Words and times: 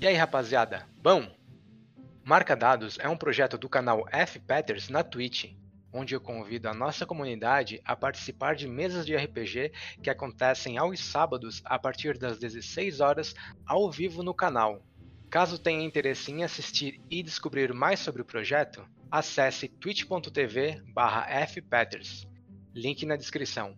E 0.00 0.06
aí, 0.06 0.14
rapaziada? 0.14 0.86
Bom, 1.02 1.28
Marca 2.22 2.54
Dados 2.54 3.00
é 3.00 3.08
um 3.08 3.16
projeto 3.16 3.58
do 3.58 3.68
canal 3.68 4.06
F 4.12 4.38
Peters 4.38 4.88
na 4.88 5.02
Twitch, 5.02 5.46
onde 5.92 6.14
eu 6.14 6.20
convido 6.20 6.68
a 6.68 6.74
nossa 6.74 7.04
comunidade 7.04 7.82
a 7.84 7.96
participar 7.96 8.54
de 8.54 8.68
mesas 8.68 9.04
de 9.04 9.16
RPG 9.16 9.72
que 10.00 10.08
acontecem 10.08 10.78
aos 10.78 11.00
sábados 11.00 11.60
a 11.64 11.76
partir 11.80 12.16
das 12.16 12.38
16 12.38 13.00
horas 13.00 13.34
ao 13.66 13.90
vivo 13.90 14.22
no 14.22 14.32
canal. 14.32 14.80
Caso 15.28 15.58
tenha 15.58 15.84
interesse 15.84 16.30
em 16.30 16.44
assistir 16.44 17.00
e 17.10 17.20
descobrir 17.20 17.74
mais 17.74 17.98
sobre 17.98 18.22
o 18.22 18.24
projeto, 18.24 18.86
acesse 19.10 19.66
twitch.tv/fpeters. 19.66 22.24
Link 22.72 23.04
na 23.04 23.16
descrição. 23.16 23.76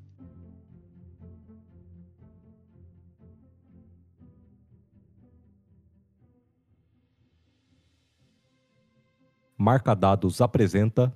Marca 9.62 9.94
Dados 9.94 10.40
apresenta 10.40 11.14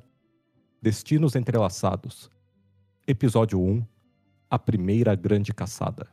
Destinos 0.82 1.34
Entrelaçados. 1.34 2.30
Episódio 3.06 3.58
1 3.58 3.82
A 4.50 4.58
Primeira 4.58 5.14
Grande 5.14 5.54
Caçada. 5.54 6.08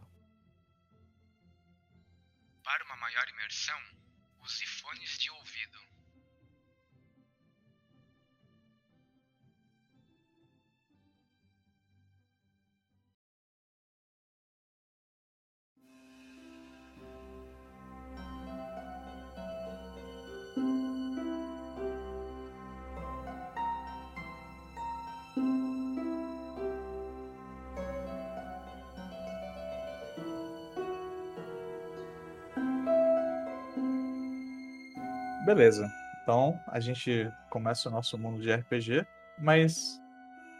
Beleza. 35.54 35.92
Então 36.24 36.58
a 36.66 36.80
gente 36.80 37.30
começa 37.50 37.90
o 37.90 37.92
nosso 37.92 38.18
mundo 38.18 38.42
de 38.42 38.50
RPG, 38.54 39.06
mas 39.38 40.02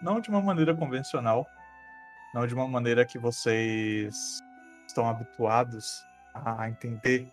não 0.02 0.20
de 0.20 0.30
uma 0.30 0.42
maneira 0.42 0.76
convencional, 0.76 1.48
não 2.34 2.46
de 2.46 2.54
uma 2.54 2.68
maneira 2.68 3.06
que 3.06 3.18
vocês 3.18 4.42
estão 4.86 5.08
habituados 5.08 6.04
a 6.34 6.68
entender 6.68 7.32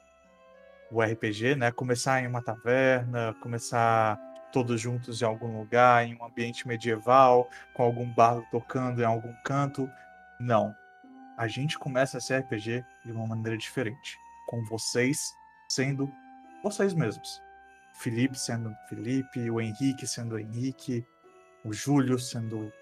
o 0.93 1.03
RPG, 1.03 1.57
né? 1.57 1.73
Começar 1.73 2.23
em 2.23 2.29
uma 2.29 2.41
taverna, 2.41 3.35
começar 3.43 4.17
todos 4.53 4.81
juntos 4.81 5.21
em 5.21 5.25
algum 5.25 5.59
lugar, 5.59 6.07
em 6.07 6.15
um 6.15 6.25
ambiente 6.25 6.69
medieval, 6.69 7.51
com 7.75 7.83
algum 7.83 8.09
bardo 8.09 8.47
tocando 8.53 9.03
em 9.03 9.05
algum 9.05 9.35
canto. 9.45 9.91
Não. 10.39 10.73
A 11.37 11.49
gente 11.49 11.77
começa 11.77 12.19
esse 12.19 12.33
RPG 12.39 12.85
de 13.05 13.11
uma 13.11 13.27
maneira 13.27 13.59
diferente, 13.59 14.17
com 14.47 14.65
vocês 14.67 15.35
sendo 15.69 16.09
vocês 16.63 16.95
mesmos. 16.95 17.48
Felipe 17.99 18.39
sendo 18.39 18.75
Felipe, 18.89 19.51
o 19.51 19.61
Henrique 19.61 20.07
sendo 20.07 20.39
Henrique, 20.39 21.05
o 21.65 21.73
Júlio 21.73 22.19
sendo 22.19 22.73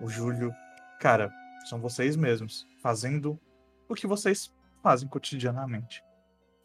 o 0.00 0.08
Júlio. 0.08 0.54
Cara, 1.00 1.32
são 1.68 1.80
vocês 1.80 2.16
mesmos, 2.16 2.66
fazendo 2.82 3.40
o 3.88 3.94
que 3.94 4.06
vocês 4.06 4.52
fazem 4.82 5.08
cotidianamente. 5.08 6.02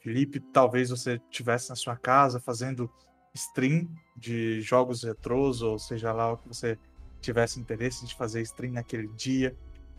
Felipe, 0.01 0.39
talvez 0.39 0.89
você 0.89 1.21
estivesse 1.29 1.69
na 1.69 1.75
sua 1.75 1.95
casa 1.95 2.39
fazendo 2.39 2.91
stream 3.33 3.87
de 4.17 4.59
jogos 4.61 5.03
retrôs, 5.03 5.61
ou 5.61 5.79
seja 5.79 6.11
lá 6.11 6.33
o 6.33 6.37
que 6.37 6.47
você 6.47 6.77
tivesse 7.21 7.59
interesse 7.59 8.05
de 8.05 8.15
fazer 8.15 8.41
stream 8.41 8.73
naquele 8.73 9.07
dia. 9.09 9.55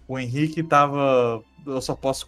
O 0.06 0.18
Henrique 0.18 0.60
estava. 0.60 1.42
Eu 1.64 1.80
só 1.80 1.94
posso 1.94 2.26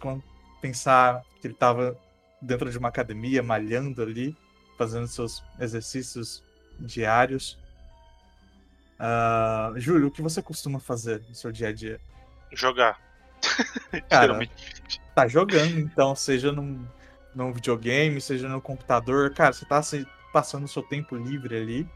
pensar 0.61 1.21
que 1.39 1.47
ele 1.47 1.53
estava 1.53 1.97
dentro 2.41 2.71
de 2.71 2.77
uma 2.77 2.87
academia, 2.87 3.43
malhando 3.43 4.01
ali, 4.01 4.35
fazendo 4.77 5.07
seus 5.07 5.43
exercícios 5.59 6.43
diários. 6.79 7.57
Uh, 8.99 9.79
Júlio, 9.79 10.07
o 10.07 10.11
que 10.11 10.21
você 10.21 10.41
costuma 10.41 10.79
fazer 10.79 11.21
no 11.27 11.35
seu 11.35 11.51
dia 11.51 11.69
a 11.69 11.73
dia? 11.73 11.99
Jogar. 12.51 12.99
Cara, 14.09 14.39
tá 15.13 15.27
jogando, 15.27 15.79
então, 15.79 16.15
seja 16.15 16.51
num, 16.51 16.85
num 17.33 17.51
videogame, 17.51 18.19
seja 18.21 18.47
no 18.47 18.61
computador. 18.61 19.33
Cara, 19.33 19.53
você 19.53 19.65
tá 19.65 19.77
assim, 19.77 20.05
passando 20.31 20.65
o 20.65 20.69
seu 20.69 20.83
tempo 20.83 21.15
livre 21.15 21.57
ali. 21.57 21.89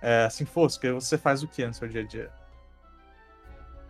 É, 0.00 0.24
assim, 0.24 0.44
Fosca, 0.44 0.92
você 0.92 1.18
faz 1.18 1.42
o 1.42 1.48
que 1.48 1.66
no 1.66 1.74
seu 1.74 1.88
dia 1.88 2.02
a 2.02 2.04
dia? 2.04 2.30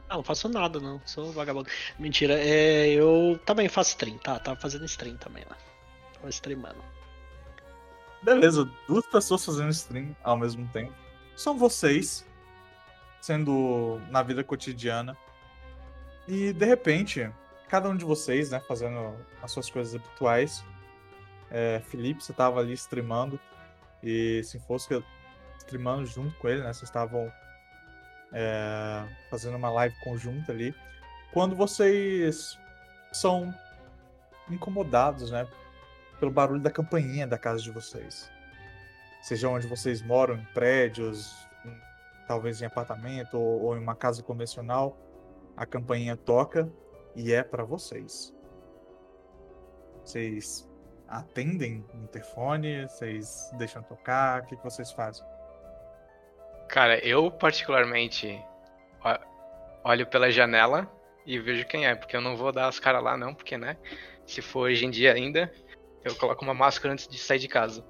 Ah, 0.09 0.17
não 0.17 0.23
faço 0.23 0.49
nada, 0.49 0.81
não. 0.81 1.01
Sou 1.05 1.33
vagabundo. 1.33 1.69
Mentira, 1.99 2.35
é, 2.35 2.89
eu 2.89 3.39
também 3.45 3.69
faço 3.69 3.91
stream, 3.91 4.17
tá? 4.19 4.39
Tava 4.39 4.59
fazendo 4.59 4.85
stream 4.87 5.17
também 5.17 5.45
lá. 5.49 5.57
Tava 6.15 6.31
streamando. 6.31 6.83
Beleza, 8.23 8.69
duas 8.87 9.07
pessoas 9.07 9.45
fazendo 9.45 9.71
stream 9.71 10.17
ao 10.23 10.37
mesmo 10.37 10.67
tempo. 10.69 10.93
São 11.37 11.57
vocês, 11.57 12.27
sendo 13.21 14.01
na 14.11 14.23
vida 14.23 14.43
cotidiana. 14.43 15.17
E 16.27 16.53
de 16.53 16.67
repente, 16.67 17.31
cada 17.69 17.89
um 17.89 17.97
de 17.97 18.05
vocês, 18.05 18.51
né, 18.51 18.61
fazendo 18.61 19.15
as 19.43 19.53
suas 19.53 19.71
coisas 19.71 19.95
habituais. 19.95 20.65
É, 21.51 21.81
Felipe, 21.85 22.23
você 22.23 22.33
tava 22.33 22.61
ali 22.61 22.73
streamando. 22.73 23.39
E 24.03 24.43
se 24.45 24.59
fosse 24.61 25.03
streamando 25.59 26.07
junto 26.07 26.37
com 26.39 26.49
ele, 26.49 26.63
né? 26.63 26.73
Vocês 26.73 26.89
estavam 26.89 27.33
é, 28.33 29.05
fazendo 29.31 29.57
uma 29.57 29.71
live 29.71 29.95
conjunta 30.03 30.53
ali. 30.53 30.75
Quando 31.33 31.55
vocês 31.55 32.59
são 33.13 33.55
incomodados, 34.51 35.31
né? 35.31 35.47
Pelo 36.19 36.31
barulho 36.31 36.61
da 36.61 36.71
campainha 36.71 37.27
da 37.27 37.39
casa 37.39 37.63
de 37.63 37.71
vocês. 37.71 38.31
Seja 39.23 39.49
onde 39.49 39.67
vocês 39.67 40.03
moram, 40.03 40.37
em 40.37 40.45
prédios, 40.55 41.35
em, 41.65 41.77
talvez 42.27 42.61
em 42.61 42.67
apartamento 42.67 43.39
ou, 43.39 43.63
ou, 43.63 43.77
em 43.77 43.81
uma 43.81 43.95
casa 43.95 44.23
convencional, 44.23 44.97
a 45.57 45.67
campainha 45.67 46.17
toca 46.17 46.71
e 47.15 47.33
é 47.33 47.43
para 47.43 47.65
vocês. 47.65 48.35
Vocês 50.05 50.69
atendem 51.09 51.85
o 51.95 52.05
interfone, 52.05 52.83
vocês 52.83 53.51
deixam 53.59 53.83
tocar, 53.83 54.43
o 54.43 54.47
que, 54.47 54.57
que 54.57 54.65
vocês 54.65 54.93
fazem? 54.93 55.27
Cara, 56.69 56.99
eu 56.99 57.31
particularmente 57.31 58.41
olho 59.83 60.07
pela 60.07 60.31
janela 60.31 60.91
e 61.25 61.39
vejo 61.39 61.67
quem 61.67 61.87
é, 61.87 61.95
porque 61.95 62.17
eu 62.17 62.21
não 62.21 62.37
vou 62.37 62.53
dar 62.53 62.69
as 62.69 62.79
caras 62.79 63.03
lá 63.03 63.17
não, 63.17 63.35
porque 63.35 63.57
né, 63.57 63.77
se 64.27 64.43
for 64.43 64.61
hoje 64.61 64.85
em 64.85 64.91
dia 64.91 65.13
ainda, 65.13 65.53
eu 66.05 66.15
coloco 66.15 66.45
uma 66.45 66.55
máscara 66.55 66.93
antes 66.93 67.09
de 67.09 67.19
sair 67.19 67.39
de 67.39 67.49
casa. 67.49 67.85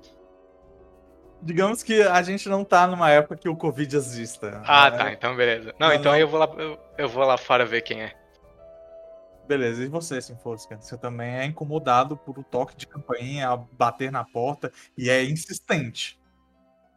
Digamos 1.40 1.82
que 1.82 2.02
a 2.02 2.20
gente 2.22 2.48
não 2.48 2.64
tá 2.64 2.86
numa 2.86 3.10
época 3.10 3.36
que 3.36 3.48
o 3.48 3.56
Covid 3.56 3.96
exista. 3.96 4.60
Ah, 4.64 4.90
né? 4.90 4.98
tá, 4.98 5.12
então 5.12 5.36
beleza. 5.36 5.74
Não, 5.78 5.88
não 5.88 5.94
então 5.94 6.12
não. 6.12 6.18
Eu, 6.18 6.28
vou 6.28 6.38
lá, 6.40 6.52
eu, 6.58 6.78
eu, 6.98 7.08
vou 7.08 7.24
lá 7.24 7.36
fora 7.36 7.64
ver 7.64 7.82
quem 7.82 8.02
é. 8.02 8.12
Beleza, 9.46 9.82
e 9.82 9.86
você, 9.86 10.20
Sinfosca? 10.20 10.76
Você 10.78 10.98
também 10.98 11.38
é 11.38 11.44
incomodado 11.44 12.16
por 12.16 12.38
o 12.38 12.44
toque 12.44 12.76
de 12.76 12.86
campainha, 12.86 13.56
bater 13.56 14.12
na 14.12 14.24
porta 14.24 14.70
e 14.96 15.08
é 15.08 15.24
insistente. 15.24 16.18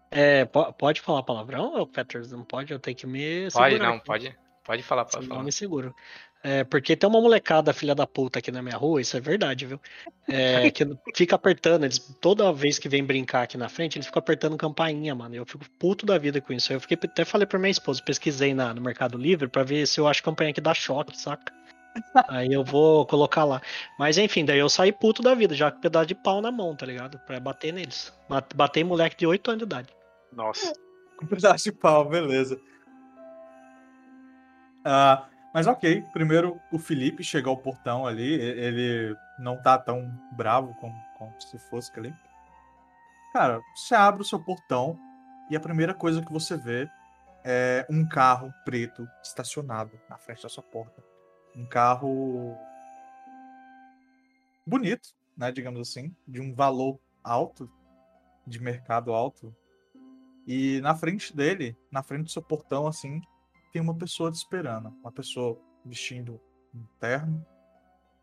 É, 0.10 0.44
pode 0.78 1.00
falar 1.00 1.24
palavrão, 1.24 1.88
Peters? 1.88 2.32
Não 2.32 2.44
pode? 2.44 2.74
Eu 2.74 2.80
tenho 2.80 2.98
que 2.98 3.08
me 3.08 3.50
segurar. 3.50 3.70
Pode, 3.70 3.80
não, 3.80 4.00
pode. 4.00 4.38
Pode 4.64 4.84
falar, 4.84 5.06
pode 5.06 5.24
Senão 5.24 5.36
falar. 5.36 5.44
me 5.44 5.52
seguro. 5.52 5.96
É, 6.44 6.64
porque 6.64 6.96
tem 6.96 7.08
uma 7.08 7.22
molecada 7.22 7.72
filha 7.72 7.94
da 7.94 8.08
puta 8.08 8.40
aqui 8.40 8.52
na 8.52 8.64
minha 8.64 8.76
rua, 8.76 9.00
isso 9.00 9.16
é 9.16 9.20
verdade, 9.20 9.68
viu? 9.68 9.80
É, 10.28 10.70
que 10.72 10.84
fica 11.16 11.36
apertando, 11.36 11.84
eles, 11.84 12.00
toda 12.20 12.52
vez 12.52 12.80
que 12.80 12.90
vem 12.90 13.04
brincar 13.04 13.44
aqui 13.44 13.58
na 13.58 13.70
frente, 13.70 13.98
eles 13.98 14.08
ficam 14.08 14.20
apertando 14.20 14.58
campainha, 14.58 15.14
mano. 15.14 15.36
Eu 15.36 15.46
fico 15.46 15.70
puto 15.78 16.04
da 16.06 16.18
vida 16.18 16.42
com 16.42 16.52
isso. 16.52 16.74
Eu 16.74 16.80
fiquei, 16.80 16.98
até 17.04 17.24
falei 17.24 17.46
pra 17.46 17.60
minha 17.60 17.70
esposa, 17.70 18.02
pesquisei 18.04 18.56
na, 18.56 18.74
no 18.74 18.82
Mercado 18.82 19.18
Livre 19.18 19.48
pra 19.48 19.64
ver 19.64 19.86
se 19.88 20.00
eu 20.00 20.08
acho 20.08 20.24
campainha 20.24 20.54
que 20.54 20.62
dá 20.62 20.74
choque, 20.74 21.16
saca? 21.16 21.54
Aí 22.28 22.52
eu 22.52 22.64
vou 22.64 23.06
colocar 23.06 23.44
lá. 23.44 23.62
Mas 24.00 24.18
enfim, 24.18 24.44
daí 24.44 24.58
eu 24.58 24.70
saí 24.70 24.92
puto 24.92 25.22
da 25.22 25.36
vida, 25.36 25.54
já 25.54 25.70
com 25.70 25.78
um 25.78 25.82
pedaço 25.82 26.08
de 26.08 26.16
pau 26.16 26.42
na 26.42 26.52
mão, 26.52 26.76
tá 26.76 26.86
ligado? 26.86 27.20
Pra 27.20 27.40
bater 27.40 27.72
neles. 27.72 28.12
Bater 28.56 28.84
moleque 28.84 29.18
de 29.18 29.28
8 29.28 29.52
anos 29.52 29.60
de 29.60 29.66
idade. 29.66 29.90
Nossa. 30.34 30.74
Com 31.18 31.26
um 31.26 31.28
pedaço 31.28 31.66
de 31.66 31.72
pau, 31.72 32.08
beleza. 32.10 32.60
Ah. 34.84 35.28
Mas 35.54 35.68
ok, 35.68 36.04
primeiro 36.14 36.60
o 36.72 36.80
Felipe 36.80 37.24
chega 37.24 37.50
ao 37.50 37.58
portão 37.58 38.06
ali, 38.06 38.34
ele 38.34 39.16
não 39.38 39.62
tá 39.62 39.78
tão 39.78 40.10
bravo 40.32 40.74
como, 40.76 40.96
como 41.18 41.42
se 41.42 41.58
fosse 41.58 41.92
ali. 41.98 42.14
Cara, 43.34 43.62
você 43.76 43.94
abre 43.94 44.22
o 44.22 44.26
seu 44.26 44.40
portão 44.40 44.98
e 45.50 45.56
a 45.56 45.60
primeira 45.60 45.94
coisa 45.94 46.22
que 46.22 46.32
você 46.32 46.56
vê 46.56 46.90
é 47.44 47.86
um 47.90 48.08
carro 48.08 48.54
preto 48.64 49.08
estacionado 49.22 50.00
na 50.10 50.18
frente 50.18 50.44
da 50.44 50.50
sua 50.50 50.64
porta. 50.64 51.04
Um 51.56 51.66
carro 51.66 52.56
bonito, 54.66 55.10
né, 55.36 55.52
digamos 55.52 55.82
assim, 55.82 56.16
de 56.26 56.40
um 56.40 56.54
valor 56.54 56.98
alto, 57.22 57.70
de 58.48 58.62
mercado 58.62 59.14
alto. 59.14 59.54
E 60.48 60.80
na 60.82 60.96
frente 60.96 61.36
dele, 61.36 61.78
na 61.92 62.02
frente 62.02 62.24
do 62.24 62.32
seu 62.32 62.42
portão, 62.42 62.88
assim, 62.88 63.22
tem 63.72 63.82
uma 63.82 63.96
pessoa 63.96 64.32
te 64.32 64.36
esperando. 64.36 64.90
Uma 65.02 65.12
pessoa 65.12 65.60
vestindo 65.86 66.40
um 66.74 66.84
terno. 67.00 67.46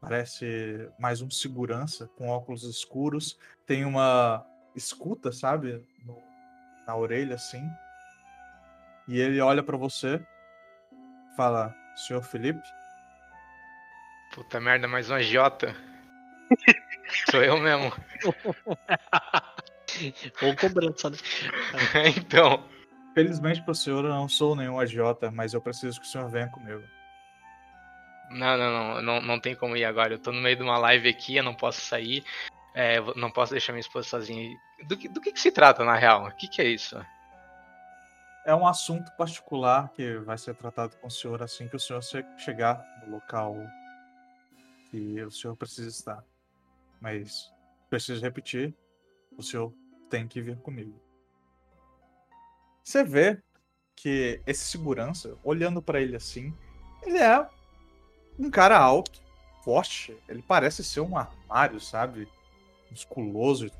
Parece 0.01 0.89
mais 0.99 1.21
um 1.21 1.31
segurança, 1.31 2.07
com 2.17 2.29
óculos 2.29 2.63
escuros. 2.65 3.37
Tem 3.67 3.85
uma 3.85 4.47
escuta, 4.77 5.33
sabe? 5.33 5.85
No- 6.05 6.23
na 6.87 6.97
orelha, 6.97 7.35
assim. 7.35 7.63
E 9.09 9.19
ele 9.19 9.41
olha 9.41 9.63
pra 9.63 9.77
você, 9.77 10.25
fala: 11.37 11.75
Senhor 11.97 12.23
Felipe? 12.23 12.63
Puta 14.35 14.61
merda, 14.61 14.87
mais 14.87 15.11
um 15.11 15.15
agiota. 15.15 15.75
Sou 17.31 17.43
eu 17.43 17.59
mesmo. 17.59 17.93
Ou 20.43 20.55
cobrança, 20.57 21.11
né? 21.11 21.17
então. 22.17 22.69
Felizmente 23.19 23.61
pro 23.61 23.75
senhor 23.75 24.05
eu 24.05 24.13
não 24.13 24.29
sou 24.29 24.55
nenhum 24.55 24.79
agiota, 24.79 25.29
mas 25.29 25.53
eu 25.53 25.61
preciso 25.61 26.01
que 26.01 26.07
o 26.07 26.09
senhor 26.09 26.31
venha 26.31 26.47
comigo. 26.47 26.85
Não, 28.31 28.57
não, 28.57 28.71
não, 28.71 29.03
não, 29.03 29.21
não 29.21 29.41
tem 29.41 29.57
como 29.57 29.77
ir 29.77 29.85
agora. 29.85 30.15
Eu 30.15 30.21
tô 30.21 30.31
no 30.31 30.41
meio 30.41 30.55
de 30.55 30.63
uma 30.63 30.79
live 30.79 31.09
aqui, 31.09 31.35
eu 31.35 31.43
não 31.43 31.53
posso 31.53 31.81
sair. 31.81 32.25
É, 32.77 33.01
não 33.17 33.29
posso 33.29 33.51
deixar 33.51 33.73
minha 33.73 33.81
esposa 33.81 34.09
sozinha. 34.09 34.57
Do 34.87 34.97
que, 34.97 35.09
do 35.09 35.21
que, 35.21 35.33
que 35.33 35.41
se 35.41 35.51
trata, 35.51 35.85
na 35.85 35.97
real? 35.97 36.29
O 36.29 36.37
que, 36.37 36.47
que 36.47 36.63
é 36.63 36.69
isso? 36.69 36.97
É 38.47 38.55
um 38.55 38.65
assunto 38.65 39.11
particular 39.17 39.89
que 39.89 40.19
vai 40.19 40.39
ser 40.39 40.55
tratado 40.55 40.95
com 40.99 41.09
o 41.09 41.11
senhor 41.11 41.43
assim 41.43 41.67
que 41.67 41.75
o 41.75 41.81
senhor 41.81 42.05
che- 42.05 42.25
chegar 42.39 42.81
no 43.05 43.15
local 43.15 43.57
que 44.93 45.21
o 45.25 45.31
senhor 45.33 45.57
precisa 45.57 45.89
estar. 45.89 46.25
Mas 47.01 47.53
preciso 47.91 48.23
repetir, 48.23 48.73
o 49.37 49.43
senhor 49.43 49.75
tem 50.09 50.29
que 50.29 50.41
vir 50.41 50.57
comigo. 50.59 51.08
Você 52.89 53.05
vê 53.05 53.39
que 53.95 54.41
esse 54.47 54.65
segurança, 54.65 55.37
olhando 55.45 55.83
pra 55.83 56.01
ele 56.01 56.17
assim, 56.17 56.55
ele 57.03 57.19
é 57.19 57.47
um 58.39 58.51
cara 58.51 58.79
alto, 58.79 59.21
forte. 59.63 60.17
Ele 60.27 60.41
parece 60.41 60.83
ser 60.83 61.01
um 61.01 61.15
armário, 61.15 61.83
sabe? 61.83 62.27
Musculoso. 62.91 63.71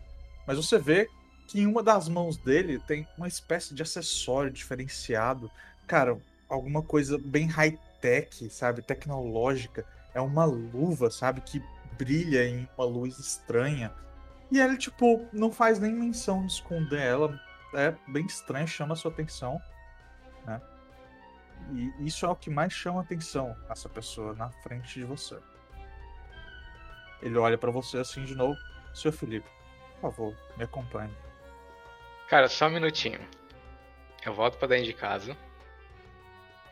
Mas 0.47 0.59
você 0.59 0.79
vê 0.79 1.09
que 1.47 1.59
em 1.59 1.67
uma 1.67 1.83
das 1.83 2.07
mãos 2.07 2.37
dele 2.37 2.79
tem 2.81 3.09
uma 3.17 3.27
espécie 3.27 3.75
de 3.75 3.83
acessório 3.83 4.51
diferenciado. 4.51 5.51
Cara, 5.87 6.19
alguma 6.47 6.83
coisa 6.83 7.17
bem 7.17 7.47
high-tech, 7.47 8.51
sabe? 8.51 8.83
Tecnológica. 8.83 9.87
É 10.13 10.21
uma 10.21 10.45
luva, 10.45 11.11
sabe? 11.11 11.41
Que 11.41 11.63
brilha 11.97 12.47
em 12.47 12.69
uma 12.77 12.87
luz 12.87 13.19
estranha. 13.19 13.91
E 14.51 14.61
ele, 14.61 14.77
tipo, 14.77 15.27
não 15.33 15.51
faz 15.51 15.79
nem 15.79 15.95
menção 15.95 16.45
de 16.45 16.53
esconder 16.53 17.01
ela. 17.01 17.48
É 17.75 17.95
bem 18.07 18.25
estranho, 18.27 18.67
chama 18.67 18.95
a 18.95 18.97
sua 18.97 19.11
atenção. 19.11 19.61
Né? 20.45 20.61
E 21.73 22.07
isso 22.07 22.25
é 22.25 22.29
o 22.29 22.37
que 22.37 22.51
mais 22.51 22.73
chama 22.73 23.01
a 23.01 23.03
atenção 23.03 23.57
essa 23.69 23.89
pessoa 23.89 24.35
na 24.35 24.51
frente 24.51 24.95
de 24.95 25.05
você. 25.05 25.39
Ele 27.21 27.37
olha 27.37 27.59
pra 27.59 27.71
você 27.71 27.99
assim 27.99 28.25
de 28.25 28.35
novo. 28.35 28.59
Senhor 28.95 29.13
Felipe, 29.13 29.49
por 29.95 30.13
favor, 30.13 30.37
me 30.57 30.65
acompanhe. 30.65 31.15
Cara, 32.29 32.49
só 32.49 32.67
um 32.67 32.71
minutinho. 32.71 33.21
Eu 34.25 34.35
volto 34.35 34.59
pra 34.59 34.69
dentro 34.69 34.87
de 34.87 34.93
casa. 34.93 35.37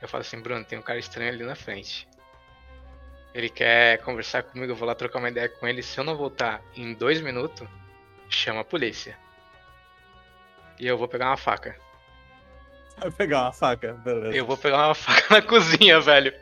Eu 0.00 0.08
falo 0.08 0.20
assim, 0.20 0.40
Bruno, 0.40 0.64
tem 0.64 0.78
um 0.78 0.82
cara 0.82 0.98
estranho 0.98 1.32
ali 1.32 1.44
na 1.44 1.54
frente. 1.54 2.08
Ele 3.34 3.48
quer 3.48 4.02
conversar 4.02 4.42
comigo, 4.42 4.72
eu 4.72 4.76
vou 4.76 4.86
lá 4.86 4.94
trocar 4.94 5.18
uma 5.18 5.28
ideia 5.28 5.48
com 5.48 5.66
ele. 5.66 5.82
Se 5.82 5.98
eu 5.98 6.04
não 6.04 6.16
voltar 6.16 6.62
em 6.74 6.94
dois 6.94 7.20
minutos, 7.20 7.68
chama 8.28 8.60
a 8.60 8.64
polícia. 8.64 9.18
E 10.78 10.86
eu 10.86 10.96
vou 10.98 11.08
pegar 11.08 11.26
uma 11.28 11.36
faca. 11.36 11.76
Vai 12.98 13.10
pegar 13.10 13.42
uma 13.42 13.52
faca, 13.52 13.92
beleza. 14.04 14.36
Eu 14.36 14.46
vou 14.46 14.56
pegar 14.56 14.86
uma 14.88 14.94
faca 14.94 15.26
na 15.34 15.42
cozinha, 15.42 16.00
velho. 16.00 16.32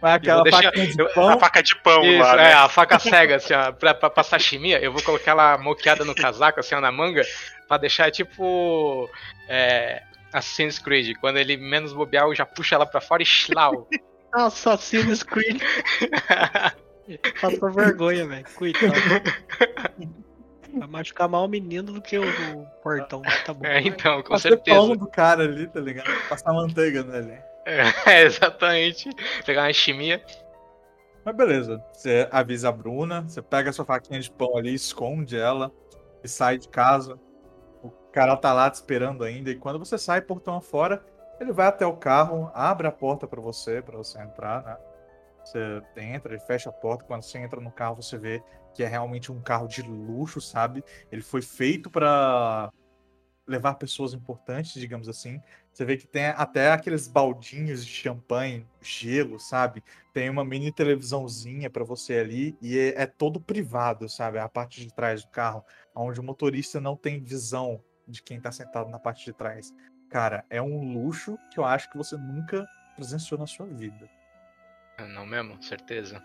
Vai 0.00 0.14
aquela 0.14 0.42
deixar- 0.42 0.62
faquinha 0.64 0.86
de 0.88 1.00
eu- 1.00 1.08
pão. 1.10 1.28
A 1.30 1.38
faca 1.38 1.62
de 1.62 1.74
pão 1.76 2.04
Isso, 2.04 2.18
lá, 2.20 2.32
é, 2.34 2.36
né? 2.36 2.52
a 2.52 2.68
faca 2.68 2.98
cega, 2.98 3.36
assim, 3.36 3.54
ó, 3.54 3.72
pra, 3.72 3.94
pra, 3.94 4.10
pra 4.10 4.22
sashimi, 4.22 4.72
eu 4.72 4.92
vou 4.92 5.02
colocar 5.02 5.30
ela 5.30 5.56
moqueada 5.58 6.04
no 6.04 6.14
casaco, 6.14 6.60
assim, 6.60 6.74
ó, 6.74 6.80
na 6.80 6.92
manga, 6.92 7.22
pra 7.66 7.76
deixar 7.78 8.10
tipo. 8.10 9.08
É, 9.48 10.02
Assassin's 10.32 10.78
Creed. 10.78 11.16
Quando 11.18 11.38
ele 11.38 11.56
menos 11.56 11.92
bobear, 11.92 12.24
eu 12.24 12.34
já 12.34 12.44
puxo 12.46 12.74
ela 12.74 12.84
pra 12.86 13.00
fora 13.00 13.22
e 13.22 13.26
schlau. 13.26 13.88
Assassin's 14.32 15.22
Creed. 15.24 15.60
Passou 17.40 17.72
vergonha, 17.72 18.26
velho. 18.28 18.44
Coitado. 18.54 18.94
Vai 20.78 20.88
machucar 20.88 21.28
mal 21.28 21.44
o 21.44 21.48
menino 21.48 21.92
do 21.92 22.00
que 22.02 22.18
o, 22.18 22.22
o 22.22 22.66
portão. 22.82 23.22
Tá 23.44 23.52
bom. 23.54 23.64
É, 23.66 23.80
então, 23.80 24.22
com 24.22 24.30
Passar 24.30 24.50
certeza. 24.50 24.76
pão 24.76 24.96
do 24.96 25.06
cara 25.06 25.44
ali, 25.44 25.66
tá 25.66 25.80
ligado? 25.80 26.10
Passar 26.28 26.52
manteiga 26.52 27.02
nele. 27.02 27.38
É, 27.66 28.22
exatamente. 28.22 29.10
Pegar 29.44 29.62
uma 29.62 29.72
chimia. 29.72 30.22
Mas 31.24 31.36
beleza. 31.36 31.82
Você 31.92 32.28
avisa 32.30 32.68
a 32.68 32.72
Bruna, 32.72 33.22
você 33.22 33.42
pega 33.42 33.70
a 33.70 33.72
sua 33.72 33.84
faquinha 33.84 34.20
de 34.20 34.30
pão 34.30 34.56
ali, 34.56 34.74
esconde 34.74 35.36
ela 35.36 35.70
e 36.22 36.28
sai 36.28 36.58
de 36.58 36.68
casa. 36.68 37.18
O 37.82 37.90
cara 38.12 38.36
tá 38.36 38.52
lá 38.52 38.70
te 38.70 38.74
esperando 38.74 39.24
ainda. 39.24 39.50
E 39.50 39.56
quando 39.56 39.78
você 39.78 39.98
sai 39.98 40.20
portão 40.20 40.56
afora, 40.56 41.04
ele 41.40 41.52
vai 41.52 41.66
até 41.66 41.86
o 41.86 41.96
carro, 41.96 42.50
abre 42.54 42.86
a 42.86 42.92
porta 42.92 43.26
pra 43.26 43.40
você, 43.40 43.80
pra 43.80 43.96
você 43.96 44.20
entrar, 44.20 44.62
né? 44.62 44.76
Você 45.44 45.82
entra, 45.96 46.34
ele 46.34 46.42
fecha 46.42 46.68
a 46.68 46.72
porta. 46.72 47.04
Quando 47.04 47.22
você 47.22 47.38
entra 47.38 47.60
no 47.60 47.70
carro, 47.70 47.96
você 47.96 48.18
vê 48.18 48.42
que 48.74 48.82
é 48.82 48.86
realmente 48.86 49.30
um 49.32 49.40
carro 49.40 49.66
de 49.66 49.82
luxo, 49.82 50.40
sabe? 50.40 50.82
Ele 51.10 51.22
foi 51.22 51.42
feito 51.42 51.90
pra 51.90 52.70
levar 53.46 53.74
pessoas 53.74 54.14
importantes, 54.14 54.80
digamos 54.80 55.08
assim. 55.08 55.40
Você 55.72 55.84
vê 55.84 55.96
que 55.96 56.06
tem 56.06 56.26
até 56.26 56.70
aqueles 56.70 57.08
baldinhos 57.08 57.84
de 57.84 57.92
champanhe, 57.92 58.66
gelo, 58.80 59.40
sabe? 59.40 59.82
Tem 60.12 60.30
uma 60.30 60.44
mini 60.44 60.72
televisãozinha 60.72 61.68
pra 61.68 61.84
você 61.84 62.18
ali 62.18 62.56
e 62.62 62.78
é, 62.78 63.02
é 63.02 63.06
todo 63.06 63.40
privado, 63.40 64.08
sabe? 64.08 64.38
A 64.38 64.48
parte 64.48 64.80
de 64.80 64.94
trás 64.94 65.24
do 65.24 65.30
carro, 65.30 65.64
onde 65.94 66.20
o 66.20 66.22
motorista 66.22 66.80
não 66.80 66.96
tem 66.96 67.20
visão 67.20 67.82
de 68.06 68.22
quem 68.22 68.40
tá 68.40 68.52
sentado 68.52 68.88
na 68.88 68.98
parte 68.98 69.24
de 69.24 69.32
trás. 69.32 69.74
Cara, 70.08 70.44
é 70.48 70.62
um 70.62 70.92
luxo 70.92 71.36
que 71.52 71.58
eu 71.58 71.64
acho 71.64 71.90
que 71.90 71.96
você 71.96 72.16
nunca 72.16 72.66
presenciou 72.96 73.38
na 73.38 73.46
sua 73.46 73.66
vida. 73.66 74.08
Não 75.14 75.24
mesmo? 75.24 75.60
Certeza. 75.62 76.22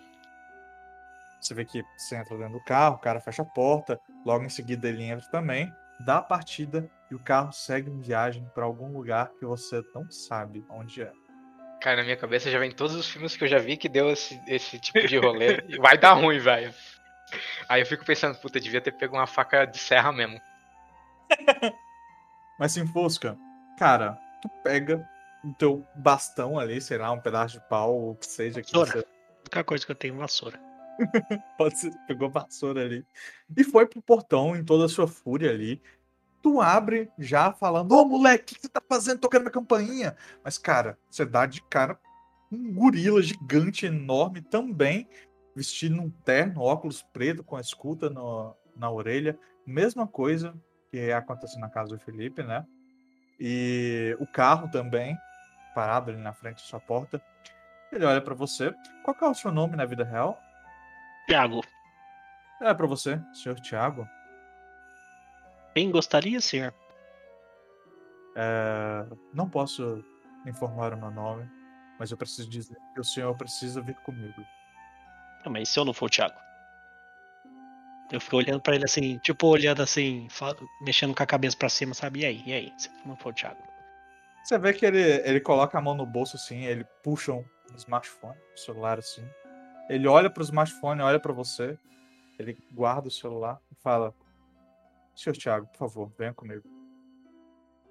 Você 1.45 1.53
vê 1.53 1.63
que 1.63 1.85
você 1.95 2.15
entra 2.15 2.35
dentro 2.35 2.53
do 2.53 2.63
carro, 2.63 2.95
o 2.95 2.99
cara 2.99 3.19
fecha 3.19 3.43
a 3.43 3.45
porta, 3.45 4.01
logo 4.25 4.43
em 4.43 4.49
seguida 4.49 4.89
ele 4.89 5.03
entra 5.03 5.29
também, 5.29 5.71
dá 5.99 6.17
a 6.17 6.21
partida 6.21 6.89
e 7.11 7.13
o 7.13 7.19
carro 7.19 7.51
segue 7.53 7.91
em 7.91 8.01
viagem 8.01 8.49
pra 8.55 8.65
algum 8.65 8.91
lugar 8.91 9.29
que 9.37 9.45
você 9.45 9.83
não 9.93 10.09
sabe 10.09 10.65
onde 10.67 11.03
é. 11.03 11.11
Cara, 11.79 11.97
na 11.97 12.03
minha 12.03 12.17
cabeça 12.17 12.49
já 12.49 12.57
vem 12.57 12.71
todos 12.71 12.95
os 12.95 13.07
filmes 13.07 13.37
que 13.37 13.43
eu 13.43 13.47
já 13.47 13.59
vi 13.59 13.77
que 13.77 13.87
deu 13.87 14.09
esse, 14.09 14.41
esse 14.47 14.79
tipo 14.79 15.05
de 15.05 15.19
rolê. 15.19 15.61
Vai 15.79 15.99
dar 15.99 16.13
ruim, 16.13 16.39
velho. 16.39 16.73
Aí 17.69 17.79
eu 17.79 17.85
fico 17.85 18.03
pensando, 18.03 18.35
puta, 18.39 18.59
devia 18.59 18.81
ter 18.81 18.93
pego 18.93 19.15
uma 19.15 19.27
faca 19.27 19.65
de 19.65 19.77
serra 19.77 20.11
mesmo. 20.11 20.41
Mas 22.57 22.71
se 22.71 22.79
enfosca, 22.79 23.37
cara, 23.77 24.17
tu 24.41 24.49
pega 24.63 25.07
o 25.43 25.53
teu 25.53 25.85
bastão 25.95 26.57
ali, 26.57 26.81
sei 26.81 26.97
lá, 26.97 27.11
um 27.11 27.21
pedaço 27.21 27.59
de 27.59 27.69
pau, 27.69 27.93
ou 27.93 28.11
o 28.13 28.15
que 28.15 28.25
seja 28.25 28.63
que 28.63 28.71
Vassoura. 28.71 29.01
você 29.01 29.05
A 29.05 29.39
única 29.41 29.63
coisa 29.63 29.85
que 29.85 29.91
eu 29.91 29.95
tenho 29.95 30.15
é 30.15 30.17
vassoura. 30.17 30.64
pode 31.57 31.77
ser, 31.79 31.91
pegou 32.07 32.29
vassoura 32.29 32.81
ali 32.83 33.05
e 33.55 33.63
foi 33.63 33.85
pro 33.85 34.01
portão 34.01 34.55
em 34.55 34.63
toda 34.63 34.85
a 34.85 34.89
sua 34.89 35.07
fúria 35.07 35.51
ali. 35.51 35.81
Tu 36.41 36.61
abre 36.61 37.09
já 37.17 37.51
falando, 37.51 37.91
ô 37.93 38.05
moleque, 38.05 38.53
o 38.53 38.55
que 38.55 38.61
você 38.61 38.69
tá 38.69 38.81
fazendo 38.87 39.19
tocando 39.19 39.41
minha 39.41 39.51
campainha? 39.51 40.15
Mas, 40.43 40.57
cara, 40.57 40.97
você 41.09 41.25
dá 41.25 41.45
de 41.45 41.61
cara 41.63 41.99
um 42.51 42.71
gorila 42.73 43.21
gigante, 43.21 43.87
enorme 43.87 44.41
também, 44.41 45.07
vestido 45.55 45.95
num 45.95 46.09
terno, 46.09 46.61
óculos 46.61 47.01
preto 47.01 47.43
com 47.43 47.55
a 47.55 47.61
escuta 47.61 48.09
no- 48.09 48.55
na 48.75 48.91
orelha. 48.91 49.37
Mesma 49.65 50.07
coisa 50.07 50.53
que 50.91 51.11
aconteceu 51.11 51.59
na 51.59 51.69
casa 51.69 51.89
do 51.95 51.99
Felipe, 51.99 52.43
né? 52.43 52.63
E 53.39 54.15
o 54.19 54.27
carro 54.27 54.69
também, 54.69 55.17
parado 55.73 56.11
ali 56.11 56.19
na 56.19 56.33
frente 56.33 56.57
da 56.57 56.67
sua 56.67 56.79
porta. 56.79 57.21
Ele 57.91 58.05
olha 58.05 58.21
pra 58.21 58.35
você. 58.35 58.73
Qual 59.03 59.15
é 59.21 59.25
o 59.25 59.33
seu 59.33 59.51
nome 59.51 59.75
na 59.75 59.85
vida 59.85 60.03
real? 60.03 60.39
Tiago, 61.27 61.61
É 62.61 62.73
pra 62.73 62.87
você, 62.87 63.19
senhor 63.33 63.59
Tiago. 63.59 64.07
quem 65.73 65.91
gostaria, 65.91 66.39
senhor? 66.39 66.73
É, 68.35 69.05
não 69.33 69.49
posso 69.49 70.03
informar 70.45 70.93
o 70.93 70.97
meu 70.97 71.11
nome, 71.11 71.49
mas 71.99 72.11
eu 72.11 72.17
preciso 72.17 72.49
dizer 72.49 72.75
que 72.93 72.99
o 72.99 73.03
senhor 73.03 73.35
precisa 73.35 73.81
vir 73.81 73.95
comigo. 73.95 74.45
Ah, 75.43 75.49
mas 75.49 75.69
se 75.69 75.79
eu 75.79 75.85
não 75.85 75.93
for 75.93 76.05
o 76.05 76.09
Thiago? 76.09 76.35
Eu 78.11 78.21
fico 78.21 78.37
olhando 78.37 78.61
pra 78.61 78.75
ele 78.75 78.85
assim, 78.85 79.17
tipo, 79.19 79.47
olhando 79.47 79.81
assim, 79.81 80.27
mexendo 80.81 81.15
com 81.15 81.23
a 81.23 81.25
cabeça 81.25 81.57
pra 81.57 81.69
cima, 81.69 81.93
sabe? 81.93 82.19
E 82.21 82.25
aí, 82.25 82.43
e 82.45 82.53
aí, 82.53 82.73
se 82.77 82.89
não 83.05 83.15
for 83.17 83.29
o 83.29 83.33
Thiago? 83.33 83.61
Você 84.43 84.59
vê 84.59 84.73
que 84.73 84.85
ele, 84.85 85.01
ele 85.01 85.39
coloca 85.41 85.77
a 85.77 85.81
mão 85.81 85.95
no 85.95 86.05
bolso 86.05 86.35
assim, 86.35 86.65
ele 86.65 86.85
puxa 87.03 87.33
um 87.33 87.43
smartphone, 87.77 88.37
um 88.53 88.57
celular 88.57 88.99
assim. 88.99 89.27
Ele 89.89 90.07
olha 90.07 90.29
pro 90.29 90.43
smartphone, 90.43 91.01
olha 91.01 91.19
pra 91.19 91.33
você, 91.33 91.77
ele 92.39 92.57
guarda 92.71 93.07
o 93.07 93.11
celular 93.11 93.59
e 93.71 93.75
fala: 93.75 94.13
Senhor 95.15 95.35
Thiago, 95.35 95.67
por 95.67 95.77
favor, 95.77 96.11
venha 96.17 96.33
comigo. 96.33 96.63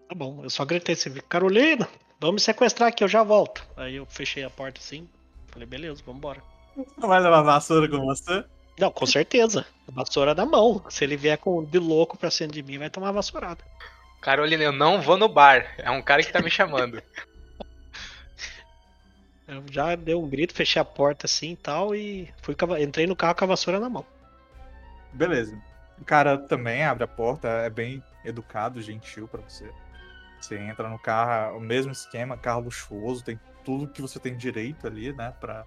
Tá 0.09 0.15
bom, 0.15 0.43
eu 0.43 0.51
só 0.51 0.65
gritei 0.65 0.95
assim, 0.95 1.13
Carolina, 1.29 1.89
vamos 2.21 2.35
me 2.35 2.41
sequestrar 2.41 2.89
aqui, 2.89 3.03
eu 3.03 3.09
já 3.09 3.23
volto. 3.23 3.67
Aí 3.77 3.97
eu 3.97 4.07
fechei 4.07 4.45
a 4.45 4.51
porta 4.51 4.81
assim, 4.81 5.09
falei, 5.47 5.67
beleza, 5.67 6.03
vambora. 6.05 6.43
Não 6.99 7.09
vai 7.09 7.21
levar 7.21 7.43
vassoura 7.43 7.89
com 7.89 8.05
você? 8.05 8.45
Não, 8.79 8.91
com 8.91 9.07
certeza. 9.07 9.65
A 9.89 9.93
vassoura 9.93 10.35
na 10.35 10.45
mão. 10.45 10.85
Se 10.91 11.05
ele 11.05 11.17
vier 11.17 11.39
com 11.39 11.65
de 11.65 11.79
louco 11.79 12.19
pra 12.19 12.31
cima 12.31 12.53
de 12.53 12.63
mim, 12.63 12.79
vai 12.79 12.91
tomar 12.91 13.13
vassourada. 13.13 13.65
Carolina, 14.21 14.65
eu 14.65 14.73
não 14.73 15.01
vou 15.01 15.17
no 15.17 15.29
bar. 15.29 15.75
É 15.79 15.91
um 15.91 16.03
cara 16.03 16.23
que 16.23 16.33
tá 16.33 16.43
me 16.43 16.51
chamando. 16.51 17.01
Eu 19.47 19.63
já 19.71 19.95
dei 19.95 20.15
um 20.15 20.29
grito, 20.29 20.55
fechei 20.55 20.81
a 20.81 20.85
porta 20.85 21.27
assim 21.27 21.53
e 21.53 21.57
tal, 21.57 21.95
e 21.95 22.33
fui 22.43 22.57
entrei 22.81 23.07
no 23.07 23.15
carro 23.15 23.35
com 23.35 23.45
a 23.45 23.49
vassoura 23.49 23.79
na 23.79 23.91
mão. 23.91 24.05
Beleza. 25.13 25.61
O 25.99 26.05
cara 26.05 26.39
também 26.39 26.83
abre 26.83 27.05
a 27.05 27.09
porta, 27.09 27.49
é 27.49 27.71
bem 27.71 28.03
educado, 28.25 28.81
gentil 28.81 29.29
pra 29.29 29.41
você. 29.43 29.71
Você 30.41 30.59
entra 30.59 30.89
no 30.89 30.99
carro, 30.99 31.59
o 31.59 31.61
mesmo 31.61 31.93
esquema, 31.93 32.37
carro 32.37 32.63
luxuoso, 32.63 33.25
tem 33.25 33.39
tudo 33.65 33.89
que 33.89 34.03
você 34.03 34.19
tem 34.19 34.37
direito 34.37 34.87
ali, 34.87 35.13
né? 35.13 35.33
Pra... 35.41 35.65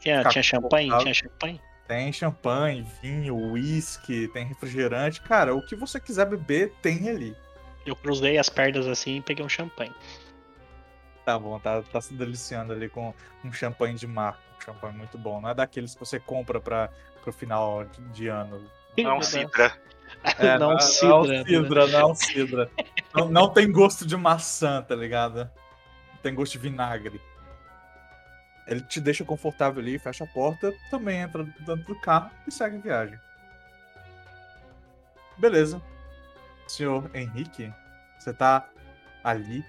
Tinha, 0.00 0.18
Ficar 0.18 0.30
tinha 0.30 0.42
champanhe? 0.42 0.98
Tinha 0.98 1.14
champanhe? 1.14 1.60
Tem 1.86 2.12
champanhe, 2.12 2.86
vinho, 3.02 3.34
uísque, 3.34 4.28
tem 4.28 4.44
refrigerante. 4.46 5.22
Cara, 5.22 5.54
o 5.54 5.64
que 5.64 5.74
você 5.74 5.98
quiser 5.98 6.26
beber, 6.26 6.72
tem 6.82 7.08
ali. 7.08 7.34
Eu 7.86 7.96
cruzei 7.96 8.36
as 8.36 8.50
pernas 8.50 8.86
assim 8.86 9.16
e 9.16 9.22
peguei 9.22 9.44
um 9.44 9.48
champanhe. 9.48 9.94
Tá 11.28 11.38
bom, 11.38 11.58
tá, 11.58 11.82
tá 11.82 12.00
se 12.00 12.14
deliciando 12.14 12.72
ali 12.72 12.88
com 12.88 13.12
um 13.44 13.52
champanhe 13.52 13.94
de 13.94 14.06
marca. 14.06 14.40
Um 14.56 14.64
champanhe 14.64 14.96
muito 14.96 15.18
bom. 15.18 15.42
Não 15.42 15.50
é 15.50 15.54
daqueles 15.54 15.92
que 15.92 16.00
você 16.00 16.18
compra 16.18 16.58
pra, 16.58 16.88
pro 17.20 17.30
final 17.30 17.84
de, 17.84 18.00
de 18.14 18.28
ano. 18.28 18.64
Não, 18.96 19.20
Cidra. 19.20 19.76
É, 20.38 20.58
não, 20.58 20.72
é 20.72 20.76
um 20.76 20.80
cidra. 20.80 21.26
né? 21.26 21.44
cidra, 21.44 21.86
não 21.86 21.98
é 22.00 22.06
um 22.06 22.14
cidra. 22.14 22.70
não, 23.14 23.28
não 23.28 23.52
tem 23.52 23.70
gosto 23.70 24.06
de 24.06 24.16
maçã, 24.16 24.80
tá 24.80 24.94
ligado? 24.96 25.50
Tem 26.22 26.34
gosto 26.34 26.52
de 26.52 26.60
vinagre. 26.60 27.20
Ele 28.66 28.80
te 28.80 28.98
deixa 28.98 29.22
confortável 29.22 29.82
ali, 29.82 29.98
fecha 29.98 30.24
a 30.24 30.26
porta, 30.26 30.72
também 30.90 31.20
entra 31.20 31.44
dentro 31.44 31.84
do 31.84 32.00
carro 32.00 32.30
e 32.46 32.50
segue 32.50 32.78
a 32.78 32.80
viagem. 32.80 33.20
Beleza. 35.36 35.82
Senhor 36.66 37.10
Henrique, 37.14 37.70
você 38.18 38.32
tá 38.32 38.66
ali, 39.22 39.62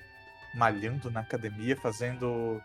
malhando 0.55 1.11
na 1.11 1.21
academia, 1.21 1.75
fazendo 1.77 2.61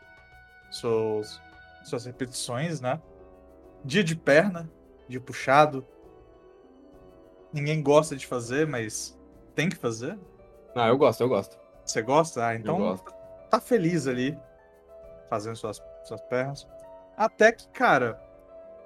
seus, 0.70 1.40
suas 1.84 2.04
repetições, 2.04 2.80
né? 2.80 3.00
Dia 3.84 4.02
de 4.02 4.16
perna, 4.16 4.70
dia 5.08 5.20
puxado, 5.20 5.86
ninguém 7.52 7.82
gosta 7.82 8.16
de 8.16 8.26
fazer, 8.26 8.66
mas 8.66 9.18
tem 9.54 9.68
que 9.68 9.76
fazer. 9.76 10.18
Ah, 10.74 10.88
eu 10.88 10.98
gosto, 10.98 11.20
eu 11.20 11.28
gosto. 11.28 11.56
Você 11.84 12.02
gosta? 12.02 12.46
Ah, 12.46 12.54
então 12.54 12.98
tá 13.50 13.60
feliz 13.60 14.06
ali, 14.06 14.36
fazendo 15.28 15.56
suas, 15.56 15.80
suas 16.04 16.20
pernas. 16.22 16.66
Até 17.16 17.52
que, 17.52 17.68
cara, 17.68 18.20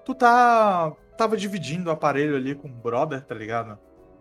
tu 0.04 0.14
tá. 0.14 0.92
Tava 1.16 1.36
dividindo 1.36 1.90
o 1.90 1.92
aparelho 1.92 2.36
ali 2.36 2.54
com 2.54 2.68
o 2.68 2.70
brother, 2.70 3.24
tá 3.24 3.34
ligado? 3.34 3.76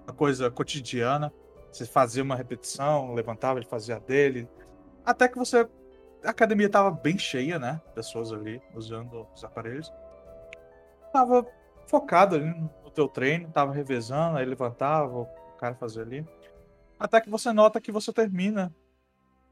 Uma 0.08 0.14
coisa 0.16 0.50
cotidiana. 0.50 1.32
Você 1.72 1.86
fazia 1.86 2.24
uma 2.24 2.36
repetição, 2.36 3.14
levantava, 3.14 3.60
ele 3.60 3.68
fazia 3.68 3.98
a 3.98 4.00
dele. 4.00 4.50
Até 5.08 5.30
que 5.30 5.38
você. 5.38 5.66
A 6.22 6.32
academia 6.32 6.70
tava 6.70 6.92
bem 6.92 7.18
cheia, 7.18 7.58
né? 7.58 7.82
Pessoas 7.96 8.34
ali 8.34 8.62
usando 8.76 9.26
os 9.34 9.42
aparelhos. 9.42 9.90
Tava 11.14 11.48
focado 11.88 12.36
ali 12.36 12.46
no 12.84 12.92
teu 12.92 13.08
treino, 13.08 13.50
tava 13.50 13.72
revezando, 13.72 14.38
aí 14.38 14.46
levantava, 14.46 15.20
o 15.20 15.28
cara 15.58 15.76
fazia 15.76 16.02
ali. 16.02 16.28
Até 17.00 17.22
que 17.22 17.30
você 17.30 17.54
nota 17.54 17.80
que 17.80 17.90
você 17.90 18.12
termina 18.12 18.76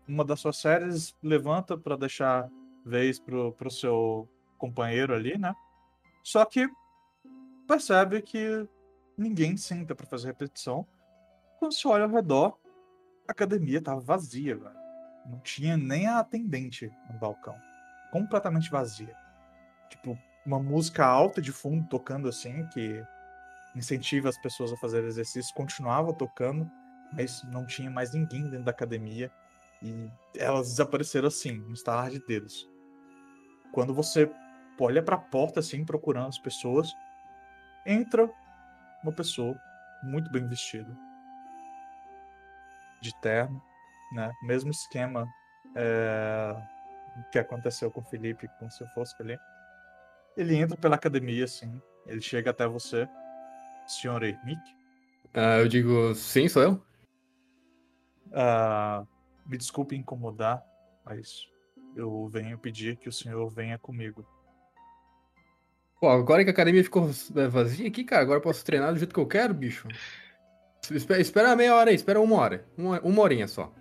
uma 0.05 0.25
das 0.25 0.41
suas 0.41 0.57
séries, 0.57 1.15
levanta 1.24 1.77
pra 1.77 1.95
deixar 1.95 2.50
vez 2.85 3.17
pro, 3.17 3.53
pro 3.53 3.71
seu 3.71 4.27
companheiro 4.57 5.13
ali, 5.13 5.38
né? 5.38 5.55
Só 6.21 6.43
que 6.43 6.67
percebe 7.65 8.21
que 8.21 8.67
ninguém 9.17 9.55
senta 9.55 9.95
pra 9.95 10.05
fazer 10.05 10.27
repetição. 10.27 10.85
Quando 11.59 11.74
você 11.74 11.88
olha 11.88 12.03
ao 12.03 12.09
redor, 12.09 12.57
a 13.25 13.31
academia 13.31 13.81
tava 13.81 14.01
vazia, 14.01 14.57
velho. 14.57 14.84
Não 15.25 15.39
tinha 15.39 15.75
nem 15.75 16.08
a 16.08 16.20
atendente 16.20 16.91
no 17.10 17.17
balcão. 17.17 17.55
Completamente 18.12 18.70
vazia. 18.70 19.15
Tipo, 19.89 20.17
uma 20.46 20.60
música 20.60 21.05
alta 21.05 21.41
de 21.41 21.51
fundo 21.51 21.88
tocando 21.89 22.27
assim, 22.27 22.67
que 22.67 23.03
incentiva 23.75 24.29
as 24.29 24.38
pessoas 24.38 24.72
a 24.72 24.77
fazer 24.77 25.03
exercício, 25.03 25.53
continuava 25.53 26.13
tocando, 26.13 26.70
mas 27.12 27.44
não 27.44 27.65
tinha 27.65 27.89
mais 27.89 28.13
ninguém 28.13 28.44
dentro 28.44 28.65
da 28.65 28.72
academia. 28.72 29.32
E 29.82 30.10
elas 30.38 30.70
desapareceram 30.70 31.27
assim, 31.27 31.53
no 31.53 31.74
estalar 31.74 32.10
de 32.10 32.20
dedos. 32.25 32.70
Quando 33.72 33.94
você 33.94 34.32
olha 34.79 35.03
pra 35.03 35.17
porta 35.17 35.60
assim, 35.60 35.84
procurando 35.84 36.27
as 36.27 36.38
pessoas, 36.38 36.94
entra 37.86 38.29
uma 39.03 39.12
pessoa 39.12 39.60
muito 40.03 40.32
bem 40.32 40.48
vestida. 40.48 40.96
De 43.01 43.13
terno, 43.22 43.62
né? 44.12 44.31
Mesmo 44.43 44.71
esquema 44.71 45.27
é, 45.75 46.55
que 47.31 47.39
aconteceu 47.39 47.91
com 47.91 48.01
o 48.01 48.05
Felipe, 48.05 48.50
com 48.59 48.67
o 48.67 48.71
seu 48.71 48.88
Fosco 48.89 49.21
ali. 49.21 49.38
Ele 50.38 50.55
entra 50.55 50.77
pela 50.77 50.95
academia, 50.95 51.45
assim. 51.45 51.81
Ele 52.05 52.21
chega 52.21 52.51
até 52.51 52.67
você, 52.67 53.07
senhor 53.88 54.24
Henrique. 54.24 54.75
Ah, 55.33 55.57
eu 55.57 55.67
digo, 55.67 56.13
sim, 56.15 56.47
sou 56.47 56.62
eu? 56.62 56.85
Ah, 58.33 59.05
me 59.45 59.57
desculpe 59.57 59.95
incomodar, 59.95 60.63
mas 61.05 61.47
eu 61.95 62.27
venho 62.27 62.57
pedir 62.57 62.97
que 62.97 63.09
o 63.09 63.13
senhor 63.13 63.50
venha 63.50 63.77
comigo. 63.77 64.25
Pô, 66.00 66.09
agora 66.09 66.43
que 66.43 66.50
a 66.50 66.53
academia 66.53 66.83
ficou 66.83 67.09
é, 67.35 67.47
vazia 67.47 67.88
aqui, 67.88 68.03
cara, 68.03 68.21
agora 68.21 68.38
eu 68.38 68.43
posso 68.43 68.63
treinar 68.65 68.91
do 68.91 69.00
jeito 69.00 69.13
que 69.13 69.19
eu 69.19 69.27
quero, 69.27 69.53
bicho. 69.53 69.88
Espera, 70.91 71.21
espera 71.21 71.55
meia 71.55 71.75
hora 71.75 71.89
aí, 71.89 71.95
espera 71.95 72.21
uma 72.21 72.35
hora. 72.35 72.65
Uma, 72.77 73.00
uma 73.01 73.21
horinha 73.21 73.47
só. 73.47 73.74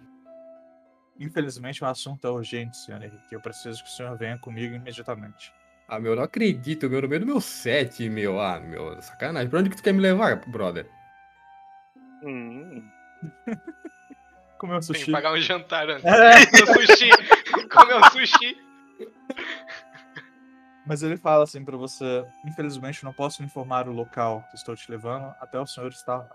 Infelizmente, 1.18 1.82
o 1.82 1.86
assunto 1.86 2.26
é 2.26 2.30
urgente, 2.30 2.76
senhor 2.76 3.00
Henrique. 3.02 3.32
Eu 3.32 3.40
preciso 3.40 3.82
que 3.82 3.88
o 3.88 3.92
senhor 3.92 4.16
venha 4.16 4.36
comigo 4.38 4.74
imediatamente. 4.74 5.52
Ah, 5.86 6.00
meu, 6.00 6.12
eu 6.12 6.16
não 6.16 6.22
acredito, 6.24 6.88
meu, 6.88 7.02
no 7.02 7.08
meio 7.08 7.20
do 7.20 7.26
meu 7.26 7.40
set, 7.40 8.08
meu. 8.08 8.40
Ah, 8.40 8.58
meu, 8.58 9.00
sacanagem. 9.02 9.48
Pra 9.50 9.60
onde 9.60 9.70
que 9.70 9.76
tu 9.76 9.82
quer 9.82 9.92
me 9.92 10.00
levar, 10.00 10.36
brother? 10.48 10.88
Hum, 12.22 12.88
Comer 14.58 14.76
um 14.76 14.80
Tem 14.80 14.92
que 14.92 14.98
sushi. 14.98 15.10
pagar 15.12 15.32
um 15.32 15.36
jantar 15.40 15.88
antes. 15.90 16.04
É, 16.08 16.46
Comer 16.46 16.86
sushi. 16.86 17.10
Comer 17.68 17.94
um 17.96 18.02
sushi. 18.10 18.56
mas 20.86 21.02
ele 21.02 21.16
fala 21.18 21.44
assim 21.44 21.64
pra 21.64 21.76
você: 21.76 22.24
Infelizmente, 22.44 23.04
não 23.04 23.12
posso 23.12 23.42
informar 23.42 23.86
o 23.88 23.92
local 23.92 24.42
que 24.50 24.56
estou 24.56 24.74
te 24.74 24.90
levando 24.90 25.34
até 25.40 25.60
o 25.60 25.66
senhor 25.66 25.90
estar 25.90 26.16
lá. 26.18 26.28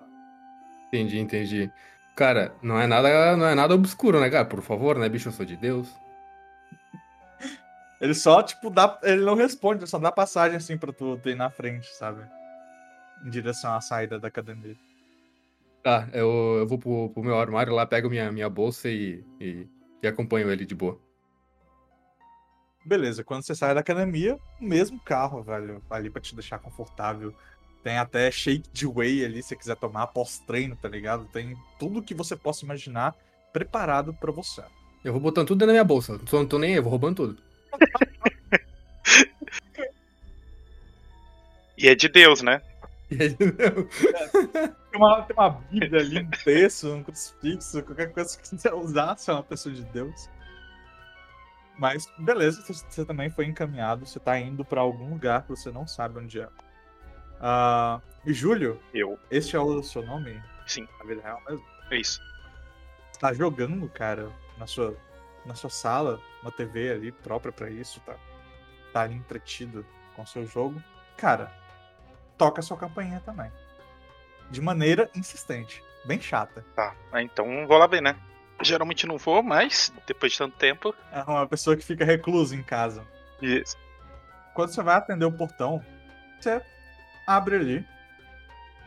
Entendi, 0.87 1.19
entendi. 1.19 1.71
Cara, 2.19 2.53
não 2.61 2.77
é 2.77 2.85
nada, 2.85 3.37
não 3.37 3.45
é 3.45 3.55
nada 3.55 3.73
obscuro, 3.73 4.19
né, 4.19 4.29
cara? 4.29 4.43
Por 4.43 4.61
favor, 4.61 4.99
né, 4.99 5.07
bicho, 5.07 5.29
eu 5.29 5.31
sou 5.31 5.45
de 5.45 5.55
Deus. 5.55 5.87
Ele 8.01 8.13
só, 8.13 8.43
tipo, 8.43 8.69
dá. 8.69 8.99
Ele 9.03 9.23
não 9.23 9.35
responde, 9.35 9.87
só 9.87 9.97
dá 9.97 10.11
passagem 10.11 10.57
assim 10.57 10.77
pra 10.77 10.91
tu, 10.91 11.17
tu 11.17 11.29
ir 11.29 11.35
na 11.35 11.49
frente, 11.49 11.87
sabe? 11.95 12.21
Em 13.25 13.29
direção 13.29 13.73
à 13.73 13.79
saída 13.79 14.19
da 14.19 14.27
academia. 14.27 14.75
Tá, 15.81 16.09
eu, 16.11 16.57
eu 16.59 16.67
vou 16.67 16.77
pro, 16.77 17.09
pro 17.11 17.23
meu 17.23 17.39
armário 17.39 17.73
lá, 17.73 17.85
pego 17.85 18.09
minha, 18.09 18.29
minha 18.33 18.49
bolsa 18.49 18.89
e, 18.89 19.23
e, 19.39 19.65
e 20.03 20.07
acompanho 20.07 20.51
ele 20.51 20.65
de 20.65 20.75
boa. 20.75 20.99
Beleza, 22.83 23.23
quando 23.23 23.45
você 23.45 23.55
sai 23.55 23.73
da 23.73 23.79
academia, 23.79 24.37
o 24.59 24.65
mesmo 24.65 24.99
carro, 25.05 25.41
velho, 25.41 25.81
ali 25.89 26.09
pra 26.09 26.21
te 26.21 26.35
deixar 26.35 26.59
confortável. 26.59 27.33
Tem 27.83 27.97
até 27.97 28.29
shake 28.29 28.69
de 28.73 28.85
whey 28.85 29.23
ali, 29.23 29.41
se 29.41 29.49
você 29.49 29.55
quiser 29.55 29.75
tomar 29.77 30.07
pós-treino, 30.07 30.75
tá 30.75 30.89
ligado? 30.89 31.25
Tem 31.31 31.55
tudo 31.79 32.01
que 32.03 32.13
você 32.13 32.35
possa 32.35 32.65
imaginar 32.65 33.15
preparado 33.53 34.13
pra 34.13 34.31
você. 34.31 34.61
Eu 35.03 35.13
vou 35.13 35.21
botando 35.21 35.47
tudo 35.47 35.59
dentro 35.59 35.67
da 35.67 35.73
minha 35.73 35.83
bolsa. 35.83 36.13
Não 36.13 36.19
tô, 36.19 36.37
não 36.39 36.45
tô 36.45 36.59
nem 36.59 36.71
aí, 36.71 36.77
eu 36.77 36.83
vou 36.83 36.91
roubando 36.91 37.15
tudo. 37.15 37.37
E 41.77 41.87
é 41.87 41.95
de 41.95 42.07
Deus, 42.09 42.41
né? 42.41 42.61
E 43.11 43.23
aí, 43.23 43.33
Tem 43.35 45.01
uma, 45.01 45.21
tem 45.23 45.35
uma 45.35 45.49
Bíblia 45.49 45.99
ali, 45.99 46.19
um 46.19 46.29
texto, 46.29 46.89
um 46.93 47.03
crucifixo, 47.03 47.81
qualquer 47.81 48.11
coisa 48.13 48.37
que 48.37 48.47
você 48.47 48.55
quiser 48.55 48.73
usar, 48.75 49.17
se 49.17 49.31
é 49.31 49.33
uma 49.33 49.41
pessoa 49.41 49.73
de 49.73 49.83
Deus. 49.85 50.29
Mas, 51.79 52.05
beleza, 52.19 52.61
você- 52.61 52.85
você 52.87 53.03
também 53.05 53.31
foi 53.31 53.45
encaminhado, 53.45 54.05
você 54.05 54.19
tá 54.19 54.37
indo 54.39 54.63
pra 54.63 54.81
algum 54.81 55.09
lugar 55.09 55.41
que 55.41 55.49
você 55.49 55.71
não 55.71 55.87
sabe 55.87 56.19
onde 56.19 56.39
é. 56.39 56.47
E 58.25 58.33
Júlio, 58.33 58.79
Eu. 58.93 59.17
este 59.31 59.55
é 59.55 59.59
o 59.59 59.81
seu 59.83 60.03
nome? 60.03 60.41
Sim. 60.67 60.87
Na 60.99 61.05
vida 61.05 61.21
real 61.21 61.41
mesmo? 61.47 61.65
É 61.89 61.97
isso. 61.97 62.21
Tá 63.19 63.33
jogando, 63.33 63.87
cara, 63.89 64.29
na 64.57 64.67
sua, 64.67 64.95
na 65.45 65.55
sua 65.55 65.69
sala, 65.69 66.19
uma 66.41 66.51
TV 66.51 66.91
ali 66.91 67.11
própria 67.11 67.51
pra 67.51 67.69
isso, 67.69 67.99
tá? 68.01 68.15
Tá 68.93 69.01
ali 69.01 69.15
entretido 69.15 69.85
com 70.15 70.21
o 70.21 70.27
seu 70.27 70.45
jogo. 70.45 70.81
Cara, 71.17 71.51
toca 72.37 72.59
a 72.59 72.63
sua 72.63 72.77
campainha 72.77 73.21
também. 73.25 73.51
de 74.51 74.61
maneira 74.61 75.09
insistente, 75.15 75.83
bem 76.05 76.19
chata. 76.19 76.65
Tá, 76.75 76.95
ah, 77.11 77.21
então 77.21 77.67
vou 77.67 77.77
lá 77.77 77.85
ver, 77.87 78.01
né? 78.01 78.15
Geralmente 78.61 79.05
não 79.05 79.17
vou, 79.17 79.43
mas 79.43 79.93
depois 80.07 80.31
de 80.31 80.37
tanto 80.39 80.57
tempo. 80.57 80.93
É 81.11 81.21
uma 81.21 81.47
pessoa 81.47 81.77
que 81.77 81.83
fica 81.85 82.03
reclusa 82.03 82.55
em 82.55 82.63
casa. 82.63 83.05
Isso. 83.41 83.77
Quando 84.55 84.69
você 84.73 84.81
vai 84.81 84.95
atender 84.95 85.23
o 85.25 85.31
portão, 85.31 85.85
você 86.39 86.61
abre 87.29 87.55
ali 87.57 87.87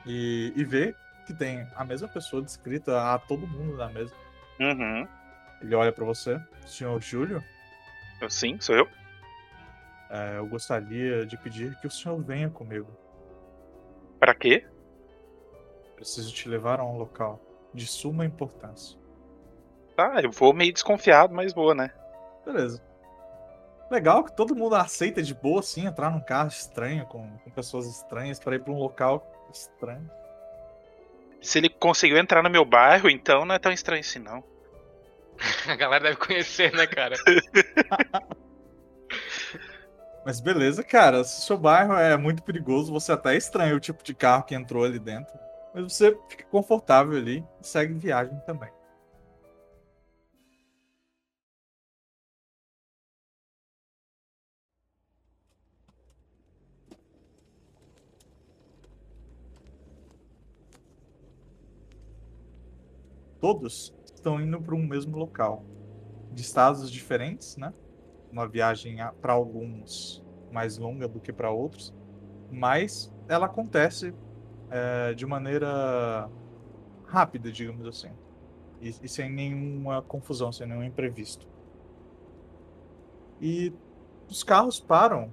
e, 0.04 0.52
e 0.56 0.64
vê 0.64 0.92
que 1.24 1.32
tem 1.32 1.64
a 1.76 1.84
mesma 1.84 2.08
pessoa 2.08 2.42
descrita 2.42 3.14
a 3.14 3.18
todo 3.18 3.46
mundo 3.46 3.76
na 3.76 3.88
mesa. 3.88 4.12
Uhum. 4.58 5.06
Ele 5.60 5.74
olha 5.76 5.92
pra 5.92 6.04
você, 6.04 6.40
senhor 6.66 7.00
Júlio. 7.00 7.42
Sim, 8.28 8.58
sou 8.60 8.74
eu. 8.74 8.88
É, 10.10 10.38
eu 10.38 10.46
gostaria 10.46 11.24
de 11.24 11.36
pedir 11.36 11.76
que 11.76 11.86
o 11.86 11.90
senhor 11.90 12.20
venha 12.20 12.50
comigo. 12.50 12.90
Pra 14.18 14.34
quê? 14.34 14.66
Preciso 15.94 16.34
te 16.34 16.48
levar 16.48 16.80
a 16.80 16.84
um 16.84 16.96
local 16.96 17.40
de 17.72 17.86
suma 17.86 18.26
importância. 18.26 18.98
Tá, 19.96 20.20
eu 20.20 20.32
vou 20.32 20.52
meio 20.52 20.72
desconfiado, 20.72 21.32
mas 21.32 21.54
vou, 21.54 21.74
né? 21.74 21.92
Beleza. 22.44 22.82
Legal 23.92 24.24
que 24.24 24.34
todo 24.34 24.56
mundo 24.56 24.74
aceita 24.74 25.22
de 25.22 25.34
boa, 25.34 25.60
assim, 25.60 25.86
entrar 25.86 26.10
num 26.10 26.18
carro 26.18 26.48
estranho, 26.48 27.04
com, 27.04 27.36
com 27.36 27.50
pessoas 27.50 27.86
estranhas, 27.86 28.40
para 28.40 28.56
ir 28.56 28.60
pra 28.60 28.72
um 28.72 28.78
local 28.78 29.30
estranho. 29.52 30.10
Se 31.42 31.58
ele 31.58 31.68
conseguiu 31.68 32.16
entrar 32.16 32.42
no 32.42 32.48
meu 32.48 32.64
bairro, 32.64 33.10
então 33.10 33.44
não 33.44 33.54
é 33.54 33.58
tão 33.58 33.70
estranho 33.70 34.00
assim, 34.00 34.18
não. 34.18 34.42
A 35.68 35.76
galera 35.76 36.04
deve 36.04 36.16
conhecer, 36.16 36.72
né, 36.72 36.86
cara? 36.86 37.16
Mas 40.24 40.40
beleza, 40.40 40.82
cara. 40.82 41.22
Se 41.22 41.40
o 41.40 41.42
seu 41.42 41.58
bairro 41.58 41.92
é 41.92 42.16
muito 42.16 42.42
perigoso, 42.42 42.90
você 42.90 43.12
até 43.12 43.36
estranha 43.36 43.76
o 43.76 43.80
tipo 43.80 44.02
de 44.02 44.14
carro 44.14 44.44
que 44.44 44.54
entrou 44.54 44.84
ali 44.84 44.98
dentro. 44.98 45.34
Mas 45.74 45.92
você 45.92 46.16
fica 46.30 46.44
confortável 46.44 47.18
ali 47.18 47.44
e 47.60 47.66
segue 47.66 47.92
viagem 47.92 48.40
também. 48.46 48.70
Todos 63.42 63.92
estão 64.04 64.40
indo 64.40 64.62
para 64.62 64.76
um 64.76 64.86
mesmo 64.86 65.18
local, 65.18 65.64
de 66.30 66.42
estados 66.42 66.88
diferentes, 66.88 67.56
né? 67.56 67.74
Uma 68.30 68.46
viagem 68.46 68.98
para 69.20 69.32
alguns 69.32 70.24
mais 70.52 70.78
longa 70.78 71.08
do 71.08 71.18
que 71.18 71.32
para 71.32 71.50
outros, 71.50 71.92
mas 72.52 73.12
ela 73.28 73.46
acontece 73.46 74.14
é, 74.70 75.12
de 75.12 75.26
maneira 75.26 76.30
rápida, 77.04 77.50
digamos 77.50 77.84
assim, 77.84 78.12
e, 78.80 78.90
e 79.02 79.08
sem 79.08 79.28
nenhuma 79.28 80.02
confusão, 80.02 80.52
sem 80.52 80.68
nenhum 80.68 80.84
imprevisto. 80.84 81.44
E 83.40 83.74
os 84.30 84.44
carros 84.44 84.78
param 84.78 85.32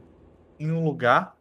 em 0.59 0.71
um 0.71 0.83
lugar 0.83 1.37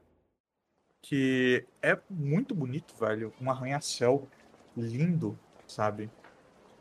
que 1.00 1.66
é 1.80 1.98
muito 2.10 2.54
bonito, 2.54 2.94
velho. 2.94 3.32
Um 3.40 3.50
arranha-céu 3.50 4.28
lindo, 4.76 5.38
sabe? 5.66 6.10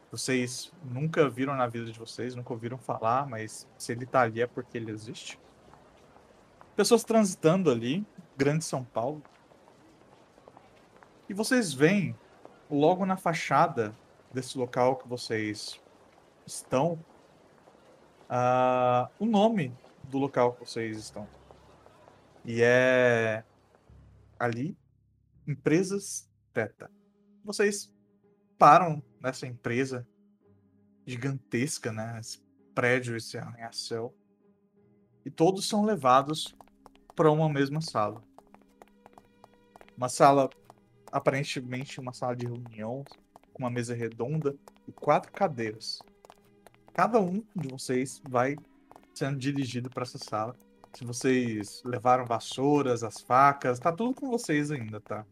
Vocês 0.09 0.71
nunca 0.83 1.29
viram 1.29 1.55
na 1.55 1.67
vida 1.67 1.91
de 1.91 1.99
vocês, 1.99 2.33
nunca 2.33 2.53
ouviram 2.53 2.77
falar, 2.77 3.27
mas 3.27 3.67
se 3.77 3.91
ele 3.91 4.05
tá 4.05 4.21
ali 4.21 4.41
é 4.41 4.47
porque 4.47 4.77
ele 4.77 4.91
existe. 4.91 5.39
Pessoas 6.75 7.03
transitando 7.03 7.69
ali, 7.69 8.05
Grande 8.37 8.63
São 8.63 8.83
Paulo. 8.83 9.21
E 11.27 11.33
vocês 11.33 11.73
veem, 11.73 12.15
logo 12.69 13.05
na 13.05 13.17
fachada 13.17 13.93
desse 14.33 14.57
local 14.57 14.95
que 14.95 15.07
vocês 15.07 15.81
estão, 16.45 16.93
uh, 18.29 19.09
o 19.19 19.25
nome 19.25 19.75
do 20.03 20.17
local 20.17 20.53
que 20.53 20.61
vocês 20.61 20.97
estão. 20.97 21.27
E 22.45 22.61
é 22.61 23.43
ali, 24.39 24.77
Empresas 25.45 26.29
Teta. 26.53 26.89
Vocês 27.43 27.93
param 28.57 29.03
nessa 29.21 29.47
empresa 29.47 30.07
gigantesca, 31.05 31.91
né? 31.91 32.19
Esse 32.19 32.39
prédio, 32.75 33.15
esse 33.15 33.37
arranha-céu. 33.37 34.13
E 35.25 35.31
todos 35.31 35.67
são 35.67 35.83
levados 35.83 36.55
para 37.15 37.31
uma 37.31 37.49
mesma 37.49 37.81
sala. 37.81 38.23
Uma 39.97 40.09
sala, 40.09 40.49
aparentemente 41.11 41.99
uma 41.99 42.13
sala 42.13 42.35
de 42.35 42.45
reunião, 42.45 43.03
com 43.53 43.63
uma 43.63 43.69
mesa 43.69 43.95
redonda 43.95 44.55
e 44.87 44.91
quatro 44.91 45.31
cadeiras. 45.31 45.99
Cada 46.93 47.19
um 47.19 47.43
de 47.55 47.67
vocês 47.69 48.21
vai 48.29 48.55
sendo 49.13 49.37
dirigido 49.37 49.89
para 49.89 50.03
essa 50.03 50.19
sala. 50.19 50.55
Se 50.93 51.03
vocês 51.03 51.81
levaram 51.83 52.25
vassouras, 52.25 53.03
as 53.03 53.19
facas, 53.19 53.79
tá 53.79 53.91
tudo 53.91 54.13
com 54.13 54.29
vocês 54.29 54.71
ainda, 54.71 55.01
tá? 55.01 55.25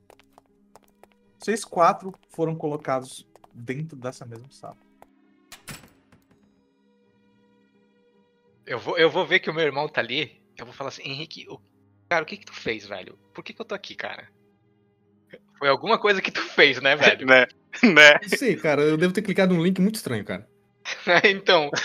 Vocês 1.40 1.64
quatro 1.64 2.12
foram 2.30 2.56
colocados 2.56 3.28
dentro 3.56 3.98
dessa 3.98 4.26
mesma 4.26 4.52
sala. 4.52 4.78
Eu 8.66 8.80
vou, 8.80 8.98
eu 8.98 9.10
vou 9.10 9.26
ver 9.26 9.40
que 9.40 9.50
o 9.50 9.54
meu 9.54 9.64
irmão 9.64 9.88
tá 9.88 10.02
ali. 10.02 10.42
Eu 10.58 10.66
vou 10.66 10.74
falar 10.74 10.90
assim, 10.90 11.04
Henrique, 11.04 11.46
o, 11.50 11.60
cara, 12.10 12.24
o 12.24 12.26
que 12.26 12.38
que 12.38 12.46
tu 12.46 12.54
fez, 12.54 12.86
velho? 12.86 13.18
Por 13.34 13.44
que 13.44 13.54
que 13.54 13.62
eu 13.62 13.66
tô 13.66 13.76
aqui, 13.76 13.96
cara? 13.96 14.28
Foi 15.58 15.70
alguma 15.70 15.98
coisa 15.98 16.22
que 16.22 16.32
tu 16.32 16.42
fez, 16.42 16.82
né, 16.82 16.96
velho? 16.96 17.26
né? 17.28 17.46
né? 17.84 18.20
Sim, 18.28 18.58
cara, 18.58 18.82
eu 18.82 18.98
devo 18.98 19.14
ter 19.14 19.22
clicado 19.22 19.54
num 19.54 19.64
link 19.64 19.80
muito 19.80 19.96
estranho, 19.96 20.26
cara. 20.26 20.48
então. 21.24 21.70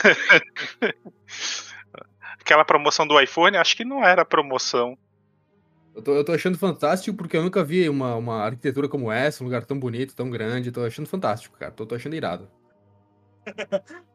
Aquela 2.41 2.65
promoção 2.65 3.07
do 3.07 3.21
iPhone, 3.21 3.57
acho 3.57 3.77
que 3.77 3.85
não 3.85 4.05
era 4.05 4.25
promoção. 4.25 4.99
Eu 5.95 6.03
tô, 6.03 6.15
eu 6.15 6.25
tô 6.25 6.33
achando 6.33 6.57
fantástico 6.57 7.17
porque 7.17 7.37
eu 7.37 7.43
nunca 7.43 7.65
vi 7.65 7.89
uma, 7.89 8.15
uma 8.17 8.45
arquitetura 8.45 8.89
como 8.89 9.11
essa, 9.11 9.43
um 9.43 9.47
lugar 9.47 9.65
tão 9.65 9.79
bonito, 9.79 10.15
tão 10.15 10.31
grande. 10.31 10.71
Tô 10.71 10.83
achando 10.83 11.09
fantástico, 11.09 11.59
cara. 11.59 11.73
Tô, 11.73 11.85
tô 11.85 11.95
achando 11.95 12.15
irado. 12.15 12.49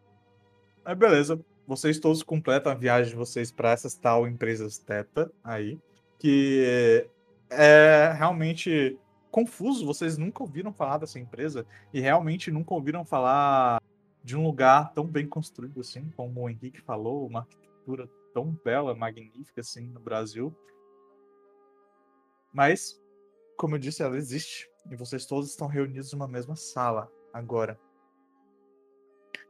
Aí 0.85 0.95
beleza. 0.95 1.39
Vocês 1.67 1.99
todos 1.99 2.21
completam 2.21 2.71
a 2.71 2.75
viagem 2.75 3.11
de 3.11 3.17
vocês 3.17 3.51
para 3.51 3.71
essas 3.71 3.95
tal 3.95 4.27
empresas 4.27 4.77
Teta 4.77 5.31
aí. 5.43 5.79
Que 6.19 7.09
é 7.49 8.13
realmente 8.15 8.97
confuso. 9.31 9.85
Vocês 9.85 10.17
nunca 10.17 10.43
ouviram 10.43 10.71
falar 10.71 10.99
dessa 10.99 11.19
empresa 11.19 11.65
e 11.91 11.99
realmente 11.99 12.51
nunca 12.51 12.73
ouviram 12.73 13.03
falar 13.03 13.81
de 14.23 14.37
um 14.37 14.43
lugar 14.43 14.93
tão 14.93 15.05
bem 15.05 15.27
construído 15.27 15.81
assim, 15.81 16.09
como 16.15 16.41
o 16.41 16.49
Henrique 16.49 16.81
falou, 16.81 17.27
uma 17.27 17.41
arquitetura 17.41 18.09
tão 18.33 18.57
bela, 18.63 18.95
magnífica 18.95 19.61
assim 19.61 19.87
no 19.87 19.99
Brasil. 19.99 20.55
Mas, 22.55 22.97
como 23.57 23.75
eu 23.75 23.79
disse, 23.79 24.01
ela 24.01 24.15
existe. 24.15 24.71
E 24.89 24.95
vocês 24.95 25.25
todos 25.25 25.49
estão 25.49 25.67
reunidos 25.67 26.13
numa 26.13 26.25
mesma 26.25 26.55
sala 26.55 27.11
agora. 27.33 27.77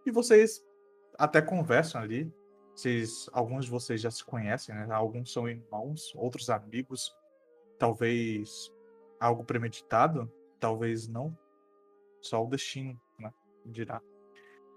E 0.04 0.10
vocês 0.10 0.65
até 1.15 1.39
conversam 1.39 2.02
ali. 2.02 2.34
Vocês, 2.74 3.30
alguns 3.32 3.65
de 3.65 3.72
vocês 3.72 4.02
já 4.02 4.10
se 4.10 4.26
conhecem, 4.26 4.74
né? 4.74 4.88
Alguns 4.89 5.32
são 5.32 5.48
irmãos, 5.48 6.15
outros 6.15 6.50
amigos. 6.50 7.15
Talvez 7.78 8.74
algo 9.20 9.46
premeditado, 9.46 10.32
talvez 10.60 11.08
não. 11.08 11.38
Só 12.20 12.44
o 12.44 12.50
destino, 12.50 13.00
né? 13.20 13.32
Dirá. 13.68 14.02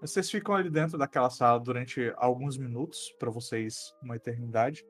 Vocês 0.01 0.29
ficam 0.29 0.53
ali 0.53 0.69
dentro 0.69 0.99
daquela 0.99 1.31
sala 1.31 1.59
durante 1.59 2.13
alguns 2.15 2.59
minutos, 2.59 3.11
para 3.17 3.31
vocês 3.31 3.91
uma 4.03 4.15
eternidade, 4.17 4.85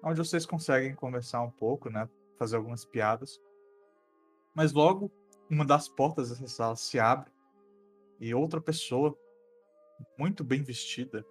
onde 0.00 0.18
vocês 0.18 0.46
conseguem 0.46 0.94
conversar 0.94 1.42
um 1.42 1.50
pouco, 1.50 1.90
né? 1.90 2.08
Fazer 2.38 2.56
algumas 2.56 2.84
piadas. 2.84 3.40
Mas 4.54 4.72
logo, 4.72 5.10
uma 5.48 5.64
das 5.64 5.88
portas 5.88 6.30
dessa 6.30 6.46
sala 6.48 6.76
se 6.76 6.98
abre 6.98 7.30
e 8.20 8.34
outra 8.34 8.60
pessoa, 8.60 9.16
muito 10.18 10.44
bem 10.44 10.62
vestida, 10.62 11.24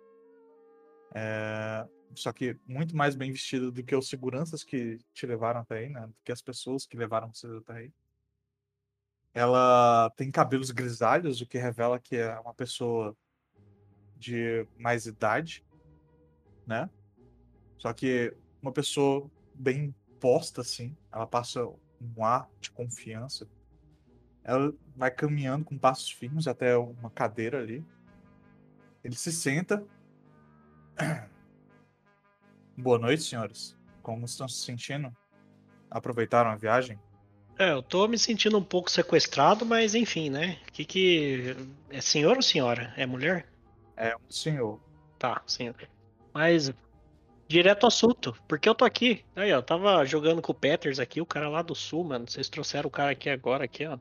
é... 1.14 1.88
só 2.16 2.32
que 2.32 2.58
muito 2.68 2.96
mais 2.96 3.16
bem 3.16 3.32
vestida 3.32 3.72
do 3.72 3.84
que 3.84 3.96
os 3.96 4.10
seguranças 4.10 4.64
que 4.64 5.00
te 5.14 5.26
levaram 5.26 5.62
até 5.62 5.80
aí, 5.80 5.90
né? 5.90 6.08
Do 6.08 6.16
que 6.24 6.32
as 6.32 6.42
pessoas 6.42 6.86
que 6.86 6.98
levaram 6.98 7.34
você 7.34 7.48
até 7.48 7.74
aí. 7.74 7.94
Ela 9.34 10.10
tem 10.18 10.30
cabelos 10.30 10.72
grisalhos, 10.72 11.40
o 11.40 11.46
que 11.46 11.58
revela 11.58 12.00
que 12.00 12.18
é 12.18 12.38
uma 12.40 12.54
pessoa 12.54 13.16
de 14.18 14.68
mais 14.78 15.06
idade, 15.06 15.66
né? 16.68 16.90
Só 17.78 17.94
que 17.94 18.36
uma 18.62 18.72
pessoa 18.72 19.30
bem 19.56 19.96
posta, 20.22 20.62
assim. 20.62 20.96
Ela 21.12 21.28
passa 21.28 21.66
um 21.66 22.24
ar 22.24 22.48
de 22.62 22.72
confiança. 22.72 23.50
Ela 24.44 24.74
vai 24.96 25.12
caminhando 25.12 25.66
com 25.66 25.78
passos 25.78 26.10
firmes 26.10 26.48
até 26.48 26.78
uma 26.78 27.10
cadeira 27.10 27.60
ali. 27.60 27.84
Ele 29.04 29.16
se 29.16 29.32
senta. 29.32 29.84
Boa 32.78 33.00
noite, 33.00 33.24
senhores. 33.24 33.76
Como 34.02 34.26
estão 34.26 34.48
se 34.48 34.64
sentindo? 34.64 35.16
Aproveitaram 35.90 36.52
a 36.52 36.56
viagem? 36.56 37.00
É, 37.60 37.72
eu 37.72 37.84
tô 37.84 38.08
me 38.08 38.18
sentindo 38.18 38.58
um 38.58 38.64
pouco 38.64 38.90
sequestrado, 38.90 39.66
mas 39.66 39.94
enfim, 39.94 40.30
né? 40.30 40.58
Que 40.72 40.86
que. 40.86 41.56
É 41.90 42.00
senhor 42.00 42.36
ou 42.36 42.42
senhora? 42.42 42.94
É 42.96 43.06
mulher? 43.06 43.48
É 43.98 44.16
um 44.16 44.32
senhor. 44.32 44.80
Tá, 45.20 45.42
senhor. 45.46 45.76
Mas. 46.34 46.74
Direto 47.52 47.84
ao 47.84 47.90
assunto, 47.90 48.34
porque 48.48 48.70
eu 48.70 48.74
tô 48.74 48.86
aqui. 48.86 49.26
Aí, 49.36 49.52
ó, 49.52 49.62
tava 49.62 50.06
jogando 50.06 50.42
com 50.42 50.54
o 50.54 50.56
Peters 50.56 51.00
aqui, 51.00 51.20
o 51.20 51.26
cara 51.26 51.50
lá 51.50 51.62
do 51.62 51.76
sul, 51.76 52.02
mano. 52.06 52.26
Vocês 52.26 52.48
trouxeram 52.48 52.88
o 52.88 52.92
cara 52.92 53.12
aqui 53.12 53.30
agora, 53.30 53.66
aqui, 53.66 53.86
ó. 53.86 53.98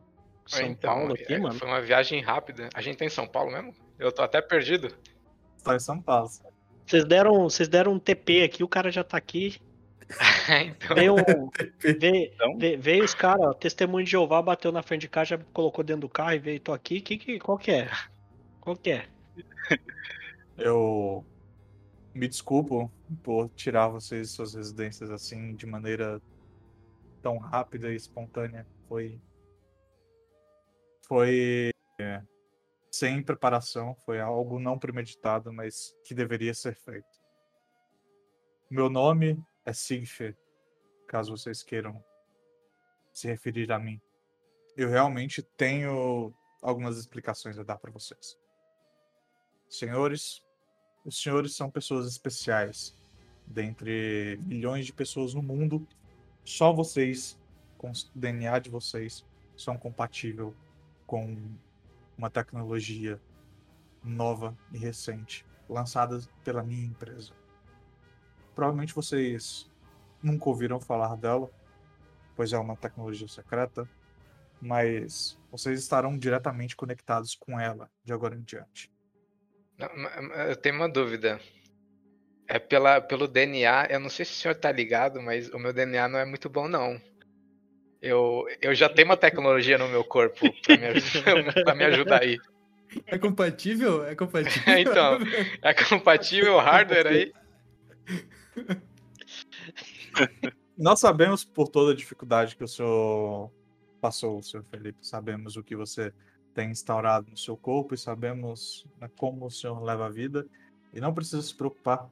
São 0.46 0.64
Então, 0.66 0.94
Paulo 0.94 1.14
aqui, 1.14 1.34
é, 1.34 1.38
mano. 1.38 1.58
Foi 1.58 1.66
uma 1.66 1.80
viagem 1.80 2.20
rápida. 2.20 2.68
A 2.72 2.80
gente 2.80 2.98
tá 2.98 3.04
em 3.04 3.08
São 3.08 3.26
Paulo 3.26 3.50
mesmo? 3.50 3.74
Eu 3.98 4.12
tô 4.12 4.22
até 4.22 4.40
perdido. 4.40 4.96
Está 5.58 5.74
em 5.74 5.80
São 5.80 6.00
Paulo. 6.00 6.30
Vocês 6.86 7.04
deram, 7.04 7.42
vocês 7.42 7.68
deram 7.68 7.92
um 7.92 7.98
TP 7.98 8.44
aqui, 8.44 8.62
o 8.62 8.68
cara 8.68 8.88
já 8.92 9.02
tá 9.02 9.16
aqui. 9.16 9.60
então, 10.66 10.94
Veio, 10.94 11.16
veio, 11.98 12.30
Então? 12.32 12.56
veio, 12.56 12.80
veio 12.80 13.04
os 13.04 13.14
caras, 13.14 13.56
testemunho 13.56 14.04
de 14.04 14.12
Jeová, 14.12 14.40
bateu 14.40 14.70
na 14.70 14.82
frente 14.82 15.00
de 15.00 15.08
casa, 15.08 15.30
já 15.30 15.38
colocou 15.52 15.82
dentro 15.82 16.02
do 16.02 16.08
carro 16.08 16.34
e 16.34 16.38
veio, 16.38 16.60
tô 16.60 16.72
aqui. 16.72 17.00
Que, 17.00 17.16
que, 17.16 17.40
qual 17.40 17.58
que 17.58 17.72
é? 17.72 17.90
Qual 18.60 18.76
que 18.76 18.92
é? 18.92 19.06
Eu 20.56 21.24
me 22.14 22.28
desculpo 22.28 22.90
por 23.22 23.48
tirar 23.50 23.88
vocês 23.88 24.28
de 24.28 24.34
suas 24.34 24.54
residências 24.54 25.10
assim 25.10 25.54
de 25.54 25.66
maneira 25.66 26.20
tão 27.22 27.38
rápida 27.38 27.90
e 27.92 27.96
espontânea. 27.96 28.66
Foi. 28.88 29.20
Foi. 31.06 31.70
é, 32.00 32.22
sem 32.90 33.22
preparação, 33.22 33.94
foi 34.04 34.20
algo 34.20 34.58
não 34.58 34.78
premeditado, 34.78 35.52
mas 35.52 35.94
que 36.04 36.14
deveria 36.14 36.52
ser 36.52 36.74
feito. 36.74 37.08
Meu 38.70 38.90
nome 38.90 39.42
é 39.64 39.72
Sigfer, 39.72 40.36
caso 41.06 41.36
vocês 41.36 41.62
queiram 41.62 42.02
se 43.12 43.28
referir 43.28 43.70
a 43.72 43.78
mim. 43.78 44.00
Eu 44.76 44.88
realmente 44.88 45.42
tenho 45.56 46.34
algumas 46.62 46.96
explicações 46.96 47.58
a 47.58 47.62
dar 47.62 47.78
para 47.78 47.90
vocês. 47.90 48.36
Senhores, 49.68 50.42
os 51.04 51.20
senhores 51.20 51.54
são 51.54 51.70
pessoas 51.70 52.06
especiais. 52.06 52.96
Dentre 53.46 54.38
milhões 54.42 54.86
de 54.86 54.92
pessoas 54.92 55.34
no 55.34 55.42
mundo, 55.42 55.86
só 56.44 56.72
vocês, 56.72 57.38
com 57.76 57.90
o 57.90 57.94
DNA 58.14 58.58
de 58.60 58.70
vocês, 58.70 59.24
são 59.56 59.76
compatível 59.76 60.54
com 61.06 61.36
uma 62.16 62.30
tecnologia 62.30 63.20
nova 64.02 64.56
e 64.72 64.78
recente, 64.78 65.44
lançada 65.68 66.20
pela 66.44 66.62
minha 66.62 66.86
empresa. 66.86 67.32
Provavelmente 68.54 68.94
vocês 68.94 69.70
nunca 70.22 70.48
ouviram 70.48 70.80
falar 70.80 71.16
dela, 71.16 71.50
pois 72.36 72.52
é 72.52 72.58
uma 72.58 72.76
tecnologia 72.76 73.28
secreta, 73.28 73.88
mas 74.60 75.38
vocês 75.50 75.80
estarão 75.80 76.16
diretamente 76.16 76.76
conectados 76.76 77.34
com 77.34 77.58
ela 77.58 77.90
de 78.04 78.12
agora 78.12 78.36
em 78.36 78.42
diante. 78.42 78.90
Eu 80.48 80.56
tenho 80.56 80.76
uma 80.76 80.88
dúvida. 80.88 81.40
É 82.48 82.58
pela, 82.58 83.00
pelo 83.00 83.28
DNA, 83.28 83.86
eu 83.90 84.00
não 84.00 84.08
sei 84.08 84.24
se 84.24 84.32
o 84.32 84.34
senhor 84.34 84.54
tá 84.56 84.72
ligado, 84.72 85.22
mas 85.22 85.48
o 85.50 85.58
meu 85.58 85.72
DNA 85.72 86.08
não 86.08 86.18
é 86.18 86.24
muito 86.24 86.50
bom, 86.50 86.66
não. 86.66 87.00
Eu, 88.02 88.46
eu 88.60 88.74
já 88.74 88.88
tenho 88.88 89.06
uma 89.06 89.16
tecnologia 89.16 89.78
no 89.78 89.88
meu 89.88 90.02
corpo 90.02 90.52
pra 90.62 90.76
me, 90.76 90.88
pra 91.64 91.74
me 91.74 91.84
ajudar 91.84 92.22
aí. 92.22 92.38
É 93.06 93.18
compatível? 93.18 94.04
É 94.04 94.14
compatível? 94.14 94.74
Então. 94.78 95.18
É 95.62 95.74
compatível 95.74 96.54
o 96.54 96.60
hardware 96.60 97.06
aí? 97.06 97.32
Nós 100.76 100.98
sabemos 100.98 101.44
por 101.44 101.68
toda 101.68 101.92
a 101.92 101.96
dificuldade 101.96 102.56
que 102.56 102.64
o 102.64 102.68
senhor 102.68 103.52
passou, 104.00 104.42
senhor 104.42 104.64
Felipe. 104.64 105.06
Sabemos 105.06 105.56
o 105.56 105.62
que 105.62 105.76
você 105.76 106.12
tem 106.60 106.70
instaurado 106.70 107.30
no 107.30 107.38
seu 107.38 107.56
corpo 107.56 107.94
e 107.94 107.98
sabemos 107.98 108.86
né, 109.00 109.10
como 109.16 109.46
o 109.46 109.50
senhor 109.50 109.82
leva 109.82 110.04
a 110.04 110.10
vida. 110.10 110.46
E 110.92 111.00
não 111.00 111.14
precisa 111.14 111.40
se 111.40 111.54
preocupar. 111.54 112.10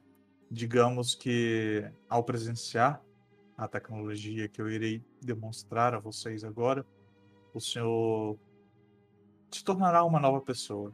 Digamos 0.49 1.13
que 1.13 1.87
ao 2.09 2.23
presenciar 2.23 2.99
a 3.55 3.67
tecnologia 3.67 4.49
que 4.49 4.59
eu 4.59 4.67
irei 4.67 5.03
demonstrar 5.21 5.93
a 5.93 5.99
vocês 5.99 6.43
agora, 6.43 6.83
o 7.53 7.59
senhor 7.61 8.39
se 9.51 9.63
tornará 9.63 10.03
uma 10.03 10.19
nova 10.19 10.41
pessoa. 10.41 10.91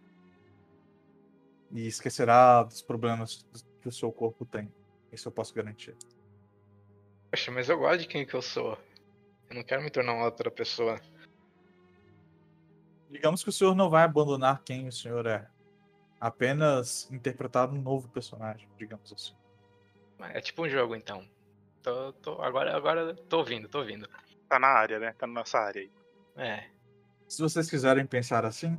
E 1.72 1.88
esquecerá 1.88 2.63
dos 2.63 2.82
problemas 2.82 3.46
que 3.82 3.88
o 3.88 3.91
seu 3.91 4.12
corpo 4.12 4.46
tem. 4.46 4.70
Isso 5.13 5.30
eu 5.30 5.32
posso 5.32 5.54
garantir. 5.54 5.96
Poxa, 7.32 7.52
mas 7.52 7.70
eu 7.70 7.78
gosto 7.78 8.02
de 8.02 8.08
quem 8.08 8.26
que 8.26 8.34
eu 8.34 8.41
sou. 8.41 8.78
Eu 9.50 9.56
não 9.56 9.63
quero 9.63 9.82
me 9.82 9.89
tornar 9.89 10.13
uma 10.13 10.26
outra 10.26 10.52
pessoa. 10.52 11.00
Digamos 13.10 13.44
que 13.44 13.50
o 13.50 13.54
senhor 13.54 13.76
não 13.76 13.89
vai 13.89 14.04
abandonar 14.04 14.63
quem 14.63 14.88
o 14.88 14.91
senhor 14.91 15.26
é. 15.26 15.48
Apenas 16.20 17.10
interpretar 17.12 17.70
um 17.70 17.82
novo 17.82 18.10
personagem, 18.10 18.68
digamos 18.78 19.12
assim. 19.13 19.36
É 20.34 20.41
tipo 20.41 20.63
um 20.63 20.70
jogo, 20.70 20.96
então. 20.96 21.28
Tô, 21.84 22.13
tô, 22.13 22.41
agora, 22.41 22.76
agora 22.76 23.15
tô 23.30 23.39
ouvindo, 23.39 23.68
tô 23.68 23.80
ouvindo. 23.80 24.10
Tá 24.50 24.58
na 24.58 24.68
área, 24.68 25.00
né? 25.00 25.13
Tá 25.13 25.28
na 25.28 25.34
nossa 25.34 25.60
área 25.60 25.82
aí. 25.82 25.91
É. 26.36 26.70
Se 27.28 27.41
vocês 27.41 27.70
quiserem 27.70 28.06
pensar 28.06 28.46
assim, 28.46 28.78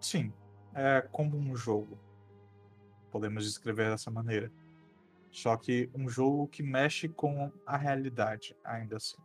sim, 0.00 0.32
é 0.74 1.06
como 1.12 1.36
um 1.36 1.56
jogo. 1.56 1.98
Podemos 3.10 3.44
descrever 3.44 3.90
dessa 3.90 4.10
maneira. 4.10 4.52
Só 5.30 5.56
que 5.56 5.90
um 5.94 6.08
jogo 6.08 6.48
que 6.48 6.62
mexe 6.62 7.08
com 7.08 7.52
a 7.64 7.76
realidade, 7.76 8.56
ainda 8.64 8.96
assim. 8.96 9.16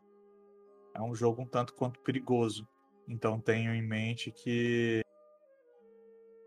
É 0.93 1.01
um 1.01 1.13
jogo 1.13 1.41
um 1.41 1.45
tanto 1.45 1.73
quanto 1.73 1.99
perigoso. 2.01 2.67
Então 3.07 3.39
tenho 3.39 3.73
em 3.73 3.81
mente 3.81 4.31
que 4.31 5.01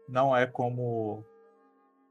não 0.09 0.37
é 0.37 0.47
como 0.47 1.25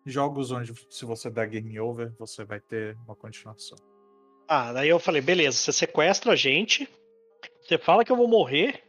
jogos 0.05 0.51
onde 0.51 0.73
se 0.89 1.05
você 1.05 1.29
der 1.29 1.49
game 1.49 1.79
over, 1.79 2.13
você 2.17 2.45
vai 2.45 2.60
ter 2.60 2.95
uma 3.05 3.15
continuação. 3.15 3.77
Ah, 4.47 4.71
daí 4.71 4.88
eu 4.88 4.99
falei, 4.99 5.21
beleza, 5.21 5.57
você 5.57 5.73
sequestra 5.73 6.31
a 6.31 6.36
gente, 6.36 6.88
você 7.62 7.77
fala 7.77 8.05
que 8.05 8.12
eu 8.12 8.15
vou 8.15 8.27
morrer, 8.27 8.81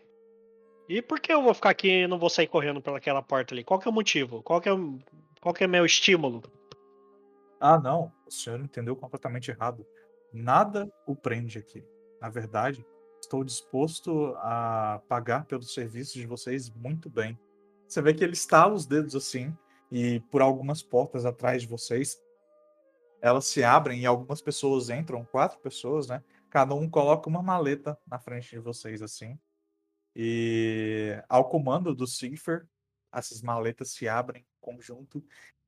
e 0.89 1.03
por 1.03 1.19
que 1.19 1.33
eu 1.33 1.43
vou 1.43 1.53
ficar 1.53 1.71
aqui 1.71 1.89
e 1.89 2.07
não 2.07 2.19
vou 2.19 2.31
sair 2.31 2.47
correndo 2.47 2.81
pelaquela 2.81 3.21
porta 3.21 3.55
ali? 3.55 3.65
Qual 3.65 3.81
que 3.81 3.89
é 3.89 3.91
o 3.91 3.95
motivo? 3.95 4.43
Qual 4.43 4.61
que 4.61 4.69
é, 4.69 4.73
o- 4.73 4.99
qual 5.41 5.53
que 5.53 5.65
é 5.65 5.67
meu 5.67 5.85
estímulo? 5.85 6.43
Ah, 7.61 7.79
não, 7.79 8.13
o 8.27 8.31
senhor 8.31 8.61
entendeu 8.61 8.95
completamente 8.95 9.51
errado. 9.51 9.85
Nada 10.33 10.89
o 11.07 11.17
prende 11.17 11.59
aqui. 11.59 11.85
Na 12.21 12.29
verdade, 12.29 12.87
estou 13.21 13.45
disposto 13.45 14.35
a 14.39 15.01
pagar 15.09 15.45
pelos 15.45 15.73
serviços 15.73 16.15
de 16.15 16.27
vocês 16.27 16.71
muito 16.71 17.11
bem. 17.11 17.39
Você 17.87 18.03
vê 18.03 18.13
que 18.13 18.23
ele 18.23 18.35
estala 18.35 18.75
os 18.75 18.87
dedos 18.87 19.15
assim, 19.15 19.57
e 19.91 20.21
por 20.31 20.43
algumas 20.43 20.83
portas 20.83 21.25
atrás 21.25 21.63
de 21.63 21.69
vocês, 21.69 22.21
elas 23.21 23.47
se 23.47 23.65
abrem 23.65 24.01
e 24.01 24.07
algumas 24.07 24.41
pessoas 24.41 24.91
entram, 24.91 25.25
quatro 25.25 25.59
pessoas, 25.61 26.09
né? 26.09 26.23
Cada 26.51 26.75
um 26.75 26.89
coloca 26.89 27.29
uma 27.29 27.43
maleta 27.43 27.99
na 28.07 28.19
frente 28.19 28.51
de 28.51 28.59
vocês 28.59 29.03
assim. 29.03 29.39
E 30.15 31.23
ao 31.29 31.49
comando 31.49 31.95
do 31.95 32.07
Sigfer, 32.07 32.67
essas 33.13 33.43
maletas 33.43 33.93
se 33.93 34.09
abrem 34.09 34.43
em 34.43 34.47
conjunto. 34.61 35.25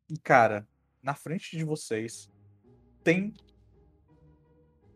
E 0.09 0.19
cara, 0.19 0.67
na 1.03 1.15
frente 1.15 1.57
de 1.57 1.65
vocês 1.65 2.31
tem 3.03 3.35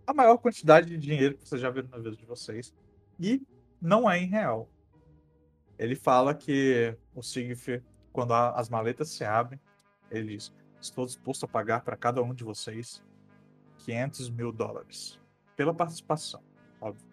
a 0.07 0.13
maior 0.15 0.37
quantidade 0.39 0.89
de 0.89 0.97
dinheiro 0.99 1.37
que 1.37 1.49
vocês 1.49 1.61
já 1.61 1.71
viram 1.71 1.89
na 1.89 1.99
vida 1.99 2.17
de 2.17 2.25
vocês. 2.25 2.73
E 3.21 3.43
não 3.81 4.11
é 4.11 4.19
em 4.19 4.27
real. 4.27 4.69
Ele 5.79 5.95
fala 5.97 6.35
que 6.35 6.97
o 7.15 7.23
Sigfer, 7.23 7.83
quando 8.13 8.33
a- 8.33 8.51
as 8.53 8.69
maletas 8.69 9.09
se 9.11 9.25
abrem, 9.25 9.61
ele 10.11 10.37
diz: 10.37 10.53
Estou 10.81 11.07
disposto 11.07 11.45
a 11.45 11.49
pagar 11.49 11.81
para 11.83 11.97
cada 11.97 12.23
um 12.23 12.35
de 12.35 12.45
vocês 12.45 13.03
500 13.79 14.31
mil 14.31 14.53
dólares. 14.53 15.19
Pela 15.57 15.73
participação, 15.73 16.43
óbvio. 16.81 17.07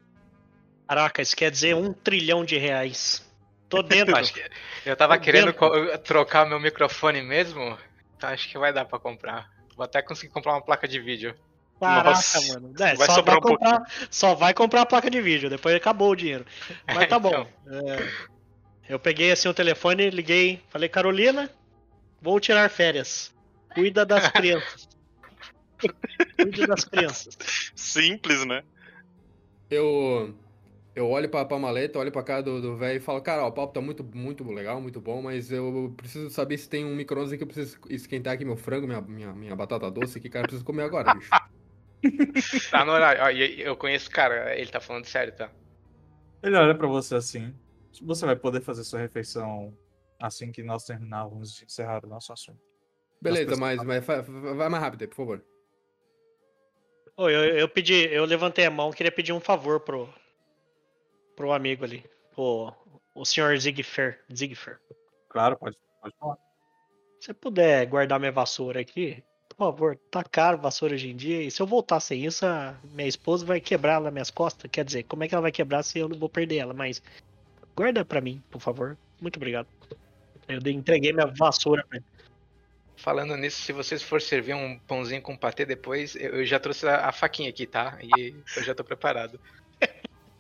Caraca, 0.87 1.21
isso 1.21 1.35
quer 1.35 1.49
dizer 1.51 1.75
um 1.75 1.93
trilhão 1.93 2.43
de 2.43 2.57
reais. 2.57 3.25
Tô 3.69 3.81
dentro. 3.81 4.15
Acho 4.17 4.33
que 4.33 4.43
eu 4.85 4.95
tava 4.97 5.17
Tô 5.17 5.23
querendo 5.23 5.53
dentro. 5.53 5.97
trocar 5.99 6.45
meu 6.45 6.59
microfone 6.59 7.21
mesmo. 7.21 7.77
Então 8.17 8.29
acho 8.29 8.49
que 8.49 8.57
vai 8.57 8.73
dar 8.73 8.83
pra 8.85 8.99
comprar. 8.99 9.49
Vou 9.75 9.85
até 9.85 10.01
conseguir 10.01 10.33
comprar 10.33 10.51
uma 10.53 10.61
placa 10.61 10.87
de 10.87 10.99
vídeo. 10.99 11.33
Caraca, 11.81 12.09
Nossa, 12.11 12.53
mano. 12.53 12.73
É, 12.79 12.93
vai 12.93 13.07
só, 13.07 13.15
sobrar 13.15 13.39
vai 13.41 13.51
um 13.51 13.55
comprar, 13.55 13.91
só 14.11 14.35
vai 14.35 14.53
comprar 14.53 14.81
a 14.81 14.85
placa 14.85 15.09
de 15.09 15.19
vídeo, 15.19 15.49
depois 15.49 15.75
acabou 15.75 16.11
o 16.11 16.15
dinheiro. 16.15 16.45
Mas 16.85 17.09
tá 17.09 17.17
bom. 17.17 17.29
Então. 17.29 17.47
É, 17.89 18.07
eu 18.87 18.99
peguei 18.99 19.31
assim 19.31 19.47
o 19.47 19.53
telefone, 19.53 20.11
liguei, 20.11 20.61
falei, 20.69 20.87
Carolina, 20.87 21.49
vou 22.21 22.39
tirar 22.39 22.69
férias. 22.69 23.33
Cuida 23.73 24.05
das 24.05 24.29
crianças. 24.29 24.87
Cuide 26.37 26.67
das 26.67 26.85
crianças. 26.85 27.35
Simples, 27.75 28.45
né? 28.45 28.61
Eu, 29.67 30.35
eu 30.93 31.09
olho 31.09 31.29
pra, 31.29 31.43
pra 31.45 31.57
maleta, 31.57 31.97
olho 31.97 32.11
pra 32.11 32.21
cara 32.21 32.43
do 32.43 32.77
velho 32.77 32.97
e 32.97 33.01
falo, 33.01 33.21
cara, 33.21 33.43
ó, 33.43 33.47
o 33.47 33.51
papo 33.51 33.73
tá 33.73 33.81
muito, 33.81 34.03
muito 34.03 34.43
legal, 34.51 34.79
muito 34.79 35.01
bom, 35.01 35.19
mas 35.19 35.51
eu 35.51 35.91
preciso 35.97 36.29
saber 36.29 36.59
se 36.59 36.69
tem 36.69 36.85
um 36.85 36.95
micro-ondas 36.95 37.35
que 37.35 37.41
eu 37.41 37.47
preciso 37.47 37.79
esquentar 37.89 38.33
aqui 38.33 38.45
meu 38.45 38.55
frango, 38.55 38.85
minha, 38.85 39.01
minha, 39.01 39.33
minha 39.33 39.55
batata 39.55 39.89
doce 39.89 40.19
aqui, 40.19 40.29
cara, 40.29 40.43
eu 40.43 40.47
preciso 40.47 40.65
comer 40.65 40.83
agora, 40.83 41.15
bicho. 41.15 41.31
Tá 42.71 42.85
no 42.85 42.91
horário. 42.91 43.21
Ó, 43.23 43.29
eu 43.29 43.75
conheço 43.77 44.09
o 44.09 44.11
cara, 44.11 44.55
ele 44.57 44.71
tá 44.71 44.79
falando 44.79 45.05
sério, 45.05 45.35
tá? 45.35 45.51
Ele 46.41 46.55
olha 46.55 46.75
pra 46.75 46.87
você 46.87 47.15
assim. 47.15 47.53
Você 48.01 48.25
vai 48.25 48.35
poder 48.35 48.61
fazer 48.61 48.83
sua 48.83 48.99
refeição 48.99 49.77
assim 50.19 50.51
que 50.51 50.63
nós 50.63 50.85
terminarmos 50.85 51.55
de 51.55 51.65
encerrar 51.65 52.05
o 52.05 52.09
nosso 52.09 52.31
assunto. 52.33 52.59
Beleza, 53.21 53.55
mas, 53.55 53.83
mas 53.83 54.03
vai 54.05 54.69
mais 54.69 54.83
rápido 54.83 55.01
aí, 55.01 55.07
por 55.07 55.15
favor. 55.15 55.45
Ô, 57.15 57.29
eu, 57.29 57.57
eu 57.57 57.69
pedi, 57.69 58.07
eu 58.11 58.25
levantei 58.25 58.65
a 58.65 58.71
mão, 58.71 58.91
queria 58.91 59.11
pedir 59.11 59.33
um 59.33 59.39
favor 59.39 59.79
pro, 59.81 60.11
pro 61.35 61.51
amigo 61.51 61.83
ali. 61.83 62.03
O, 62.35 62.71
o 63.13 63.25
senhor 63.25 63.55
Zigfer. 63.57 64.23
Zigfer. 64.33 64.79
Claro, 65.29 65.57
pode, 65.57 65.77
pode 66.01 66.15
falar. 66.17 66.37
Se 67.19 67.27
você 67.27 67.33
puder 67.33 67.85
guardar 67.85 68.19
minha 68.19 68.31
vassoura 68.31 68.81
aqui, 68.81 69.23
por 69.61 69.65
favor, 69.65 69.99
tá 70.09 70.23
caro 70.23 70.57
vassoura 70.57 70.95
hoje 70.95 71.11
em 71.11 71.15
dia. 71.15 71.43
E 71.43 71.51
se 71.51 71.61
eu 71.61 71.67
voltar 71.67 71.99
sem 71.99 72.25
isso, 72.25 72.43
a 72.43 72.75
minha 72.95 73.07
esposa 73.07 73.45
vai 73.45 73.61
quebrar 73.61 74.01
nas 74.01 74.11
minhas 74.11 74.31
costas. 74.31 74.67
Quer 74.71 74.83
dizer, 74.83 75.03
como 75.03 75.23
é 75.23 75.27
que 75.27 75.35
ela 75.35 75.41
vai 75.43 75.51
quebrar 75.51 75.83
se 75.83 75.99
eu 75.99 76.09
não 76.09 76.17
vou 76.17 76.27
perder 76.27 76.57
ela? 76.57 76.73
Mas 76.73 76.99
guarda 77.75 78.03
pra 78.03 78.19
mim, 78.19 78.41
por 78.49 78.59
favor. 78.59 78.97
Muito 79.21 79.37
obrigado. 79.37 79.67
Eu 80.47 80.59
entreguei 80.71 81.13
minha 81.13 81.27
vassoura 81.27 81.85
pra. 81.87 81.99
Falando 82.95 83.37
nisso, 83.37 83.61
se 83.61 83.71
vocês 83.71 84.01
for 84.01 84.19
servir 84.19 84.55
um 84.55 84.79
pãozinho 84.79 85.21
com 85.21 85.37
patê 85.37 85.63
depois, 85.63 86.15
eu 86.15 86.43
já 86.43 86.59
trouxe 86.59 86.87
a, 86.87 87.11
faquinha 87.11 87.49
aqui, 87.49 87.67
tá? 87.67 87.99
E 88.01 88.33
eu 88.57 88.63
já 88.63 88.73
tô 88.73 88.83
preparado. 88.83 89.39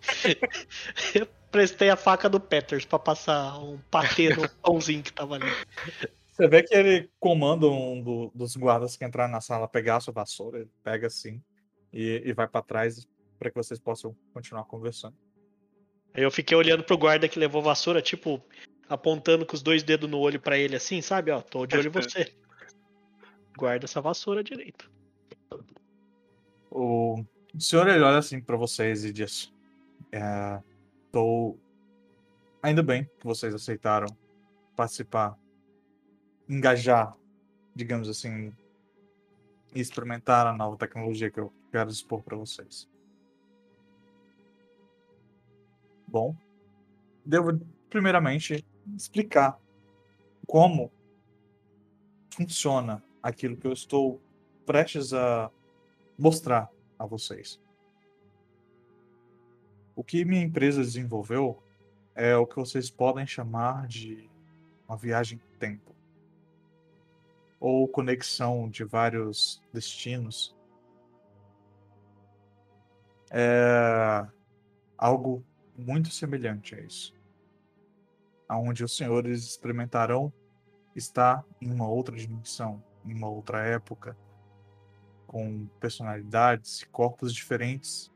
Eu 1.13 1.27
prestei 1.51 1.91
a 1.91 1.95
faca 1.95 2.27
do 2.27 2.39
Peters 2.39 2.85
pra 2.85 2.97
passar 2.97 3.59
um 3.59 3.77
patê 3.91 4.35
no 4.35 4.49
pãozinho 4.63 5.03
que 5.03 5.13
tava 5.13 5.35
ali. 5.35 5.51
Você 6.31 6.47
vê 6.47 6.63
que 6.63 6.73
ele 6.73 7.09
comanda 7.19 7.67
um 7.67 8.01
do- 8.01 8.31
dos 8.33 8.55
guardas 8.55 8.95
que 8.95 9.05
entraram 9.05 9.31
na 9.31 9.41
sala 9.41 9.65
a 9.65 9.67
pegar 9.67 9.97
a 9.97 9.99
sua 9.99 10.13
vassoura, 10.13 10.59
ele 10.59 10.71
pega 10.81 11.07
assim 11.07 11.41
e, 11.91 12.21
e 12.25 12.33
vai 12.33 12.47
pra 12.47 12.61
trás 12.61 13.07
para 13.37 13.49
que 13.49 13.55
vocês 13.55 13.79
possam 13.79 14.15
continuar 14.33 14.63
conversando. 14.63 15.15
Aí 16.13 16.23
eu 16.23 16.31
fiquei 16.31 16.55
olhando 16.55 16.83
pro 16.83 16.97
guarda 16.97 17.27
que 17.27 17.39
levou 17.39 17.61
vassoura, 17.61 18.01
tipo, 18.01 18.41
apontando 18.87 19.45
com 19.45 19.55
os 19.55 19.61
dois 19.61 19.83
dedos 19.83 20.09
no 20.09 20.19
olho 20.19 20.39
pra 20.39 20.57
ele 20.57 20.75
assim, 20.75 21.01
sabe? 21.01 21.31
Ó, 21.31 21.41
tô 21.41 21.65
de 21.65 21.77
olho 21.77 21.87
em 21.87 21.91
você. 21.91 22.33
Guarda 23.57 23.85
essa 23.85 24.01
vassoura 24.01 24.43
direito. 24.43 24.89
O, 26.69 27.23
senhor 27.59 27.87
ele 27.87 28.03
olha 28.03 28.17
assim 28.17 28.41
pra 28.41 28.55
vocês 28.55 29.03
e 29.03 29.11
diz: 29.11 29.53
é, 30.11 30.61
tô... 31.11 31.57
Ainda 32.63 32.81
bem 32.81 33.05
que 33.19 33.25
vocês 33.25 33.53
aceitaram 33.53 34.07
participar, 34.75 35.37
engajar, 36.51 37.15
digamos 37.73 38.09
assim, 38.09 38.53
e 39.73 39.79
experimentar 39.79 40.45
a 40.45 40.51
nova 40.51 40.75
tecnologia 40.75 41.31
que 41.31 41.39
eu 41.39 41.53
quero 41.71 41.89
expor 41.89 42.21
para 42.21 42.35
vocês. 42.35 42.89
Bom, 46.05 46.35
devo 47.25 47.57
primeiramente 47.89 48.65
explicar 48.97 49.57
como 50.45 50.91
funciona 52.35 53.01
aquilo 53.23 53.55
que 53.55 53.65
eu 53.65 53.71
estou 53.71 54.21
prestes 54.65 55.13
a 55.13 55.49
mostrar 56.19 56.69
a 56.99 57.05
vocês. 57.05 57.61
O 59.95 60.03
que 60.03 60.25
minha 60.25 60.43
empresa 60.43 60.81
desenvolveu 60.81 61.63
é 62.13 62.35
o 62.35 62.45
que 62.45 62.57
vocês 62.57 62.89
podem 62.89 63.25
chamar 63.25 63.87
de 63.87 64.29
uma 64.85 64.97
viagem 64.97 65.39
tempo 65.57 65.90
ou 67.61 67.87
conexão 67.87 68.67
de 68.67 68.83
vários 68.83 69.61
destinos. 69.71 70.57
É 73.31 74.27
algo 74.97 75.45
muito 75.77 76.09
semelhante 76.09 76.73
a 76.73 76.81
isso, 76.81 77.13
aonde 78.49 78.83
os 78.83 78.97
senhores 78.97 79.45
experimentarão 79.45 80.33
estar 80.95 81.45
em 81.61 81.71
uma 81.71 81.87
outra 81.87 82.15
dimensão, 82.15 82.83
em 83.05 83.13
uma 83.13 83.29
outra 83.29 83.63
época, 83.63 84.17
com 85.27 85.67
personalidades 85.79 86.81
e 86.81 86.87
corpos 86.87 87.33
diferentes 87.33 88.11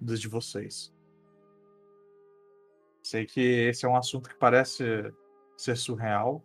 dos 0.00 0.18
de 0.18 0.28
vocês. 0.28 0.92
Sei 3.02 3.26
que 3.26 3.40
esse 3.40 3.84
é 3.84 3.88
um 3.88 3.96
assunto 3.96 4.28
que 4.28 4.36
parece 4.36 5.12
ser 5.56 5.76
surreal, 5.76 6.42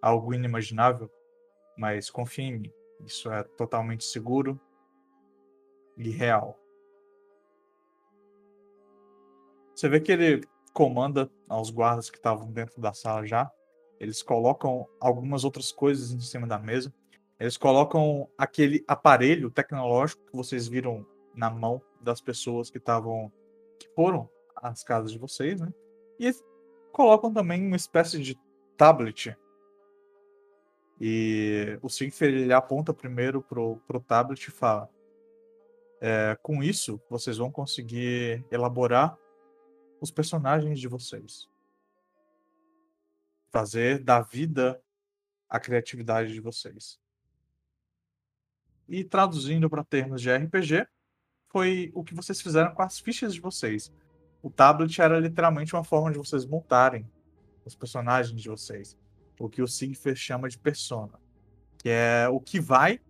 algo 0.00 0.32
inimaginável, 0.32 1.10
mas 1.76 2.10
confie 2.10 2.42
em 2.42 2.58
mim, 2.58 2.72
isso 3.04 3.30
é 3.30 3.42
totalmente 3.42 4.04
seguro 4.04 4.60
e 5.96 6.10
real. 6.10 6.58
Você 9.74 9.88
vê 9.88 10.00
que 10.00 10.12
ele 10.12 10.42
comanda 10.72 11.30
aos 11.48 11.70
guardas 11.70 12.10
que 12.10 12.16
estavam 12.16 12.50
dentro 12.50 12.80
da 12.80 12.92
sala 12.92 13.26
já. 13.26 13.50
Eles 13.98 14.22
colocam 14.22 14.86
algumas 15.00 15.44
outras 15.44 15.72
coisas 15.72 16.12
em 16.12 16.20
cima 16.20 16.46
da 16.46 16.58
mesa. 16.58 16.92
Eles 17.38 17.56
colocam 17.56 18.28
aquele 18.38 18.84
aparelho 18.86 19.50
tecnológico 19.50 20.24
que 20.26 20.36
vocês 20.36 20.68
viram 20.68 21.06
na 21.34 21.50
mão 21.50 21.82
das 22.00 22.20
pessoas 22.20 22.70
que 22.70 22.78
estavam 22.78 23.32
que 23.78 23.88
foram 23.94 24.28
às 24.56 24.84
casas 24.84 25.10
de 25.10 25.18
vocês, 25.18 25.60
né? 25.60 25.72
E 26.18 26.32
colocam 26.92 27.32
também 27.32 27.66
uma 27.66 27.76
espécie 27.76 28.20
de 28.20 28.38
tablet. 28.76 29.36
E 31.06 31.78
o 31.82 31.90
Sigfer 31.90 32.32
ele 32.32 32.50
aponta 32.50 32.94
primeiro 32.94 33.42
pro, 33.42 33.76
pro 33.86 34.00
tablet 34.00 34.48
e 34.48 34.50
fala: 34.50 34.88
é, 36.00 36.34
com 36.42 36.62
isso 36.62 36.98
vocês 37.10 37.36
vão 37.36 37.50
conseguir 37.50 38.42
elaborar 38.50 39.14
os 40.00 40.10
personagens 40.10 40.80
de 40.80 40.88
vocês, 40.88 41.46
fazer 43.50 43.98
da 44.02 44.22
vida 44.22 44.82
a 45.46 45.60
criatividade 45.60 46.32
de 46.32 46.40
vocês. 46.40 46.98
E 48.88 49.04
traduzindo 49.04 49.68
para 49.68 49.84
termos 49.84 50.22
de 50.22 50.34
RPG, 50.34 50.86
foi 51.48 51.92
o 51.94 52.02
que 52.02 52.14
vocês 52.14 52.40
fizeram 52.40 52.74
com 52.74 52.80
as 52.80 52.98
fichas 52.98 53.34
de 53.34 53.42
vocês. 53.42 53.92
O 54.42 54.48
tablet 54.48 55.02
era 55.02 55.20
literalmente 55.20 55.74
uma 55.74 55.84
forma 55.84 56.10
de 56.10 56.16
vocês 56.16 56.46
montarem 56.46 57.06
os 57.62 57.74
personagens 57.74 58.40
de 58.40 58.48
vocês. 58.48 58.96
O 59.38 59.48
que 59.48 59.62
o 59.62 59.68
Sigfer 59.68 60.14
chama 60.14 60.48
de 60.48 60.58
persona. 60.58 61.18
Que 61.78 61.88
é 61.90 62.28
o 62.28 62.40
que 62.40 62.60
vai 62.60 63.00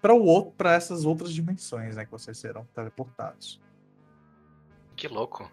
para 0.00 0.14
o 0.14 0.24
outro, 0.24 0.52
para 0.52 0.74
essas 0.74 1.04
outras 1.04 1.32
dimensões, 1.32 1.96
né, 1.96 2.04
que 2.04 2.10
vocês 2.10 2.38
serão 2.38 2.64
teleportados. 2.74 3.60
Que 4.94 5.08
louco. 5.08 5.50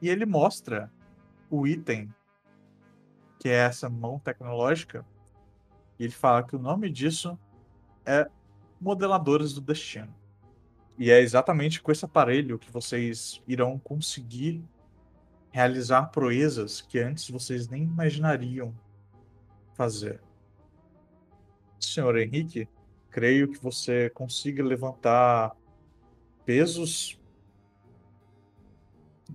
E 0.00 0.08
ele 0.08 0.26
mostra 0.26 0.90
o 1.50 1.66
item 1.66 2.12
que 3.38 3.48
é 3.48 3.54
essa 3.54 3.88
mão 3.88 4.18
tecnológica. 4.18 5.06
E 5.98 6.04
ele 6.04 6.12
fala 6.12 6.42
que 6.42 6.56
o 6.56 6.58
nome 6.58 6.90
disso 6.90 7.38
é 8.04 8.28
modeladores 8.80 9.52
do 9.52 9.60
destino. 9.60 10.14
E 10.98 11.10
é 11.10 11.20
exatamente 11.20 11.80
com 11.80 11.92
esse 11.92 12.04
aparelho 12.04 12.58
que 12.58 12.70
vocês 12.70 13.42
irão 13.46 13.78
conseguir 13.78 14.64
realizar 15.56 16.10
proezas 16.10 16.82
que 16.82 16.98
antes 16.98 17.30
vocês 17.30 17.66
nem 17.66 17.84
imaginariam 17.84 18.78
fazer. 19.72 20.20
Senhor 21.80 22.18
Henrique, 22.18 22.68
creio 23.08 23.50
que 23.50 23.58
você 23.58 24.10
consiga 24.10 24.62
levantar 24.62 25.56
pesos, 26.44 27.18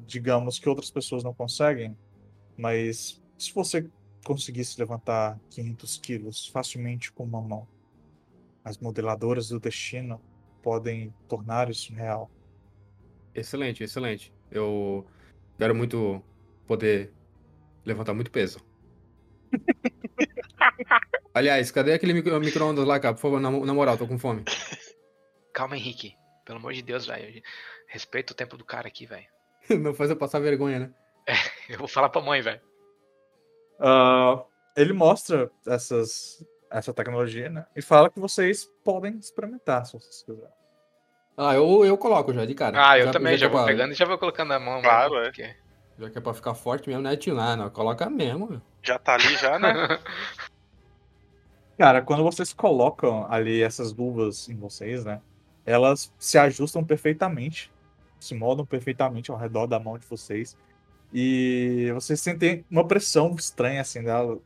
digamos, 0.06 0.60
que 0.60 0.70
outras 0.70 0.92
pessoas 0.92 1.24
não 1.24 1.34
conseguem, 1.34 1.98
mas 2.56 3.20
se 3.36 3.52
você 3.52 3.90
conseguisse 4.24 4.80
levantar 4.80 5.40
500 5.50 5.98
quilos 5.98 6.46
facilmente 6.46 7.12
com 7.12 7.24
uma 7.24 7.42
mão, 7.42 7.68
as 8.64 8.78
modeladoras 8.78 9.50
do 9.50 9.60
destino 9.60 10.22
podem 10.62 11.12
tornar 11.28 11.68
isso 11.72 11.92
real. 11.96 12.30
Excelente, 13.34 13.84
excelente. 13.84 14.32
Eu 14.52 15.04
quero 15.62 15.76
muito 15.76 16.24
poder 16.66 17.14
levantar 17.86 18.16
muito 18.16 18.32
peso. 18.32 18.60
Aliás, 21.36 21.70
cadê 21.70 21.94
aquele 21.94 22.14
micro- 22.14 22.40
micro-ondas 22.40 22.84
lá, 22.84 23.00
cara? 23.00 23.14
Por 23.14 23.22
favor, 23.22 23.40
na, 23.40 23.52
na 23.52 23.72
moral, 23.72 23.96
tô 23.96 24.08
com 24.08 24.18
fome. 24.18 24.44
Calma, 25.54 25.78
Henrique. 25.78 26.16
Pelo 26.46 26.58
amor 26.58 26.74
de 26.74 26.82
Deus, 26.82 27.06
velho. 27.06 27.44
Respeita 27.86 28.34
o 28.34 28.36
tempo 28.36 28.58
do 28.58 28.66
cara 28.66 28.88
aqui, 28.88 29.06
velho. 29.06 29.28
Não 29.80 29.94
faz 29.94 30.10
eu 30.10 30.16
passar 30.18 30.40
vergonha, 30.40 30.80
né? 30.80 30.94
Eu 31.70 31.78
vou 31.78 31.88
falar 31.88 32.10
pra 32.10 32.22
mãe, 32.22 32.42
velho. 32.42 32.60
Ah, 33.80 34.44
ele 34.76 34.94
mostra 34.94 35.52
essas, 35.68 36.44
essa 36.72 36.92
tecnologia, 36.92 37.50
né? 37.50 37.68
E 37.76 37.84
fala 37.84 38.10
que 38.10 38.20
vocês 38.20 38.66
podem 38.84 39.16
experimentar, 39.20 39.86
se 39.86 39.94
vocês 39.94 40.24
quiserem. 40.24 40.61
Ah, 41.38 41.56
eu, 41.56 41.84
eu 41.86 41.98
coloco 41.98 42.34
já, 42.34 42.46
de 42.46 42.54
cara. 42.54 42.90
Ah, 42.92 43.00
eu 43.00 43.12
também 43.12 43.38
já 43.38 43.48
que 43.48 43.54
é 43.54 43.56
vou 43.56 43.64
pra- 43.66 43.72
pegando 43.74 43.92
e 43.92 43.96
já 43.96 44.06
vou 44.06 44.18
colocando 44.18 44.52
a 44.54 44.60
mão. 44.60 44.82
Claro, 44.82 45.14
mesmo, 45.14 45.26
é. 45.26 45.30
porque- 45.30 45.56
Já 46.00 46.10
que 46.10 46.18
é 46.18 46.22
pra 46.22 46.34
ficar 46.34 46.54
forte 46.56 46.88
mesmo, 46.90 47.04
não 47.04 47.12
é 47.12 47.16
tirar, 47.18 47.56
não. 47.58 47.70
Coloca 47.70 48.10
mesmo, 48.10 48.48
meu. 48.50 48.62
Já 48.84 48.98
tá 49.00 49.14
ali 49.16 49.36
já, 49.38 49.58
né? 49.60 49.74
Cara, 51.78 52.02
quando 52.02 52.24
vocês 52.24 52.54
colocam 52.54 53.26
ali 53.32 53.62
essas 53.62 53.94
luvas 53.94 54.48
em 54.50 54.56
vocês, 54.56 55.04
né? 55.06 55.20
Elas 55.66 56.14
se 56.20 56.38
ajustam 56.38 56.84
perfeitamente 56.84 57.72
se 58.20 58.36
moldam 58.36 58.64
perfeitamente 58.64 59.32
ao 59.32 59.38
redor 59.38 59.66
da 59.66 59.80
mão 59.80 59.98
de 59.98 60.06
vocês. 60.06 60.56
E 61.12 61.90
vocês 61.96 62.22
sentem 62.22 62.64
uma 62.70 62.88
pressão 62.88 63.34
estranha, 63.36 63.82
assim, 63.82 64.04
dela 64.04 64.38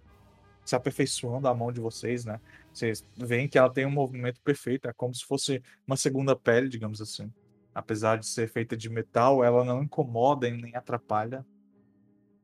se 0.63 0.73
aperfeiçoando 0.77 1.45
a 1.49 1.53
mão 1.53 1.73
de 1.73 1.81
vocês, 1.81 2.23
né? 2.23 2.39
Vocês 2.75 3.05
veem 3.15 3.47
que 3.47 3.57
ela 3.57 3.71
tem 3.71 3.85
um 3.85 3.89
movimento 3.91 4.41
perfeito, 4.41 4.89
é 4.89 4.93
como 4.93 5.15
se 5.15 5.23
fosse 5.23 5.63
uma 5.87 5.95
segunda 5.95 6.35
pele, 6.35 6.67
digamos 6.67 6.99
assim. 6.99 7.31
Apesar 7.73 8.17
de 8.17 8.27
ser 8.27 8.49
feita 8.49 8.75
de 8.75 8.89
metal, 8.89 9.41
ela 9.43 9.63
não 9.63 9.81
incomoda 9.81 10.45
e 10.47 10.51
nem 10.51 10.75
atrapalha. 10.75 11.45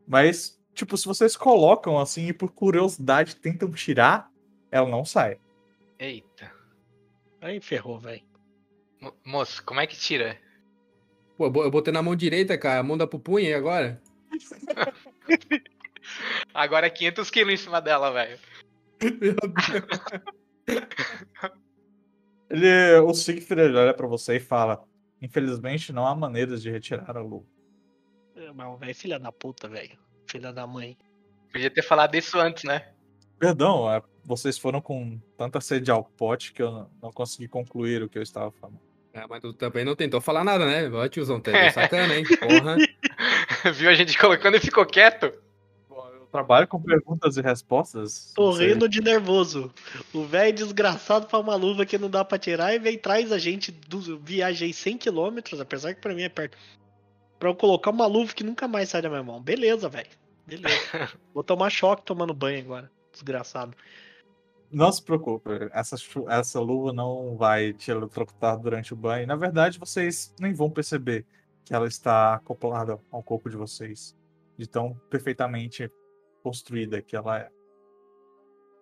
Mas, 0.07 0.57
tipo, 0.73 0.95
se 0.97 1.05
vocês 1.05 1.35
colocam 1.35 1.99
assim 1.99 2.27
e 2.27 2.33
por 2.33 2.51
curiosidade 2.53 3.35
tentam 3.35 3.69
tirar, 3.71 4.29
ela 4.71 4.87
não 4.89 5.03
sai. 5.03 5.37
Eita. 5.99 6.49
Aí 7.41 7.59
ferrou, 7.59 7.99
velho. 7.99 8.23
Mo- 9.01 9.13
Moço, 9.25 9.61
como 9.65 9.81
é 9.81 9.87
que 9.87 9.97
tira? 9.97 10.39
Pô, 11.37 11.45
eu 11.47 11.51
bo- 11.51 11.63
eu 11.63 11.71
botei 11.71 11.91
na 11.93 12.01
mão 12.01 12.15
direita, 12.15 12.57
cara. 12.57 12.79
A 12.79 12.83
mão 12.83 12.97
da 12.97 13.05
pupunha 13.05 13.49
e 13.49 13.53
agora? 13.53 14.01
Agora 16.53 16.87
é 16.87 16.89
500 16.89 17.29
quilos 17.29 17.53
em 17.53 17.57
cima 17.57 17.81
dela, 17.81 18.11
velho. 18.11 18.39
Meu 19.01 19.17
Deus. 19.17 19.31
Ele, 22.49 22.99
o 22.99 23.13
Siegfried 23.13 23.75
olha 23.75 23.93
pra 23.93 24.07
você 24.07 24.35
e 24.35 24.39
fala: 24.39 24.83
Infelizmente, 25.21 25.93
não 25.93 26.05
há 26.05 26.13
maneiras 26.15 26.61
de 26.61 26.69
retirar 26.69 27.15
a 27.15 27.21
luva. 27.21 27.45
É, 28.35 28.51
Mas 28.51 28.67
o 28.67 28.77
velho, 28.77 28.95
filha 28.95 29.19
da 29.19 29.31
puta, 29.31 29.67
velho. 29.69 29.97
Filha 30.29 30.51
da 30.51 30.67
mãe. 30.67 30.97
Podia 31.51 31.69
ter 31.69 31.81
falado 31.81 32.15
isso 32.15 32.37
antes, 32.39 32.63
né? 32.63 32.89
Perdão, 33.39 33.91
é, 33.91 34.01
vocês 34.23 34.57
foram 34.57 34.79
com 34.81 35.19
tanta 35.37 35.59
sede 35.59 35.89
ao 35.89 36.03
pote 36.03 36.53
que 36.53 36.61
eu 36.61 36.87
não- 37.01 37.11
consegui 37.11 37.47
concluir 37.47 38.03
o 38.03 38.09
que 38.09 38.17
eu 38.17 38.21
estava 38.23 38.51
falando. 38.51 38.79
É, 39.13 39.25
mas 39.27 39.41
tu 39.41 39.51
também 39.53 39.83
não 39.83 39.95
tentou 39.95 40.21
falar 40.21 40.43
nada, 40.43 40.65
né? 40.65 40.89
Ó, 40.89 41.07
tiozão, 41.07 41.39
tá 41.41 41.51
é 41.51 41.69
sacana, 41.71 42.15
hein? 42.15 42.23
Porra. 42.39 42.77
Viu 43.73 43.89
a 43.89 43.93
gente 43.93 44.17
colocando 44.17 44.55
e 44.57 44.59
ficou 44.59 44.85
quieto? 44.85 45.33
Trabalho 46.31 46.67
com 46.67 46.81
perguntas 46.81 47.35
e 47.35 47.41
respostas. 47.41 48.31
Tô 48.33 48.51
rindo 48.51 48.87
de 48.87 49.01
nervoso. 49.01 49.69
O 50.13 50.23
velho 50.23 50.55
desgraçado 50.55 51.27
pra 51.27 51.39
uma 51.39 51.55
luva 51.55 51.85
que 51.85 51.97
não 51.97 52.09
dá 52.09 52.23
pra 52.23 52.39
tirar 52.39 52.73
e 52.73 52.79
vem 52.79 52.97
traz 52.97 53.33
a 53.33 53.37
gente 53.37 53.69
do 53.71 54.17
viajei 54.17 54.71
100 54.71 54.97
km, 54.97 55.59
apesar 55.59 55.93
que 55.93 55.99
pra 55.99 56.13
mim 56.13 56.23
é 56.23 56.29
perto. 56.29 56.57
Pra 57.37 57.49
eu 57.49 57.55
colocar 57.55 57.91
uma 57.91 58.05
luva 58.05 58.33
que 58.33 58.45
nunca 58.45 58.65
mais 58.65 58.89
sai 58.89 59.01
da 59.01 59.09
minha 59.09 59.23
mão. 59.23 59.41
Beleza, 59.41 59.89
velho. 59.89 60.09
Beleza. 60.47 60.69
Vou 61.33 61.43
tomar 61.43 61.69
choque 61.69 62.05
tomando 62.05 62.33
banho 62.33 62.59
agora. 62.59 62.89
Desgraçado. 63.11 63.75
Não 64.71 64.89
se 64.89 65.03
preocupe, 65.03 65.49
essa, 65.73 65.97
essa 66.29 66.59
luva 66.61 66.93
não 66.93 67.35
vai 67.35 67.73
te 67.73 67.91
eletrocutar 67.91 68.57
durante 68.57 68.93
o 68.93 68.95
banho. 68.95 69.27
Na 69.27 69.35
verdade, 69.35 69.77
vocês 69.77 70.33
nem 70.39 70.53
vão 70.53 70.69
perceber 70.69 71.25
que 71.65 71.73
ela 71.73 71.87
está 71.87 72.35
acoplada 72.35 72.97
ao 73.11 73.21
corpo 73.21 73.49
de 73.49 73.57
vocês, 73.57 74.15
de 74.57 74.65
tão 74.65 74.93
perfeitamente 75.09 75.91
construída 76.41 77.01
que 77.01 77.15
ela 77.15 77.39
é. 77.39 77.49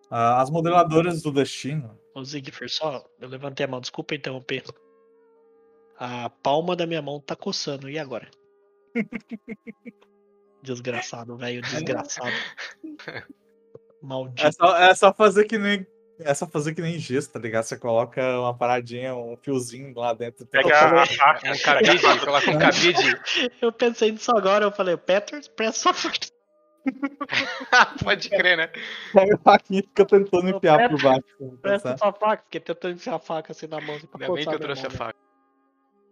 Ah, 0.10 0.42
as 0.42 0.50
modeladoras 0.50 1.22
do 1.22 1.32
destino, 1.32 2.00
Ô 2.20 2.24
Zigfrid, 2.24 2.70
só, 2.70 3.06
eu 3.20 3.30
levantei 3.30 3.66
a 3.66 3.70
mão, 3.70 3.80
desculpa 3.80 4.16
interromper. 4.16 4.64
A 5.98 6.30
palma 6.30 6.76
da 6.76 6.86
minha 6.86 7.02
mão 7.02 7.20
tá 7.20 7.36
coçando, 7.36 7.90
e 7.90 7.98
agora? 7.98 8.30
Desgraçado, 10.62 11.38
velho, 11.38 11.62
desgraçado. 11.62 12.36
Maldito. 14.02 14.46
é 14.46 14.52
só, 14.52 14.78
é 14.78 14.96
só 14.96 15.14
fazer 15.14 15.46
que 15.46 15.58
nem. 15.58 15.88
É 16.20 16.34
só 16.34 16.46
fazer 16.46 16.76
que 16.76 16.82
nem 16.82 17.00
gesso, 17.00 17.32
tá 17.32 17.40
ligado? 17.40 17.64
Você 17.64 17.78
coloca 17.78 18.22
uma 18.42 18.54
paradinha, 18.54 19.16
um 19.16 19.38
fiozinho 19.38 19.98
lá 19.98 20.14
dentro. 20.14 20.46
Pega 20.46 20.76
a 20.76 21.06
faca. 21.06 21.50
Um 21.50 21.58
cabide, 21.64 22.26
coloca 22.26 22.52
um 22.52 22.60
cabide. 22.60 23.22
Eu 23.62 23.72
pensei 23.72 24.12
nisso 24.12 24.30
agora, 24.36 24.66
eu 24.66 24.72
falei, 24.72 24.98
Peters, 24.98 25.48
presta 25.48 25.80
sua 25.80 25.94
faca. 25.94 26.28
Pode 28.04 28.30
crer, 28.30 28.58
né? 28.58 28.68
Pega 29.14 29.36
a 29.36 29.38
faquinha 29.38 29.80
e 29.80 29.84
fica 29.84 30.06
tentando 30.06 30.50
enfiar 30.50 30.90
por 30.90 31.02
baixo. 31.02 31.58
Presta 31.62 31.90
certo? 31.90 32.00
sua 32.00 32.14
faca, 32.14 32.44
fiquei 32.44 32.62
tentando 32.62 32.94
enfiar 32.96 33.16
a 33.16 33.20
faca 33.20 33.52
assim 33.52 33.68
na 33.68 33.82
mão. 33.82 33.96
assim, 33.96 34.08
Ainda 34.14 34.34
bem 34.34 34.46
que 34.46 34.56
eu 34.56 34.60
trouxe 34.60 34.86
a 34.86 34.90
mão, 34.90 34.92
né? 34.92 34.98
faca. 34.98 35.20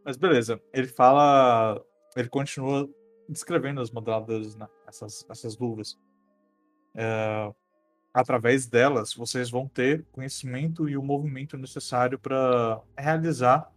Mas 0.03 0.17
beleza, 0.17 0.62
ele 0.73 0.88
fala. 0.88 1.84
Ele 2.15 2.30
continua 2.30 2.89
descrevendo 3.27 3.82
os 3.82 3.91
modeladores, 3.91 4.56
né? 4.56 4.67
Essas, 4.88 5.25
essas 5.30 5.58
luvas. 5.58 5.99
É, 6.95 7.51
através 8.13 8.65
delas, 8.65 9.13
vocês 9.13 9.49
vão 9.49 9.67
ter 9.67 10.06
conhecimento 10.12 10.89
e 10.89 10.97
o 10.97 11.03
movimento 11.03 11.58
necessário 11.58 12.17
para 12.17 12.82
realizar 12.97 13.71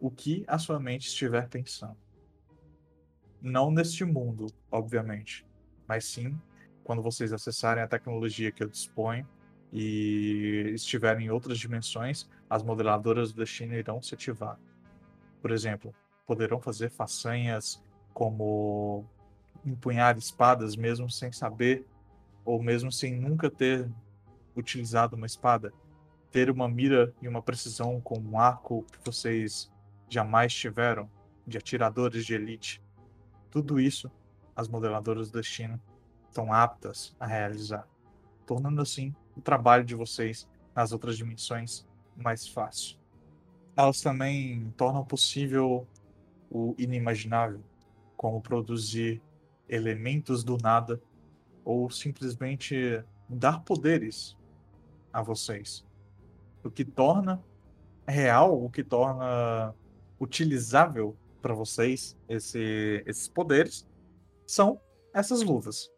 o 0.00 0.10
que 0.10 0.44
a 0.46 0.58
sua 0.58 0.78
mente 0.78 1.06
estiver 1.06 1.48
pensando. 1.48 1.96
Não 3.40 3.70
neste 3.70 4.04
mundo, 4.04 4.46
obviamente, 4.70 5.45
mas 5.88 6.04
sim 6.04 6.38
quando 6.86 7.02
vocês 7.02 7.32
acessarem 7.32 7.82
a 7.82 7.88
tecnologia 7.88 8.52
que 8.52 8.62
eu 8.62 8.68
disponho 8.68 9.26
e 9.72 10.70
estiverem 10.72 11.26
em 11.26 11.30
outras 11.30 11.58
dimensões, 11.58 12.28
as 12.48 12.62
modeladoras 12.62 13.32
do 13.32 13.38
destino 13.42 13.74
irão 13.74 14.00
se 14.00 14.14
ativar. 14.14 14.56
Por 15.42 15.50
exemplo, 15.50 15.92
poderão 16.24 16.60
fazer 16.60 16.88
façanhas 16.88 17.82
como 18.14 19.04
empunhar 19.64 20.16
espadas 20.16 20.76
mesmo 20.76 21.10
sem 21.10 21.32
saber 21.32 21.84
ou 22.44 22.62
mesmo 22.62 22.92
sem 22.92 23.16
nunca 23.16 23.50
ter 23.50 23.90
utilizado 24.54 25.16
uma 25.16 25.26
espada, 25.26 25.72
ter 26.30 26.48
uma 26.50 26.68
mira 26.68 27.12
e 27.20 27.26
uma 27.26 27.42
precisão 27.42 28.00
com 28.00 28.18
um 28.18 28.38
arco 28.38 28.86
que 28.92 29.04
vocês 29.04 29.70
jamais 30.08 30.54
tiveram, 30.54 31.10
de 31.44 31.58
atiradores 31.58 32.24
de 32.24 32.34
elite. 32.34 32.82
Tudo 33.50 33.80
isso 33.80 34.10
as 34.56 34.68
modeladoras 34.68 35.30
do 35.30 35.38
destino 35.38 35.80
estão 36.28 36.52
aptas 36.52 37.14
a 37.20 37.26
realizar, 37.26 37.86
tornando 38.46 38.80
assim 38.80 39.14
o 39.36 39.40
trabalho 39.40 39.84
de 39.84 39.94
vocês 39.94 40.48
nas 40.74 40.92
outras 40.92 41.16
dimensões 41.16 41.86
mais 42.16 42.48
fácil. 42.48 42.98
Elas 43.76 44.00
também 44.00 44.72
tornam 44.76 45.04
possível 45.04 45.86
o 46.50 46.74
inimaginável, 46.78 47.60
como 48.16 48.40
produzir 48.40 49.22
elementos 49.68 50.42
do 50.42 50.56
nada 50.56 51.00
ou 51.64 51.90
simplesmente 51.90 53.04
dar 53.28 53.60
poderes 53.62 54.36
a 55.12 55.20
vocês. 55.20 55.84
O 56.64 56.70
que 56.70 56.84
torna 56.84 57.42
real, 58.06 58.62
o 58.64 58.70
que 58.70 58.82
torna 58.84 59.74
utilizável 60.18 61.16
para 61.42 61.52
vocês 61.52 62.16
esse- 62.28 63.02
esses 63.06 63.28
poderes 63.28 63.86
são 64.46 64.80
essas 65.12 65.42
luvas. 65.42 65.90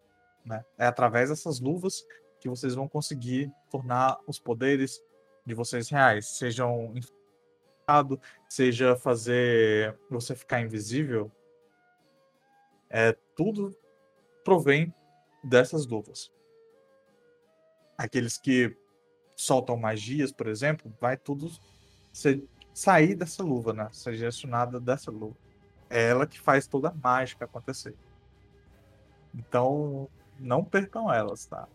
Né? 0.45 0.65
É 0.79 0.87
através 0.87 1.29
dessas 1.29 1.61
luvas 1.61 2.05
que 2.41 2.49
vocês 2.49 2.75
vão 2.75 2.89
conseguir 2.89 3.53
tornar 3.71 4.19
os 4.27 4.39
poderes 4.39 5.03
de 5.45 5.55
vocês 5.55 5.89
reais, 5.89 6.39
sejam 6.39 6.93
infectado, 6.97 8.21
seja 8.49 8.97
fazer 8.97 9.99
você 10.11 10.35
ficar 10.35 10.61
invisível, 10.61 11.31
é 12.91 13.17
tudo 13.35 13.77
provém 14.45 14.95
dessas 15.43 15.87
luvas. 15.87 16.31
Aqueles 17.97 18.39
que 18.39 18.77
soltam 19.37 19.77
magias, 19.77 20.33
por 20.33 20.47
exemplo, 20.49 20.93
vai 21.01 21.17
tudo 21.17 21.51
ser, 22.13 22.43
sair 22.73 23.15
dessa 23.15 23.43
luva, 23.43 23.73
né? 23.73 23.89
Ser 23.93 24.15
direcionada 24.15 24.81
dessa 24.81 25.11
luva. 25.11 25.37
É 25.91 26.11
ela 26.11 26.27
que 26.27 26.39
faz 26.39 26.67
toda 26.67 26.89
a 26.89 26.95
mágica 26.95 27.45
acontecer. 27.45 27.95
Então, 29.35 30.09
não 30.39 30.65
percam 30.65 31.13
elas, 31.13 31.47
tá? 31.47 31.69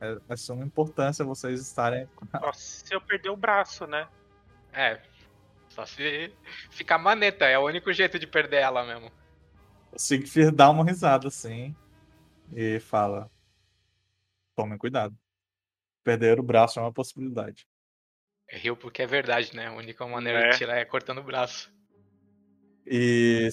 É, 0.00 0.18
é 0.28 0.34
de 0.34 0.40
suma 0.40 0.64
importância 0.64 1.24
vocês 1.24 1.60
estarem. 1.60 2.08
Nossa, 2.32 2.58
se 2.84 2.94
eu 2.94 3.00
perder 3.00 3.30
o 3.30 3.36
braço, 3.36 3.86
né? 3.86 4.08
É. 4.72 5.00
Só 5.68 5.86
se 5.86 6.32
ficar 6.70 6.98
maneta, 6.98 7.44
é 7.44 7.58
o 7.58 7.64
único 7.66 7.92
jeito 7.92 8.18
de 8.18 8.26
perder 8.26 8.58
ela 8.62 8.84
mesmo. 8.84 9.10
O 9.92 9.98
Siegfried 9.98 10.50
dá 10.52 10.70
uma 10.70 10.84
risada 10.84 11.28
assim 11.28 11.74
e 12.52 12.80
fala: 12.80 13.30
Tomem 14.56 14.78
cuidado. 14.78 15.16
Perder 16.02 16.40
o 16.40 16.42
braço 16.42 16.78
é 16.78 16.82
uma 16.82 16.92
possibilidade. 16.92 17.66
Riu 18.48 18.76
porque 18.76 19.02
é 19.02 19.06
verdade, 19.06 19.54
né? 19.54 19.68
A 19.68 19.72
única 19.72 20.04
maneira 20.06 20.46
É. 20.46 20.50
de 20.50 20.58
tirar 20.58 20.76
é 20.76 20.84
cortando 20.84 21.18
o 21.18 21.22
braço. 21.24 21.72
E 22.84 23.48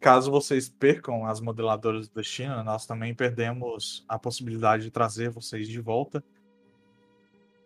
caso 0.00 0.30
vocês 0.30 0.68
percam 0.68 1.26
as 1.26 1.40
modeladoras 1.40 2.08
do 2.08 2.14
destino, 2.14 2.64
nós 2.64 2.86
também 2.86 3.14
perdemos 3.14 4.04
a 4.08 4.18
possibilidade 4.18 4.84
de 4.84 4.90
trazer 4.90 5.28
vocês 5.30 5.68
de 5.68 5.80
volta 5.80 6.24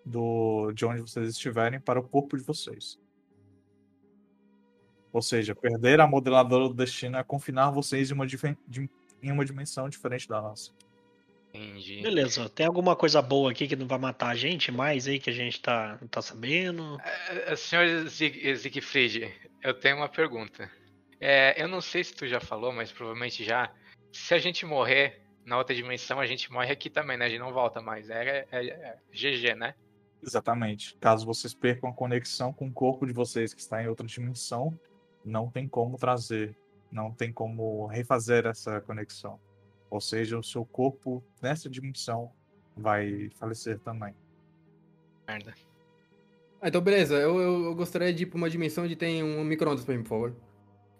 do, 0.05 0.73
de 0.73 0.85
onde 0.85 1.01
vocês 1.01 1.29
estiverem 1.31 1.81
para 1.81 2.01
o 2.01 2.03
corpo 2.03 2.37
de 2.37 2.43
vocês. 2.43 2.99
Ou 5.13 5.23
seja, 5.23 5.55
perder 5.55 6.01
a 6.01 6.07
modeladora 6.09 6.69
do 6.69 6.75
destino 6.75 7.17
é 7.17 7.23
confinar 7.23 7.71
vocês 7.71 8.11
em 8.11 8.15
uma, 8.15 8.27
em 9.23 9.31
uma 9.33 9.45
dimensão 9.45 9.89
diferente 9.89 10.29
da 10.29 10.43
nossa. 10.43 10.73
Entendi. 11.55 12.03
Beleza, 12.03 12.49
tem 12.49 12.67
alguma 12.67 12.97
coisa 12.97 13.23
boa 13.23 13.53
aqui 13.53 13.69
que 13.69 13.77
não 13.77 13.87
vai 13.87 13.97
matar 13.97 14.31
a 14.31 14.35
gente 14.35 14.73
mais 14.73 15.07
aí 15.07 15.21
que 15.21 15.31
a 15.31 15.33
gente 15.33 15.63
tá, 15.63 15.97
não 16.01 16.09
tá 16.09 16.21
sabendo? 16.21 16.99
É, 17.47 17.55
Senhor 17.55 18.09
Zig- 18.09 18.57
Siegfried, 18.57 19.33
eu 19.63 19.73
tenho 19.73 19.99
uma 19.99 20.09
pergunta. 20.09 20.69
É, 21.27 21.55
eu 21.57 21.67
não 21.67 21.81
sei 21.81 22.05
se 22.05 22.15
tu 22.15 22.29
já 22.29 22.39
falou, 22.39 22.71
mas 22.71 22.93
provavelmente 22.93 23.43
já. 23.43 23.73
Se 24.13 24.35
a 24.35 24.39
gente 24.39 24.67
morrer 24.67 25.23
na 25.47 25.57
outra 25.57 25.75
dimensão, 25.75 26.21
a 26.21 26.27
gente 26.27 26.53
morre 26.53 26.71
aqui 26.71 26.91
também, 26.91 27.17
né? 27.17 27.25
A 27.25 27.29
gente 27.31 27.39
não 27.39 27.51
volta 27.51 27.81
mais. 27.81 28.11
É, 28.11 28.47
é, 28.53 28.59
é 28.59 28.99
GG, 29.11 29.55
né? 29.55 29.75
Exatamente. 30.23 30.95
Caso 31.01 31.25
vocês 31.25 31.55
percam 31.55 31.89
a 31.89 31.95
conexão 31.95 32.53
com 32.53 32.67
o 32.67 32.73
corpo 32.73 33.07
de 33.07 33.15
vocês 33.15 33.55
que 33.55 33.63
está 33.63 33.83
em 33.83 33.89
outra 33.89 34.07
dimensão, 34.07 34.79
não 35.25 35.51
tem 35.51 35.67
como 35.67 35.97
trazer, 35.97 36.55
não 36.93 37.11
tem 37.11 37.33
como 37.33 37.87
refazer 37.87 38.45
essa 38.45 38.83
conexão. 38.83 39.41
Ou 39.89 40.03
seja, 40.03 40.39
o 40.39 40.43
seu 40.43 40.63
corpo 40.67 41.25
nessa 41.41 41.71
dimensão 41.71 42.31
vai 42.77 43.31
falecer 43.39 43.79
também. 43.79 44.15
Merda. 45.27 45.55
Ah, 46.61 46.69
então 46.69 46.83
beleza, 46.83 47.15
eu, 47.15 47.41
eu, 47.41 47.65
eu 47.65 47.75
gostaria 47.75 48.13
de 48.13 48.25
ir 48.25 48.27
pra 48.27 48.37
uma 48.37 48.51
dimensão 48.51 48.85
onde 48.85 48.95
tem 48.95 49.23
um 49.23 49.43
micro-ondas 49.43 49.87
pra 49.87 49.97
mim, 49.97 50.03
por 50.03 50.11
favor. 50.11 50.54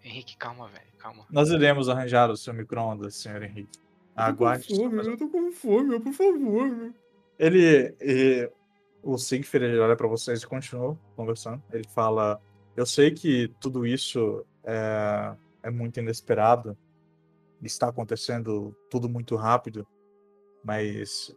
Henrique, 0.05 0.37
calma, 0.37 0.67
velho. 0.69 0.85
Calma. 0.99 1.25
Nós 1.31 1.49
iremos 1.49 1.89
arranjar 1.89 2.29
o 2.29 2.37
seu 2.37 2.53
micro-ondas, 2.53 3.15
senhor 3.15 3.41
Henrique. 3.41 3.79
Aguarde. 4.15 4.71
Eu 4.71 4.77
tô 4.77 4.83
com 4.83 4.89
fome, 4.91 5.13
eu 5.13 5.17
tô 5.17 5.29
com 5.29 5.51
fome, 5.51 5.99
por 5.99 6.13
favor. 6.13 6.67
meu. 6.67 6.93
Ele, 7.39 7.95
e 7.99 8.49
o 9.01 9.17
Siegfried 9.17 9.65
ele 9.65 9.79
olha 9.79 9.95
pra 9.95 10.07
vocês 10.07 10.43
e 10.43 10.47
continua 10.47 10.97
conversando. 11.15 11.61
Ele 11.73 11.87
fala: 11.89 12.39
Eu 12.77 12.85
sei 12.85 13.11
que 13.11 13.51
tudo 13.59 13.85
isso 13.85 14.45
é, 14.63 15.35
é 15.63 15.71
muito 15.71 15.99
inesperado, 15.99 16.77
está 17.63 17.89
acontecendo 17.89 18.77
tudo 18.91 19.09
muito 19.09 19.35
rápido, 19.35 19.87
mas 20.63 21.35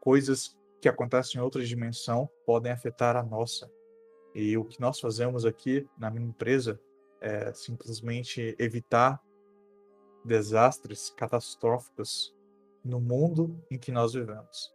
coisas 0.00 0.58
que 0.80 0.88
acontecem 0.88 1.40
em 1.40 1.44
outra 1.44 1.64
dimensão 1.64 2.28
podem 2.44 2.72
afetar 2.72 3.16
a 3.16 3.22
nossa. 3.22 3.70
E 4.34 4.58
o 4.58 4.64
que 4.64 4.80
nós 4.80 4.98
fazemos 4.98 5.46
aqui 5.46 5.88
na 5.96 6.10
minha 6.10 6.26
empresa 6.26 6.78
é 7.20 7.52
simplesmente 7.52 8.54
evitar 8.58 9.22
desastres 10.24 11.10
catastróficos 11.10 12.34
no 12.84 13.00
mundo 13.00 13.62
em 13.70 13.78
que 13.78 13.92
nós 13.92 14.12
vivemos. 14.12 14.72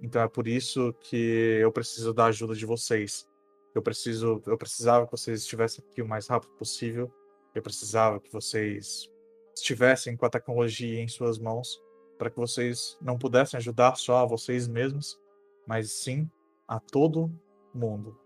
Então 0.00 0.22
é 0.22 0.28
por 0.28 0.46
isso 0.46 0.92
que 1.00 1.58
eu 1.60 1.72
preciso 1.72 2.12
da 2.12 2.26
ajuda 2.26 2.54
de 2.54 2.66
vocês. 2.66 3.28
Eu 3.74 3.82
preciso, 3.82 4.42
eu 4.46 4.56
precisava 4.56 5.06
que 5.06 5.12
vocês 5.12 5.40
estivessem 5.40 5.84
aqui 5.84 6.02
o 6.02 6.08
mais 6.08 6.26
rápido 6.26 6.52
possível. 6.54 7.12
Eu 7.54 7.62
precisava 7.62 8.20
que 8.20 8.32
vocês 8.32 9.10
estivessem 9.54 10.16
com 10.16 10.26
a 10.26 10.30
tecnologia 10.30 11.00
em 11.00 11.08
suas 11.08 11.38
mãos 11.38 11.82
para 12.18 12.30
que 12.30 12.36
vocês 12.36 12.96
não 13.00 13.18
pudessem 13.18 13.58
ajudar 13.58 13.96
só 13.96 14.18
a 14.18 14.26
vocês 14.26 14.68
mesmos, 14.68 15.18
mas 15.66 15.92
sim 15.92 16.30
a 16.66 16.78
todo 16.78 17.32
mundo. 17.74 18.18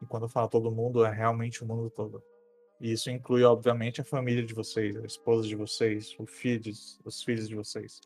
E 0.00 0.06
quando 0.06 0.24
eu 0.24 0.28
falo 0.28 0.48
todo 0.48 0.70
mundo, 0.70 1.04
é 1.04 1.12
realmente 1.12 1.62
o 1.62 1.66
mundo 1.66 1.90
todo. 1.90 2.22
E 2.82 2.90
isso 2.90 3.08
inclui, 3.12 3.44
obviamente, 3.44 4.00
a 4.00 4.04
família 4.04 4.44
de 4.44 4.52
vocês, 4.52 4.96
a 4.96 5.06
esposa 5.06 5.46
de 5.46 5.54
vocês, 5.54 6.16
os 6.18 6.28
filhos, 6.28 7.00
os 7.04 7.22
filhos 7.22 7.48
de 7.48 7.54
vocês. 7.54 8.00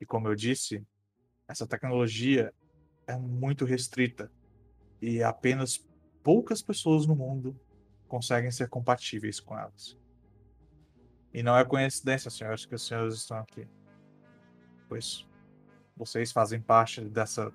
E 0.00 0.06
como 0.06 0.28
eu 0.28 0.36
disse, 0.36 0.86
essa 1.48 1.66
tecnologia 1.66 2.54
é 3.08 3.16
muito 3.16 3.64
restrita 3.64 4.30
e 5.02 5.20
apenas 5.20 5.84
poucas 6.22 6.62
pessoas 6.62 7.06
no 7.06 7.16
mundo 7.16 7.58
conseguem 8.06 8.52
ser 8.52 8.68
compatíveis 8.68 9.40
com 9.40 9.58
elas. 9.58 9.98
E 11.34 11.42
não 11.42 11.56
é 11.58 11.64
coincidência, 11.64 12.30
senhores, 12.30 12.64
que 12.64 12.76
os 12.76 12.86
senhores 12.86 13.14
estão 13.14 13.38
aqui. 13.38 13.66
Pois 14.88 15.26
vocês 15.96 16.30
fazem 16.30 16.60
parte 16.60 17.00
dessa 17.00 17.52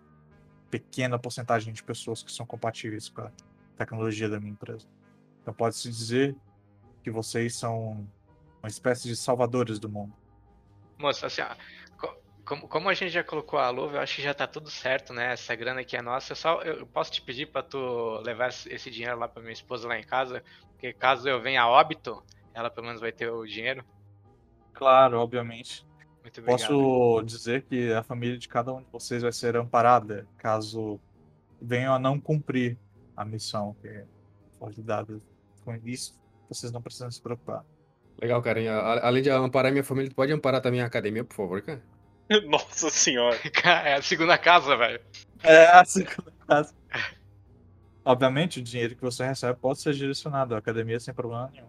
pequena 0.70 1.18
porcentagem 1.18 1.74
de 1.74 1.82
pessoas 1.82 2.22
que 2.22 2.32
são 2.34 2.46
compatíveis 2.46 3.08
com 3.08 3.22
a 3.22 3.32
tecnologia 3.78 4.28
da 4.28 4.42
minha 4.42 4.52
empresa. 4.52 4.90
Então 5.46 5.54
pode-se 5.54 5.88
dizer 5.88 6.36
que 7.04 7.12
vocês 7.12 7.56
são 7.56 8.04
uma 8.64 8.68
espécie 8.68 9.08
de 9.08 9.16
salvadores 9.16 9.78
do 9.78 9.88
mundo. 9.88 10.12
Moça, 10.98 11.28
assim, 11.28 11.42
ó, 11.42 11.56
co- 12.00 12.18
como, 12.44 12.68
como 12.68 12.90
a 12.90 12.96
gente 12.96 13.12
já 13.12 13.24
colocou 13.24 13.60
a 13.60 13.70
luva, 13.70 13.98
eu 13.98 14.02
acho 14.02 14.16
que 14.16 14.24
já 14.24 14.34
tá 14.34 14.48
tudo 14.48 14.72
certo, 14.72 15.14
né? 15.14 15.34
Essa 15.34 15.54
grana 15.56 15.82
aqui 15.82 15.96
é 15.96 16.02
nossa. 16.02 16.32
Eu 16.32 16.36
só 16.36 16.62
eu 16.64 16.88
posso 16.88 17.12
te 17.12 17.22
pedir 17.22 17.46
pra 17.52 17.62
tu 17.62 17.78
levar 18.26 18.48
esse 18.48 18.90
dinheiro 18.90 19.20
lá 19.20 19.28
pra 19.28 19.40
minha 19.40 19.54
esposa 19.54 19.88
lá 19.88 20.00
em 20.00 20.04
casa, 20.04 20.44
porque 20.72 20.92
caso 20.94 21.30
eu 21.30 21.40
venha 21.40 21.62
a 21.62 21.70
óbito, 21.70 22.24
ela 22.52 22.72
pelo 22.72 22.88
menos 22.88 23.00
vai 23.00 23.12
ter 23.12 23.30
o 23.30 23.46
dinheiro. 23.46 23.86
Claro, 24.74 25.20
obviamente. 25.20 25.86
Muito 26.24 26.42
obrigado. 26.42 26.70
Posso 26.70 27.24
dizer 27.24 27.62
que 27.66 27.94
a 27.94 28.02
família 28.02 28.36
de 28.36 28.48
cada 28.48 28.74
um 28.74 28.82
de 28.82 28.88
vocês 28.92 29.22
vai 29.22 29.32
ser 29.32 29.56
amparada 29.56 30.28
caso 30.40 31.00
venham 31.62 31.94
a 31.94 32.00
não 32.00 32.20
cumprir 32.20 32.80
a 33.16 33.24
missão 33.24 33.76
que 33.80 34.06
foi 34.58 34.74
dada. 34.80 35.22
Com 35.66 35.76
isso, 35.84 36.14
vocês 36.48 36.72
não 36.72 36.82
precisam 36.82 37.10
se 37.12 37.22
preocupar. 37.22 37.66
Legal, 38.22 38.42
cara. 38.42 38.62
Além 39.02 39.22
de 39.24 39.30
amparar 39.30 39.72
minha 39.72 39.84
família, 39.84 40.10
tu 40.10 40.16
pode 40.16 40.32
amparar 40.32 40.62
também 40.62 40.80
a 40.82 40.86
academia, 40.86 41.24
por 41.26 41.36
favor, 41.36 41.62
cara? 41.62 41.84
Nossa 42.48 42.90
senhora. 42.90 43.38
É 43.84 43.96
a 43.96 44.02
segunda 44.02 44.38
casa, 44.38 44.78
velho. 44.78 45.02
É 45.44 45.66
a 45.68 45.84
segunda 45.84 46.32
casa. 46.48 46.74
Obviamente, 48.06 48.60
o 48.60 48.64
dinheiro 48.64 48.96
que 48.96 49.02
você 49.02 49.26
recebe 49.26 49.60
pode 49.60 49.82
ser 49.82 49.94
direcionado 49.94 50.54
à 50.54 50.60
academia 50.60 51.00
sem 51.00 51.14
problema 51.14 51.50
nenhum. 51.52 51.68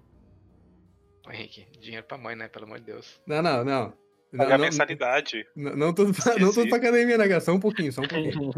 Ô, 1.27 1.33
Henrique, 1.33 1.67
dinheiro 1.81 2.07
pra 2.07 2.19
mãe, 2.19 2.37
né? 2.37 2.47
Pelo 2.49 2.67
amor 2.67 2.79
de 2.79 2.85
Deus. 2.87 3.21
Não, 3.27 3.43
não, 3.43 3.65
não. 3.65 3.93
Pagar 4.37 4.51
Não, 4.51 4.59
não, 4.59 4.65
mensalidade. 4.67 5.47
não, 5.57 5.77
não 5.77 5.95
tudo 5.95 6.13
pra, 6.13 6.39
não 6.39 6.53
tudo 6.53 6.69
pra 6.69 6.77
academia, 6.77 7.17
né, 7.17 7.27
cara? 7.27 7.41
Só 7.41 7.53
um 7.53 7.61
pouquinho, 7.61 7.91
só 7.93 8.03
um 8.03 8.09
pouquinho. 8.09 8.53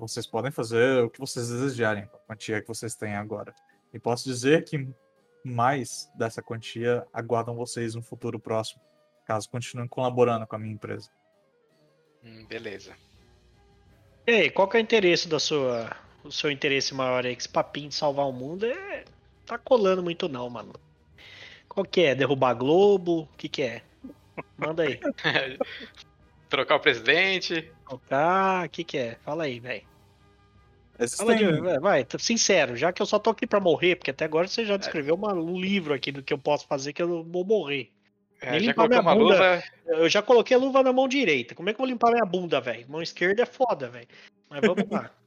Vocês 0.00 0.26
podem 0.26 0.50
fazer 0.50 1.04
o 1.04 1.10
que 1.10 1.20
vocês 1.20 1.48
desejarem 1.48 2.06
com 2.06 2.16
a 2.16 2.20
quantia 2.20 2.60
que 2.60 2.68
vocês 2.68 2.94
têm 2.94 3.14
agora. 3.14 3.54
E 3.92 3.98
posso 3.98 4.24
dizer 4.24 4.64
que 4.64 4.88
mais 5.44 6.10
dessa 6.14 6.42
quantia 6.42 7.06
aguardam 7.12 7.54
vocês 7.54 7.94
no 7.94 8.02
futuro 8.02 8.38
próximo, 8.38 8.80
caso 9.26 9.48
continuem 9.48 9.88
colaborando 9.88 10.46
com 10.46 10.56
a 10.56 10.58
minha 10.58 10.72
empresa. 10.72 11.10
Hum, 12.24 12.46
beleza. 12.46 12.94
E 14.26 14.32
aí, 14.32 14.50
qual 14.50 14.68
que 14.68 14.76
é 14.76 14.80
o 14.80 14.82
interesse 14.82 15.28
da 15.28 15.38
sua. 15.38 15.96
O 16.22 16.30
seu 16.30 16.50
interesse 16.50 16.94
maior 16.94 17.24
aí? 17.24 17.34
Que 17.34 17.42
esse 17.42 17.48
papinho 17.48 17.88
de 17.88 17.94
salvar 17.94 18.26
o 18.26 18.32
mundo 18.32 18.66
é. 18.66 19.04
Tá 19.46 19.58
colando 19.58 20.02
muito 20.02 20.28
não, 20.28 20.48
mano. 20.48 20.72
Qual 21.68 21.84
que 21.84 22.02
é? 22.02 22.14
Derrubar 22.14 22.50
a 22.50 22.54
Globo? 22.54 23.22
O 23.22 23.36
que 23.36 23.48
que 23.48 23.62
é? 23.62 23.82
Manda 24.56 24.82
aí. 24.82 25.00
Trocar 26.48 26.76
o 26.76 26.80
presidente. 26.80 27.72
Tocar, 27.88 28.66
o 28.66 28.68
que 28.68 28.84
que 28.84 28.98
é? 28.98 29.14
Fala 29.24 29.44
aí, 29.44 29.58
velho. 29.58 29.89
Fala 31.08 31.34
de, 31.34 31.44
Existem, 31.44 31.62
vai, 31.62 31.78
vai, 31.78 32.04
tô 32.04 32.18
sincero, 32.18 32.76
já 32.76 32.92
que 32.92 33.00
eu 33.00 33.06
só 33.06 33.18
tô 33.18 33.30
aqui 33.30 33.46
pra 33.46 33.58
morrer, 33.58 33.96
porque 33.96 34.10
até 34.10 34.24
agora 34.24 34.46
você 34.46 34.64
já 34.66 34.76
descreveu 34.76 35.14
uma- 35.14 35.32
um 35.32 35.58
livro 35.58 35.94
aqui 35.94 36.12
do 36.12 36.22
que 36.22 36.32
eu 36.32 36.38
posso 36.38 36.66
fazer 36.66 36.92
que 36.92 37.02
eu 37.02 37.24
vou 37.24 37.44
morrer. 37.44 37.90
É, 38.42 38.52
Nem 38.52 38.60
limpar 38.60 38.88
minha 38.88 39.00
uma 39.00 39.14
bunda. 39.14 39.34
luva. 39.34 39.62
Eu 39.86 40.08
já 40.08 40.22
coloquei 40.22 40.56
a 40.56 40.60
luva 40.60 40.82
na 40.82 40.92
mão 40.92 41.06
direita. 41.08 41.54
Como 41.54 41.68
é 41.68 41.72
que 41.72 41.76
eu 41.80 41.84
vou 41.84 41.90
limpar 41.90 42.10
minha 42.10 42.24
bunda, 42.24 42.60
velho? 42.60 42.88
Mão 42.88 43.02
esquerda 43.02 43.42
é 43.42 43.46
foda, 43.46 43.88
velho. 43.88 44.08
Mas 44.48 44.60
vamos 44.60 44.88
lá. 44.90 45.10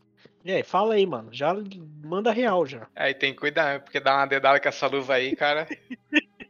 E 0.46 0.52
aí, 0.52 0.62
fala 0.62 0.96
aí, 0.96 1.06
mano. 1.06 1.30
Já 1.32 1.56
manda 2.04 2.30
real 2.30 2.66
já. 2.66 2.86
Aí 2.94 3.14
tem 3.14 3.34
que 3.34 3.40
cuidar, 3.40 3.82
porque 3.82 3.98
dá 3.98 4.18
uma 4.18 4.26
dedada 4.26 4.60
com 4.60 4.68
essa 4.68 4.88
luva 4.88 5.14
aí, 5.14 5.38
cara. 5.38 5.66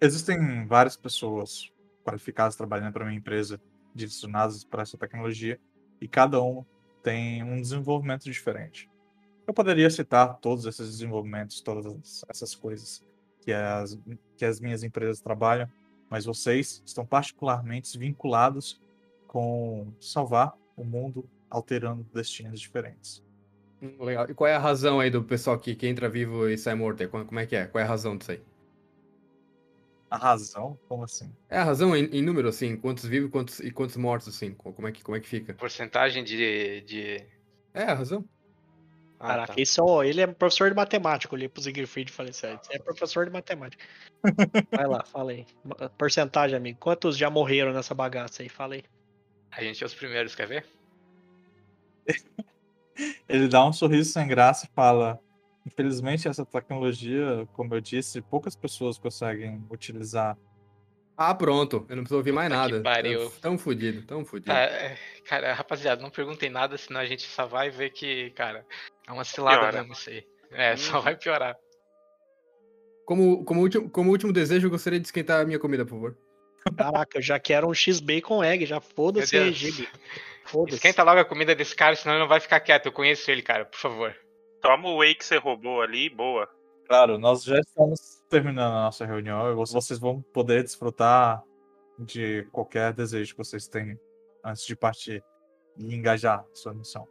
existem 0.00 0.66
várias 0.66 0.96
pessoas 0.96 1.70
qualificadas 2.04 2.56
trabalhando 2.56 2.92
para 2.92 3.04
minha 3.04 3.16
empresa, 3.16 3.60
direcionadas 3.94 4.64
para 4.64 4.82
essa 4.82 4.98
tecnologia, 4.98 5.60
e 6.00 6.08
cada 6.08 6.42
um 6.42 6.64
tem 7.02 7.42
um 7.42 7.60
desenvolvimento 7.60 8.24
diferente. 8.24 8.88
Eu 9.46 9.54
poderia 9.54 9.88
citar 9.88 10.36
todos 10.38 10.66
esses 10.66 10.90
desenvolvimentos, 10.90 11.60
todas 11.60 12.22
essas 12.28 12.54
coisas 12.54 13.04
que 13.40 13.52
as, 13.52 13.98
que 14.36 14.44
as 14.44 14.60
minhas 14.60 14.82
empresas 14.82 15.20
trabalham, 15.20 15.68
mas 16.10 16.24
vocês 16.24 16.82
estão 16.84 17.06
particularmente 17.06 17.98
vinculados 17.98 18.80
com 19.26 19.92
salvar 20.00 20.54
o 20.76 20.84
mundo 20.84 21.28
alterando 21.48 22.06
destinos 22.12 22.60
diferentes. 22.60 23.22
Hum, 23.80 23.96
Legal. 24.00 24.28
E 24.28 24.34
qual 24.34 24.48
é 24.48 24.54
a 24.54 24.58
razão 24.58 25.00
aí 25.00 25.10
do 25.10 25.22
pessoal 25.22 25.58
que, 25.58 25.74
que 25.74 25.86
entra 25.86 26.08
vivo 26.08 26.48
e 26.48 26.58
sai 26.58 26.74
morto? 26.74 27.08
como 27.08 27.38
é 27.38 27.46
que 27.46 27.56
é? 27.56 27.66
Qual 27.66 27.80
é 27.80 27.84
a 27.84 27.88
razão 27.88 28.16
disso 28.16 28.32
aí? 28.32 28.42
A 30.10 30.16
razão? 30.16 30.78
Como 30.88 31.04
assim? 31.04 31.30
É 31.48 31.58
a 31.58 31.64
razão 31.64 31.94
em, 31.96 32.04
em 32.06 32.22
número, 32.22 32.48
assim, 32.48 32.76
quantos 32.76 33.04
vivos 33.04 33.30
quantos, 33.30 33.60
e 33.60 33.70
quantos 33.70 33.96
mortos, 33.96 34.28
assim, 34.28 34.54
co- 34.54 34.72
como 34.72 34.88
é 34.88 34.92
que, 34.92 35.02
como 35.02 35.16
é 35.16 35.20
que 35.20 35.28
fica? 35.28 35.54
Porcentagem 35.54 36.24
de. 36.24 36.80
de... 36.82 37.26
É 37.74 37.84
a 37.84 37.94
razão. 37.94 38.24
Ah, 39.20 39.28
Caraca, 39.28 39.54
tá. 39.54 39.60
isso, 39.60 39.82
ó, 39.84 40.02
ele 40.02 40.20
é 40.20 40.26
professor 40.26 40.70
de 40.70 40.76
matemática. 40.76 41.34
Eu 41.34 41.36
olhei 41.36 41.48
pro 41.48 41.60
Siegfried 41.62 42.10
e 42.10 42.14
falei 42.14 42.30
assim: 42.30 42.46
"Ah, 42.46 42.58
você 42.62 42.76
é 42.76 42.78
professor 42.78 43.26
de 43.26 43.32
matemática. 43.32 43.84
Vai 44.72 44.86
lá, 44.86 45.04
fala 45.04 45.32
aí. 45.32 45.44
Porcentagem, 45.98 46.56
amigo. 46.56 46.78
Quantos 46.78 47.16
já 47.16 47.28
morreram 47.28 47.72
nessa 47.72 47.94
bagaça 47.94 48.42
aí? 48.42 48.48
Fala 48.48 48.74
aí. 48.74 48.84
A 49.50 49.62
gente 49.62 49.82
é 49.82 49.86
os 49.86 49.94
primeiros, 49.94 50.34
quer 50.34 50.46
ver? 50.46 50.66
Ele 53.28 53.48
dá 53.48 53.64
um 53.66 53.72
sorriso 53.72 54.12
sem 54.12 54.26
graça 54.26 54.66
e 54.66 54.74
fala: 54.74 55.18
Infelizmente, 55.72 56.26
essa 56.26 56.46
tecnologia, 56.46 57.46
como 57.52 57.74
eu 57.74 57.80
disse, 57.80 58.22
poucas 58.22 58.56
pessoas 58.56 58.98
conseguem 58.98 59.62
utilizar 59.70 60.36
Ah, 61.16 61.34
pronto. 61.34 61.84
Eu 61.88 61.96
não 61.96 62.04
preciso 62.04 62.16
ouvir 62.16 62.32
mais 62.32 62.48
que 62.48 62.56
nada. 62.56 62.80
pariu. 62.80 63.30
Tão, 63.40 63.58
fudido, 63.58 64.02
tão 64.06 64.24
fudido. 64.24 64.46
Tá, 64.52 64.60
é, 64.60 64.96
cara, 65.24 65.52
rapaziada, 65.52 66.00
não 66.00 66.10
perguntem 66.10 66.48
nada, 66.48 66.78
senão 66.78 67.00
a 67.00 67.04
gente 67.04 67.22
só 67.26 67.44
vai 67.44 67.68
ver 67.70 67.90
que, 67.90 68.30
cara, 68.30 68.64
é 69.06 69.12
uma 69.12 69.24
cilada 69.24 69.58
Piora. 69.58 69.78
mesmo 69.80 69.92
isso 69.92 70.08
aí. 70.10 70.24
É, 70.52 70.76
só 70.76 70.96
Uhum. 70.98 71.02
vai 71.02 71.16
piorar. 71.16 71.54
Como, 73.04 73.44
como, 73.44 73.60
último, 73.62 73.90
como 73.90 74.10
último 74.10 74.32
desejo, 74.32 74.66
eu 74.66 74.70
gostaria 74.70 75.00
de 75.00 75.06
esquentar 75.06 75.40
a 75.42 75.44
minha 75.44 75.58
comida, 75.58 75.84
por 75.84 75.90
favor. 75.90 76.16
Caraca, 76.76 77.18
eu 77.18 77.22
já 77.22 77.38
quero 77.38 77.68
um 77.68 77.74
X-Bacon 77.74 78.42
Egg, 78.44 78.64
já 78.66 78.80
foda-se. 78.80 79.52
Giga. 79.52 79.88
Foda-se. 80.44 80.76
Esquenta 80.76 81.02
logo 81.02 81.18
a 81.20 81.24
comida 81.24 81.54
desse 81.54 81.74
cara, 81.74 81.96
senão 81.96 82.14
ele 82.14 82.20
não 82.22 82.28
vai 82.28 82.40
ficar 82.40 82.60
quieto. 82.60 82.86
Eu 82.86 82.92
conheço 82.92 83.30
ele, 83.30 83.42
cara, 83.42 83.64
por 83.64 83.78
favor. 83.78 84.14
Toma 84.60 84.88
o 84.88 84.96
whey 84.98 85.14
que 85.14 85.24
você 85.24 85.38
roubou 85.38 85.80
ali, 85.80 86.08
boa. 86.08 86.48
Claro, 86.86 87.18
nós 87.18 87.44
já 87.44 87.58
estamos 87.58 88.22
terminando 88.28 88.72
a 88.72 88.82
nossa 88.84 89.04
reunião 89.04 89.50
e 89.50 89.54
vo- 89.54 89.66
vocês 89.66 89.98
vão 89.98 90.22
poder 90.22 90.62
desfrutar 90.62 91.42
de 91.98 92.44
qualquer 92.50 92.92
desejo 92.92 93.32
que 93.32 93.38
vocês 93.38 93.68
tenham 93.68 93.98
antes 94.44 94.64
de 94.64 94.74
partir 94.74 95.22
e 95.76 95.94
engajar 95.94 96.44
sua 96.54 96.72
missão. 96.74 97.06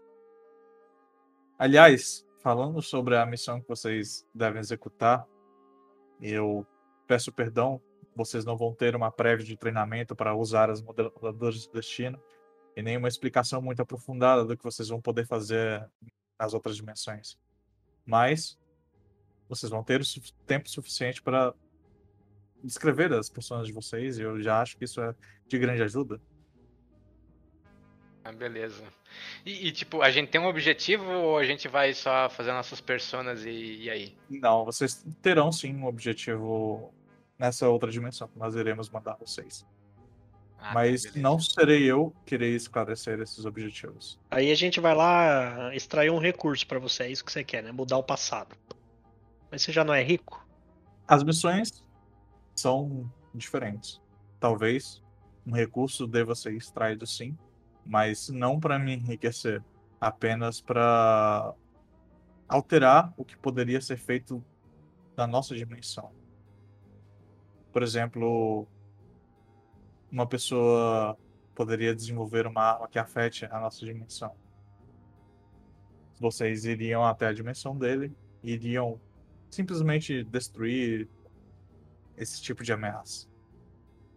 Aliás, 1.59 2.25
falando 2.41 2.81
sobre 2.81 3.15
a 3.15 3.25
missão 3.25 3.61
que 3.61 3.67
vocês 3.67 4.25
devem 4.33 4.59
executar, 4.59 5.25
eu 6.21 6.65
peço 7.05 7.31
perdão, 7.31 7.81
vocês 8.15 8.45
não 8.45 8.57
vão 8.57 8.73
ter 8.73 8.95
uma 8.95 9.11
prévia 9.11 9.45
de 9.45 9.55
treinamento 9.57 10.15
para 10.15 10.35
usar 10.35 10.69
as 10.69 10.81
modeladoras 10.81 11.67
do 11.67 11.73
destino 11.73 12.21
e 12.75 12.81
nenhuma 12.81 13.07
explicação 13.07 13.61
muito 13.61 13.81
aprofundada 13.81 14.43
do 14.43 14.57
que 14.57 14.63
vocês 14.63 14.89
vão 14.89 15.01
poder 15.01 15.25
fazer 15.27 15.87
nas 16.39 16.53
outras 16.53 16.75
dimensões. 16.75 17.37
Mas 18.05 18.57
vocês 19.49 19.69
vão 19.69 19.83
ter 19.83 20.01
o 20.01 20.05
su- 20.05 20.21
tempo 20.45 20.69
suficiente 20.69 21.21
para 21.21 21.53
descrever 22.63 23.13
as 23.13 23.29
personas 23.29 23.67
de 23.67 23.73
vocês 23.73 24.17
e 24.17 24.21
eu 24.23 24.41
já 24.41 24.61
acho 24.61 24.77
que 24.77 24.85
isso 24.85 24.99
é 25.01 25.13
de 25.47 25.57
grande 25.57 25.81
ajuda. 25.83 26.19
Ah, 28.23 28.31
beleza. 28.31 28.83
E, 29.45 29.67
e, 29.67 29.71
tipo, 29.71 30.01
a 30.01 30.11
gente 30.11 30.29
tem 30.29 30.41
um 30.41 30.47
objetivo 30.47 31.09
ou 31.09 31.37
a 31.37 31.45
gente 31.45 31.67
vai 31.69 31.93
só 31.93 32.29
fazer 32.29 32.51
nossas 32.51 32.81
personas 32.81 33.45
e, 33.45 33.83
e 33.83 33.89
aí? 33.89 34.17
Não, 34.29 34.65
vocês 34.65 35.05
terão 35.21 35.49
sim 35.49 35.73
um 35.73 35.85
objetivo 35.85 36.93
nessa 37.39 37.69
outra 37.69 37.89
dimensão 37.89 38.27
que 38.27 38.37
nós 38.37 38.53
iremos 38.55 38.89
mandar 38.89 39.15
vocês. 39.15 39.65
Ah, 40.57 40.69
tá, 40.69 40.73
Mas 40.73 41.03
beleza. 41.03 41.19
não 41.21 41.39
serei 41.39 41.83
eu 41.83 42.13
que 42.25 42.35
irei 42.35 42.55
esclarecer 42.55 43.19
esses 43.19 43.45
objetivos. 43.45 44.19
Aí 44.31 44.51
a 44.51 44.55
gente 44.55 44.79
vai 44.79 44.95
lá 44.95 45.73
extrair 45.75 46.09
um 46.11 46.19
recurso 46.19 46.65
pra 46.65 46.79
você, 46.79 47.03
é 47.03 47.11
isso 47.11 47.23
que 47.23 47.31
você 47.31 47.43
quer, 47.43 47.63
né? 47.63 47.71
Mudar 47.71 47.97
o 47.97 48.03
passado. 48.03 48.55
Mas 49.51 49.61
você 49.61 49.71
já 49.71 49.83
não 49.83 49.93
é 49.93 50.03
rico? 50.03 50.45
As 51.07 51.23
missões 51.23 51.69
são 52.55 53.09
diferentes. 53.33 54.01
Talvez 54.39 55.01
um 55.45 55.51
recurso 55.53 56.05
deva 56.05 56.35
ser 56.35 56.53
extraído 56.53 57.07
sim, 57.07 57.37
mas 57.85 58.27
não 58.29 58.59
para 58.59 58.77
me 58.77 58.93
enriquecer, 58.93 59.63
apenas 60.01 60.59
para 60.59 61.53
alterar 62.47 63.13
o 63.15 63.23
que 63.23 63.37
poderia 63.37 63.79
ser 63.79 63.97
feito 63.97 64.43
na 65.15 65.25
nossa 65.25 65.55
dimensão. 65.55 66.11
Por 67.71 67.81
exemplo, 67.83 68.67
uma 70.11 70.27
pessoa 70.27 71.17
poderia 71.55 71.95
desenvolver 71.95 72.45
uma 72.45 72.61
arma 72.61 72.87
que 72.87 72.99
afete 72.99 73.45
a 73.45 73.59
nossa 73.59 73.85
dimensão. 73.85 74.35
Vocês 76.19 76.65
iriam 76.65 77.03
até 77.03 77.27
a 77.27 77.33
dimensão 77.33 77.77
dele, 77.77 78.15
e 78.43 78.53
iriam 78.53 78.99
simplesmente 79.49 80.23
destruir 80.23 81.09
esse 82.15 82.41
tipo 82.41 82.63
de 82.63 82.71
ameaça. 82.73 83.27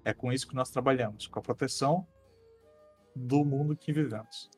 É 0.05 0.15
com 0.15 0.33
isso 0.33 0.49
que 0.49 0.55
nós 0.55 0.71
trabalhamos, 0.71 1.27
com 1.27 1.39
a 1.39 1.43
proteção 1.43 2.07
do 3.15 3.45
mundo 3.45 3.77
que 3.77 3.93
vivemos. 3.93 4.51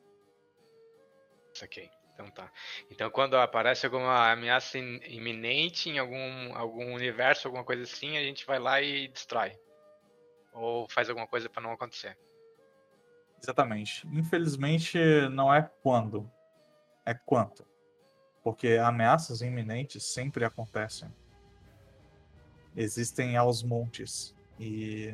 Saquei. 1.53 1.89
Então 2.13 2.29
tá. 2.29 2.51
Então 2.89 3.09
quando 3.09 3.35
aparece 3.35 3.85
alguma 3.85 4.31
ameaça 4.31 4.77
im- 4.77 5.01
iminente 5.07 5.89
em 5.89 5.97
algum, 5.97 6.55
algum 6.55 6.93
universo, 6.93 7.47
alguma 7.47 7.63
coisa 7.63 7.83
assim, 7.83 8.17
a 8.17 8.23
gente 8.23 8.45
vai 8.45 8.59
lá 8.59 8.81
e 8.81 9.07
destrói. 9.07 9.57
Ou 10.53 10.87
faz 10.89 11.09
alguma 11.09 11.27
coisa 11.27 11.49
pra 11.49 11.61
não 11.61 11.71
acontecer. 11.71 12.17
Exatamente. 13.41 14.07
Infelizmente, 14.07 14.97
não 15.29 15.53
é 15.53 15.61
quando, 15.81 16.31
é 17.05 17.13
quanto. 17.13 17.65
Porque 18.43 18.77
ameaças 18.81 19.41
iminentes 19.41 20.03
sempre 20.03 20.45
acontecem. 20.45 21.13
Existem 22.75 23.35
aos 23.35 23.63
montes. 23.63 24.35
E 24.59 25.13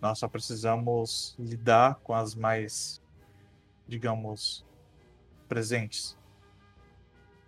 nós 0.00 0.18
só 0.18 0.28
precisamos 0.28 1.36
lidar 1.38 1.96
com 1.96 2.14
as 2.14 2.34
mais, 2.34 3.02
digamos, 3.86 4.66
presentes. 5.48 6.16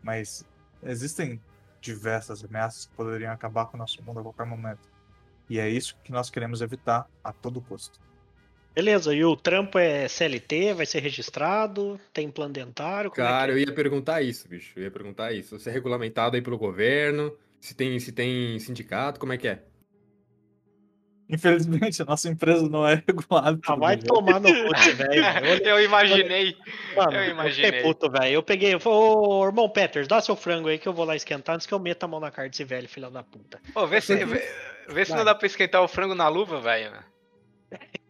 Mas 0.02 0.44
existem 0.82 1.42
diversas 1.80 2.44
ameaças 2.44 2.86
que 2.86 2.94
poderiam 2.94 3.32
acabar 3.32 3.66
com 3.66 3.76
o 3.76 3.78
nosso 3.78 4.02
mundo 4.02 4.20
a 4.20 4.22
qualquer 4.22 4.46
momento. 4.46 4.91
E 5.52 5.58
é 5.58 5.68
isso 5.68 5.94
que 6.02 6.10
nós 6.10 6.30
queremos 6.30 6.62
evitar 6.62 7.06
a 7.22 7.30
todo 7.30 7.60
custo. 7.60 8.00
Beleza, 8.74 9.14
e 9.14 9.22
o 9.22 9.36
trampo 9.36 9.78
é 9.78 10.08
CLT, 10.08 10.72
vai 10.72 10.86
ser 10.86 11.00
registrado, 11.00 12.00
tem 12.10 12.30
plano 12.30 12.54
dentário, 12.54 13.10
como 13.10 13.22
Cara, 13.22 13.52
é 13.52 13.54
eu 13.54 13.58
ia 13.58 13.74
perguntar 13.74 14.22
isso, 14.22 14.48
bicho. 14.48 14.72
Eu 14.78 14.84
ia 14.84 14.90
perguntar 14.90 15.30
isso. 15.34 15.58
Se 15.58 15.68
é 15.68 15.72
regulamentado 15.72 16.36
aí 16.36 16.40
pelo 16.40 16.56
governo, 16.56 17.36
se 17.60 17.74
tem, 17.74 18.00
se 18.00 18.12
tem 18.12 18.58
sindicato, 18.60 19.20
como 19.20 19.34
é 19.34 19.36
que 19.36 19.46
é? 19.46 19.62
Infelizmente, 21.28 22.00
a 22.00 22.04
nossa 22.06 22.30
empresa 22.30 22.66
não 22.66 22.86
é 22.88 22.94
regulada. 23.06 23.58
é? 23.58 23.60
Ah, 23.66 23.76
vai 23.76 23.96
governo. 23.96 24.06
tomar 24.06 24.40
no 24.40 24.48
cu, 24.48 24.72
velho. 24.96 25.64
Eu 25.66 25.82
imaginei. 25.84 26.56
Mano, 26.96 27.12
Eu 27.12 27.24
eu 27.24 27.30
imaginei. 27.30 27.70
fiquei 27.72 27.82
puto, 27.82 28.10
velho. 28.10 28.32
Eu 28.34 28.42
peguei, 28.42 28.72
eu 28.72 28.80
falei, 28.80 28.98
ô 28.98 29.44
irmão 29.46 29.68
Peters, 29.68 30.08
dá 30.08 30.18
seu 30.22 30.34
frango 30.34 30.68
aí 30.68 30.78
que 30.78 30.88
eu 30.88 30.94
vou 30.94 31.04
lá 31.04 31.14
esquentar 31.14 31.56
antes 31.56 31.66
que 31.66 31.74
eu 31.74 31.78
meta 31.78 32.06
a 32.06 32.08
mão 32.08 32.20
na 32.20 32.30
cara 32.30 32.48
desse 32.48 32.64
velho, 32.64 32.88
filho 32.88 33.10
da 33.10 33.22
puta. 33.22 33.60
Pô, 33.74 33.86
vê 33.86 34.00
se, 34.00 34.14
vê, 34.88 35.04
se 35.04 35.14
não 35.14 35.24
dá 35.24 35.34
pra 35.34 35.46
esquentar 35.46 35.82
o 35.82 35.88
frango 35.88 36.14
na 36.14 36.28
luva, 36.28 36.60
velho. 36.60 36.92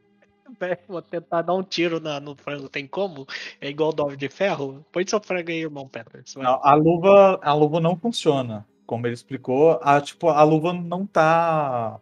Vou 0.87 1.03
tentar 1.03 1.43
dar 1.43 1.55
um 1.55 1.63
tiro 1.63 1.99
na- 1.99 2.21
no 2.21 2.37
frango, 2.37 2.69
tem 2.69 2.87
como? 2.87 3.27
É 3.61 3.69
igual 3.69 3.93
dove 3.93 4.17
de 4.17 4.29
ferro? 4.29 4.85
Põe 4.93 5.07
seu 5.07 5.21
frango 5.21 5.51
aí, 5.51 5.61
irmão 5.63 5.89
Peters. 5.89 6.37
Não, 6.37 6.61
a 6.63 6.75
luva, 6.75 7.41
a 7.43 7.53
luva 7.55 7.81
não 7.81 7.97
funciona. 7.97 8.67
Como 8.87 9.07
ele 9.07 9.15
explicou, 9.15 9.81
a, 9.83 10.01
tipo, 10.01 10.29
a 10.29 10.43
luva 10.43 10.73
não 10.73 11.07
tá, 11.07 11.99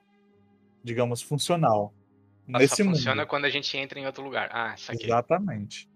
digamos, 0.83 1.23
funcional. 1.23 1.95
Ela 2.49 2.59
nesse 2.59 2.77
só 2.77 2.85
mundo. 2.85 2.97
funciona 2.97 3.25
quando 3.25 3.45
a 3.45 3.51
gente 3.51 3.77
entra 3.77 3.99
em 3.99 4.07
outro 4.07 4.25
lugar. 4.25 4.49
Ah, 4.53 4.75
saquei. 4.77 5.07
Exatamente. 5.07 5.89